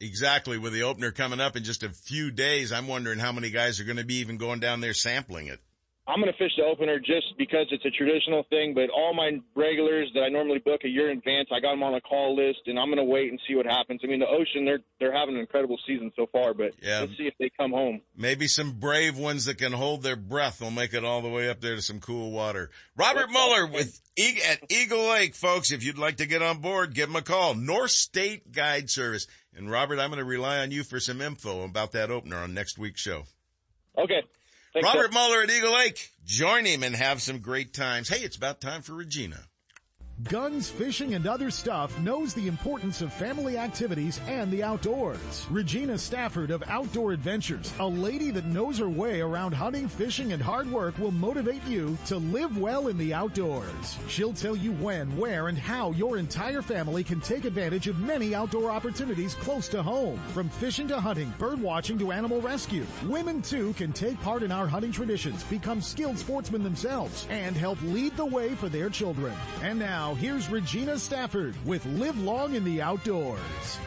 Exactly. 0.00 0.58
With 0.58 0.72
the 0.72 0.82
opener 0.82 1.10
coming 1.10 1.40
up 1.40 1.56
in 1.56 1.64
just 1.64 1.82
a 1.82 1.88
few 1.88 2.30
days, 2.30 2.72
I'm 2.72 2.86
wondering 2.86 3.18
how 3.18 3.32
many 3.32 3.50
guys 3.50 3.80
are 3.80 3.84
going 3.84 3.96
to 3.96 4.04
be 4.04 4.16
even 4.16 4.36
going 4.36 4.60
down 4.60 4.80
there 4.80 4.94
sampling 4.94 5.46
it. 5.46 5.60
I'm 6.08 6.20
going 6.20 6.30
to 6.32 6.38
fish 6.38 6.52
the 6.56 6.62
opener 6.62 7.00
just 7.00 7.34
because 7.36 7.66
it's 7.72 7.84
a 7.84 7.90
traditional 7.90 8.44
thing, 8.48 8.74
but 8.74 8.90
all 8.90 9.12
my 9.12 9.40
regulars 9.56 10.08
that 10.14 10.22
I 10.22 10.28
normally 10.28 10.60
book 10.60 10.82
a 10.84 10.88
year 10.88 11.10
in 11.10 11.18
advance, 11.18 11.48
I 11.52 11.58
got 11.58 11.72
them 11.72 11.82
on 11.82 11.94
a 11.94 12.00
call 12.00 12.36
list, 12.36 12.60
and 12.66 12.78
I'm 12.78 12.86
going 12.86 12.98
to 12.98 13.04
wait 13.04 13.30
and 13.30 13.40
see 13.48 13.56
what 13.56 13.66
happens. 13.66 14.00
I 14.04 14.06
mean, 14.06 14.20
the 14.20 14.28
ocean, 14.28 14.64
they're 14.64 14.78
they're 15.00 15.12
having 15.12 15.34
an 15.34 15.40
incredible 15.40 15.78
season 15.84 16.12
so 16.14 16.26
far, 16.30 16.54
but 16.54 16.72
Yeah. 16.80 17.00
let's 17.00 17.16
see 17.16 17.26
if 17.26 17.34
they 17.40 17.50
come 17.58 17.72
home. 17.72 18.02
Maybe 18.16 18.46
some 18.46 18.72
brave 18.78 19.18
ones 19.18 19.46
that 19.46 19.58
can 19.58 19.72
hold 19.72 20.02
their 20.04 20.14
breath 20.14 20.60
will 20.60 20.70
make 20.70 20.94
it 20.94 21.04
all 21.04 21.22
the 21.22 21.28
way 21.28 21.48
up 21.48 21.60
there 21.60 21.74
to 21.74 21.82
some 21.82 21.98
cool 21.98 22.30
water. 22.30 22.70
Robert 22.96 23.30
Muller 23.30 23.66
with 23.66 24.00
E- 24.16 24.40
at 24.48 24.60
Eagle 24.70 25.08
Lake, 25.08 25.34
folks. 25.34 25.72
If 25.72 25.82
you'd 25.82 25.98
like 25.98 26.18
to 26.18 26.26
get 26.26 26.40
on 26.40 26.58
board, 26.58 26.94
give 26.94 27.08
them 27.08 27.16
a 27.16 27.22
call. 27.22 27.54
North 27.54 27.90
State 27.90 28.52
Guide 28.52 28.88
Service. 28.90 29.26
And 29.56 29.68
Robert, 29.70 29.98
I'm 29.98 30.10
going 30.10 30.18
to 30.18 30.24
rely 30.24 30.58
on 30.58 30.70
you 30.70 30.84
for 30.84 31.00
some 31.00 31.20
info 31.20 31.62
about 31.64 31.90
that 31.92 32.10
opener 32.12 32.36
on 32.36 32.54
next 32.54 32.78
week's 32.78 33.00
show. 33.00 33.24
Okay. 33.98 34.22
Thanks, 34.82 34.94
Robert. 34.94 35.12
Muller 35.14 35.42
at 35.42 35.50
Eagle 35.50 35.72
Lake. 35.72 36.12
Join 36.26 36.66
him 36.66 36.82
and 36.82 36.94
have 36.94 37.22
some 37.22 37.38
great 37.38 37.72
times. 37.72 38.10
Hey, 38.10 38.22
it's 38.22 38.36
about 38.36 38.60
time 38.60 38.82
for 38.82 38.92
Regina. 38.92 39.38
Guns, 40.22 40.70
fishing, 40.70 41.12
and 41.12 41.26
other 41.26 41.50
stuff 41.50 41.96
knows 42.00 42.32
the 42.32 42.48
importance 42.48 43.02
of 43.02 43.12
family 43.12 43.58
activities 43.58 44.18
and 44.26 44.50
the 44.50 44.62
outdoors. 44.62 45.46
Regina 45.50 45.98
Stafford 45.98 46.50
of 46.50 46.64
Outdoor 46.68 47.12
Adventures, 47.12 47.70
a 47.78 47.86
lady 47.86 48.30
that 48.30 48.46
knows 48.46 48.78
her 48.78 48.88
way 48.88 49.20
around 49.20 49.52
hunting, 49.52 49.86
fishing, 49.86 50.32
and 50.32 50.42
hard 50.42 50.72
work 50.72 50.98
will 50.98 51.10
motivate 51.10 51.62
you 51.66 51.98
to 52.06 52.16
live 52.16 52.56
well 52.56 52.88
in 52.88 52.96
the 52.96 53.12
outdoors. 53.12 53.98
She'll 54.08 54.32
tell 54.32 54.56
you 54.56 54.72
when, 54.72 55.14
where, 55.18 55.48
and 55.48 55.58
how 55.58 55.90
your 55.90 56.16
entire 56.16 56.62
family 56.62 57.04
can 57.04 57.20
take 57.20 57.44
advantage 57.44 57.86
of 57.86 58.00
many 58.00 58.34
outdoor 58.34 58.70
opportunities 58.70 59.34
close 59.34 59.68
to 59.68 59.82
home. 59.82 60.18
From 60.32 60.48
fishing 60.48 60.88
to 60.88 60.98
hunting, 60.98 61.32
bird 61.36 61.60
watching 61.60 61.98
to 61.98 62.10
animal 62.10 62.40
rescue, 62.40 62.86
women 63.04 63.42
too 63.42 63.74
can 63.74 63.92
take 63.92 64.18
part 64.22 64.42
in 64.42 64.50
our 64.50 64.66
hunting 64.66 64.92
traditions, 64.92 65.44
become 65.44 65.82
skilled 65.82 66.18
sportsmen 66.18 66.62
themselves, 66.62 67.26
and 67.28 67.54
help 67.54 67.80
lead 67.82 68.16
the 68.16 68.24
way 68.24 68.54
for 68.54 68.70
their 68.70 68.88
children. 68.88 69.34
And 69.62 69.78
now, 69.78 70.05
here's 70.14 70.48
Regina 70.48 70.98
Stafford 70.98 71.54
with 71.64 71.84
Live 71.86 72.20
Long 72.22 72.54
in 72.54 72.64
the 72.64 72.82
Outdoors. 72.82 73.78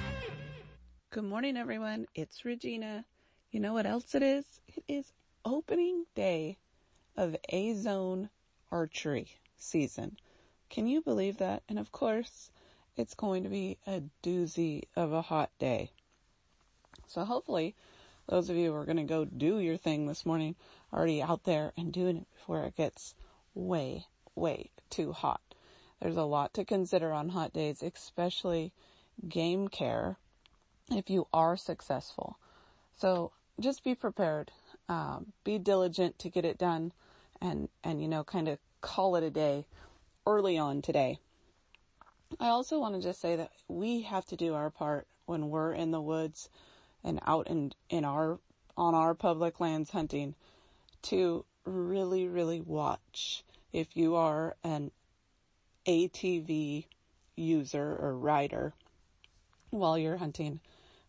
Good 1.12 1.24
morning, 1.24 1.58
everyone. 1.58 2.08
It's 2.14 2.46
Regina. 2.46 3.06
You 3.52 3.60
know 3.60 3.74
what 3.74 3.86
else 3.86 4.14
it 4.14 4.22
is? 4.22 4.46
It 4.68 4.84
is 4.88 5.12
opening 5.46 6.06
day 6.16 6.58
of 7.16 7.36
A 7.50 7.74
Zone 7.76 8.30
archery 8.72 9.36
season. 9.58 10.18
Can 10.70 10.88
you 10.88 11.02
believe 11.02 11.38
that? 11.38 11.64
And 11.68 11.80
of 11.80 11.92
course, 11.92 12.52
it's 12.96 13.14
going 13.14 13.44
to 13.44 13.50
be 13.50 13.78
a 13.88 14.04
doozy 14.22 14.84
of 14.96 15.14
a 15.14 15.22
hot 15.22 15.50
day. 15.58 15.92
So 17.08 17.24
hopefully, 17.26 17.76
those 18.28 18.50
of 18.50 18.56
you 18.56 18.72
who 18.72 18.78
are 18.78 18.86
going 18.86 18.98
to 18.98 19.04
go 19.04 19.26
do 19.26 19.60
your 19.60 19.78
thing 19.78 20.06
this 20.06 20.26
morning 20.26 20.56
are 20.92 21.00
already 21.00 21.22
out 21.22 21.44
there 21.46 21.74
and 21.78 21.92
doing 21.92 22.18
it 22.18 22.28
before 22.36 22.66
it 22.66 22.76
gets 22.76 23.16
way, 23.56 24.06
way 24.36 24.70
too 24.90 25.12
hot. 25.14 25.49
There's 26.02 26.18
a 26.18 26.24
lot 26.24 26.54
to 26.54 26.66
consider 26.66 27.12
on 27.12 27.30
hot 27.30 27.54
days, 27.54 27.84
especially 27.84 28.72
game 29.28 29.68
care 29.68 30.18
if 30.90 31.10
you 31.10 31.28
are 31.34 31.58
successful. 31.58 32.38
So 32.96 33.32
just 33.60 33.84
be 33.84 33.96
prepared. 33.96 34.52
Um, 34.88 35.34
be 35.44 35.60
diligent 35.60 36.18
to 36.20 36.30
get 36.30 36.46
it 36.46 36.58
done 36.58 36.94
and, 37.42 37.70
and, 37.84 38.02
you 38.02 38.08
know, 38.08 38.24
kind 38.24 38.48
of 38.48 38.58
call 38.82 39.16
it 39.16 39.24
a 39.24 39.30
day 39.30 39.66
early 40.26 40.58
on 40.58 40.82
today. 40.82 41.20
I 42.40 42.48
also 42.48 42.80
want 42.80 42.96
to 42.96 43.02
just 43.02 43.22
say 43.22 43.36
that 43.36 43.52
we 43.68 44.02
have 44.02 44.26
to 44.28 44.36
do 44.36 44.54
our 44.54 44.70
part 44.70 45.08
when 45.26 45.50
we're 45.50 45.74
in 45.74 45.92
the 45.92 46.02
woods 46.02 46.50
and 47.04 47.20
out 47.26 47.48
in, 47.48 47.74
in 47.90 48.06
our, 48.06 48.40
on 48.78 48.96
our 48.96 49.14
public 49.14 49.60
lands 49.60 49.90
hunting 49.90 50.36
to 51.04 51.46
really, 51.66 52.28
really 52.28 52.62
watch 52.62 53.44
if 53.72 53.96
you 53.96 54.16
are 54.16 54.56
an 54.64 54.92
ATV 55.90 56.86
user 57.36 57.98
or 58.00 58.16
rider 58.16 58.74
while 59.72 59.98
you're 59.98 60.18
hunting, 60.18 60.60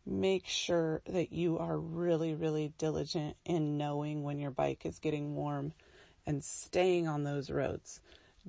make 0.07 0.47
sure 0.47 1.03
that 1.07 1.35
you 1.35 1.59
are 1.59 1.77
really, 1.77 2.35
really 2.35 2.73
diligent 2.79 3.37
in 3.45 3.77
knowing 3.77 4.23
when 4.23 4.39
your 4.39 4.51
bike 4.51 4.87
is 4.87 4.99
getting 4.99 5.35
warm 5.37 5.75
and 6.27 6.43
staying 6.43 7.07
on 7.07 7.25
those 7.25 7.51
roads. 7.51 8.01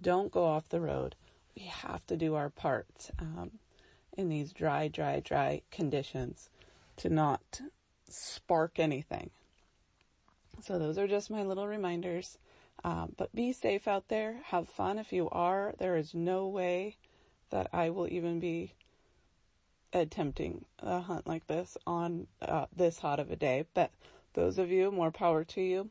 Don't 0.02 0.32
go 0.32 0.46
off 0.46 0.70
the 0.70 0.80
road. 0.80 1.16
We 1.54 1.64
have 1.64 2.08
to 2.08 2.16
do 2.16 2.36
our 2.36 2.50
part 2.50 3.12
um, 3.20 3.52
in 4.18 4.30
these 4.30 4.54
dry, 4.54 4.88
dry, 4.88 5.20
dry 5.20 5.64
conditions 5.70 6.50
to 6.96 7.10
not 7.10 7.60
spark 8.08 8.80
anything. 8.80 9.32
So 10.62 10.80
those 10.80 10.98
are 10.98 11.08
just 11.08 11.30
my 11.30 11.44
little 11.44 11.68
reminders. 11.68 12.38
Um, 12.84 13.14
but 13.18 13.34
be 13.36 13.54
safe 13.54 13.88
out 13.88 14.08
there. 14.08 14.40
Have 14.46 14.68
fun 14.68 14.98
if 14.98 15.14
you 15.14 15.30
are. 15.30 15.74
There 15.78 15.96
is 15.96 16.14
no 16.14 16.48
way 16.48 16.98
that 17.52 17.70
I 17.74 17.90
will 17.90 18.08
even 18.08 18.40
be 18.40 18.74
attempting 19.94 20.66
a 20.80 21.02
hunt 21.02 21.28
like 21.28 21.46
this 21.48 21.78
on 21.86 22.28
uh, 22.42 22.66
this 22.76 23.00
hot 23.00 23.20
of 23.20 23.30
a 23.30 23.36
day. 23.36 23.66
But 23.74 23.92
those 24.34 24.58
of 24.58 24.72
you, 24.72 24.92
more 24.92 25.12
power 25.12 25.44
to 25.44 25.62
you, 25.62 25.90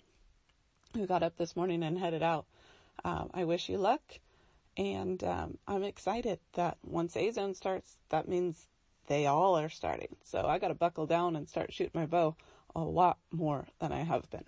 who 0.95 1.07
got 1.07 1.23
up 1.23 1.37
this 1.37 1.55
morning 1.57 1.83
and 1.83 1.99
headed 1.99 2.23
out. 2.23 2.47
Um, 3.05 3.31
I 3.33 3.45
wish 3.45 3.69
you 3.69 3.79
luck. 3.79 4.03
And 4.77 5.23
um, 5.25 5.59
I'm 5.69 5.83
excited 5.83 6.39
that 6.55 6.79
once 6.83 7.17
A 7.17 7.31
Zone 7.31 7.55
starts, 7.55 7.97
that 8.09 8.29
means 8.29 8.67
they 9.07 9.27
all 9.27 9.59
are 9.59 9.69
starting. 9.69 10.17
So 10.25 10.47
I 10.47 10.59
got 10.59 10.69
to 10.69 10.75
buckle 10.75 11.07
down 11.07 11.37
and 11.37 11.49
start 11.49 11.73
shooting 11.73 12.01
my 12.01 12.07
bow 12.07 12.37
a 12.75 12.81
lot 12.81 13.19
more 13.31 13.67
than 13.81 13.93
I 13.93 14.03
have 14.03 14.31
been. 14.31 14.45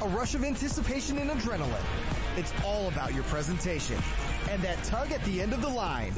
A 0.00 0.08
rush 0.08 0.34
of 0.34 0.42
anticipation 0.42 1.18
and 1.18 1.30
adrenaline. 1.30 1.84
It's 2.38 2.54
all 2.64 2.88
about 2.88 3.12
your 3.12 3.24
presentation. 3.24 3.98
And 4.48 4.62
that 4.62 4.82
tug 4.84 5.12
at 5.12 5.22
the 5.24 5.42
end 5.42 5.52
of 5.52 5.60
the 5.60 5.68
line. 5.68 6.14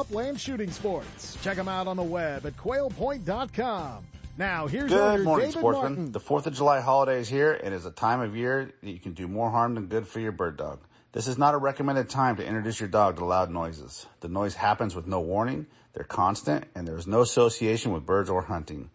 upland 0.00 0.40
shooting 0.40 0.70
sports. 0.70 1.36
Check 1.42 1.56
them 1.56 1.68
out 1.68 1.86
on 1.86 1.96
the 1.96 2.02
web 2.02 2.46
at 2.46 2.56
quailpoint.com. 2.56 4.04
Now, 4.38 4.66
here's 4.66 4.90
Good 4.90 5.24
morning, 5.24 5.48
David 5.48 5.58
sportsmen. 5.58 5.82
Martin. 5.82 6.12
The 6.12 6.20
4th 6.20 6.46
of 6.46 6.54
July 6.54 6.80
holiday 6.80 7.18
is 7.18 7.28
here 7.28 7.52
and 7.52 7.74
is 7.74 7.84
a 7.84 7.90
time 7.90 8.22
of 8.22 8.34
year 8.34 8.72
that 8.82 8.90
you 8.90 8.98
can 8.98 9.12
do 9.12 9.28
more 9.28 9.50
harm 9.50 9.74
than 9.74 9.86
good 9.86 10.08
for 10.08 10.18
your 10.18 10.32
bird 10.32 10.56
dog. 10.56 10.80
This 11.12 11.26
is 11.26 11.36
not 11.36 11.52
a 11.52 11.58
recommended 11.58 12.08
time 12.08 12.36
to 12.36 12.46
introduce 12.46 12.80
your 12.80 12.88
dog 12.88 13.16
to 13.16 13.24
loud 13.26 13.50
noises. 13.50 14.06
The 14.20 14.28
noise 14.28 14.54
happens 14.54 14.94
with 14.94 15.06
no 15.06 15.20
warning, 15.20 15.66
they're 15.92 16.04
constant, 16.04 16.64
and 16.74 16.88
there 16.88 16.96
is 16.96 17.06
no 17.06 17.20
association 17.20 17.92
with 17.92 18.06
birds 18.06 18.30
or 18.30 18.42
hunting. 18.42 18.88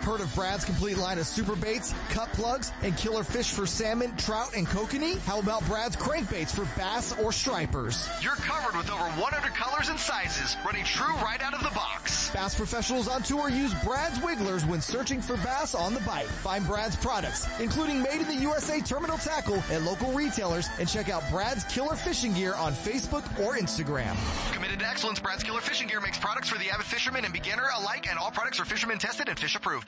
Heard 0.00 0.20
of 0.20 0.34
Brad's 0.34 0.64
complete 0.64 0.96
line 0.96 1.18
of 1.18 1.26
super 1.26 1.56
baits, 1.56 1.94
cut 2.10 2.32
plugs, 2.32 2.72
and 2.82 2.96
killer 2.96 3.22
fish 3.22 3.50
for 3.50 3.66
salmon, 3.66 4.16
trout, 4.16 4.54
and 4.56 4.66
kokanee? 4.66 5.18
How 5.20 5.38
about 5.40 5.64
Brad's 5.66 5.96
crankbaits 5.96 6.54
for 6.54 6.64
bass 6.78 7.12
or 7.18 7.32
stripers? 7.32 8.08
You're 8.22 8.36
covered 8.36 8.76
with 8.76 8.90
over 8.90 9.04
100 9.04 9.54
colors 9.54 9.88
and 9.88 9.98
sizes, 9.98 10.56
running 10.64 10.84
true 10.84 11.14
right 11.16 11.42
out 11.42 11.54
of 11.54 11.62
the 11.62 11.70
box. 11.70 12.30
Bass 12.30 12.54
professionals 12.54 13.08
on 13.08 13.22
tour 13.22 13.48
use 13.48 13.74
Brad's 13.84 14.22
Wigglers 14.22 14.64
when 14.64 14.80
searching 14.80 15.20
for 15.20 15.36
bass 15.38 15.74
on 15.74 15.94
the 15.94 16.00
bite. 16.00 16.26
Find 16.26 16.66
Brad's 16.66 16.96
products, 16.96 17.46
including 17.60 18.02
made 18.02 18.20
in 18.20 18.28
the 18.28 18.36
USA 18.36 18.80
terminal 18.80 19.18
tackle 19.18 19.62
at 19.70 19.82
local 19.82 20.12
retailers, 20.12 20.68
and 20.78 20.88
check 20.88 21.08
out 21.08 21.22
Brad's 21.30 21.64
Killer 21.64 21.96
Fishing 21.96 22.32
Gear 22.32 22.54
on 22.54 22.72
Facebook 22.72 23.24
or 23.40 23.56
Instagram. 23.56 24.16
Committed 24.52 24.78
to 24.78 24.86
excellence, 24.86 25.18
Brad's 25.18 25.42
Killer 25.42 25.60
Fishing 25.60 25.88
Gear 25.88 26.00
makes 26.00 26.18
products 26.18 26.48
for 26.48 26.58
the 26.58 26.70
avid 26.70 26.86
fisherman 26.86 27.24
and 27.24 27.32
beginner 27.32 27.68
alike, 27.76 28.06
and 28.08 28.18
all 28.18 28.30
products 28.30 28.60
are 28.60 28.64
fisherman 28.64 28.98
tested 28.98 29.28
and 29.28 29.38
fish 29.38 29.54
approved. 29.54 29.87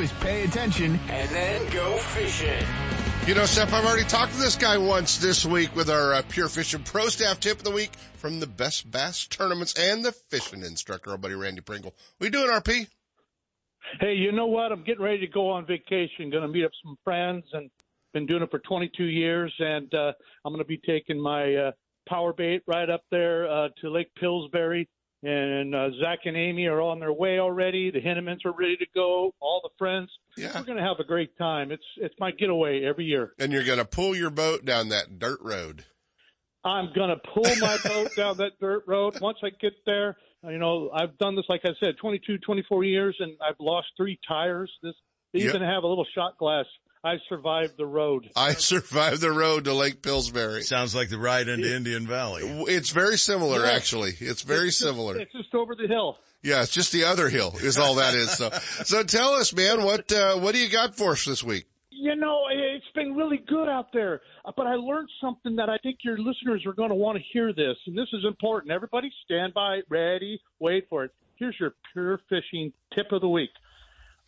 is 0.00 0.12
pay 0.12 0.44
attention 0.44 0.98
and 1.08 1.30
then 1.30 1.70
go 1.70 1.96
fishing. 1.98 2.64
You 3.26 3.34
know, 3.34 3.44
Sep, 3.44 3.72
I've 3.72 3.84
already 3.84 4.04
talked 4.04 4.32
to 4.32 4.38
this 4.38 4.56
guy 4.56 4.78
once 4.78 5.18
this 5.18 5.44
week 5.44 5.76
with 5.76 5.90
our 5.90 6.14
uh, 6.14 6.22
Pure 6.28 6.48
Fishing 6.48 6.82
Pro 6.82 7.08
Staff 7.08 7.40
Tip 7.40 7.58
of 7.58 7.64
the 7.64 7.70
Week 7.70 7.92
from 8.14 8.40
the 8.40 8.46
Best 8.46 8.90
Bass 8.90 9.26
Tournaments 9.26 9.74
and 9.78 10.04
the 10.04 10.12
fishing 10.12 10.62
instructor, 10.62 11.10
our 11.10 11.18
buddy 11.18 11.34
Randy 11.34 11.60
Pringle. 11.60 11.94
What 12.16 12.24
you 12.26 12.30
doing, 12.30 12.48
RP? 12.48 12.86
Hey, 14.00 14.14
you 14.14 14.32
know 14.32 14.46
what? 14.46 14.72
I'm 14.72 14.84
getting 14.84 15.04
ready 15.04 15.20
to 15.20 15.26
go 15.26 15.50
on 15.50 15.66
vacation. 15.66 16.30
Going 16.30 16.42
to 16.42 16.48
meet 16.48 16.64
up 16.64 16.70
some 16.82 16.96
friends 17.04 17.44
and 17.52 17.70
been 18.12 18.26
doing 18.26 18.42
it 18.42 18.50
for 18.50 18.60
22 18.60 19.04
years. 19.04 19.52
And 19.58 19.92
uh, 19.92 20.12
I'm 20.44 20.52
going 20.52 20.64
to 20.64 20.68
be 20.68 20.80
taking 20.86 21.20
my 21.20 21.54
uh, 21.54 21.72
power 22.08 22.32
bait 22.32 22.62
right 22.66 22.88
up 22.88 23.02
there 23.10 23.50
uh, 23.50 23.68
to 23.80 23.90
Lake 23.90 24.10
Pillsbury. 24.18 24.88
And 25.22 25.74
uh, 25.74 25.88
Zach 26.00 26.20
and 26.26 26.36
Amy 26.36 26.66
are 26.66 26.80
on 26.80 27.00
their 27.00 27.12
way 27.12 27.40
already. 27.40 27.90
The 27.90 28.00
Hennemans 28.00 28.44
are 28.44 28.52
ready 28.52 28.76
to 28.76 28.86
go. 28.94 29.34
All 29.40 29.60
the 29.64 29.70
friends. 29.76 30.10
Yeah. 30.36 30.52
We're 30.54 30.64
going 30.64 30.78
to 30.78 30.84
have 30.84 31.00
a 31.00 31.04
great 31.04 31.36
time. 31.36 31.72
It's 31.72 31.82
it's 31.96 32.14
my 32.20 32.30
getaway 32.30 32.84
every 32.84 33.04
year. 33.04 33.32
And 33.38 33.52
you're 33.52 33.64
going 33.64 33.78
to 33.78 33.84
pull 33.84 34.14
your 34.14 34.30
boat 34.30 34.64
down 34.64 34.90
that 34.90 35.18
dirt 35.18 35.40
road. 35.42 35.84
I'm 36.64 36.92
going 36.94 37.10
to 37.10 37.16
pull 37.34 37.56
my 37.60 37.78
boat 37.84 38.14
down 38.16 38.36
that 38.36 38.52
dirt 38.60 38.84
road. 38.86 39.20
Once 39.20 39.38
I 39.42 39.50
get 39.60 39.72
there, 39.86 40.16
you 40.44 40.58
know, 40.58 40.90
I've 40.94 41.18
done 41.18 41.34
this, 41.34 41.46
like 41.48 41.62
I 41.64 41.70
said, 41.80 41.96
22, 42.00 42.38
24 42.38 42.84
years, 42.84 43.16
and 43.18 43.32
I've 43.46 43.56
lost 43.58 43.88
three 43.96 44.18
tires. 44.26 44.70
This 44.82 44.94
they 45.34 45.40
Yep. 45.40 45.58
to 45.58 45.66
have 45.66 45.82
a 45.82 45.86
little 45.86 46.06
shot 46.14 46.38
glass. 46.38 46.64
I 47.04 47.18
survived 47.28 47.76
the 47.76 47.86
road. 47.86 48.28
I 48.36 48.54
survived 48.54 49.20
the 49.20 49.30
road 49.32 49.64
to 49.64 49.72
Lake 49.74 50.02
Pillsbury. 50.02 50.62
Sounds 50.62 50.94
like 50.94 51.08
the 51.10 51.18
ride 51.18 51.48
into 51.48 51.74
Indian 51.74 52.06
Valley. 52.06 52.42
It's 52.68 52.90
very 52.90 53.16
similar, 53.16 53.64
Yeah. 53.64 53.72
actually. 53.72 54.12
It's 54.18 54.42
very 54.42 54.68
It's 54.68 54.78
just- 54.78 54.90
similar. 54.90 55.18
It's 55.18 55.32
just 55.32 55.54
over 55.54 55.74
the 55.74 55.86
hill. 55.86 56.18
Yeah, 56.42 56.62
it's 56.62 56.72
just 56.72 56.92
the 56.92 57.04
other 57.04 57.28
hill 57.28 57.54
is 57.60 57.78
all 57.78 57.96
that 57.96 58.14
is. 58.14 58.30
So, 58.36 58.50
so 58.84 59.02
tell 59.02 59.34
us, 59.34 59.52
man, 59.54 59.82
what, 59.84 60.10
uh, 60.12 60.36
what 60.36 60.54
do 60.54 60.60
you 60.60 60.68
got 60.68 60.96
for 60.96 61.12
us 61.12 61.24
this 61.24 61.42
week? 61.42 61.66
You 61.90 62.14
know, 62.14 62.44
it's 62.50 62.86
been 62.94 63.16
really 63.16 63.38
good 63.38 63.68
out 63.68 63.92
there, 63.92 64.20
Uh, 64.44 64.52
but 64.56 64.66
I 64.68 64.74
learned 64.76 65.08
something 65.20 65.56
that 65.56 65.68
I 65.68 65.78
think 65.78 65.98
your 66.04 66.16
listeners 66.16 66.64
are 66.64 66.72
going 66.72 66.90
to 66.90 66.94
want 66.94 67.18
to 67.18 67.24
hear 67.32 67.52
this, 67.52 67.76
and 67.86 67.98
this 67.98 68.08
is 68.12 68.24
important. 68.24 68.72
Everybody 68.72 69.12
stand 69.24 69.52
by, 69.52 69.80
ready, 69.88 70.40
wait 70.60 70.88
for 70.88 71.04
it. 71.04 71.10
Here's 71.36 71.58
your 71.60 71.74
pure 71.92 72.18
fishing 72.28 72.72
tip 72.94 73.10
of 73.12 73.20
the 73.20 73.28
week. 73.28 73.50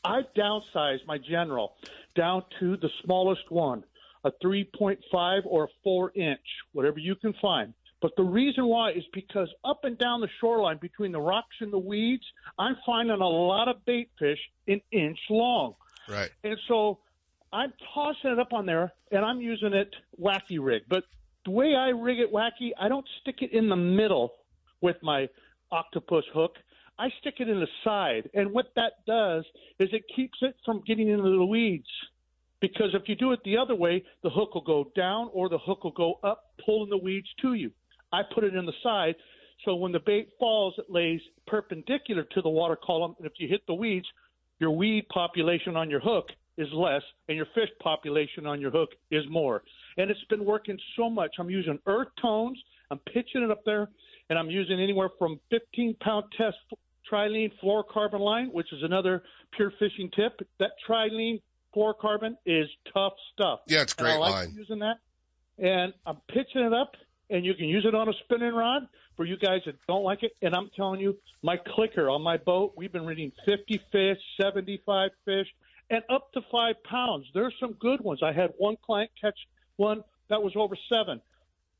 I 0.05 0.23
downsized 0.37 1.07
my 1.07 1.19
general 1.19 1.75
down 2.17 2.43
to 2.59 2.77
the 2.77 2.91
smallest 3.05 3.51
one, 3.51 3.85
a 4.25 4.31
3.5 4.43 5.43
or 5.45 5.65
a 5.65 5.69
4 5.85 6.13
inch, 6.15 6.41
whatever 6.73 6.99
you 6.99 7.15
can 7.15 7.35
find. 7.41 7.75
But 8.01 8.17
the 8.17 8.23
reason 8.23 8.67
why 8.67 8.93
is 8.93 9.05
because 9.13 9.49
up 9.65 9.85
and 9.85 9.99
down 9.99 10.21
the 10.21 10.29
shoreline 10.41 10.79
between 10.79 11.13
the 11.13 11.21
rocks 11.21 11.57
and 11.61 11.73
the 11.73 11.79
weeds, 11.79 12.25
I'm 12.59 12.77
finding 12.87 13.21
a 13.21 13.29
lot 13.29 13.69
of 13.69 13.85
bait 13.85 14.09
fish 14.19 14.39
an 14.69 14.81
inch 14.91 15.19
long. 15.29 15.75
Right. 16.09 16.31
And 16.43 16.59
so 16.67 17.01
I'm 17.53 17.73
tossing 17.95 18.31
it 18.31 18.39
up 18.39 18.53
on 18.53 18.65
there, 18.65 18.93
and 19.13 19.25
I'm 19.25 19.41
using 19.41 19.75
it 19.75 19.95
wacky 20.19 20.59
rig. 20.61 20.83
But 20.89 21.05
the 21.45 21.51
way 21.51 21.75
I 21.75 21.89
rig 21.89 22.21
it 22.21 22.33
wacky, 22.33 22.71
I 22.79 22.89
don't 22.89 23.07
stick 23.21 23.43
it 23.43 23.53
in 23.53 23.69
the 23.69 23.77
middle 23.77 24.33
with 24.81 24.97
my 25.03 25.29
octopus 25.71 26.25
hook. 26.33 26.57
I 27.01 27.09
stick 27.21 27.37
it 27.39 27.49
in 27.49 27.59
the 27.59 27.67
side, 27.83 28.29
and 28.35 28.53
what 28.53 28.67
that 28.77 28.93
does 29.07 29.47
is 29.79 29.89
it 29.91 30.03
keeps 30.15 30.37
it 30.43 30.55
from 30.67 30.83
getting 30.87 31.09
into 31.09 31.31
the 31.31 31.47
weeds. 31.47 31.89
Because 32.61 32.91
if 32.93 33.05
you 33.09 33.15
do 33.15 33.33
it 33.33 33.41
the 33.43 33.57
other 33.57 33.75
way, 33.75 34.05
the 34.23 34.29
hook 34.29 34.55
will 34.55 34.61
go 34.61 34.93
down 34.95 35.31
or 35.33 35.49
the 35.49 35.57
hook 35.57 35.83
will 35.83 35.93
go 35.93 36.21
up, 36.23 36.53
pulling 36.63 36.91
the 36.91 36.99
weeds 36.99 37.29
to 37.41 37.55
you. 37.55 37.71
I 38.13 38.21
put 38.35 38.45
it 38.45 38.55
in 38.55 38.67
the 38.67 38.75
side, 38.83 39.15
so 39.65 39.77
when 39.77 39.93
the 39.93 40.01
bait 40.01 40.29
falls, 40.39 40.75
it 40.77 40.91
lays 40.91 41.23
perpendicular 41.47 42.25
to 42.35 42.43
the 42.43 42.51
water 42.51 42.77
column, 42.77 43.15
and 43.17 43.27
if 43.27 43.33
you 43.39 43.49
hit 43.49 43.63
the 43.67 43.73
weeds, 43.73 44.07
your 44.59 44.73
weed 44.73 45.09
population 45.09 45.77
on 45.77 45.89
your 45.89 46.01
hook 46.01 46.27
is 46.59 46.69
less, 46.75 47.03
and 47.29 47.37
your 47.39 47.47
fish 47.55 47.71
population 47.83 48.45
on 48.45 48.61
your 48.61 48.71
hook 48.71 48.91
is 49.11 49.25
more. 49.31 49.63
And 49.97 50.11
it's 50.11 50.21
been 50.29 50.45
working 50.45 50.79
so 50.99 51.09
much. 51.09 51.37
I'm 51.39 51.49
using 51.49 51.79
earth 51.87 52.09
tones. 52.21 52.59
I'm 52.91 52.99
pitching 52.99 53.43
it 53.43 53.51
up 53.51 53.65
there, 53.65 53.89
and 54.29 54.39
I'm 54.39 54.51
using 54.51 54.79
anywhere 54.79 55.09
from 55.19 55.41
15 55.51 55.97
pound 56.03 56.27
test 56.37 56.59
trilene 57.11 57.51
fluorocarbon 57.63 58.21
line, 58.21 58.49
which 58.53 58.73
is 58.73 58.83
another 58.83 59.23
pure 59.57 59.73
fishing 59.79 60.11
tip. 60.15 60.41
That 60.59 60.73
trilene 60.89 61.41
fluorocarbon 61.75 62.37
is 62.47 62.69
tough 62.93 63.15
stuff. 63.33 63.61
Yeah, 63.67 63.83
it's 63.83 63.95
And 63.99 64.07
I 64.07 64.11
great 64.13 64.21
like 64.21 64.33
line. 64.33 64.55
using 64.57 64.79
that, 64.81 64.97
and 65.59 65.93
I'm 66.07 66.19
pitching 66.29 66.63
it 66.63 66.73
up, 66.73 66.93
and 67.29 67.45
you 67.45 67.55
can 67.55 67.67
use 67.67 67.85
it 67.87 67.95
on 67.95 68.09
a 68.09 68.13
spinning 68.25 68.55
rod 68.55 68.83
for 69.17 69.25
you 69.25 69.37
guys 69.37 69.61
that 69.67 69.77
don't 69.87 70.03
like 70.05 70.23
it. 70.23 70.33
And 70.43 70.55
I'm 70.55 70.71
telling 70.77 71.01
you, 71.01 71.17
my 71.43 71.57
clicker 71.57 72.09
on 72.11 72.23
my 72.23 72.37
boat, 72.39 72.73
we've 72.77 72.93
been 72.93 73.07
reading 73.07 73.33
50 73.47 73.81
fish, 73.93 74.19
75 74.41 75.11
fish, 75.25 75.47
and 75.91 76.03
up 76.09 76.33
to 76.33 76.41
five 76.51 76.77
pounds. 76.85 77.27
There's 77.35 77.55
some 77.61 77.73
good 77.75 78.01
ones. 78.01 78.21
I 78.23 78.33
had 78.33 78.53
one 78.59 78.77
client 78.85 79.11
catch 79.21 79.39
one 79.77 80.03
that 80.29 80.43
was 80.43 80.53
over 80.57 80.77
seven. 80.89 81.21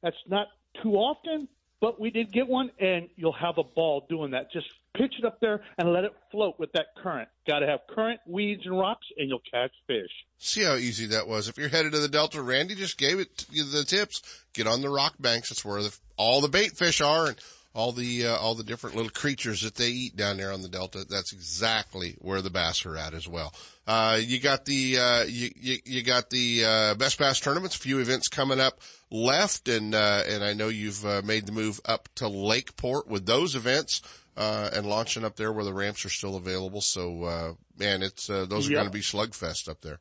That's 0.03 0.17
not 0.29 0.49
too 0.83 0.95
often, 0.95 1.49
but 1.81 2.01
we 2.01 2.11
did 2.11 2.33
get 2.33 2.49
one, 2.49 2.71
and 2.79 3.09
you'll 3.17 3.33
have 3.33 3.59
a 3.59 3.65
ball 3.65 4.07
doing 4.09 4.33
that. 4.33 4.53
Just 4.53 4.69
pitch 4.95 5.15
it 5.19 5.25
up 5.25 5.41
there 5.41 5.63
and 5.79 5.93
let 5.93 6.05
it 6.05 6.13
float 6.31 6.59
with 6.59 6.73
that 6.73 6.89
current. 7.03 7.29
Got 7.47 7.61
to 7.61 7.67
have 7.67 7.81
current, 7.89 8.21
weeds, 8.27 8.67
and 8.67 8.79
rocks, 8.79 9.07
and 9.17 9.29
you'll 9.29 9.43
catch 9.51 9.73
fish. 9.87 10.11
See 10.39 10.63
how 10.63 10.75
easy 10.75 11.07
that 11.07 11.27
was. 11.27 11.49
If 11.49 11.59
you're 11.59 11.69
headed 11.69 11.93
to 11.93 11.99
the 11.99 12.09
Delta, 12.09 12.43
Randy 12.43 12.75
just 12.75 12.99
gave 12.99 13.19
it 13.19 13.47
you 13.51 13.65
the 13.65 13.85
tips. 13.85 14.23
Get 14.53 14.67
on 14.67 14.83
the 14.83 14.91
rock 14.91 15.15
banks. 15.19 15.49
That's 15.49 15.65
where 15.65 15.83
the, 15.83 15.97
all 16.17 16.41
the 16.41 16.49
bait 16.49 16.77
fish 16.77 17.01
are 17.01 17.27
and 17.27 17.37
all 17.75 17.93
the, 17.93 18.27
uh, 18.27 18.37
all 18.37 18.55
the 18.55 18.65
different 18.65 18.97
little 18.97 19.11
creatures 19.11 19.63
that 19.63 19.77
they 19.77 19.89
eat 19.89 20.17
down 20.17 20.37
there 20.37 20.53
on 20.53 20.63
the 20.63 20.69
Delta. 20.69 21.05
That's 21.09 21.33
exactly 21.33 22.17
where 22.19 22.43
the 22.43 22.51
bass 22.51 22.85
are 22.85 22.97
at 22.97 23.15
as 23.15 23.29
well. 23.29 23.55
Uh, 23.87 24.19
you 24.21 24.41
got 24.41 24.65
the, 24.65 24.99
uh, 24.99 25.23
you, 25.25 25.51
you, 25.57 25.77
you 25.85 26.03
got 26.03 26.31
the, 26.31 26.65
uh, 26.65 26.95
best 26.95 27.19
bass 27.19 27.41
tournaments, 27.41 27.77
a 27.77 27.79
few 27.79 27.99
events 28.01 28.29
coming 28.29 28.61
up 28.61 28.81
left. 29.11 29.69
And, 29.69 29.95
uh, 29.95 30.23
and 30.29 30.43
I 30.43 30.53
know 30.53 30.69
you've, 30.69 31.05
uh, 31.05 31.23
made 31.25 31.47
the 31.47 31.53
move 31.53 31.81
up 31.85 32.09
to 32.17 32.29
Lakeport 32.29 33.09
with 33.09 33.27
those 33.27 33.55
events. 33.55 34.03
Uh, 34.37 34.71
and 34.73 34.87
launching 34.87 35.25
up 35.25 35.37
there 35.37 35.53
where 35.53 35.65
the 35.65 35.75
ramps 35.75 36.05
are 36.07 36.09
still 36.09 36.37
available. 36.37 36.81
So, 36.81 37.25
uh, 37.25 37.53
man, 37.77 38.03
it's, 38.03 38.31
uh, 38.31 38.47
those 38.47 38.69
are 38.69 38.73
Yep. 38.73 38.79
going 38.79 38.87
to 38.87 38.93
be 38.93 39.01
slugfest 39.01 39.69
up 39.69 39.83
there. 39.83 39.99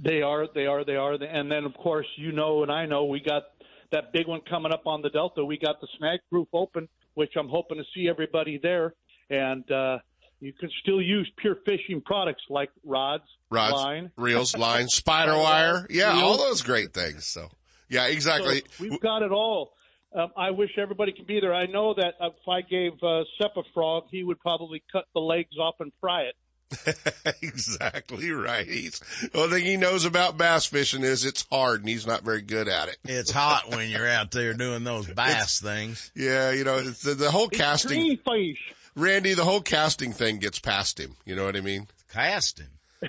They 0.00 0.20
are, 0.22 0.48
they 0.52 0.66
are, 0.66 0.84
they 0.84 0.96
are. 0.96 1.14
And 1.14 1.50
then, 1.50 1.64
of 1.64 1.72
course, 1.74 2.08
you 2.16 2.32
know, 2.32 2.62
and 2.62 2.70
I 2.70 2.84
know 2.84 3.04
we 3.04 3.20
got 3.20 3.53
that 3.92 4.12
big 4.12 4.26
one 4.26 4.40
coming 4.48 4.72
up 4.72 4.86
on 4.86 5.02
the 5.02 5.10
Delta. 5.10 5.44
We 5.44 5.58
got 5.58 5.80
the 5.80 5.88
Snag 5.98 6.20
Proof 6.30 6.48
Open, 6.52 6.88
which 7.14 7.32
I'm 7.38 7.48
hoping 7.48 7.78
to 7.78 7.84
see 7.94 8.08
everybody 8.08 8.58
there. 8.62 8.94
And 9.30 9.70
uh, 9.70 9.98
you 10.40 10.52
can 10.52 10.70
still 10.82 11.00
use 11.00 11.30
pure 11.38 11.56
fishing 11.64 12.02
products 12.04 12.42
like 12.50 12.70
rods, 12.84 13.24
rods, 13.50 13.74
line, 13.74 14.10
reels, 14.16 14.56
lines, 14.58 15.00
SpiderWire. 15.00 15.86
Yeah, 15.90 16.20
all 16.22 16.36
those 16.36 16.62
great 16.62 16.92
things. 16.92 17.26
So, 17.26 17.48
yeah, 17.88 18.06
exactly. 18.06 18.62
So 18.76 18.84
we've 18.84 19.00
got 19.00 19.22
it 19.22 19.32
all. 19.32 19.72
Um, 20.14 20.28
I 20.36 20.50
wish 20.50 20.70
everybody 20.78 21.12
could 21.12 21.26
be 21.26 21.40
there. 21.40 21.52
I 21.52 21.66
know 21.66 21.94
that 21.94 22.14
if 22.20 22.34
I 22.48 22.60
gave 22.60 22.92
uh, 23.02 23.22
Sep 23.40 23.56
a 23.56 23.62
frog, 23.72 24.04
he 24.10 24.22
would 24.22 24.38
probably 24.38 24.82
cut 24.92 25.06
the 25.12 25.20
legs 25.20 25.56
off 25.58 25.76
and 25.80 25.90
fry 26.00 26.22
it. 26.22 26.34
exactly 27.42 28.30
right. 28.30 28.66
He's, 28.66 29.00
the 29.32 29.40
only 29.40 29.60
thing 29.60 29.66
he 29.66 29.76
knows 29.76 30.04
about 30.04 30.38
bass 30.38 30.66
fishing 30.66 31.02
is 31.02 31.24
it's 31.24 31.44
hard 31.50 31.80
and 31.80 31.88
he's 31.88 32.06
not 32.06 32.22
very 32.22 32.42
good 32.42 32.68
at 32.68 32.88
it. 32.88 32.96
It's 33.04 33.30
hot 33.30 33.70
when 33.70 33.90
you're 33.90 34.08
out 34.08 34.30
there 34.30 34.54
doing 34.54 34.84
those 34.84 35.06
bass 35.14 35.60
things. 35.60 36.10
Yeah, 36.14 36.52
you 36.52 36.64
know, 36.64 36.80
the, 36.80 37.14
the 37.14 37.30
whole 37.30 37.48
casting. 37.48 38.16
Fish. 38.16 38.74
Randy, 38.96 39.34
the 39.34 39.44
whole 39.44 39.60
casting 39.60 40.12
thing 40.12 40.38
gets 40.38 40.58
past 40.58 40.98
him. 40.98 41.16
You 41.24 41.34
know 41.34 41.44
what 41.44 41.56
I 41.56 41.60
mean? 41.60 41.88
Casting. 42.12 42.68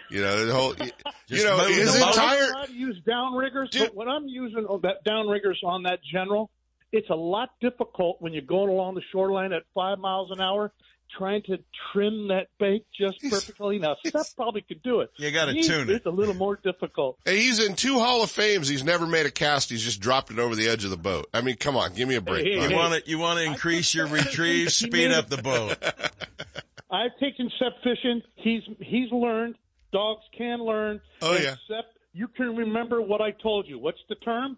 You 0.09 0.21
know, 0.21 0.45
the 0.45 0.53
whole, 0.53 0.75
you 1.27 1.43
know, 1.43 1.57
his 1.67 1.93
the 1.93 1.99
boat. 1.99 2.09
entire, 2.09 2.43
I 2.43 2.49
try 2.49 2.65
to 2.65 2.73
use 2.73 2.99
downriggers, 3.07 3.77
but 3.77 3.95
when 3.95 4.09
I'm 4.09 4.27
using 4.27 4.65
oh, 4.67 4.79
that 4.79 5.05
downriggers 5.05 5.63
on 5.63 5.83
that 5.83 5.99
general, 6.03 6.49
it's 6.91 7.09
a 7.09 7.15
lot 7.15 7.49
difficult 7.61 8.17
when 8.21 8.33
you're 8.33 8.41
going 8.41 8.69
along 8.69 8.95
the 8.95 9.01
shoreline 9.11 9.53
at 9.53 9.63
five 9.73 9.99
miles 9.99 10.31
an 10.31 10.41
hour, 10.41 10.71
trying 11.17 11.43
to 11.43 11.57
trim 11.91 12.29
that 12.29 12.47
bait 12.59 12.85
just 12.97 13.21
perfectly. 13.29 13.79
Now, 13.79 13.95
Sep 14.05 14.25
probably 14.35 14.61
could 14.61 14.83
do 14.83 15.01
it. 15.01 15.09
You 15.17 15.31
gotta 15.31 15.53
tune 15.53 15.89
it. 15.89 15.95
It's 15.95 16.05
a 16.05 16.11
little 16.11 16.33
more 16.33 16.55
difficult. 16.55 17.17
Hey, 17.25 17.39
he's 17.39 17.59
in 17.59 17.75
two 17.75 17.99
Hall 17.99 18.23
of 18.23 18.29
Fames. 18.29 18.67
He's 18.67 18.83
never 18.83 19.05
made 19.05 19.25
a 19.25 19.31
cast. 19.31 19.69
He's 19.69 19.83
just 19.83 19.99
dropped 19.99 20.31
it 20.31 20.39
over 20.39 20.55
the 20.55 20.67
edge 20.67 20.83
of 20.83 20.89
the 20.89 20.97
boat. 20.97 21.27
I 21.33 21.41
mean, 21.41 21.57
come 21.57 21.77
on, 21.77 21.93
give 21.93 22.07
me 22.07 22.15
a 22.15 22.21
break. 22.21 22.45
Hey, 22.45 22.57
bud. 22.57 22.71
You 22.71 22.75
want 22.75 23.03
to 23.03 23.09
you 23.09 23.19
want 23.19 23.39
to 23.39 23.45
increase 23.45 23.93
your 23.93 24.07
retrieve, 24.07 24.71
speed 24.71 25.11
up 25.11 25.29
the 25.29 25.41
boat. 25.41 25.77
I've 26.91 27.17
taken 27.19 27.49
Sep 27.59 27.73
fishing. 27.83 28.21
He's 28.35 28.63
he's 28.79 29.11
learned 29.11 29.55
dogs 29.95 30.23
can 30.37 30.59
learn. 30.59 30.99
Oh, 31.21 31.33
yeah. 31.33 31.53
Except 31.53 31.97
you 32.13 32.27
can 32.27 32.55
remember 32.55 33.01
what 33.01 33.21
I 33.21 33.31
told 33.31 33.67
you. 33.67 33.79
What's 33.79 34.01
the 34.09 34.15
term? 34.15 34.57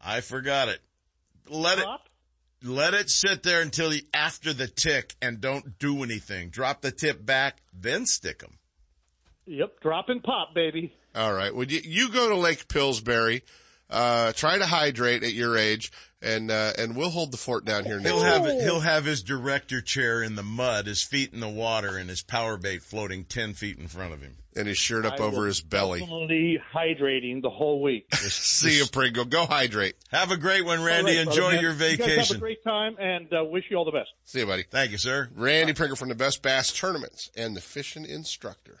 I 0.00 0.22
forgot 0.22 0.68
it. 0.68 0.80
Let 1.48 1.78
Drop? 1.78 2.00
it, 2.04 2.10
let 2.62 2.94
it 2.94 3.10
sit 3.10 3.42
there 3.42 3.60
until 3.60 3.90
the, 3.90 4.04
after 4.12 4.52
the 4.52 4.66
tick 4.66 5.14
and 5.22 5.40
don't 5.40 5.78
do 5.78 6.02
anything. 6.02 6.50
Drop 6.50 6.80
the 6.80 6.90
tip 6.90 7.24
back, 7.24 7.58
then 7.72 8.06
stick 8.06 8.40
them. 8.40 8.58
Yep, 9.46 9.80
drop 9.80 10.08
and 10.08 10.22
pop, 10.22 10.54
baby. 10.54 10.94
All 11.14 11.32
right. 11.32 11.54
Would 11.54 11.72
you, 11.72 11.80
you 11.82 12.10
go 12.10 12.28
to 12.28 12.36
Lake 12.36 12.68
Pillsbury, 12.68 13.42
uh, 13.88 14.32
try 14.32 14.58
to 14.58 14.66
hydrate 14.66 15.24
at 15.24 15.32
your 15.32 15.56
age 15.56 15.90
and, 16.20 16.50
uh, 16.50 16.72
and 16.76 16.96
we'll 16.96 17.10
hold 17.10 17.32
the 17.32 17.38
fort 17.38 17.64
down 17.64 17.84
here 17.84 17.98
next 17.98 18.10
He'll 18.10 18.42
week. 18.42 18.50
have 18.50 18.62
he'll 18.62 18.80
have 18.80 19.04
his 19.04 19.22
director 19.22 19.80
chair 19.80 20.22
in 20.22 20.34
the 20.34 20.42
mud, 20.42 20.86
his 20.86 21.02
feet 21.02 21.32
in 21.32 21.40
the 21.40 21.48
water, 21.48 21.96
and 21.96 22.10
his 22.10 22.22
power 22.22 22.56
bait 22.56 22.82
floating 22.82 23.24
ten 23.24 23.54
feet 23.54 23.78
in 23.78 23.86
front 23.88 24.12
of 24.12 24.20
him. 24.20 24.36
And 24.58 24.66
his 24.66 24.76
shirt 24.76 25.06
up 25.06 25.20
I 25.20 25.22
over 25.22 25.46
his 25.46 25.60
belly. 25.60 26.00
Definitely 26.00 26.58
hydrating 26.74 27.40
the 27.42 27.48
whole 27.50 27.80
week. 27.80 28.12
See 28.16 28.76
you, 28.78 28.86
Pringle. 28.86 29.24
Go 29.24 29.46
hydrate. 29.46 29.94
Have 30.10 30.32
a 30.32 30.36
great 30.36 30.64
one, 30.64 30.82
Randy. 30.82 31.16
Right, 31.16 31.26
Enjoy 31.26 31.36
brother, 31.42 31.54
man. 31.54 31.62
your 31.62 31.72
You 31.72 31.78
guys 31.78 31.98
have 31.98 32.00
a 32.00 32.10
vacation. 32.10 32.38
great 32.40 32.64
time 32.64 32.96
and 32.98 33.32
uh, 33.32 33.44
wish 33.44 33.64
you 33.70 33.76
all 33.76 33.84
the 33.84 33.92
best. 33.92 34.10
See 34.24 34.40
you, 34.40 34.46
buddy. 34.46 34.64
Thank 34.68 34.90
you, 34.90 34.98
sir. 34.98 35.28
Randy 35.36 35.72
Pringle 35.74 35.96
from 35.96 36.08
the 36.08 36.14
Best 36.16 36.42
Bass 36.42 36.72
Tournaments 36.72 37.30
and 37.36 37.54
the 37.56 37.60
fishing 37.60 38.04
instructor. 38.04 38.80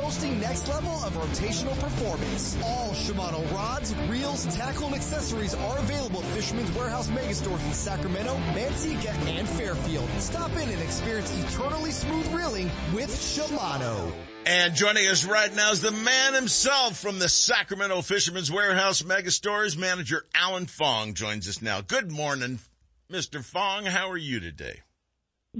boasting 0.00 0.40
next 0.40 0.68
level 0.68 0.92
of 1.04 1.12
rotational 1.12 1.78
performance. 1.78 2.56
All 2.64 2.90
Shimano 2.90 3.50
rods, 3.52 3.94
reels, 4.08 4.46
tackle, 4.56 4.86
and 4.86 4.94
accessories 4.94 5.54
are 5.54 5.78
available 5.78 6.20
at 6.20 6.26
Fisherman's 6.26 6.72
Warehouse 6.72 7.08
Megastores 7.08 7.64
in 7.66 7.72
Sacramento, 7.72 8.34
Manteca, 8.54 9.14
and 9.28 9.48
Fairfield. 9.48 10.08
Stop 10.18 10.52
in 10.52 10.68
and 10.68 10.82
experience 10.82 11.30
eternally 11.44 11.90
smooth 11.90 12.26
reeling 12.32 12.70
with 12.94 13.10
Shimano. 13.10 14.12
And 14.46 14.74
joining 14.74 15.06
us 15.06 15.24
right 15.24 15.54
now 15.54 15.70
is 15.70 15.82
the 15.82 15.90
man 15.90 16.34
himself 16.34 16.98
from 16.98 17.18
the 17.18 17.28
Sacramento 17.28 18.00
Fisherman's 18.00 18.50
Warehouse 18.50 19.02
Megastores. 19.02 19.76
Manager 19.76 20.24
Alan 20.34 20.66
Fong 20.66 21.12
joins 21.12 21.46
us 21.46 21.60
now. 21.60 21.82
Good 21.82 22.10
morning, 22.10 22.58
Mr. 23.12 23.44
Fong. 23.44 23.84
How 23.84 24.10
are 24.10 24.16
you 24.16 24.40
today? 24.40 24.80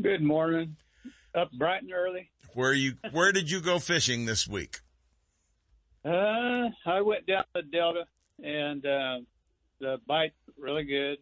Good 0.00 0.22
morning. 0.22 0.76
Up 1.34 1.52
bright 1.52 1.82
and 1.82 1.92
early. 1.92 2.30
Where 2.54 2.72
you? 2.72 2.94
Where 3.12 3.32
did 3.32 3.50
you 3.50 3.60
go 3.60 3.78
fishing 3.78 4.24
this 4.24 4.48
week? 4.48 4.80
Uh, 6.04 6.70
I 6.86 7.02
went 7.02 7.26
down 7.26 7.44
the 7.54 7.62
Delta 7.62 8.04
and 8.42 8.84
uh, 8.86 9.18
the 9.80 10.00
bite 10.06 10.32
really 10.58 10.84
good. 10.84 11.18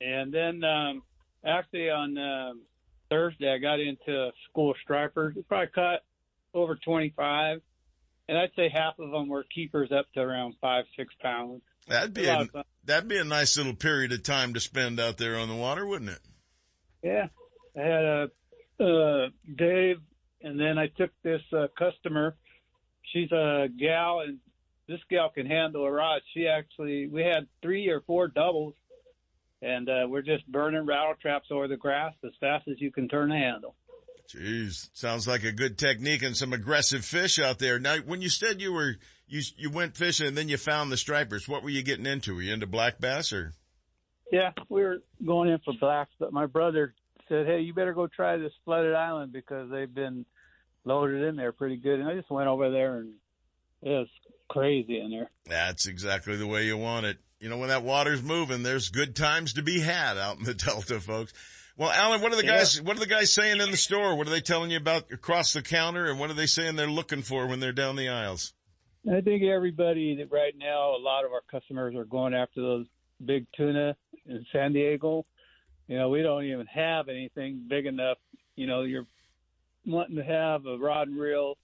And 0.00 0.32
then 0.32 0.62
um, 0.64 1.02
actually 1.44 1.90
on 1.90 2.18
um 2.18 2.62
Thursday 3.10 3.52
I 3.52 3.58
got 3.58 3.80
into 3.80 4.30
school 4.50 4.74
stripers. 4.82 5.34
We 5.34 5.42
probably 5.42 5.68
caught 5.68 6.00
over 6.54 6.76
25, 6.76 7.60
and 8.28 8.38
I'd 8.38 8.50
say 8.56 8.68
half 8.72 8.98
of 8.98 9.10
them 9.10 9.28
were 9.28 9.44
keepers 9.54 9.90
up 9.92 10.06
to 10.14 10.20
around 10.20 10.54
five, 10.60 10.84
six 10.96 11.14
pounds. 11.20 11.62
That'd 11.88 12.12
be 12.12 12.26
A 12.26 12.40
a, 12.40 12.64
that'd 12.84 13.08
be 13.08 13.18
a 13.18 13.24
nice 13.24 13.56
little 13.56 13.74
period 13.74 14.12
of 14.12 14.22
time 14.22 14.54
to 14.54 14.60
spend 14.60 15.00
out 15.00 15.16
there 15.16 15.38
on 15.38 15.48
the 15.48 15.54
water, 15.54 15.86
wouldn't 15.86 16.10
it? 16.10 16.20
Yeah, 17.02 17.28
I 17.76 17.80
had 17.80 18.04
a 18.04 18.30
uh, 18.80 19.28
Dave, 19.56 19.98
and 20.42 20.58
then 20.58 20.78
I 20.78 20.86
took 20.88 21.10
this 21.22 21.42
uh, 21.52 21.66
customer. 21.78 22.36
She's 23.12 23.30
a 23.32 23.68
gal, 23.78 24.20
and 24.20 24.38
this 24.86 25.00
gal 25.10 25.30
can 25.30 25.46
handle 25.46 25.84
a 25.84 25.90
rod. 25.90 26.20
She 26.34 26.46
actually, 26.46 27.06
we 27.08 27.22
had 27.22 27.46
three 27.62 27.88
or 27.88 28.02
four 28.02 28.28
doubles, 28.28 28.74
and 29.62 29.88
uh, 29.88 30.06
we're 30.08 30.22
just 30.22 30.46
burning 30.46 30.86
rattle 30.86 31.14
traps 31.20 31.48
over 31.50 31.68
the 31.68 31.76
grass 31.76 32.14
as 32.24 32.32
fast 32.40 32.68
as 32.68 32.80
you 32.80 32.90
can 32.90 33.08
turn 33.08 33.30
the 33.30 33.36
handle. 33.36 33.74
Jeez, 34.28 34.90
sounds 34.92 35.26
like 35.26 35.42
a 35.42 35.52
good 35.52 35.78
technique 35.78 36.22
and 36.22 36.36
some 36.36 36.52
aggressive 36.52 37.04
fish 37.04 37.38
out 37.38 37.58
there. 37.58 37.78
Now, 37.78 37.96
when 37.98 38.20
you 38.20 38.28
said 38.28 38.60
you 38.60 38.74
were 38.74 38.96
you 39.26 39.40
you 39.56 39.70
went 39.70 39.96
fishing 39.96 40.26
and 40.26 40.36
then 40.36 40.50
you 40.50 40.58
found 40.58 40.92
the 40.92 40.98
stripers, 40.98 41.48
what 41.48 41.62
were 41.62 41.70
you 41.70 41.82
getting 41.82 42.04
into? 42.04 42.34
Were 42.34 42.42
you 42.42 42.52
into 42.52 42.66
black 42.66 43.00
bass 43.00 43.32
or? 43.32 43.54
Yeah, 44.30 44.52
we 44.68 44.82
were 44.82 44.98
going 45.24 45.48
in 45.48 45.58
for 45.64 45.72
blacks, 45.80 46.10
but 46.18 46.34
my 46.34 46.44
brother 46.44 46.92
said, 47.28 47.46
"Hey, 47.46 47.60
you 47.60 47.74
better 47.74 47.94
go 47.94 48.06
try 48.06 48.36
this 48.36 48.52
flooded 48.64 48.94
island 48.94 49.32
because 49.32 49.70
they've 49.70 49.92
been 49.92 50.24
loaded 50.84 51.22
in 51.22 51.36
there 51.36 51.52
pretty 51.52 51.76
good." 51.76 52.00
And 52.00 52.08
I 52.08 52.14
just 52.14 52.30
went 52.30 52.48
over 52.48 52.70
there, 52.70 52.98
and 52.98 53.14
it 53.82 53.90
was 53.90 54.08
crazy 54.48 54.98
in 55.00 55.10
there. 55.10 55.30
That's 55.46 55.86
exactly 55.86 56.36
the 56.36 56.46
way 56.46 56.66
you 56.66 56.76
want 56.76 57.06
it. 57.06 57.18
You 57.40 57.48
know, 57.48 57.58
when 57.58 57.68
that 57.68 57.82
water's 57.84 58.22
moving, 58.22 58.62
there's 58.62 58.88
good 58.88 59.14
times 59.14 59.52
to 59.54 59.62
be 59.62 59.80
had 59.80 60.18
out 60.18 60.38
in 60.38 60.44
the 60.44 60.54
Delta, 60.66 61.00
folks. 61.00 61.32
Well, 61.76 61.90
Alan, 61.90 62.20
what 62.20 62.32
are 62.32 62.36
the 62.36 62.44
Yeah. 62.44 62.56
guys, 62.58 62.82
what 62.82 62.96
are 62.96 63.00
the 63.00 63.06
guys 63.06 63.32
saying 63.32 63.60
in 63.60 63.70
the 63.70 63.76
store? 63.76 64.16
What 64.16 64.26
are 64.26 64.30
they 64.30 64.40
telling 64.40 64.72
you 64.72 64.78
about 64.78 65.12
across 65.12 65.52
the 65.52 65.62
counter 65.62 66.10
and 66.10 66.18
what 66.18 66.28
are 66.28 66.34
they 66.34 66.46
saying 66.46 66.74
they're 66.74 66.90
looking 66.90 67.22
for 67.22 67.46
when 67.46 67.60
they're 67.60 67.70
down 67.72 67.94
the 67.94 68.08
aisles? 68.08 68.52
I 69.08 69.20
think 69.20 69.44
everybody 69.44 70.16
that 70.16 70.32
right 70.32 70.54
now, 70.58 70.96
a 70.96 70.98
lot 70.98 71.24
of 71.24 71.30
our 71.32 71.42
customers 71.48 71.94
are 71.94 72.04
going 72.04 72.34
after 72.34 72.60
those 72.60 72.86
big 73.24 73.46
tuna 73.56 73.94
in 74.26 74.44
San 74.52 74.72
Diego. 74.72 75.24
You 75.88 75.96
know, 75.98 76.08
we 76.10 76.22
don't 76.22 76.44
even 76.44 76.66
have 76.66 77.08
anything 77.08 77.64
big 77.68 77.86
enough. 77.86 78.18
You 78.56 78.66
know, 78.66 78.82
you're 78.82 79.06
wanting 79.86 80.16
to 80.16 80.24
have 80.24 80.66
a 80.66 80.76
rod 80.78 81.08
and 81.08 81.18
reel 81.18 81.56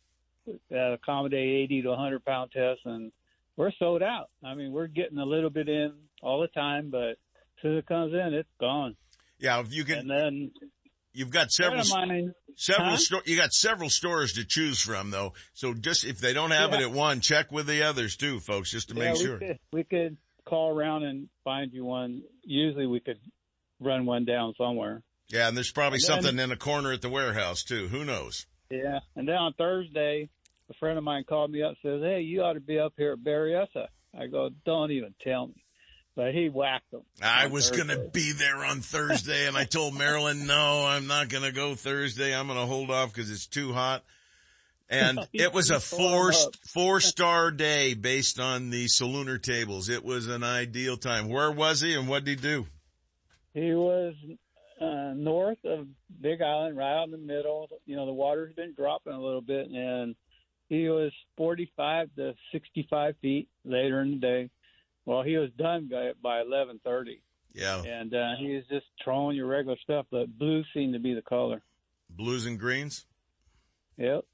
that 0.70 0.92
accommodate 0.94 1.64
80 1.64 1.82
to 1.82 1.88
100 1.90 2.24
pound 2.24 2.50
tests, 2.52 2.82
and 2.84 3.12
we're 3.56 3.72
sold 3.78 4.02
out. 4.02 4.30
I 4.44 4.54
mean, 4.54 4.72
we're 4.72 4.86
getting 4.86 5.18
a 5.18 5.24
little 5.24 5.50
bit 5.50 5.68
in 5.68 5.92
all 6.22 6.40
the 6.40 6.48
time, 6.48 6.90
but 6.90 7.10
as 7.10 7.16
soon 7.62 7.76
as 7.76 7.78
it 7.82 7.86
comes 7.86 8.12
in, 8.12 8.34
it's 8.34 8.48
gone. 8.60 8.96
Yeah, 9.38 9.60
if 9.60 9.72
you 9.72 9.84
can, 9.84 9.98
And 9.98 10.10
then 10.10 10.50
you've 11.12 11.30
got 11.30 11.50
several, 11.50 11.82
mine- 11.90 12.32
several, 12.56 12.90
Huh? 12.90 12.96
sto- 12.96 13.20
you 13.26 13.36
got 13.36 13.52
several 13.52 13.90
stores 13.90 14.32
to 14.34 14.44
choose 14.44 14.80
from 14.80 15.10
though. 15.10 15.34
So 15.54 15.74
just, 15.74 16.04
if 16.04 16.18
they 16.18 16.32
don't 16.32 16.50
have 16.52 16.72
it 16.72 16.80
at 16.80 16.90
one, 16.92 17.20
check 17.20 17.52
with 17.52 17.66
the 17.66 17.82
others 17.82 18.16
too, 18.16 18.40
folks, 18.40 18.70
just 18.70 18.88
to 18.90 18.94
yeah, 18.94 19.04
make 19.04 19.14
we 19.14 19.20
sure. 19.24 19.38
Could, 19.38 19.58
we 19.72 19.84
could 19.84 20.16
call 20.46 20.74
around 20.76 21.02
and 21.04 21.28
find 21.42 21.72
you 21.72 21.84
one. 21.84 22.22
Usually, 22.44 22.86
we 22.86 23.00
could 23.00 23.18
run 23.84 24.06
one 24.06 24.24
down 24.24 24.54
somewhere. 24.56 25.02
Yeah, 25.28 25.48
and 25.48 25.56
there's 25.56 25.72
probably 25.72 25.96
And 25.96 26.02
then- 26.08 26.22
something 26.22 26.38
in 26.38 26.52
a 26.52 26.56
corner 26.56 26.92
at 26.92 27.02
the 27.02 27.08
warehouse 27.08 27.62
too. 27.62 27.88
Who 27.88 28.04
knows? 28.04 28.46
Yeah. 28.70 29.00
And 29.16 29.28
then 29.28 29.36
on 29.36 29.52
Thursday, 29.54 30.28
a 30.70 30.74
friend 30.74 30.98
of 30.98 31.04
mine 31.04 31.24
called 31.28 31.50
me 31.50 31.62
up 31.62 31.76
and 31.82 32.00
says, 32.00 32.02
Hey, 32.02 32.20
you 32.22 32.42
ought 32.42 32.54
to 32.54 32.60
be 32.60 32.78
up 32.78 32.94
here 32.96 33.12
at 33.12 33.18
Berryessa. 33.18 33.86
I 34.18 34.26
go, 34.26 34.50
Don't 34.64 34.90
even 34.90 35.14
tell 35.22 35.48
me. 35.48 35.54
But 36.16 36.32
he 36.32 36.48
whacked 36.48 36.92
them. 36.92 37.02
I 37.20 37.48
was 37.48 37.70
going 37.72 37.88
to 37.88 37.98
be 37.98 38.30
there 38.32 38.64
on 38.64 38.80
Thursday 38.80 39.48
and 39.48 39.56
I 39.56 39.64
told 39.64 39.94
Marilyn, 39.94 40.46
no, 40.46 40.86
I'm 40.86 41.08
not 41.08 41.28
going 41.28 41.42
to 41.42 41.50
go 41.50 41.74
Thursday. 41.74 42.32
I'm 42.32 42.46
going 42.46 42.58
to 42.58 42.66
hold 42.66 42.88
off 42.90 43.12
because 43.12 43.32
it's 43.32 43.48
too 43.48 43.72
hot. 43.72 44.04
And 44.88 45.18
it 45.32 45.52
was 45.52 45.70
a 45.70 45.80
four, 45.80 46.32
four 46.72 47.00
star 47.00 47.50
day 47.50 47.94
based 47.94 48.38
on 48.38 48.70
the 48.70 48.84
Solunar 48.84 49.42
tables. 49.42 49.88
It 49.88 50.04
was 50.04 50.28
an 50.28 50.44
ideal 50.44 50.96
time. 50.96 51.28
Where 51.28 51.50
was 51.50 51.80
he 51.80 51.94
and 51.94 52.06
what 52.06 52.24
did 52.24 52.38
he 52.38 52.48
do? 52.48 52.66
He 53.54 53.72
was 53.72 54.14
uh, 54.80 55.12
north 55.14 55.64
of 55.64 55.86
Big 56.20 56.42
Island, 56.42 56.76
right 56.76 57.00
out 57.00 57.04
in 57.04 57.12
the 57.12 57.18
middle. 57.18 57.68
You 57.86 57.96
know, 57.96 58.04
the 58.06 58.12
water's 58.12 58.54
been 58.54 58.74
dropping 58.74 59.12
a 59.14 59.20
little 59.20 59.40
bit, 59.40 59.68
and 59.70 60.14
he 60.68 60.88
was 60.88 61.12
45 61.36 62.10
to 62.16 62.34
65 62.52 63.14
feet 63.22 63.48
later 63.64 64.00
in 64.02 64.10
the 64.12 64.16
day. 64.16 64.50
Well, 65.06 65.22
he 65.22 65.36
was 65.36 65.50
done 65.56 65.88
by, 65.90 66.12
by 66.22 66.42
11:30, 66.42 67.20
Yeah. 67.54 67.82
and 67.82 68.12
uh, 68.14 68.32
he 68.38 68.54
was 68.56 68.64
just 68.70 68.86
throwing 69.02 69.36
your 69.36 69.46
regular 69.46 69.76
stuff. 69.82 70.06
But 70.10 70.36
blue 70.36 70.64
seemed 70.74 70.94
to 70.94 71.00
be 71.00 71.14
the 71.14 71.22
color. 71.22 71.62
Blues 72.10 72.46
and 72.46 72.58
greens. 72.58 73.06
Yep. 73.96 74.24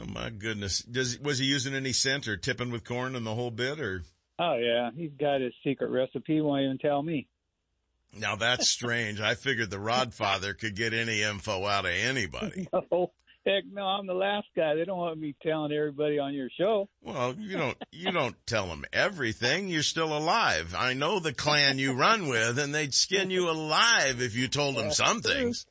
Oh 0.00 0.06
my 0.06 0.30
goodness. 0.30 0.80
Does, 0.80 1.18
was 1.20 1.38
he 1.38 1.46
using 1.46 1.74
any 1.74 1.92
scent 1.92 2.28
or 2.28 2.36
tipping 2.36 2.70
with 2.70 2.84
corn 2.84 3.14
and 3.16 3.24
the 3.26 3.34
whole 3.34 3.50
bit 3.50 3.80
or? 3.80 4.02
Oh 4.38 4.56
yeah, 4.56 4.90
he's 4.94 5.12
got 5.18 5.40
his 5.40 5.54
secret 5.64 5.90
recipe. 5.90 6.34
He 6.34 6.40
won't 6.40 6.62
even 6.62 6.78
tell 6.78 7.02
me. 7.02 7.26
Now 8.12 8.36
that's 8.36 8.70
strange. 8.70 9.20
I 9.20 9.34
figured 9.34 9.70
the 9.70 9.76
Rodfather 9.76 10.58
could 10.58 10.74
get 10.74 10.94
any 10.94 11.22
info 11.22 11.64
out 11.66 11.84
of 11.84 11.92
anybody. 11.92 12.68
No, 12.90 13.12
heck 13.54 13.64
no, 13.72 13.82
I'm 13.82 14.06
the 14.08 14.14
last 14.14 14.48
guy. 14.56 14.74
They 14.74 14.84
don't 14.84 14.98
want 14.98 15.20
me 15.20 15.36
telling 15.40 15.72
everybody 15.72 16.18
on 16.18 16.34
your 16.34 16.48
show. 16.58 16.88
Well, 17.00 17.36
you 17.38 17.56
don't, 17.56 17.76
you 17.92 18.10
don't 18.10 18.34
tell 18.46 18.66
them 18.66 18.84
everything. 18.92 19.68
You're 19.68 19.84
still 19.84 20.16
alive. 20.16 20.74
I 20.76 20.94
know 20.94 21.20
the 21.20 21.32
clan 21.32 21.78
you 21.78 21.92
run 21.92 22.28
with 22.28 22.58
and 22.58 22.74
they'd 22.74 22.92
skin 22.92 23.30
you 23.30 23.48
alive 23.48 24.20
if 24.20 24.34
you 24.34 24.48
told 24.48 24.76
them 24.76 24.90
some 24.90 25.20
things. 25.20 25.66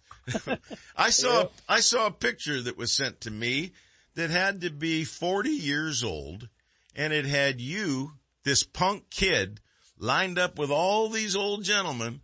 I 0.98 1.10
saw, 1.10 1.48
I 1.68 1.82
saw 1.82 2.08
a 2.08 2.12
picture 2.12 2.62
that 2.62 2.78
was 2.78 2.96
sent 2.96 3.22
to 3.22 3.32
me 3.32 3.74
that 4.16 4.30
had 4.30 4.62
to 4.62 4.70
be 4.70 5.04
40 5.04 5.50
years 5.50 6.04
old 6.04 6.48
and 6.96 7.12
it 7.12 7.26
had 7.26 7.60
you, 7.60 8.14
this 8.44 8.64
punk 8.64 9.10
kid, 9.10 9.60
lined 9.98 10.40
up 10.40 10.58
with 10.58 10.72
all 10.72 11.10
these 11.10 11.36
old 11.36 11.64
gentlemen 11.64 12.22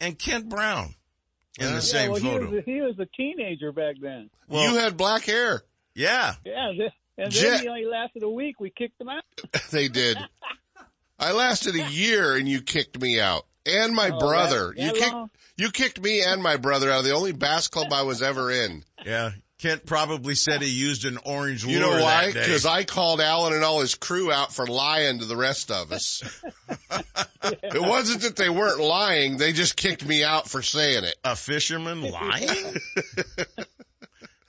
and 0.00 0.18
Kent 0.18 0.48
Brown 0.48 0.94
in 1.58 1.66
the 1.66 1.72
yeah, 1.74 1.80
same 1.80 2.12
well, 2.12 2.20
photo. 2.20 2.46
He 2.48 2.54
was, 2.54 2.62
a, 2.66 2.70
he 2.70 2.80
was 2.82 2.98
a 2.98 3.06
teenager 3.16 3.72
back 3.72 3.96
then. 4.00 4.30
Well- 4.48 4.70
you 4.72 4.78
had 4.78 4.96
black 4.96 5.24
hair. 5.24 5.62
Yeah. 5.94 6.34
Yeah, 6.44 6.72
th- 6.76 6.92
and 7.18 7.32
Jet- 7.32 7.42
then 7.50 7.60
he 7.62 7.68
only 7.68 7.86
lasted 7.86 8.22
a 8.22 8.28
week. 8.28 8.60
We 8.60 8.70
kicked 8.70 9.00
him 9.00 9.08
out. 9.08 9.24
they 9.70 9.88
did. 9.88 10.18
I 11.18 11.32
lasted 11.32 11.74
a 11.74 11.90
year 11.90 12.36
and 12.36 12.46
you 12.46 12.60
kicked 12.60 13.00
me 13.00 13.18
out. 13.20 13.46
And 13.64 13.94
my 13.94 14.10
Oh, 14.10 14.18
brother. 14.18 14.74
that- 14.76 14.78
you 14.82 14.86
that 14.92 14.96
kicked 14.96 15.16
you 15.56 15.70
kicked 15.70 16.00
me 16.02 16.22
and 16.22 16.42
my 16.42 16.58
brother 16.58 16.90
out 16.92 16.98
of 16.98 17.04
the 17.06 17.12
only 17.14 17.32
bass 17.32 17.68
club 17.68 17.90
I 17.92 18.02
was 18.02 18.20
ever 18.20 18.50
in. 18.50 18.84
Yeah. 19.06 19.30
Kent 19.58 19.86
probably 19.86 20.34
said 20.34 20.60
he 20.60 20.68
used 20.68 21.06
an 21.06 21.18
orange 21.24 21.64
lure. 21.64 21.74
You 21.74 21.80
know 21.80 22.02
why? 22.02 22.30
Because 22.32 22.66
I 22.66 22.84
called 22.84 23.20
Alan 23.22 23.54
and 23.54 23.64
all 23.64 23.80
his 23.80 23.94
crew 23.94 24.30
out 24.30 24.52
for 24.52 24.66
lying 24.66 25.20
to 25.20 25.24
the 25.24 25.36
rest 25.36 25.70
of 25.70 25.92
us. 25.92 26.22
It 27.62 27.80
wasn't 27.80 28.22
that 28.22 28.34
they 28.34 28.50
weren't 28.50 28.80
lying, 28.80 29.36
they 29.36 29.52
just 29.52 29.76
kicked 29.76 30.04
me 30.04 30.24
out 30.24 30.48
for 30.48 30.62
saying 30.62 31.04
it. 31.04 31.14
A 31.22 31.36
fisherman 31.36 32.02
lying? 32.02 32.74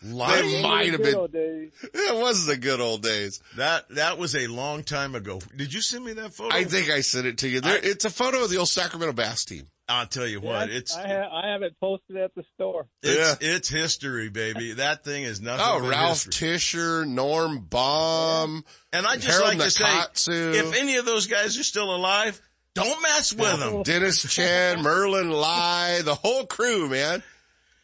They 0.02 0.14
lying? 0.14 0.62
might 0.64 0.92
have 0.94 1.04
been. 1.04 1.28
days. 1.28 1.72
It 1.94 2.16
was 2.16 2.46
the 2.46 2.58
good 2.58 2.80
old 2.80 3.04
days. 3.04 3.40
That, 3.56 3.88
that 3.90 4.18
was 4.18 4.36
a 4.36 4.48
long 4.48 4.84
time 4.84 5.16
ago. 5.16 5.40
Did 5.56 5.74
you 5.74 5.82
send 5.82 6.06
me 6.06 6.14
that 6.14 6.34
photo? 6.34 6.56
I 6.56 6.64
think 6.64 6.90
I 6.90 7.02
sent 7.02 7.28
it 7.28 7.40
to 7.40 7.48
you. 7.50 7.62
There, 7.62 7.80
it's 7.82 8.06
a 8.06 8.10
photo 8.10 8.44
of 8.44 8.50
the 8.50 8.58
old 8.58 8.70
Sacramento 8.70 9.14
Bass 9.14 9.44
team. 9.46 9.68
I'll 9.90 10.06
tell 10.08 10.28
you 10.28 10.42
what, 10.42 10.70
Yeah, 10.70 10.76
it's, 10.78 10.96
I, 10.96 11.08
ha- 11.08 11.30
I 11.44 11.52
have 11.52 11.62
it 11.62 11.76
posted 11.80 12.18
at 12.18 12.36
the 12.36 12.44
store. 12.56 12.88
it's, 13.02 13.38
it's 13.42 13.70
history, 13.70 14.30
baby. 14.30 14.74
That 14.78 15.04
thing 15.04 15.24
is 15.24 15.40
nothing 15.42 15.66
Oh, 15.66 15.80
but 15.82 15.90
Ralph 15.90 16.26
history. 16.26 16.50
Tisher, 16.50 17.06
Norm 17.06 17.60
Baum. 17.60 18.64
And 18.92 19.06
I 19.08 19.16
just 19.16 19.28
Harold 19.28 19.58
like 19.58 19.60
to 19.60 19.72
say, 19.72 20.60
if 20.60 20.76
any 20.76 20.98
of 20.98 21.06
those 21.06 21.28
guys 21.28 21.58
are 21.58 21.64
still 21.64 21.96
alive, 21.96 22.40
don't 22.76 23.02
mess 23.02 23.34
with 23.34 23.60
them. 23.60 23.84
Dennis 23.84 24.22
Chan, 24.32 24.82
Merlin 24.84 25.30
Lai, 25.32 26.02
the 26.04 26.16
whole 26.16 26.46
crew, 26.46 26.90
man. 26.90 27.24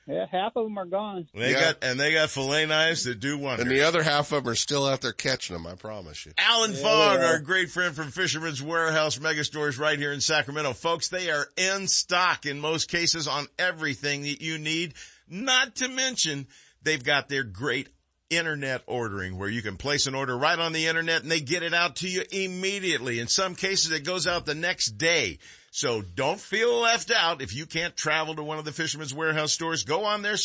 Yeah, 0.06 0.26
half 0.30 0.56
of 0.58 0.66
them 0.66 0.78
are 0.78 0.86
gone. 0.86 1.28
They 1.34 1.52
Yeah. 1.52 1.62
got, 1.62 1.78
and 1.84 1.98
they 2.00 2.12
got 2.14 2.30
fillet 2.30 2.66
knives 2.66 3.04
that 3.06 3.20
do 3.22 3.38
wonders. 3.38 3.64
And 3.64 3.72
the 3.72 3.84
other 3.84 4.04
half 4.04 4.32
of 4.34 4.44
them 4.44 4.52
are 4.52 4.56
still 4.56 4.86
out 4.86 5.02
there 5.02 5.14
catching 5.14 5.54
them, 5.54 5.66
I 5.66 5.76
promise 5.76 6.26
you. 6.26 6.34
Alan 6.38 6.74
Yeah, 6.74 6.82
Fong, 6.82 7.18
our 7.20 7.40
great 7.40 7.72
friend 7.72 7.96
from 7.96 8.12
Fisherman's 8.12 8.62
Warehouse 8.62 9.18
Megastores 9.18 9.80
right 9.80 9.98
here 9.98 10.12
in 10.12 10.20
Sacramento. 10.20 10.74
Folks, 10.74 11.08
they 11.08 11.32
are 11.32 11.48
in 11.56 11.88
stock 11.88 12.46
in 12.46 12.60
most 12.60 12.90
cases 12.90 13.28
on 13.28 13.48
everything 13.58 14.24
that 14.24 14.42
you 14.42 14.58
need. 14.58 14.94
Not 15.30 15.76
to 15.78 15.88
mention, 15.88 16.48
they've 16.82 17.04
got 17.04 17.30
their 17.30 17.44
great 17.44 17.88
internet 18.30 18.82
ordering 18.88 19.38
where 19.38 19.50
you 19.50 19.62
can 19.62 19.78
place 19.78 20.06
an 20.08 20.16
order 20.16 20.38
right 20.38 20.58
on 20.60 20.74
the 20.74 20.88
internet 20.88 21.22
and 21.22 21.32
they 21.32 21.40
get 21.40 21.64
it 21.64 21.74
out 21.74 21.98
to 21.98 22.10
you 22.10 22.24
immediately. 22.32 23.20
In 23.20 23.28
some 23.28 23.56
cases, 23.56 23.92
it 23.92 24.04
goes 24.04 24.28
out 24.28 24.46
the 24.46 24.56
next 24.56 24.98
day. 24.98 25.38
So 25.76 26.04
don't 26.04 26.40
feel 26.40 26.82
left 26.82 27.10
out 27.10 27.42
if 27.42 27.56
you 27.56 27.66
can't 27.66 27.98
travel 27.98 28.36
to 28.36 28.44
one 28.44 28.60
of 28.60 28.64
the 28.64 28.72
Fisherman's 28.72 29.12
Warehouse 29.12 29.54
stores. 29.54 29.84
Go 29.84 30.06
on 30.06 30.22
their 30.22 30.36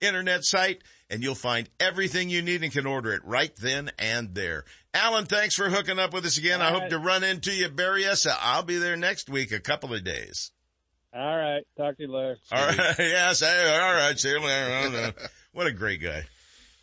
internet 0.00 0.46
site 0.46 0.80
and 1.10 1.22
you'll 1.22 1.34
find 1.34 1.68
everything 1.78 2.30
you 2.30 2.40
need 2.40 2.62
and 2.62 2.72
can 2.72 2.86
order 2.86 3.12
it 3.12 3.20
right 3.22 3.54
then 3.56 3.90
and 3.98 4.34
there. 4.34 4.64
Alan, 4.94 5.26
thanks 5.26 5.54
for 5.54 5.68
hooking 5.68 5.98
up 5.98 6.14
with 6.14 6.24
us 6.24 6.38
again. 6.38 6.62
I 6.62 6.68
All 6.68 6.72
hope 6.72 6.80
right. 6.84 6.90
to 6.92 6.98
run 6.98 7.22
into 7.22 7.52
you, 7.52 7.68
Berryessa. 7.68 8.34
I'll 8.40 8.62
be 8.62 8.78
there 8.78 8.96
next 8.96 9.28
week, 9.28 9.52
a 9.52 9.60
couple 9.60 9.92
of 9.92 10.02
days. 10.04 10.52
All 11.12 11.36
right. 11.36 11.64
Talk 11.76 11.98
to 11.98 12.04
you 12.04 12.10
later. 12.10 12.38
All 12.50 12.66
right. 12.66 12.94
Yes. 12.98 13.42
All 13.42 13.48
right. 13.94 14.18
See 14.18 14.30
you 14.30 14.40
later. 14.40 15.12
what 15.52 15.66
a 15.66 15.72
great 15.72 16.00
guy. 16.00 16.24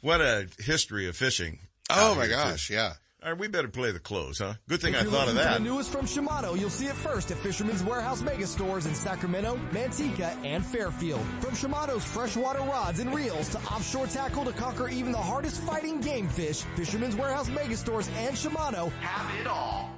What 0.02 0.22
a 0.22 0.48
history 0.60 1.08
of 1.08 1.18
fishing. 1.18 1.58
Oh 1.90 2.14
my 2.14 2.28
here, 2.28 2.36
too. 2.38 2.44
gosh, 2.44 2.70
yeah. 2.70 2.94
All 3.26 3.32
right. 3.32 3.40
We 3.40 3.48
better 3.48 3.68
play 3.68 3.92
the 3.92 4.00
close, 4.00 4.38
huh? 4.38 4.54
Good 4.70 4.82
thing 4.82 4.94
If 4.94 5.02
I 5.02 5.04
thought 5.06 5.28
of 5.28 5.36
that. 5.36 5.58
The 5.58 5.64
newest 5.64 5.92
from 5.92 6.06
Shimano, 6.06 6.58
you'll 6.60 6.70
see 6.70 6.86
it 6.86 6.96
first 6.96 7.32
at 7.32 7.38
Fisherman's 7.38 7.84
Warehouse 7.84 8.22
Mega 8.22 8.46
Stores 8.46 8.86
in 8.86 8.94
Sacramento, 8.94 9.60
Manteca, 9.72 10.38
and 10.46 10.64
Fairfield. 10.64 11.26
From 11.40 11.56
Shimano's 11.56 12.06
freshwater 12.06 12.60
rods 12.60 13.00
and 13.00 13.14
reels 13.14 13.50
to 13.50 13.58
offshore 13.58 14.06
tackle 14.06 14.46
to 14.46 14.52
conquer 14.52 14.90
even 14.90 15.12
the 15.12 15.18
hardest 15.18 15.60
fighting 15.62 16.02
game 16.02 16.30
fish, 16.30 16.62
Fisherman's 16.76 17.16
Warehouse 17.16 17.50
Mega 17.50 17.76
Stores 17.76 18.08
and 18.16 18.36
Shimano 18.36 18.92
have 18.92 19.40
it 19.40 19.48
all. 19.48 19.90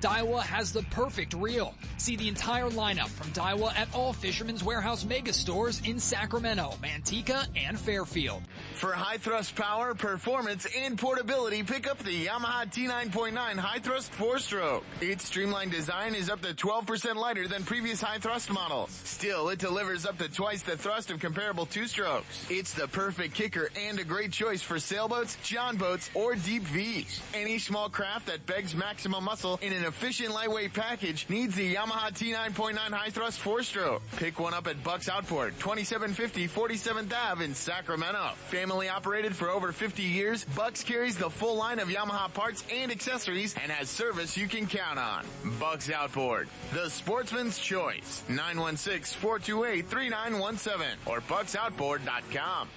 Daiwa 0.00 0.42
has 0.42 0.72
the 0.72 0.82
perfect 0.84 1.32
reel. 1.34 1.74
See 1.96 2.16
the 2.16 2.28
entire 2.28 2.68
lineup 2.68 3.08
from 3.08 3.30
Daiwa 3.32 3.74
at 3.76 3.88
all 3.94 4.12
Fisherman's 4.12 4.62
Warehouse 4.62 5.04
mega 5.04 5.32
stores 5.32 5.80
in 5.84 5.98
Sacramento, 5.98 6.74
Manteca, 6.82 7.46
and 7.56 7.78
Fairfield. 7.78 8.42
For 8.74 8.92
high 8.92 9.16
thrust 9.16 9.56
power, 9.56 9.94
performance, 9.94 10.66
and 10.76 10.98
portability, 10.98 11.62
pick 11.62 11.90
up 11.90 11.98
the 11.98 12.26
Yamaha 12.26 12.70
T9.9 12.70 13.34
High 13.56 13.78
Thrust 13.78 14.12
4-Stroke. 14.12 14.84
Its 15.00 15.24
streamlined 15.24 15.70
design 15.70 16.14
is 16.14 16.28
up 16.28 16.42
to 16.42 16.52
12% 16.52 17.16
lighter 17.16 17.48
than 17.48 17.64
previous 17.64 18.02
high 18.02 18.18
thrust 18.18 18.50
models. 18.50 18.90
Still, 19.04 19.48
it 19.48 19.58
delivers 19.58 20.04
up 20.04 20.18
to 20.18 20.28
twice 20.28 20.62
the 20.62 20.76
thrust 20.76 21.10
of 21.10 21.20
comparable 21.20 21.64
two-strokes. 21.64 22.46
It's 22.50 22.74
the 22.74 22.86
perfect 22.88 23.34
kicker 23.34 23.70
and 23.80 23.98
a 23.98 24.04
great 24.04 24.32
choice 24.32 24.60
for 24.60 24.78
sailboats, 24.78 25.38
john 25.42 25.76
boats, 25.76 26.10
or 26.12 26.34
deep 26.34 26.62
V's. 26.64 27.22
Any 27.32 27.58
small 27.58 27.88
craft 27.88 28.26
that 28.26 28.44
begs 28.44 28.74
maximum 28.74 29.24
muscle 29.24 29.58
in 29.62 29.72
an 29.72 29.85
efficient 29.86 30.34
lightweight 30.34 30.74
package 30.74 31.26
needs 31.28 31.54
the 31.54 31.74
Yamaha 31.74 32.10
T9.9 32.10 32.76
High 32.76 33.10
Thrust 33.10 33.42
4-Stroke. 33.42 34.02
Pick 34.16 34.38
one 34.38 34.54
up 34.54 34.66
at 34.66 34.82
Bucks 34.82 35.08
Outboard, 35.08 35.58
2750 35.58 36.48
47th 36.48 37.12
Ave 37.12 37.44
in 37.44 37.54
Sacramento. 37.54 38.30
Family 38.48 38.88
operated 38.88 39.34
for 39.34 39.48
over 39.48 39.72
50 39.72 40.02
years, 40.02 40.44
Bucks 40.56 40.82
carries 40.82 41.16
the 41.16 41.30
full 41.30 41.56
line 41.56 41.78
of 41.78 41.88
Yamaha 41.88 42.32
parts 42.32 42.64
and 42.72 42.90
accessories 42.90 43.54
and 43.54 43.70
has 43.72 43.88
service 43.88 44.36
you 44.36 44.48
can 44.48 44.66
count 44.66 44.98
on. 44.98 45.24
Bucks 45.58 45.90
Outboard, 45.90 46.48
the 46.72 46.88
sportsman's 46.90 47.58
choice. 47.58 48.22
916-428-3917 48.28 50.82
or 51.06 51.20
bucksoutboard.com. 51.22 52.68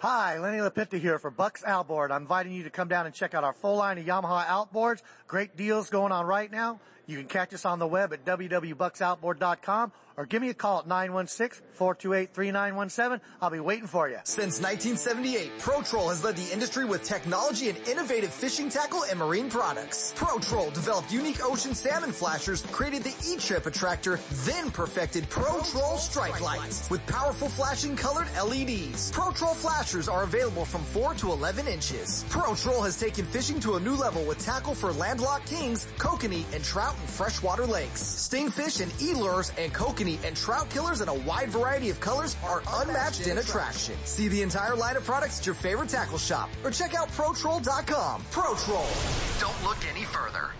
Hi, 0.00 0.38
Lenny 0.38 0.58
LaPinta 0.58 1.00
here 1.00 1.18
for 1.18 1.28
Bucks 1.28 1.64
Outboard. 1.66 2.12
I'm 2.12 2.22
inviting 2.22 2.52
you 2.52 2.62
to 2.62 2.70
come 2.70 2.86
down 2.86 3.06
and 3.06 3.12
check 3.12 3.34
out 3.34 3.42
our 3.42 3.52
full 3.52 3.74
line 3.74 3.98
of 3.98 4.06
Yamaha 4.06 4.46
outboards. 4.46 5.02
Great 5.26 5.56
deals 5.56 5.90
going 5.90 6.12
on 6.12 6.24
right 6.24 6.52
now. 6.52 6.78
You 7.08 7.16
can 7.18 7.26
catch 7.26 7.52
us 7.52 7.64
on 7.64 7.80
the 7.80 7.86
web 7.88 8.12
at 8.12 8.24
www.bucksoutboard.com 8.24 9.92
or 10.18 10.26
give 10.26 10.42
me 10.42 10.50
a 10.50 10.54
call 10.54 10.80
at 10.80 10.88
916-428-3917. 10.88 13.20
I'll 13.40 13.50
be 13.50 13.60
waiting 13.60 13.86
for 13.86 14.08
you. 14.08 14.18
Since 14.24 14.60
1978, 14.60 15.60
ProTroll 15.60 16.08
has 16.08 16.24
led 16.24 16.36
the 16.36 16.52
industry 16.52 16.84
with 16.84 17.04
technology 17.04 17.68
and 17.68 17.78
innovative 17.86 18.34
fishing 18.34 18.68
tackle 18.68 19.04
and 19.04 19.20
marine 19.20 19.48
products. 19.48 20.12
ProTroll 20.16 20.74
developed 20.74 21.12
unique 21.12 21.44
ocean 21.44 21.72
salmon 21.72 22.10
flashers, 22.10 22.62
created 22.72 23.04
the 23.04 23.14
E-Trip 23.30 23.66
attractor, 23.66 24.18
then 24.44 24.72
perfected 24.72 25.30
ProTroll 25.30 25.98
strike 25.98 26.40
lights 26.40 26.90
with 26.90 27.06
powerful 27.06 27.48
flashing 27.48 27.94
colored 27.94 28.26
LEDs. 28.44 29.12
ProTroll 29.12 29.54
flashers 29.54 30.08
are 30.08 30.24
available 30.24 30.64
from 30.64 30.82
4 30.82 31.14
to 31.14 31.30
11 31.30 31.68
inches. 31.68 32.24
ProTroll 32.28 32.84
has 32.84 32.98
taken 32.98 33.24
fishing 33.24 33.60
to 33.60 33.76
a 33.76 33.80
new 33.80 33.94
level 33.94 34.24
with 34.24 34.38
tackle 34.38 34.74
for 34.74 34.92
landlocked 34.92 35.46
kings, 35.46 35.86
kokanee, 35.98 36.44
and 36.52 36.64
trout 36.64 36.96
in 37.00 37.06
freshwater 37.06 37.66
lakes. 37.66 38.02
Stingfish 38.02 38.80
and 38.82 38.92
e-lures 39.00 39.52
and 39.56 39.72
kokanee 39.72 40.07
and 40.16 40.36
trout 40.36 40.70
killers 40.70 41.00
in 41.00 41.08
a 41.08 41.14
wide 41.14 41.50
variety 41.50 41.90
of 41.90 42.00
colors 42.00 42.36
are 42.44 42.62
unmatched 42.74 43.26
in 43.26 43.38
attraction. 43.38 43.96
See 44.04 44.28
the 44.28 44.42
entire 44.42 44.74
line 44.74 44.96
of 44.96 45.04
products 45.04 45.40
at 45.40 45.46
your 45.46 45.54
favorite 45.54 45.88
tackle 45.88 46.18
shop 46.18 46.48
or 46.64 46.70
check 46.70 46.94
out 46.94 47.08
ProTroll.com. 47.08 48.22
ProTroll. 48.32 49.40
Don't 49.40 49.64
look 49.64 49.78
any 49.90 50.04
further. 50.04 50.50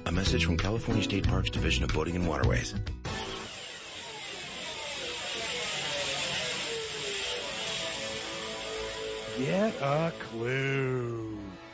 A 0.06 0.12
message 0.12 0.44
from 0.44 0.56
California 0.56 1.04
State 1.04 1.28
Parks 1.28 1.50
Division 1.50 1.84
of 1.84 1.94
Boating 1.94 2.16
and 2.16 2.28
Waterways. 2.28 2.74
Get 9.40 9.80
a 9.80 10.12
clue. 10.18 11.19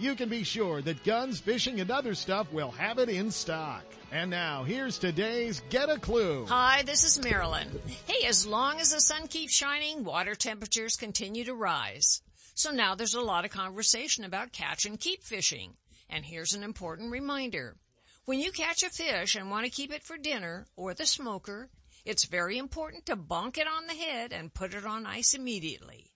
you 0.00 0.14
can 0.14 0.28
be 0.28 0.42
sure 0.42 0.80
that 0.82 1.04
Guns, 1.04 1.40
Fishing, 1.40 1.80
and 1.80 1.90
Other 1.90 2.14
Stuff 2.14 2.52
will 2.52 2.70
have 2.70 2.98
it 2.98 3.08
in 3.08 3.30
stock. 3.30 3.84
And 4.10 4.30
now, 4.30 4.64
here's 4.64 4.98
today's 4.98 5.62
Get 5.68 5.88
a 5.88 5.98
Clue. 5.98 6.46
Hi, 6.46 6.82
this 6.82 7.04
is 7.04 7.22
Marilyn. 7.22 7.68
Hey, 8.06 8.26
as 8.26 8.46
long 8.46 8.80
as 8.80 8.92
the 8.92 9.00
sun 9.00 9.28
keeps 9.28 9.54
shining, 9.54 10.02
water 10.02 10.34
temperatures 10.34 10.96
continue 10.96 11.44
to 11.44 11.54
rise. 11.54 12.22
So 12.54 12.70
now 12.70 12.94
there's 12.94 13.14
a 13.14 13.20
lot 13.20 13.44
of 13.44 13.50
conversation 13.50 14.24
about 14.24 14.52
catch 14.52 14.84
and 14.84 14.98
keep 14.98 15.22
fishing. 15.22 15.74
And 16.08 16.24
here's 16.24 16.54
an 16.54 16.64
important 16.64 17.12
reminder. 17.12 17.76
When 18.24 18.40
you 18.40 18.52
catch 18.52 18.82
a 18.82 18.90
fish 18.90 19.34
and 19.34 19.50
want 19.50 19.64
to 19.64 19.70
keep 19.70 19.92
it 19.92 20.02
for 20.02 20.16
dinner 20.16 20.66
or 20.76 20.92
the 20.94 21.06
smoker, 21.06 21.70
it's 22.04 22.24
very 22.24 22.58
important 22.58 23.06
to 23.06 23.16
bonk 23.16 23.58
it 23.58 23.66
on 23.66 23.86
the 23.86 23.94
head 23.94 24.32
and 24.32 24.52
put 24.52 24.74
it 24.74 24.84
on 24.84 25.06
ice 25.06 25.34
immediately. 25.34 26.09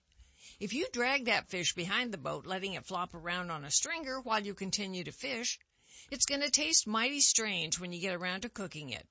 If 0.65 0.73
you 0.73 0.87
drag 0.91 1.25
that 1.25 1.47
fish 1.47 1.75
behind 1.75 2.11
the 2.11 2.17
boat, 2.17 2.47
letting 2.47 2.73
it 2.73 2.87
flop 2.87 3.13
around 3.13 3.51
on 3.51 3.63
a 3.63 3.69
stringer 3.69 4.19
while 4.19 4.43
you 4.43 4.55
continue 4.55 5.03
to 5.03 5.11
fish, 5.11 5.59
it's 6.09 6.25
going 6.25 6.41
to 6.41 6.49
taste 6.49 6.87
mighty 6.87 7.19
strange 7.19 7.79
when 7.79 7.93
you 7.93 8.01
get 8.01 8.15
around 8.15 8.41
to 8.41 8.49
cooking 8.49 8.89
it. 8.89 9.05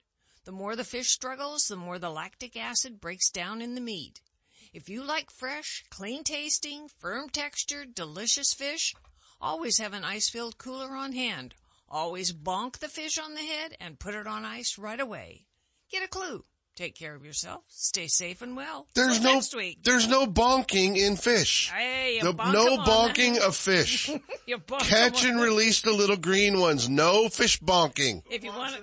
The 0.47 0.51
more 0.51 0.75
the 0.75 0.83
fish 0.83 1.11
struggles, 1.11 1.67
the 1.69 1.77
more 1.77 2.01
the 2.01 2.11
lactic 2.11 2.57
acid 2.57 3.01
breaks 3.01 3.31
down 3.31 3.63
in 3.63 3.77
the 3.77 3.81
meat. 3.81 4.21
If 4.73 4.89
you 4.89 5.05
like 5.05 5.31
fresh, 5.31 5.85
clean 5.91 6.25
tasting, 6.25 6.89
firm 6.99 7.29
textured, 7.29 7.95
delicious 7.95 8.53
fish, 8.53 8.93
always 9.41 9.79
have 9.79 9.93
an 9.93 10.03
ice-filled 10.03 10.59
cooler 10.59 10.97
on 10.97 11.13
hand. 11.13 11.55
Always 11.89 12.33
bonk 12.33 12.79
the 12.79 12.89
fish 12.89 13.17
on 13.17 13.35
the 13.35 13.45
head 13.45 13.77
and 13.79 14.01
put 14.01 14.17
it 14.17 14.27
on 14.27 14.45
ice 14.45 14.77
right 14.77 14.99
away. 14.99 15.47
Get 15.89 16.03
a 16.03 16.09
clue. 16.09 16.43
Take 16.77 16.97
care 16.97 17.15
of 17.15 17.25
yourself. 17.25 17.63
Stay 17.69 18.09
safe 18.09 18.43
and 18.43 18.57
well. 18.57 18.89
There's 18.95 19.19
Till 19.21 19.29
no 19.29 19.35
next 19.35 19.55
week. 19.55 19.79
there's 19.85 20.09
no 20.09 20.27
bonking 20.27 20.97
in 20.97 21.17
fish. 21.17 21.71
Hey, 21.73 22.17
you 22.17 22.25
no 22.25 22.33
bonk 22.33 22.53
no 22.53 22.73
'em 22.75 22.81
on 22.81 22.87
bonking 22.87 23.35
the- 23.37 23.47
of 23.47 23.55
fish. 23.71 24.09
You 24.47 24.59
bonk 24.59 24.81
'em 24.83 24.87
Catch 24.89 25.25
on 25.25 25.31
and 25.31 25.39
the- 25.41 25.45
release 25.45 25.83
the 25.83 25.93
little 25.93 26.17
green 26.17 26.59
ones. 26.59 26.89
No 26.89 27.29
fish 27.29 27.61
bonking. 27.61 28.23
If 28.29 28.43
you 28.43 28.51
want 28.51 28.75
to, 28.75 28.83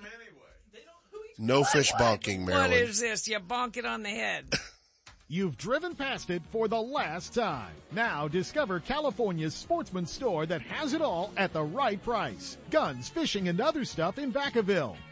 No 1.38 1.64
fish 1.64 1.92
bonking, 1.94 2.42
what 2.46 2.48
Marilyn. 2.54 2.72
is 2.88 3.00
this? 3.00 3.28
You 3.28 3.40
bonk 3.40 3.76
it 3.78 3.86
on 3.86 4.04
the 4.04 4.10
head. 4.10 4.46
You've 5.28 5.58
driven 5.58 5.96
past 5.96 6.30
it 6.30 6.42
for 6.52 6.68
the 6.68 6.82
last 6.82 7.34
time. 7.34 7.72
Now 7.94 8.28
discover 8.28 8.80
California's 8.80 9.56
sportsman 9.56 10.06
store 10.06 10.46
that 10.46 10.62
has 10.62 10.94
it 10.94 11.02
all 11.02 11.32
at 11.38 11.54
the 11.54 11.64
right 11.64 12.02
price. 12.04 12.58
Guns, 12.70 13.08
fishing, 13.10 13.48
and 13.48 13.60
other 13.62 13.86
stuff 13.86 14.18
in 14.20 14.32
Vacaville. 14.34 14.96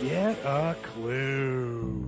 get 0.00 0.38
a 0.44 0.76
clue. 0.82 2.07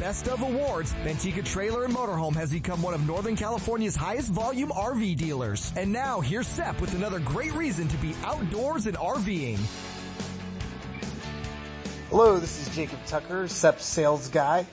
Best 0.00 0.28
of 0.28 0.40
awards, 0.40 0.94
Manteca 1.04 1.44
Trailer 1.44 1.84
and 1.84 1.94
Motorhome 1.94 2.34
has 2.34 2.50
become 2.50 2.80
one 2.80 2.94
of 2.94 3.06
Northern 3.06 3.36
California's 3.36 3.94
highest 3.94 4.30
volume 4.30 4.70
RV 4.70 5.18
dealers. 5.18 5.74
And 5.76 5.92
now 5.92 6.22
here's 6.22 6.46
Sep 6.46 6.80
with 6.80 6.94
another 6.94 7.18
great 7.18 7.52
reason 7.52 7.86
to 7.86 7.96
be 7.98 8.14
outdoors 8.24 8.86
and 8.86 8.96
RVing. 8.96 9.58
Hello, 12.08 12.38
this 12.38 12.66
is 12.66 12.74
Jacob 12.74 12.98
Tucker, 13.04 13.46
SEP 13.46 13.78
sales 13.78 14.30
guy. 14.30 14.66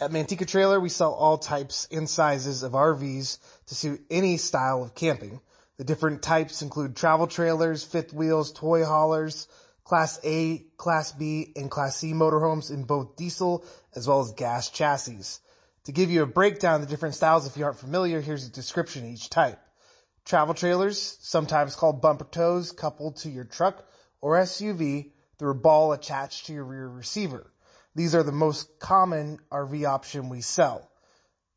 At 0.00 0.10
Manteca 0.10 0.48
Trailer, 0.48 0.80
we 0.80 0.88
sell 0.88 1.12
all 1.12 1.38
types 1.38 1.86
and 1.92 2.10
sizes 2.10 2.64
of 2.64 2.72
RVs 2.72 3.38
to 3.66 3.76
suit 3.76 4.04
any 4.10 4.36
style 4.36 4.82
of 4.82 4.96
camping. 4.96 5.40
The 5.76 5.84
different 5.84 6.22
types 6.22 6.60
include 6.60 6.96
travel 6.96 7.28
trailers, 7.28 7.84
fifth 7.84 8.12
wheels, 8.12 8.50
toy 8.50 8.84
haulers, 8.84 9.46
Class 9.84 10.20
A, 10.24 10.58
Class 10.76 11.12
B, 11.12 11.52
and 11.56 11.70
Class 11.70 11.96
C 11.96 12.12
motorhomes 12.12 12.70
in 12.70 12.84
both 12.84 13.16
diesel 13.16 13.64
as 13.94 14.06
well 14.06 14.20
as 14.20 14.32
gas 14.32 14.70
chassis. 14.70 15.40
To 15.84 15.92
give 15.92 16.10
you 16.10 16.22
a 16.22 16.26
breakdown 16.26 16.76
of 16.76 16.80
the 16.82 16.86
different 16.86 17.16
styles 17.16 17.46
if 17.46 17.56
you 17.56 17.64
aren't 17.64 17.78
familiar, 17.78 18.20
here's 18.20 18.46
a 18.46 18.52
description 18.52 19.04
of 19.04 19.10
each 19.10 19.28
type. 19.28 19.58
Travel 20.24 20.54
trailers, 20.54 21.18
sometimes 21.20 21.74
called 21.74 22.00
bumper 22.00 22.24
tows, 22.24 22.70
coupled 22.70 23.16
to 23.16 23.30
your 23.30 23.44
truck 23.44 23.84
or 24.20 24.36
SUV 24.36 25.10
through 25.38 25.50
a 25.50 25.54
ball 25.54 25.92
attached 25.92 26.46
to 26.46 26.52
your 26.52 26.64
rear 26.64 26.86
receiver. 26.86 27.52
These 27.96 28.14
are 28.14 28.22
the 28.22 28.30
most 28.30 28.78
common 28.78 29.40
RV 29.50 29.84
option 29.86 30.28
we 30.28 30.40
sell. 30.40 30.88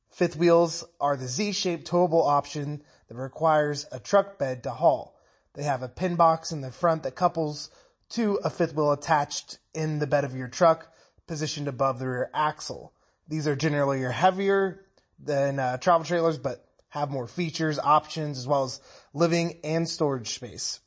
Fifth 0.10 0.36
wheels 0.36 0.84
are 1.00 1.16
the 1.16 1.28
Z-shaped 1.28 1.88
towable 1.88 2.26
option 2.26 2.82
that 3.08 3.16
requires 3.16 3.86
a 3.92 4.00
truck 4.00 4.40
bed 4.40 4.64
to 4.64 4.72
haul. 4.72 5.16
They 5.54 5.64
have 5.64 5.84
a 5.84 5.88
pin 5.88 6.16
box 6.16 6.52
in 6.52 6.62
the 6.62 6.72
front 6.72 7.04
that 7.04 7.16
couples 7.16 7.70
to 8.10 8.40
a 8.44 8.50
fifth 8.50 8.74
wheel 8.76 8.92
attached 8.92 9.60
in 9.74 10.00
the 10.00 10.08
bed 10.08 10.24
of 10.24 10.36
your 10.36 10.48
truck, 10.48 10.92
positioned 11.28 11.68
above 11.68 12.00
the 12.00 12.08
rear 12.08 12.30
axle. 12.34 12.94
These 13.28 13.48
are 13.48 13.56
generally 13.56 14.02
heavier 14.02 14.86
than 15.20 15.60
uh, 15.60 15.78
travel 15.78 16.06
trailers, 16.06 16.38
but 16.38 16.66
have 16.90 17.10
more 17.10 17.28
features, 17.28 17.80
options, 17.80 18.38
as 18.38 18.48
well 18.48 18.64
as 18.64 18.80
living 19.14 19.60
and 19.64 19.90
storage 19.90 20.30
space. 20.30 20.80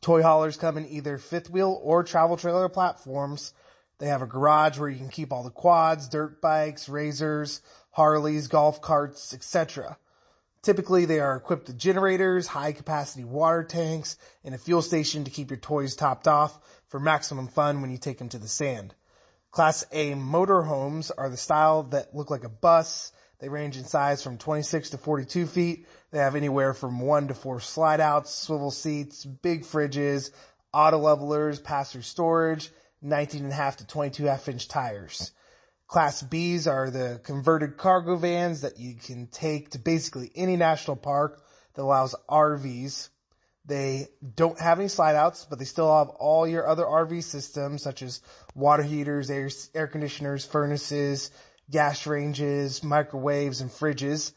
Toy 0.00 0.22
haulers 0.22 0.56
come 0.56 0.78
in 0.78 0.86
either 0.86 1.18
fifth 1.18 1.50
wheel 1.50 1.78
or 1.82 2.02
travel 2.02 2.36
trailer 2.36 2.68
platforms. 2.68 3.52
They 3.98 4.08
have 4.08 4.22
a 4.22 4.26
garage 4.26 4.78
where 4.78 4.88
you 4.88 4.98
can 4.98 5.10
keep 5.10 5.32
all 5.32 5.44
the 5.44 5.50
quads, 5.50 6.08
dirt 6.08 6.40
bikes, 6.40 6.88
razors, 6.88 7.60
Harleys, 7.92 8.48
golf 8.48 8.80
carts, 8.80 9.34
etc. 9.34 9.98
Typically, 10.62 11.06
they 11.06 11.18
are 11.18 11.34
equipped 11.34 11.66
with 11.66 11.76
generators, 11.78 12.46
high 12.46 12.72
capacity 12.72 13.24
water 13.24 13.64
tanks, 13.64 14.16
and 14.44 14.54
a 14.54 14.58
fuel 14.58 14.80
station 14.80 15.24
to 15.24 15.30
keep 15.30 15.50
your 15.50 15.58
toys 15.58 15.96
topped 15.96 16.28
off 16.28 16.56
for 16.86 17.00
maximum 17.00 17.48
fun 17.48 17.82
when 17.82 17.90
you 17.90 17.98
take 17.98 18.18
them 18.18 18.28
to 18.28 18.38
the 18.38 18.46
sand. 18.46 18.94
Class 19.50 19.84
A 19.90 20.12
motorhomes 20.12 21.10
are 21.18 21.28
the 21.28 21.36
style 21.36 21.82
that 21.84 22.14
look 22.14 22.30
like 22.30 22.44
a 22.44 22.48
bus. 22.48 23.12
They 23.40 23.48
range 23.48 23.76
in 23.76 23.84
size 23.84 24.22
from 24.22 24.38
26 24.38 24.90
to 24.90 24.98
42 24.98 25.46
feet. 25.46 25.86
They 26.12 26.20
have 26.20 26.36
anywhere 26.36 26.74
from 26.74 27.00
one 27.00 27.26
to 27.26 27.34
four 27.34 27.58
slide 27.58 28.00
outs, 28.00 28.32
swivel 28.32 28.70
seats, 28.70 29.24
big 29.24 29.64
fridges, 29.64 30.30
auto 30.72 30.98
levelers, 30.98 31.58
pass-through 31.58 32.02
storage, 32.02 32.70
19 33.02 33.42
and 33.42 33.52
a 33.52 33.54
half 33.54 33.78
to 33.78 33.86
22 33.86 34.24
half 34.26 34.48
inch 34.48 34.68
tires. 34.68 35.32
Class 35.92 36.22
Bs 36.22 36.66
are 36.66 36.88
the 36.88 37.20
converted 37.22 37.76
cargo 37.76 38.16
vans 38.16 38.62
that 38.62 38.78
you 38.78 38.94
can 38.94 39.26
take 39.26 39.72
to 39.72 39.78
basically 39.78 40.32
any 40.34 40.56
national 40.56 40.96
park 40.96 41.44
that 41.74 41.82
allows 41.82 42.14
RVs. 42.30 43.10
They 43.66 44.08
don't 44.34 44.58
have 44.58 44.78
any 44.78 44.88
slide 44.88 45.16
outs, 45.16 45.46
but 45.50 45.58
they 45.58 45.66
still 45.66 45.94
have 45.94 46.08
all 46.08 46.48
your 46.48 46.66
other 46.66 46.84
RV 46.84 47.22
systems 47.24 47.82
such 47.82 48.00
as 48.00 48.22
water 48.54 48.82
heaters, 48.82 49.30
air, 49.30 49.50
air 49.74 49.86
conditioners, 49.86 50.46
furnaces, 50.46 51.30
gas 51.70 52.06
ranges, 52.06 52.82
microwaves, 52.82 53.60
and 53.60 53.70
fridges. 53.70 54.32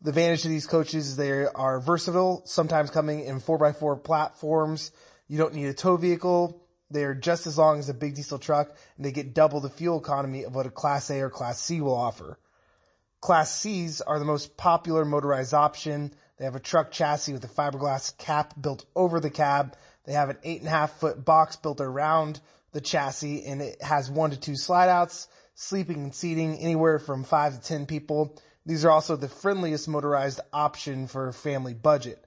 The 0.00 0.08
advantage 0.08 0.46
of 0.46 0.50
these 0.50 0.66
coaches 0.66 1.08
is 1.08 1.16
they 1.16 1.44
are 1.44 1.80
versatile, 1.80 2.40
sometimes 2.46 2.88
coming 2.88 3.26
in 3.26 3.42
4x4 3.42 4.02
platforms. 4.02 4.90
You 5.26 5.36
don't 5.36 5.52
need 5.52 5.66
a 5.66 5.74
tow 5.74 5.98
vehicle. 5.98 6.62
They 6.90 7.04
are 7.04 7.14
just 7.14 7.46
as 7.46 7.58
long 7.58 7.78
as 7.78 7.88
a 7.88 7.94
big 7.94 8.14
diesel 8.14 8.38
truck 8.38 8.74
and 8.96 9.04
they 9.04 9.12
get 9.12 9.34
double 9.34 9.60
the 9.60 9.68
fuel 9.68 9.98
economy 9.98 10.44
of 10.44 10.54
what 10.54 10.66
a 10.66 10.70
Class 10.70 11.10
A 11.10 11.20
or 11.20 11.30
Class 11.30 11.60
C 11.60 11.80
will 11.80 11.94
offer. 11.94 12.38
Class 13.20 13.52
Cs 13.60 14.00
are 14.00 14.18
the 14.18 14.24
most 14.24 14.56
popular 14.56 15.04
motorized 15.04 15.52
option. 15.52 16.14
They 16.38 16.44
have 16.44 16.54
a 16.54 16.60
truck 16.60 16.90
chassis 16.92 17.32
with 17.32 17.44
a 17.44 17.48
fiberglass 17.48 18.16
cap 18.16 18.54
built 18.60 18.86
over 18.94 19.20
the 19.20 19.30
cab. 19.30 19.76
They 20.04 20.12
have 20.12 20.30
an 20.30 20.38
eight 20.44 20.60
and 20.60 20.68
a 20.68 20.70
half 20.70 20.92
foot 21.00 21.24
box 21.24 21.56
built 21.56 21.80
around 21.80 22.40
the 22.72 22.80
chassis 22.80 23.44
and 23.44 23.60
it 23.60 23.82
has 23.82 24.10
one 24.10 24.30
to 24.30 24.38
two 24.38 24.56
slide 24.56 24.88
outs, 24.88 25.28
sleeping 25.54 25.96
and 25.96 26.14
seating 26.14 26.58
anywhere 26.58 26.98
from 26.98 27.24
five 27.24 27.54
to 27.54 27.60
10 27.60 27.86
people. 27.86 28.36
These 28.64 28.84
are 28.84 28.90
also 28.90 29.16
the 29.16 29.28
friendliest 29.28 29.88
motorized 29.88 30.40
option 30.52 31.06
for 31.06 31.32
family 31.32 31.74
budget. 31.74 32.24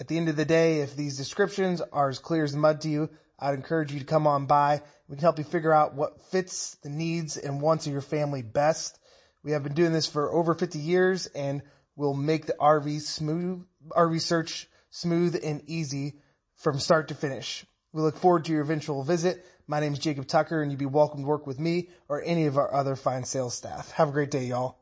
At 0.00 0.08
the 0.08 0.16
end 0.16 0.28
of 0.28 0.36
the 0.36 0.44
day, 0.44 0.80
if 0.80 0.96
these 0.96 1.16
descriptions 1.16 1.80
are 1.80 2.08
as 2.08 2.18
clear 2.18 2.44
as 2.44 2.56
mud 2.56 2.80
to 2.80 2.88
you, 2.88 3.10
I'd 3.42 3.54
encourage 3.54 3.92
you 3.92 3.98
to 3.98 4.04
come 4.04 4.28
on 4.28 4.46
by. 4.46 4.82
We 5.08 5.16
can 5.16 5.22
help 5.22 5.38
you 5.38 5.44
figure 5.44 5.72
out 5.72 5.94
what 5.94 6.22
fits 6.30 6.76
the 6.82 6.88
needs 6.88 7.36
and 7.36 7.60
wants 7.60 7.86
of 7.86 7.92
your 7.92 8.00
family 8.00 8.42
best. 8.42 9.00
We 9.42 9.50
have 9.50 9.64
been 9.64 9.74
doing 9.74 9.92
this 9.92 10.06
for 10.06 10.32
over 10.32 10.54
50 10.54 10.78
years 10.78 11.26
and 11.26 11.62
we'll 11.96 12.14
make 12.14 12.46
the 12.46 12.54
RV 12.60 13.00
smooth, 13.00 13.66
RV 13.90 14.20
search 14.20 14.68
smooth 14.90 15.40
and 15.42 15.62
easy 15.66 16.14
from 16.54 16.78
start 16.78 17.08
to 17.08 17.14
finish. 17.16 17.66
We 17.92 18.00
look 18.00 18.16
forward 18.16 18.44
to 18.44 18.52
your 18.52 18.62
eventual 18.62 19.02
visit. 19.02 19.44
My 19.66 19.80
name 19.80 19.92
is 19.92 19.98
Jacob 19.98 20.28
Tucker 20.28 20.62
and 20.62 20.70
you'd 20.70 20.78
be 20.78 20.86
welcome 20.86 21.22
to 21.22 21.26
work 21.26 21.44
with 21.44 21.58
me 21.58 21.88
or 22.08 22.22
any 22.22 22.46
of 22.46 22.58
our 22.58 22.72
other 22.72 22.94
fine 22.94 23.24
sales 23.24 23.54
staff. 23.54 23.90
Have 23.90 24.10
a 24.10 24.12
great 24.12 24.30
day, 24.30 24.44
y'all. 24.44 24.81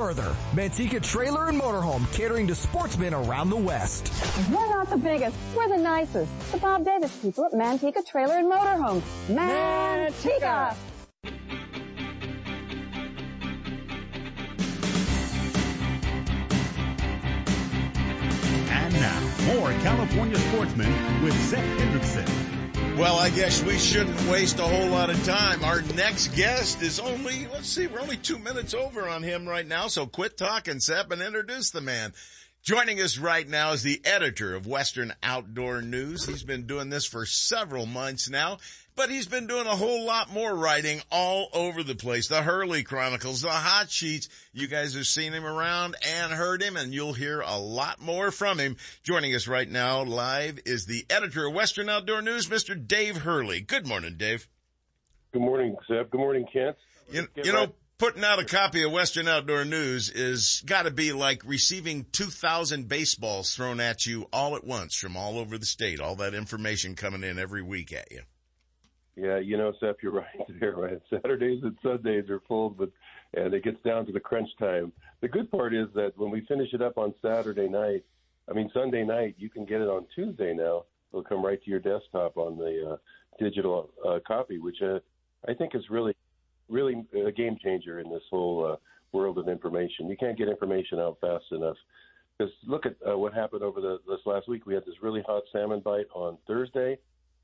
Manteca 0.01 0.99
Trailer 0.99 1.47
and 1.49 1.61
Motorhome 1.61 2.11
catering 2.11 2.47
to 2.47 2.55
sportsmen 2.55 3.13
around 3.13 3.51
the 3.51 3.55
West. 3.55 4.11
We're 4.49 4.67
not 4.67 4.89
the 4.89 4.97
biggest, 4.97 5.37
we're 5.55 5.67
the 5.67 5.77
nicest. 5.77 6.31
The 6.51 6.57
Bob 6.57 6.83
Davis 6.83 7.15
people 7.17 7.45
at 7.45 7.51
Manteca 7.51 8.03
Trailer 8.03 8.39
and 8.39 8.51
Motorhome. 8.51 9.01
Manteca! 9.27 10.75
And 18.71 18.93
now, 18.95 19.53
more 19.53 19.71
California 19.83 20.37
sportsmen 20.37 21.23
with 21.23 21.39
Sep 21.43 21.63
Hendrickson. 21.77 22.50
Well, 23.01 23.17
I 23.17 23.31
guess 23.31 23.63
we 23.63 23.79
shouldn't 23.79 24.29
waste 24.29 24.59
a 24.59 24.63
whole 24.63 24.89
lot 24.89 25.09
of 25.09 25.25
time. 25.25 25.63
Our 25.63 25.81
next 25.95 26.35
guest 26.35 26.83
is 26.83 26.99
only, 26.99 27.47
let's 27.47 27.67
see, 27.67 27.87
we're 27.87 27.99
only 27.99 28.15
two 28.15 28.37
minutes 28.37 28.75
over 28.75 29.09
on 29.09 29.23
him 29.23 29.49
right 29.49 29.65
now, 29.65 29.87
so 29.87 30.05
quit 30.05 30.37
talking, 30.37 30.79
Sep, 30.79 31.09
and 31.09 31.19
introduce 31.19 31.71
the 31.71 31.81
man. 31.81 32.13
Joining 32.63 33.01
us 33.01 33.17
right 33.17 33.49
now 33.49 33.71
is 33.71 33.81
the 33.81 33.99
editor 34.05 34.53
of 34.53 34.67
Western 34.67 35.15
Outdoor 35.23 35.81
News. 35.81 36.27
He's 36.27 36.43
been 36.43 36.67
doing 36.67 36.91
this 36.91 37.07
for 37.07 37.25
several 37.25 37.87
months 37.87 38.29
now, 38.29 38.59
but 38.95 39.09
he's 39.09 39.25
been 39.25 39.47
doing 39.47 39.65
a 39.65 39.75
whole 39.75 40.05
lot 40.05 40.31
more 40.31 40.53
writing 40.53 41.01
all 41.11 41.49
over 41.53 41.81
the 41.81 41.95
place. 41.95 42.27
The 42.27 42.43
Hurley 42.43 42.83
Chronicles, 42.83 43.41
the 43.41 43.49
Hot 43.49 43.89
Sheets. 43.89 44.29
You 44.53 44.67
guys 44.67 44.93
have 44.93 45.07
seen 45.07 45.33
him 45.33 45.43
around 45.43 45.95
and 46.07 46.31
heard 46.31 46.61
him 46.61 46.77
and 46.77 46.93
you'll 46.93 47.13
hear 47.13 47.41
a 47.41 47.57
lot 47.57 47.99
more 47.99 48.29
from 48.29 48.59
him. 48.59 48.77
Joining 49.01 49.33
us 49.33 49.47
right 49.47 49.67
now 49.67 50.03
live 50.03 50.59
is 50.63 50.85
the 50.85 51.03
editor 51.09 51.47
of 51.47 51.55
Western 51.55 51.89
Outdoor 51.89 52.21
News, 52.21 52.45
Mr. 52.45 52.75
Dave 52.87 53.17
Hurley. 53.17 53.61
Good 53.61 53.87
morning, 53.87 54.17
Dave. 54.17 54.47
Good 55.33 55.41
morning, 55.41 55.75
Sep. 55.87 56.11
Good 56.11 56.19
morning, 56.19 56.45
Kent. 56.53 56.77
You, 57.11 57.27
you 57.43 57.53
know, 57.53 57.73
putting 58.01 58.23
out 58.23 58.39
a 58.39 58.45
copy 58.45 58.81
of 58.81 58.91
Western 58.91 59.27
Outdoor 59.27 59.63
News 59.63 60.09
is 60.09 60.63
got 60.65 60.85
to 60.85 60.91
be 60.91 61.13
like 61.13 61.43
receiving 61.45 62.07
2,000 62.11 62.87
baseballs 62.87 63.53
thrown 63.53 63.79
at 63.79 64.07
you 64.07 64.25
all 64.33 64.55
at 64.55 64.63
once 64.63 64.95
from 64.95 65.15
all 65.15 65.37
over 65.37 65.55
the 65.55 65.67
state. 65.67 65.99
All 65.99 66.15
that 66.15 66.33
information 66.33 66.95
coming 66.95 67.23
in 67.23 67.37
every 67.37 67.61
week 67.61 67.93
at 67.93 68.11
you. 68.11 68.21
Yeah, 69.15 69.37
you 69.37 69.55
know, 69.55 69.71
Sep, 69.79 69.97
you're 70.01 70.13
right 70.13 70.25
there. 70.59 70.75
Right, 70.75 70.99
Saturdays 71.11 71.61
and 71.61 71.77
Sundays 71.83 72.27
are 72.31 72.41
full, 72.47 72.71
but 72.71 72.89
and 73.35 73.53
it 73.53 73.63
gets 73.63 73.79
down 73.83 74.07
to 74.07 74.11
the 74.11 74.19
crunch 74.19 74.49
time. 74.57 74.91
The 75.21 75.27
good 75.27 75.51
part 75.51 75.75
is 75.75 75.85
that 75.93 76.13
when 76.17 76.31
we 76.31 76.41
finish 76.47 76.73
it 76.73 76.81
up 76.81 76.97
on 76.97 77.13
Saturday 77.21 77.69
night, 77.69 78.03
I 78.49 78.53
mean 78.53 78.71
Sunday 78.73 79.03
night, 79.03 79.35
you 79.37 79.51
can 79.51 79.63
get 79.63 79.79
it 79.79 79.87
on 79.87 80.07
Tuesday 80.15 80.55
now. 80.55 80.85
It'll 81.11 81.23
come 81.23 81.45
right 81.45 81.63
to 81.63 81.69
your 81.69 81.79
desktop 81.79 82.35
on 82.37 82.57
the 82.57 82.93
uh, 82.93 82.97
digital 83.37 83.91
uh, 84.03 84.17
copy, 84.27 84.57
which 84.57 84.81
uh, 84.81 84.97
I 85.47 85.53
think 85.53 85.75
is 85.75 85.83
really, 85.91 86.15
really 86.71 87.05
a 87.25 87.31
game 87.31 87.57
changer 87.61 87.99
in 87.99 88.09
this 88.09 88.23
whole 88.29 88.73
uh, 88.73 88.75
world 89.11 89.37
of 89.37 89.47
information. 89.47 90.09
You 90.09 90.17
can't 90.17 90.37
get 90.37 90.47
information 90.47 90.99
out 90.99 91.17
fast 91.21 91.45
enough. 91.51 91.77
Because 92.37 92.53
look 92.65 92.85
at 92.85 92.95
uh, 93.07 93.17
what 93.17 93.33
happened 93.33 93.61
over 93.61 93.81
the, 93.81 93.99
this 94.07 94.19
last 94.25 94.47
week. 94.47 94.65
We 94.65 94.73
had 94.73 94.85
this 94.85 94.95
really 95.01 95.21
hot 95.27 95.43
salmon 95.51 95.81
bite 95.81 96.07
on 96.15 96.37
Thursday, 96.47 96.97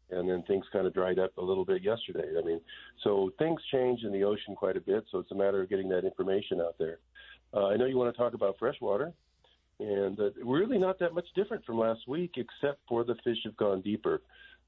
and 0.10 0.28
then 0.28 0.44
things 0.48 0.66
kind 0.72 0.88
of 0.88 0.94
dried 0.94 1.20
up 1.20 1.38
a 1.38 1.42
little 1.42 1.66
bit 1.66 1.84
yesterday. 1.84 2.30
I 2.38 2.44
mean, 2.44 2.62
so 3.04 3.32
things 3.38 3.60
change 3.72 4.04
in 4.04 4.12
the 4.12 4.24
ocean 4.24 4.56
quite 4.56 4.78
a 4.78 4.82
bit. 4.82 5.06
So 5.12 5.20
it's 5.20 5.32
a 5.32 5.36
matter 5.36 5.62
of 5.62 5.70
getting 5.70 5.90
that 5.90 6.06
information 6.06 6.62
out 6.62 6.76
there. 6.80 7.00
Uh, 7.54 7.68
I 7.68 7.78
know 7.78 7.86
you 7.86 7.98
want 7.98 8.14
to 8.14 8.18
talk 8.18 8.34
about 8.34 8.58
freshwater, 8.58 9.14
and 9.80 10.20
uh, 10.20 10.30
really 10.44 10.78
not 10.78 11.00
that 11.00 11.14
much 11.14 11.28
different 11.36 11.64
from 11.66 11.78
last 11.78 12.08
week, 12.08 12.36
except 12.38 12.80
for 12.88 13.04
the 13.04 13.16
fish 13.24 13.38
have 13.46 13.58
gone 13.58 13.82
deeper. 13.82 14.22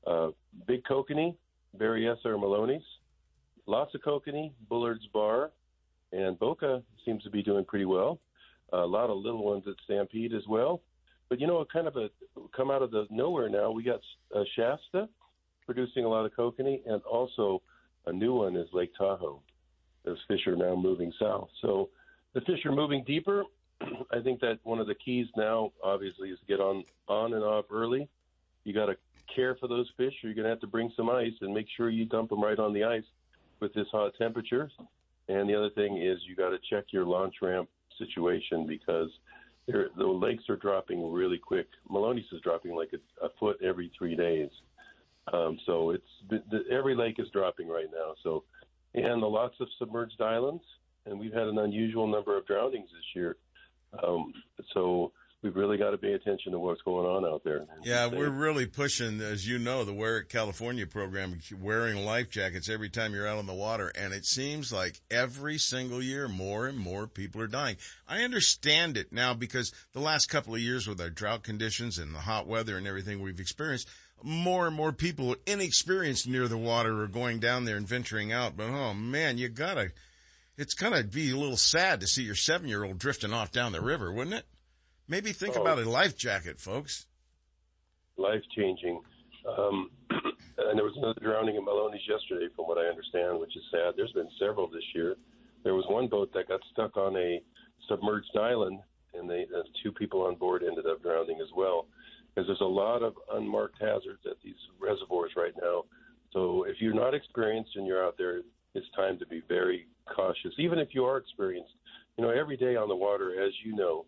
Uh, 0.06 0.30
big 0.68 0.84
kokanee, 0.84 1.36
Berryessa 1.77 2.26
or 2.26 2.38
Melones, 2.38 2.84
lots 3.70 3.94
of 3.94 4.02
kokanee, 4.02 4.52
Bullard's 4.68 5.06
Bar, 5.14 5.52
and 6.12 6.38
Boca 6.40 6.82
seems 7.06 7.24
to 7.24 7.30
be 7.30 7.44
doing 7.44 7.64
pretty 7.64 7.86
well. 7.86 8.20
a 8.74 8.78
lot 8.78 9.10
of 9.10 9.18
little 9.18 9.44
ones 9.44 9.64
at 9.68 9.76
Stampede 9.86 10.34
as 10.34 10.48
well. 10.48 10.82
But 11.30 11.40
you 11.40 11.48
know, 11.48 11.64
kind 11.72 11.88
of 11.88 11.96
a 11.96 12.10
come 12.56 12.72
out 12.72 12.82
of 12.82 12.90
the 12.91 13.06
nowhere 13.12 13.50
now. 13.50 13.70
We 13.72 13.84
got 13.84 14.02
uh, 14.36 14.44
Shasta 14.56 15.08
producing 15.68 16.04
a 16.04 16.10
lot 16.10 16.26
of 16.26 16.34
kokanee, 16.34 16.82
and 16.88 17.02
also 17.04 17.62
a 18.08 18.12
new 18.12 18.34
one 18.34 18.56
is 18.56 18.68
Lake 18.74 18.91
Tahoe. 18.98 19.41
Those 20.04 20.18
fish 20.28 20.48
are 20.48 20.56
now 20.56 20.76
moving 20.76 21.14
south, 21.20 21.50
so 21.62 21.90
the 22.34 22.41
fish 22.41 22.66
are 22.66 22.72
moving 22.72 23.04
deeper. 23.06 23.44
I 24.12 24.20
think 24.24 24.40
that 24.41 24.60
one 24.64 24.80
of 24.80 24.88
the 24.88 24.96
keys 24.96 25.28
now, 25.38 25.72
obviously, 25.84 26.30
is 26.30 26.40
to 26.40 26.46
get 26.48 26.60
on 26.60 26.84
on 27.08 27.34
and 27.34 27.44
off 27.44 27.66
early. 27.72 28.10
You 28.64 28.74
got 28.74 28.88
to 28.88 28.98
care 29.36 29.56
for 29.56 29.68
those 29.68 29.88
fish, 29.96 30.14
or 30.24 30.28
you're 30.28 30.34
going 30.34 30.46
to 30.46 30.50
have 30.50 30.62
to 30.62 30.68
bring 30.68 30.91
some 30.98 31.10
ice 31.10 31.34
and 31.41 31.54
make 31.54 31.68
sure 31.78 31.90
you 31.90 32.06
dump 32.06 32.32
them 32.32 32.44
right 32.44 32.58
on 32.58 32.74
the 32.74 32.84
ice 32.84 33.04
with 33.60 33.73
this 33.73 33.88
hot 33.91 34.14
temperature. 34.18 34.69
And 35.27 35.49
the 35.49 35.56
other 35.56 35.69
thing 35.72 36.02
is 36.02 36.18
you 36.27 36.36
got 36.36 36.49
to 36.49 36.57
check 36.69 36.86
your 36.91 37.06
launch 37.06 37.36
ramp 37.41 37.69
situation 37.98 38.65
because 38.65 39.10
the 39.68 40.06
lakes 40.06 40.44
are 40.49 40.56
dropping 40.56 41.11
really 41.11 41.38
quick. 41.38 41.68
Melones 41.90 42.23
is 42.31 42.41
dropping 42.41 42.73
like 42.76 42.91
a, 42.94 43.26
a 43.26 43.30
foot 43.40 43.57
every 43.64 43.91
three 43.98 44.15
days. 44.15 44.49
Um, 45.31 45.60
so 45.65 45.91
it's 45.91 46.03
the, 46.30 46.41
the, 46.49 46.64
every 46.72 46.95
lake 46.95 47.18
is 47.19 47.27
dropping 47.31 47.68
right 47.68 47.90
now. 47.94 48.15
So 48.23 48.44
and 48.95 49.22
the 49.22 49.27
lots 49.27 49.56
of 49.60 49.68
submerged 49.77 50.22
islands, 50.22 50.64
and 51.06 51.19
we've 51.19 51.34
had 51.34 51.48
an 51.48 51.60
unusual 51.60 52.07
number 52.07 52.36
of 52.38 52.48
drownings 52.48 52.90
this 52.91 53.15
year. 53.15 53.38
Um, 54.03 54.34
so 54.73 55.11
we've 55.41 55.56
really 55.56 55.78
got 55.78 55.91
to 55.91 55.98
pay 55.98 56.14
attention 56.14 56.52
to 56.52 56.60
what's 56.60 56.82
going 56.82 57.06
on 57.06 57.26
out 57.26 57.44
there. 57.44 57.66
Yeah, 57.84 58.07
we're 58.07 58.30
really 58.30 58.66
pushing, 58.66 59.22
as 59.22 59.48
you 59.48 59.57
know, 59.57 59.84
the 59.84 59.94
Wear 59.94 60.18
It 60.18 60.30
California 60.30 60.86
program, 60.86 61.40
wearing 61.61 62.06
life 62.06 62.30
jackets 62.30 62.70
every 62.70 62.90
time 62.90 63.14
you're 63.14 63.28
out 63.28 63.38
on 63.38 63.45
the 63.45 63.53
water. 63.53 63.91
And 63.98 64.14
it 64.14 64.26
seems 64.26 64.74
like 64.74 64.99
every 65.10 65.57
single 65.57 66.02
year, 66.02 66.28
more 66.28 66.68
and 66.68 66.78
more 66.78 67.07
people 67.07 67.41
are 67.41 67.48
dying. 67.48 67.78
I 68.07 68.24
understand 68.24 68.98
it 68.98 69.14
now 69.14 69.34
because 69.34 69.74
the 69.94 70.02
last 70.02 70.28
couple 70.28 70.56
of 70.56 70.61
years 70.61 70.88
with 70.88 70.99
our 70.99 71.10
drought 71.10 71.44
conditions 71.44 71.98
and 71.98 72.14
the 72.14 72.20
hot 72.20 72.48
weather 72.48 72.78
and 72.78 72.88
everything 72.88 73.22
we've 73.22 73.40
experienced, 73.40 73.88
more 74.22 74.68
and 74.68 74.76
more 74.76 74.91
people 74.91 75.36
inexperienced 75.45 76.28
near 76.28 76.49
the 76.49 76.57
water 76.57 77.02
are 77.02 77.07
going 77.07 77.40
down 77.40 77.64
there 77.64 77.78
and 77.78 77.88
venturing 77.88 78.34
out. 78.34 78.57
But 78.57 78.70
oh 78.70 78.94
man, 78.94 79.38
you 79.38 79.48
gotta, 79.48 79.91
it's 80.57 80.74
gonna 80.74 81.03
be 81.03 81.32
a 81.32 81.38
little 81.38 81.56
sad 81.56 82.02
to 82.02 82.07
see 82.07 82.24
your 82.24 82.36
seven 82.36 82.68
year 82.68 82.84
old 82.84 82.99
drifting 82.99 83.32
off 83.32 83.53
down 83.53 83.72
the 83.72 83.80
river, 83.80 84.11
wouldn't 84.11 84.36
it? 84.36 84.45
Maybe 85.10 85.34
think 85.34 85.57
oh, 85.57 85.61
about 85.61 85.80
a 85.80 85.90
life 85.90 86.15
jacket, 86.15 86.60
folks. 86.60 87.07
Life 88.18 88.44
changing. 88.56 89.02
Um, 89.57 89.90
and 90.11 90.77
there 90.77 90.86
was 90.86 90.95
another 90.98 91.19
drowning 91.19 91.56
in 91.56 91.65
Melones 91.65 91.98
yesterday, 92.07 92.48
from 92.56 92.65
what 92.65 92.77
I 92.77 92.86
understand, 92.86 93.40
which 93.40 93.57
is 93.57 93.64
sad. 93.72 93.95
There's 93.98 94.11
been 94.11 94.30
several 94.40 94.68
this 94.68 94.84
year. 94.94 95.15
There 95.64 95.73
was 95.73 95.86
one 95.90 96.07
boat 96.07 96.31
that 96.36 96.48
got 96.48 96.60
stuck 96.72 96.95
on 96.95 97.18
a 97.18 97.41
submerged 97.90 98.38
island, 98.40 98.80
and 99.15 99.27
they 99.27 99.48
uh, 99.53 99.64
two 99.81 99.91
people 99.91 100.22
on 100.22 100.36
board 100.36 100.61
ended 100.64 100.86
up 100.86 101.02
drowning 101.02 101.40
as 101.41 101.49
well. 101.57 101.88
Because 102.30 102.48
there's 102.48 102.61
a 102.61 102.65
lot 102.65 103.02
of 103.02 103.15
unmarked 103.34 103.81
hazards 103.81 104.22
at 104.30 104.38
these 104.44 104.61
reservoirs 104.80 105.31
right 105.36 105.53
now. 105.60 105.86
So 106.34 106.65
if 106.65 106.76
you're 106.80 106.94
not 106.94 107.15
experienced 107.15 107.72
and 107.76 107.88
you're 107.88 108.06
out 108.06 108.15
there, 108.19 108.41
it's 108.76 108.86
time 108.95 109.18
to 109.18 109.26
be 109.26 109.41
very 109.48 109.88
cautious. 110.15 110.53
Even 110.60 110.77
if 110.77 110.90
you 110.91 111.03
are 111.06 111.18
experienced, 111.18 111.73
you 112.15 112.23
know, 112.23 112.30
every 112.30 112.56
day 112.56 112.76
on 112.76 112.88
the 112.88 112.95
water, 112.95 113.44
as 113.44 113.52
you 113.65 113.76
know, 113.76 114.06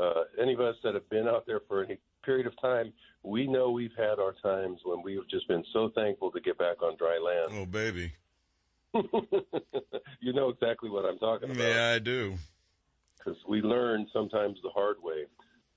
uh, 0.00 0.24
any 0.40 0.54
of 0.54 0.60
us 0.60 0.76
that 0.84 0.94
have 0.94 1.08
been 1.08 1.26
out 1.28 1.46
there 1.46 1.60
for 1.68 1.84
any 1.84 1.98
period 2.24 2.46
of 2.46 2.60
time, 2.60 2.92
we 3.22 3.46
know 3.46 3.70
we've 3.70 3.94
had 3.96 4.18
our 4.18 4.34
times 4.42 4.80
when 4.84 5.02
we've 5.02 5.28
just 5.28 5.48
been 5.48 5.64
so 5.72 5.90
thankful 5.94 6.30
to 6.32 6.40
get 6.40 6.58
back 6.58 6.82
on 6.82 6.96
dry 6.96 7.18
land. 7.18 7.60
Oh, 7.60 7.66
baby. 7.66 8.12
you 10.20 10.32
know 10.32 10.48
exactly 10.48 10.90
what 10.90 11.04
I'm 11.04 11.18
talking 11.18 11.50
about. 11.50 11.68
Yeah, 11.68 11.92
I 11.94 11.98
do. 11.98 12.34
Because 13.18 13.38
we 13.48 13.60
learn 13.60 14.06
sometimes 14.12 14.58
the 14.62 14.70
hard 14.70 14.96
way. 15.02 15.24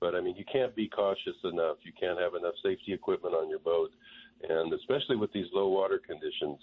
But 0.00 0.14
I 0.14 0.20
mean, 0.20 0.36
you 0.36 0.44
can't 0.50 0.74
be 0.74 0.88
cautious 0.88 1.36
enough. 1.44 1.76
You 1.82 1.92
can't 1.98 2.18
have 2.18 2.34
enough 2.34 2.54
safety 2.62 2.92
equipment 2.92 3.34
on 3.34 3.50
your 3.50 3.58
boat. 3.58 3.90
And 4.48 4.72
especially 4.72 5.16
with 5.16 5.32
these 5.32 5.46
low 5.52 5.68
water 5.68 6.00
conditions, 6.04 6.58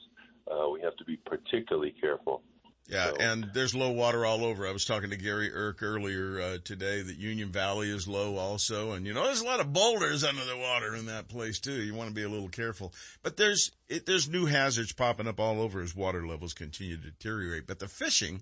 uh, 0.51 0.69
we 0.69 0.81
have 0.81 0.95
to 0.97 1.05
be 1.05 1.17
particularly 1.17 1.93
careful. 2.01 2.41
Yeah, 2.88 3.09
so. 3.09 3.15
and 3.19 3.49
there's 3.53 3.76
low 3.76 3.91
water 3.91 4.26
all 4.26 4.45
over. 4.45 4.65
I 4.65 4.72
was 4.72 4.85
talking 4.85 5.09
to 5.09 5.18
Gary 5.18 5.53
Irk 5.53 5.84
earlier 5.84 6.39
uh, 6.39 6.57
today 6.64 7.01
that 7.01 7.18
Union 7.18 7.51
Valley 7.51 7.89
is 7.89 8.07
low 8.07 8.38
also, 8.38 8.91
and 8.93 9.05
you 9.05 9.14
know 9.14 9.26
there's 9.26 9.41
a 9.41 9.45
lot 9.45 9.59
of 9.59 9.73
boulders 9.73 10.23
under 10.23 10.45
the 10.45 10.57
water 10.57 10.95
in 10.95 11.07
that 11.07 11.27
place 11.27 11.59
too. 11.59 11.81
You 11.81 11.93
want 11.93 12.09
to 12.09 12.15
be 12.15 12.23
a 12.23 12.30
little 12.30 12.47
careful, 12.47 12.93
but 13.23 13.35
there's 13.35 13.72
it, 13.89 14.05
there's 14.05 14.30
new 14.30 14.45
hazards 14.45 14.93
popping 14.93 15.27
up 15.27 15.39
all 15.39 15.59
over 15.59 15.81
as 15.81 15.95
water 15.95 16.26
levels 16.26 16.53
continue 16.53 16.95
to 16.95 17.11
deteriorate. 17.11 17.68
But 17.68 17.80
the 17.80 17.89
fishing, 17.89 18.41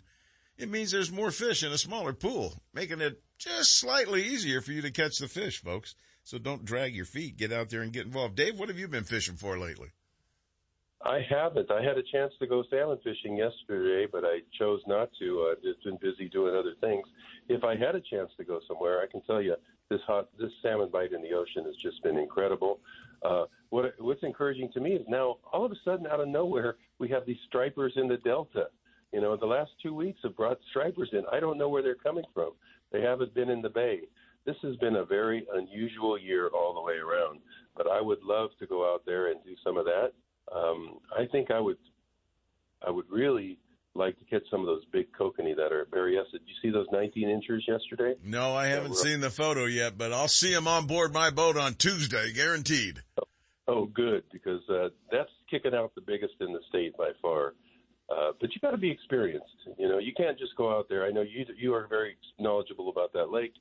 it 0.59 0.69
means 0.69 0.91
there's 0.91 1.11
more 1.11 1.31
fish 1.31 1.63
in 1.63 1.71
a 1.71 1.77
smaller 1.77 2.13
pool, 2.13 2.61
making 2.71 3.01
it 3.01 3.23
just 3.39 3.79
slightly 3.79 4.23
easier 4.23 4.61
for 4.61 4.73
you 4.73 4.83
to 4.83 4.91
catch 4.91 5.17
the 5.17 5.27
fish, 5.27 5.59
folks. 5.59 5.95
So 6.23 6.37
don't 6.37 6.65
drag 6.65 6.95
your 6.95 7.05
feet. 7.05 7.37
Get 7.37 7.51
out 7.51 7.69
there 7.69 7.81
and 7.81 7.93
get 7.93 8.05
involved. 8.05 8.35
Dave, 8.35 8.59
what 8.59 8.69
have 8.69 8.79
you 8.79 8.87
been 8.87 9.03
fishing 9.03 9.35
for 9.35 9.57
lately? 9.57 9.89
I 11.05 11.21
haven't. 11.29 11.69
I 11.69 11.83
had 11.83 11.99
a 11.99 12.03
chance 12.11 12.33
to 12.39 12.47
go 12.47 12.63
salmon 12.69 12.97
fishing 13.03 13.37
yesterday, 13.37 14.07
but 14.11 14.23
I 14.25 14.39
chose 14.57 14.81
not 14.87 15.09
to. 15.19 15.51
I've 15.51 15.61
just 15.61 15.83
been 15.83 15.97
busy 16.01 16.27
doing 16.29 16.55
other 16.55 16.73
things. 16.81 17.05
If 17.47 17.63
I 17.63 17.75
had 17.75 17.93
a 17.93 18.01
chance 18.01 18.31
to 18.37 18.43
go 18.43 18.59
somewhere, 18.67 19.01
I 19.01 19.05
can 19.11 19.21
tell 19.21 19.39
you 19.39 19.55
this 19.91 20.01
hot 20.07 20.29
this 20.39 20.49
salmon 20.63 20.89
bite 20.91 21.13
in 21.13 21.21
the 21.21 21.33
ocean 21.33 21.63
has 21.65 21.75
just 21.83 22.01
been 22.01 22.17
incredible. 22.17 22.79
Uh, 23.23 23.45
what 23.69 23.93
what's 23.99 24.23
encouraging 24.23 24.71
to 24.73 24.79
me 24.79 24.93
is 24.93 25.05
now 25.07 25.37
all 25.53 25.63
of 25.63 25.71
a 25.71 25.75
sudden 25.85 26.07
out 26.07 26.19
of 26.19 26.27
nowhere 26.27 26.75
we 26.97 27.07
have 27.09 27.25
these 27.27 27.37
stripers 27.47 27.93
in 27.97 28.07
the 28.07 28.17
delta. 28.17 28.65
You 29.13 29.21
know, 29.21 29.37
the 29.37 29.45
last 29.45 29.71
two 29.83 29.93
weeks 29.93 30.19
have 30.23 30.35
brought 30.35 30.57
stripers 30.71 31.09
in. 31.13 31.23
I 31.31 31.39
don't 31.39 31.59
know 31.59 31.69
where 31.69 31.83
they're 31.83 31.95
coming 31.95 32.25
from. 32.33 32.53
They 32.91 33.01
haven't 33.01 33.35
been 33.35 33.49
in 33.49 33.61
the 33.61 33.69
bay. 33.69 34.01
This 34.45 34.55
has 34.63 34.75
been 34.77 34.95
a 34.95 35.05
very 35.05 35.45
unusual 35.53 36.17
year 36.17 36.49
all 36.49 36.73
the 36.73 36.81
way 36.81 36.95
around. 36.95 37.41
But 37.77 37.87
I 37.87 38.01
would 38.01 38.23
love 38.23 38.49
to 38.59 38.65
go 38.65 38.91
out 38.91 39.03
there 39.05 39.31
and 39.31 39.43
do 39.43 39.55
some 39.63 39.77
of 39.77 39.85
that 39.85 40.11
um, 40.53 40.99
I 41.17 41.25
think 41.25 41.51
I 41.51 41.59
would, 41.59 41.77
I 42.85 42.89
would 42.91 43.05
really 43.09 43.57
like 43.95 44.17
to 44.19 44.25
catch 44.25 44.43
some 44.51 44.59
of 44.59 44.65
those 44.67 44.83
big 44.91 45.07
kokanee 45.17 45.55
that 45.55 45.71
are 45.71 45.85
Berryessa. 45.85 46.33
Did 46.33 46.41
you 46.45 46.55
see 46.61 46.69
those 46.69 46.87
19 46.91 47.29
inches 47.29 47.63
yesterday? 47.67 48.15
No, 48.23 48.53
I 48.53 48.67
haven't 48.67 48.95
seen 48.95 49.21
the 49.21 49.29
photo 49.29 49.65
yet, 49.65 49.97
but 49.97 50.11
I'll 50.11 50.27
see 50.27 50.53
them 50.53 50.67
on 50.67 50.85
board 50.85 51.13
my 51.13 51.29
boat 51.29 51.57
on 51.57 51.75
Tuesday, 51.75 52.31
guaranteed. 52.33 53.01
Oh, 53.17 53.23
oh 53.67 53.85
good, 53.85 54.23
because 54.31 54.61
uh, 54.69 54.89
that's 55.11 55.29
kicking 55.49 55.73
out 55.73 55.95
the 55.95 56.01
biggest 56.01 56.33
in 56.41 56.51
the 56.51 56.59
state 56.69 56.95
by 56.97 57.11
far. 57.21 57.53
Uh, 58.09 58.31
but 58.39 58.53
you 58.53 58.61
got 58.61 58.71
to 58.71 58.77
be 58.77 58.91
experienced. 58.91 59.45
You 59.79 59.87
know, 59.87 59.97
you 59.97 60.13
can't 60.15 60.37
just 60.37 60.55
go 60.55 60.77
out 60.77 60.87
there. 60.89 61.05
I 61.05 61.11
know 61.11 61.21
you 61.21 61.45
you 61.57 61.73
are 61.73 61.87
very 61.87 62.17
knowledgeable 62.37 62.89
about 62.89 63.13
that 63.13 63.31
lake. 63.31 63.53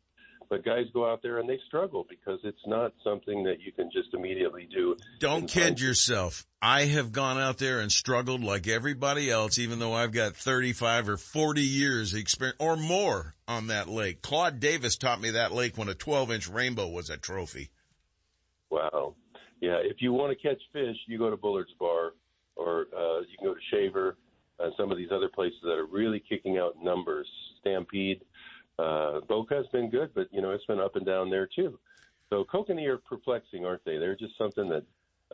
But 0.49 0.65
guys 0.65 0.85
go 0.93 1.11
out 1.11 1.23
there 1.23 1.39
and 1.39 1.49
they 1.49 1.59
struggle 1.67 2.07
because 2.09 2.39
it's 2.45 2.67
not 2.67 2.93
something 3.03 3.45
that 3.45 3.61
you 3.61 3.73
can 3.73 3.91
just 3.93 4.15
immediately 4.15 4.69
do. 4.71 4.97
Don't 5.19 5.47
kid 5.47 5.81
yourself. 5.81 6.47
I 6.61 6.85
have 6.85 7.13
gone 7.13 7.39
out 7.39 7.59
there 7.59 7.81
and 7.81 7.91
struggled 7.91 8.43
like 8.43 8.67
everybody 8.69 9.31
else, 9.31 9.59
even 9.59 9.79
though 9.79 9.93
I've 9.93 10.13
got 10.13 10.37
35 10.37 11.09
or 11.09 11.17
40 11.17 11.61
years 11.61 12.15
experience 12.15 12.57
or 12.61 12.77
more 12.77 13.35
on 13.47 13.69
that 13.69 13.89
lake. 13.89 14.23
Claude 14.23 14.61
Davis 14.61 14.97
taught 14.97 15.21
me 15.21 15.31
that 15.31 15.53
lake 15.53 15.77
when 15.77 15.89
a 15.89 15.95
12 15.95 16.33
inch 16.33 16.49
rainbow 16.49 16.89
was 16.89 17.11
a 17.11 17.17
trophy. 17.17 17.71
Wow. 18.71 19.15
Yeah. 19.61 19.79
If 19.83 19.97
you 20.01 20.13
want 20.13 20.37
to 20.37 20.49
catch 20.49 20.61
fish, 20.73 20.97
you 21.07 21.19
go 21.19 21.31
to 21.31 21.37
Bullard's 21.37 21.75
Bar 21.79 22.13
or 22.57 22.87
uh, 22.97 23.21
you 23.21 23.37
can 23.39 23.49
go 23.49 23.55
to 23.55 23.61
Shaver 23.71 24.17
and 24.59 24.73
some 24.77 24.93
of 24.93 24.99
these 24.99 25.11
other 25.13 25.29
places 25.29 25.59
that 25.63 25.73
are 25.73 25.87
really 25.87 26.23
kicking 26.29 26.59
out 26.59 26.83
numbers. 26.83 27.27
Stampede, 27.61 28.23
uh, 28.79 29.21
Boca's 29.29 29.67
been 29.73 29.91
good, 29.91 30.11
but 30.15 30.29
you 30.33 30.43
know 30.43 30.51
it's 30.51 30.67
been 30.67 30.81
up 30.81 30.97
and 30.97 31.07
down 31.07 31.31
there 31.31 31.49
too. 31.55 31.79
So 32.31 32.45
kokanee 32.45 32.89
are 32.89 32.99
perplexing, 32.99 33.65
aren't 33.65 33.85
they? 33.85 33.99
They're 33.99 34.17
just 34.17 34.37
something 34.39 34.69
that 34.71 34.85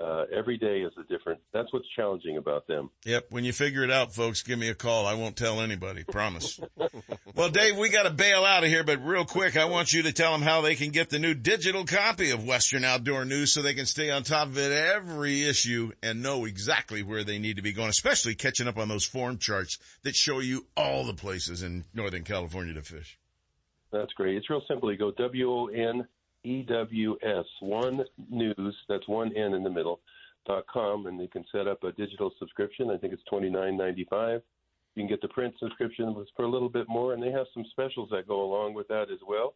uh, 0.01 0.25
every 0.35 0.57
day 0.57 0.81
is 0.81 0.93
a 0.99 1.03
different. 1.13 1.41
That's 1.53 1.71
what's 1.73 1.89
challenging 1.95 2.39
about 2.39 2.67
them. 2.67 2.91
Yep. 3.05 3.27
When 3.31 3.45
you 3.45 3.53
figure 3.53 3.85
it 3.85 3.91
out, 3.91 4.15
folks, 4.15 4.43
give 4.43 4.59
me 4.59 4.71
a 4.71 4.75
call. 4.75 5.07
I 5.07 5.15
won't 5.15 5.37
tell 5.37 5.61
anybody. 5.61 6.05
Promise. 6.05 6.59
well, 7.35 7.51
Dave, 7.51 7.77
we 7.77 7.91
got 7.91 8.05
to 8.05 8.11
bail 8.11 8.45
out 8.45 8.65
of 8.65 8.71
here, 8.71 8.83
but 8.83 9.05
real 9.05 9.27
quick, 9.27 9.57
I 9.57 9.67
want 9.67 9.93
you 9.93 10.03
to 10.05 10.13
tell 10.13 10.33
them 10.33 10.43
how 10.43 10.63
they 10.63 10.75
can 10.75 10.91
get 10.91 11.11
the 11.11 11.19
new 11.19 11.35
digital 11.35 11.85
copy 11.85 12.31
of 12.31 12.47
Western 12.47 12.83
Outdoor 12.83 13.27
News 13.27 13.53
so 13.53 13.61
they 13.61 13.75
can 13.75 13.87
stay 13.87 14.11
on 14.11 14.23
top 14.23 14.49
of 14.49 14.59
it 14.59 14.73
every 14.73 15.45
issue 15.47 15.93
and 16.03 16.23
know 16.23 16.47
exactly 16.47 17.03
where 17.03 17.25
they 17.25 17.39
need 17.39 17.57
to 17.57 17.63
be 17.63 17.73
going, 17.73 17.91
especially 17.91 18.35
catching 18.35 18.69
up 18.69 18.79
on 18.79 18.89
those 18.89 19.05
form 19.05 19.37
charts 19.37 19.79
that 20.03 20.17
show 20.17 20.39
you 20.39 20.67
all 20.77 21.05
the 21.05 21.15
places 21.15 21.63
in 21.63 21.85
Northern 21.93 22.25
California 22.25 22.73
to 22.73 22.83
fish. 22.83 23.20
That's 23.93 24.13
great. 24.13 24.37
It's 24.37 24.51
real 24.51 24.63
simple. 24.69 24.91
You 24.93 24.99
go 24.99 25.11
W 25.13 25.51
O 25.51 25.67
N 25.67 26.07
E 26.45 26.63
W 26.63 27.17
S, 27.23 27.45
one 27.61 28.03
news, 28.31 28.77
that's 28.89 29.07
one 29.09 29.37
N 29.37 29.55
in 29.55 29.63
the 29.63 29.71
middle, 29.71 30.01
dot 30.47 30.65
com, 30.73 31.07
and 31.07 31.19
they 31.19 31.27
can 31.27 31.45
set 31.53 31.69
up 31.69 31.83
a 31.85 31.93
digital 31.93 32.31
subscription. 32.39 32.91
I 32.91 32.97
think 32.97 33.13
it's 33.13 33.23
twenty 33.29 33.51
nine 33.51 33.77
ninety 33.77 34.07
five. 34.09 34.41
You 34.95 35.03
can 35.03 35.09
get 35.09 35.21
the 35.21 35.29
print 35.29 35.55
subscription 35.59 36.15
for 36.37 36.45
a 36.45 36.51
little 36.51 36.69
bit 36.69 36.89
more, 36.89 37.15
and 37.15 37.23
they 37.23 37.31
have 37.31 37.47
some 37.55 37.65
specials 37.71 38.09
that 38.11 38.27
go 38.27 38.43
along 38.43 38.75
with 38.75 38.89
that 38.89 39.11
as 39.11 39.21
well. 39.27 39.55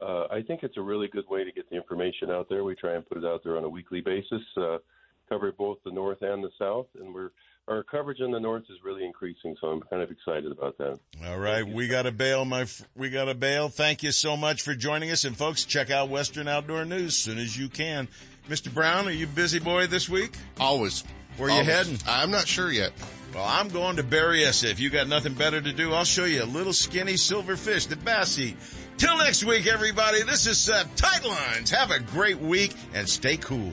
Uh, 0.00 0.26
I 0.30 0.42
think 0.42 0.62
it's 0.62 0.78
a 0.78 0.82
really 0.82 1.08
good 1.08 1.28
way 1.28 1.44
to 1.44 1.52
get 1.52 1.68
the 1.70 1.76
information 1.76 2.30
out 2.30 2.48
there. 2.48 2.64
We 2.64 2.74
try 2.74 2.94
and 2.94 3.06
put 3.06 3.18
it 3.18 3.24
out 3.24 3.42
there 3.44 3.56
on 3.56 3.64
a 3.64 3.68
weekly 3.68 4.00
basis, 4.00 4.42
uh, 4.56 4.78
cover 5.28 5.52
both 5.52 5.78
the 5.84 5.92
north 5.92 6.22
and 6.22 6.42
the 6.42 6.50
south, 6.58 6.86
and 6.98 7.14
we're 7.14 7.30
our 7.68 7.82
coverage 7.82 8.20
in 8.20 8.30
the 8.30 8.40
north 8.40 8.64
is 8.68 8.78
really 8.84 9.04
increasing, 9.04 9.56
so 9.60 9.68
I'm 9.68 9.80
kind 9.82 10.02
of 10.02 10.10
excited 10.10 10.50
about 10.50 10.76
that. 10.78 10.98
All 11.26 11.38
right, 11.38 11.66
we 11.66 11.88
got 11.88 12.02
to 12.02 12.12
bail, 12.12 12.44
my 12.44 12.66
we 12.96 13.10
got 13.10 13.26
to 13.26 13.34
bail. 13.34 13.68
Thank 13.68 14.02
you 14.02 14.12
so 14.12 14.36
much 14.36 14.62
for 14.62 14.74
joining 14.74 15.10
us, 15.10 15.24
and 15.24 15.36
folks, 15.36 15.64
check 15.64 15.90
out 15.90 16.08
Western 16.08 16.48
Outdoor 16.48 16.84
News 16.84 17.06
as 17.06 17.16
soon 17.16 17.38
as 17.38 17.56
you 17.56 17.68
can. 17.68 18.08
Mr. 18.48 18.72
Brown, 18.72 19.06
are 19.06 19.12
you 19.12 19.26
busy 19.26 19.60
boy 19.60 19.86
this 19.86 20.08
week? 20.08 20.34
Always. 20.58 21.04
Where 21.36 21.50
Always. 21.50 21.66
you 21.66 21.72
heading? 21.72 21.98
I'm 22.06 22.30
not 22.30 22.46
sure 22.46 22.70
yet. 22.70 22.92
Well, 23.34 23.44
I'm 23.44 23.68
going 23.68 23.96
to 23.96 24.02
Berryessa. 24.02 24.70
If 24.70 24.78
you 24.78 24.90
got 24.90 25.08
nothing 25.08 25.32
better 25.32 25.60
to 25.60 25.72
do, 25.72 25.94
I'll 25.94 26.04
show 26.04 26.24
you 26.24 26.42
a 26.42 26.44
little 26.44 26.74
skinny 26.74 27.16
silver 27.16 27.56
fish 27.56 27.86
that 27.86 28.04
bass 28.04 28.38
eat. 28.38 28.56
Till 28.98 29.16
next 29.16 29.44
week, 29.44 29.66
everybody. 29.66 30.22
This 30.22 30.46
is 30.46 30.68
uh, 30.68 30.84
Sep. 30.84 30.94
Tight 30.96 31.24
lines. 31.24 31.70
Have 31.70 31.90
a 31.90 32.00
great 32.00 32.38
week 32.38 32.74
and 32.92 33.08
stay 33.08 33.38
cool. 33.38 33.72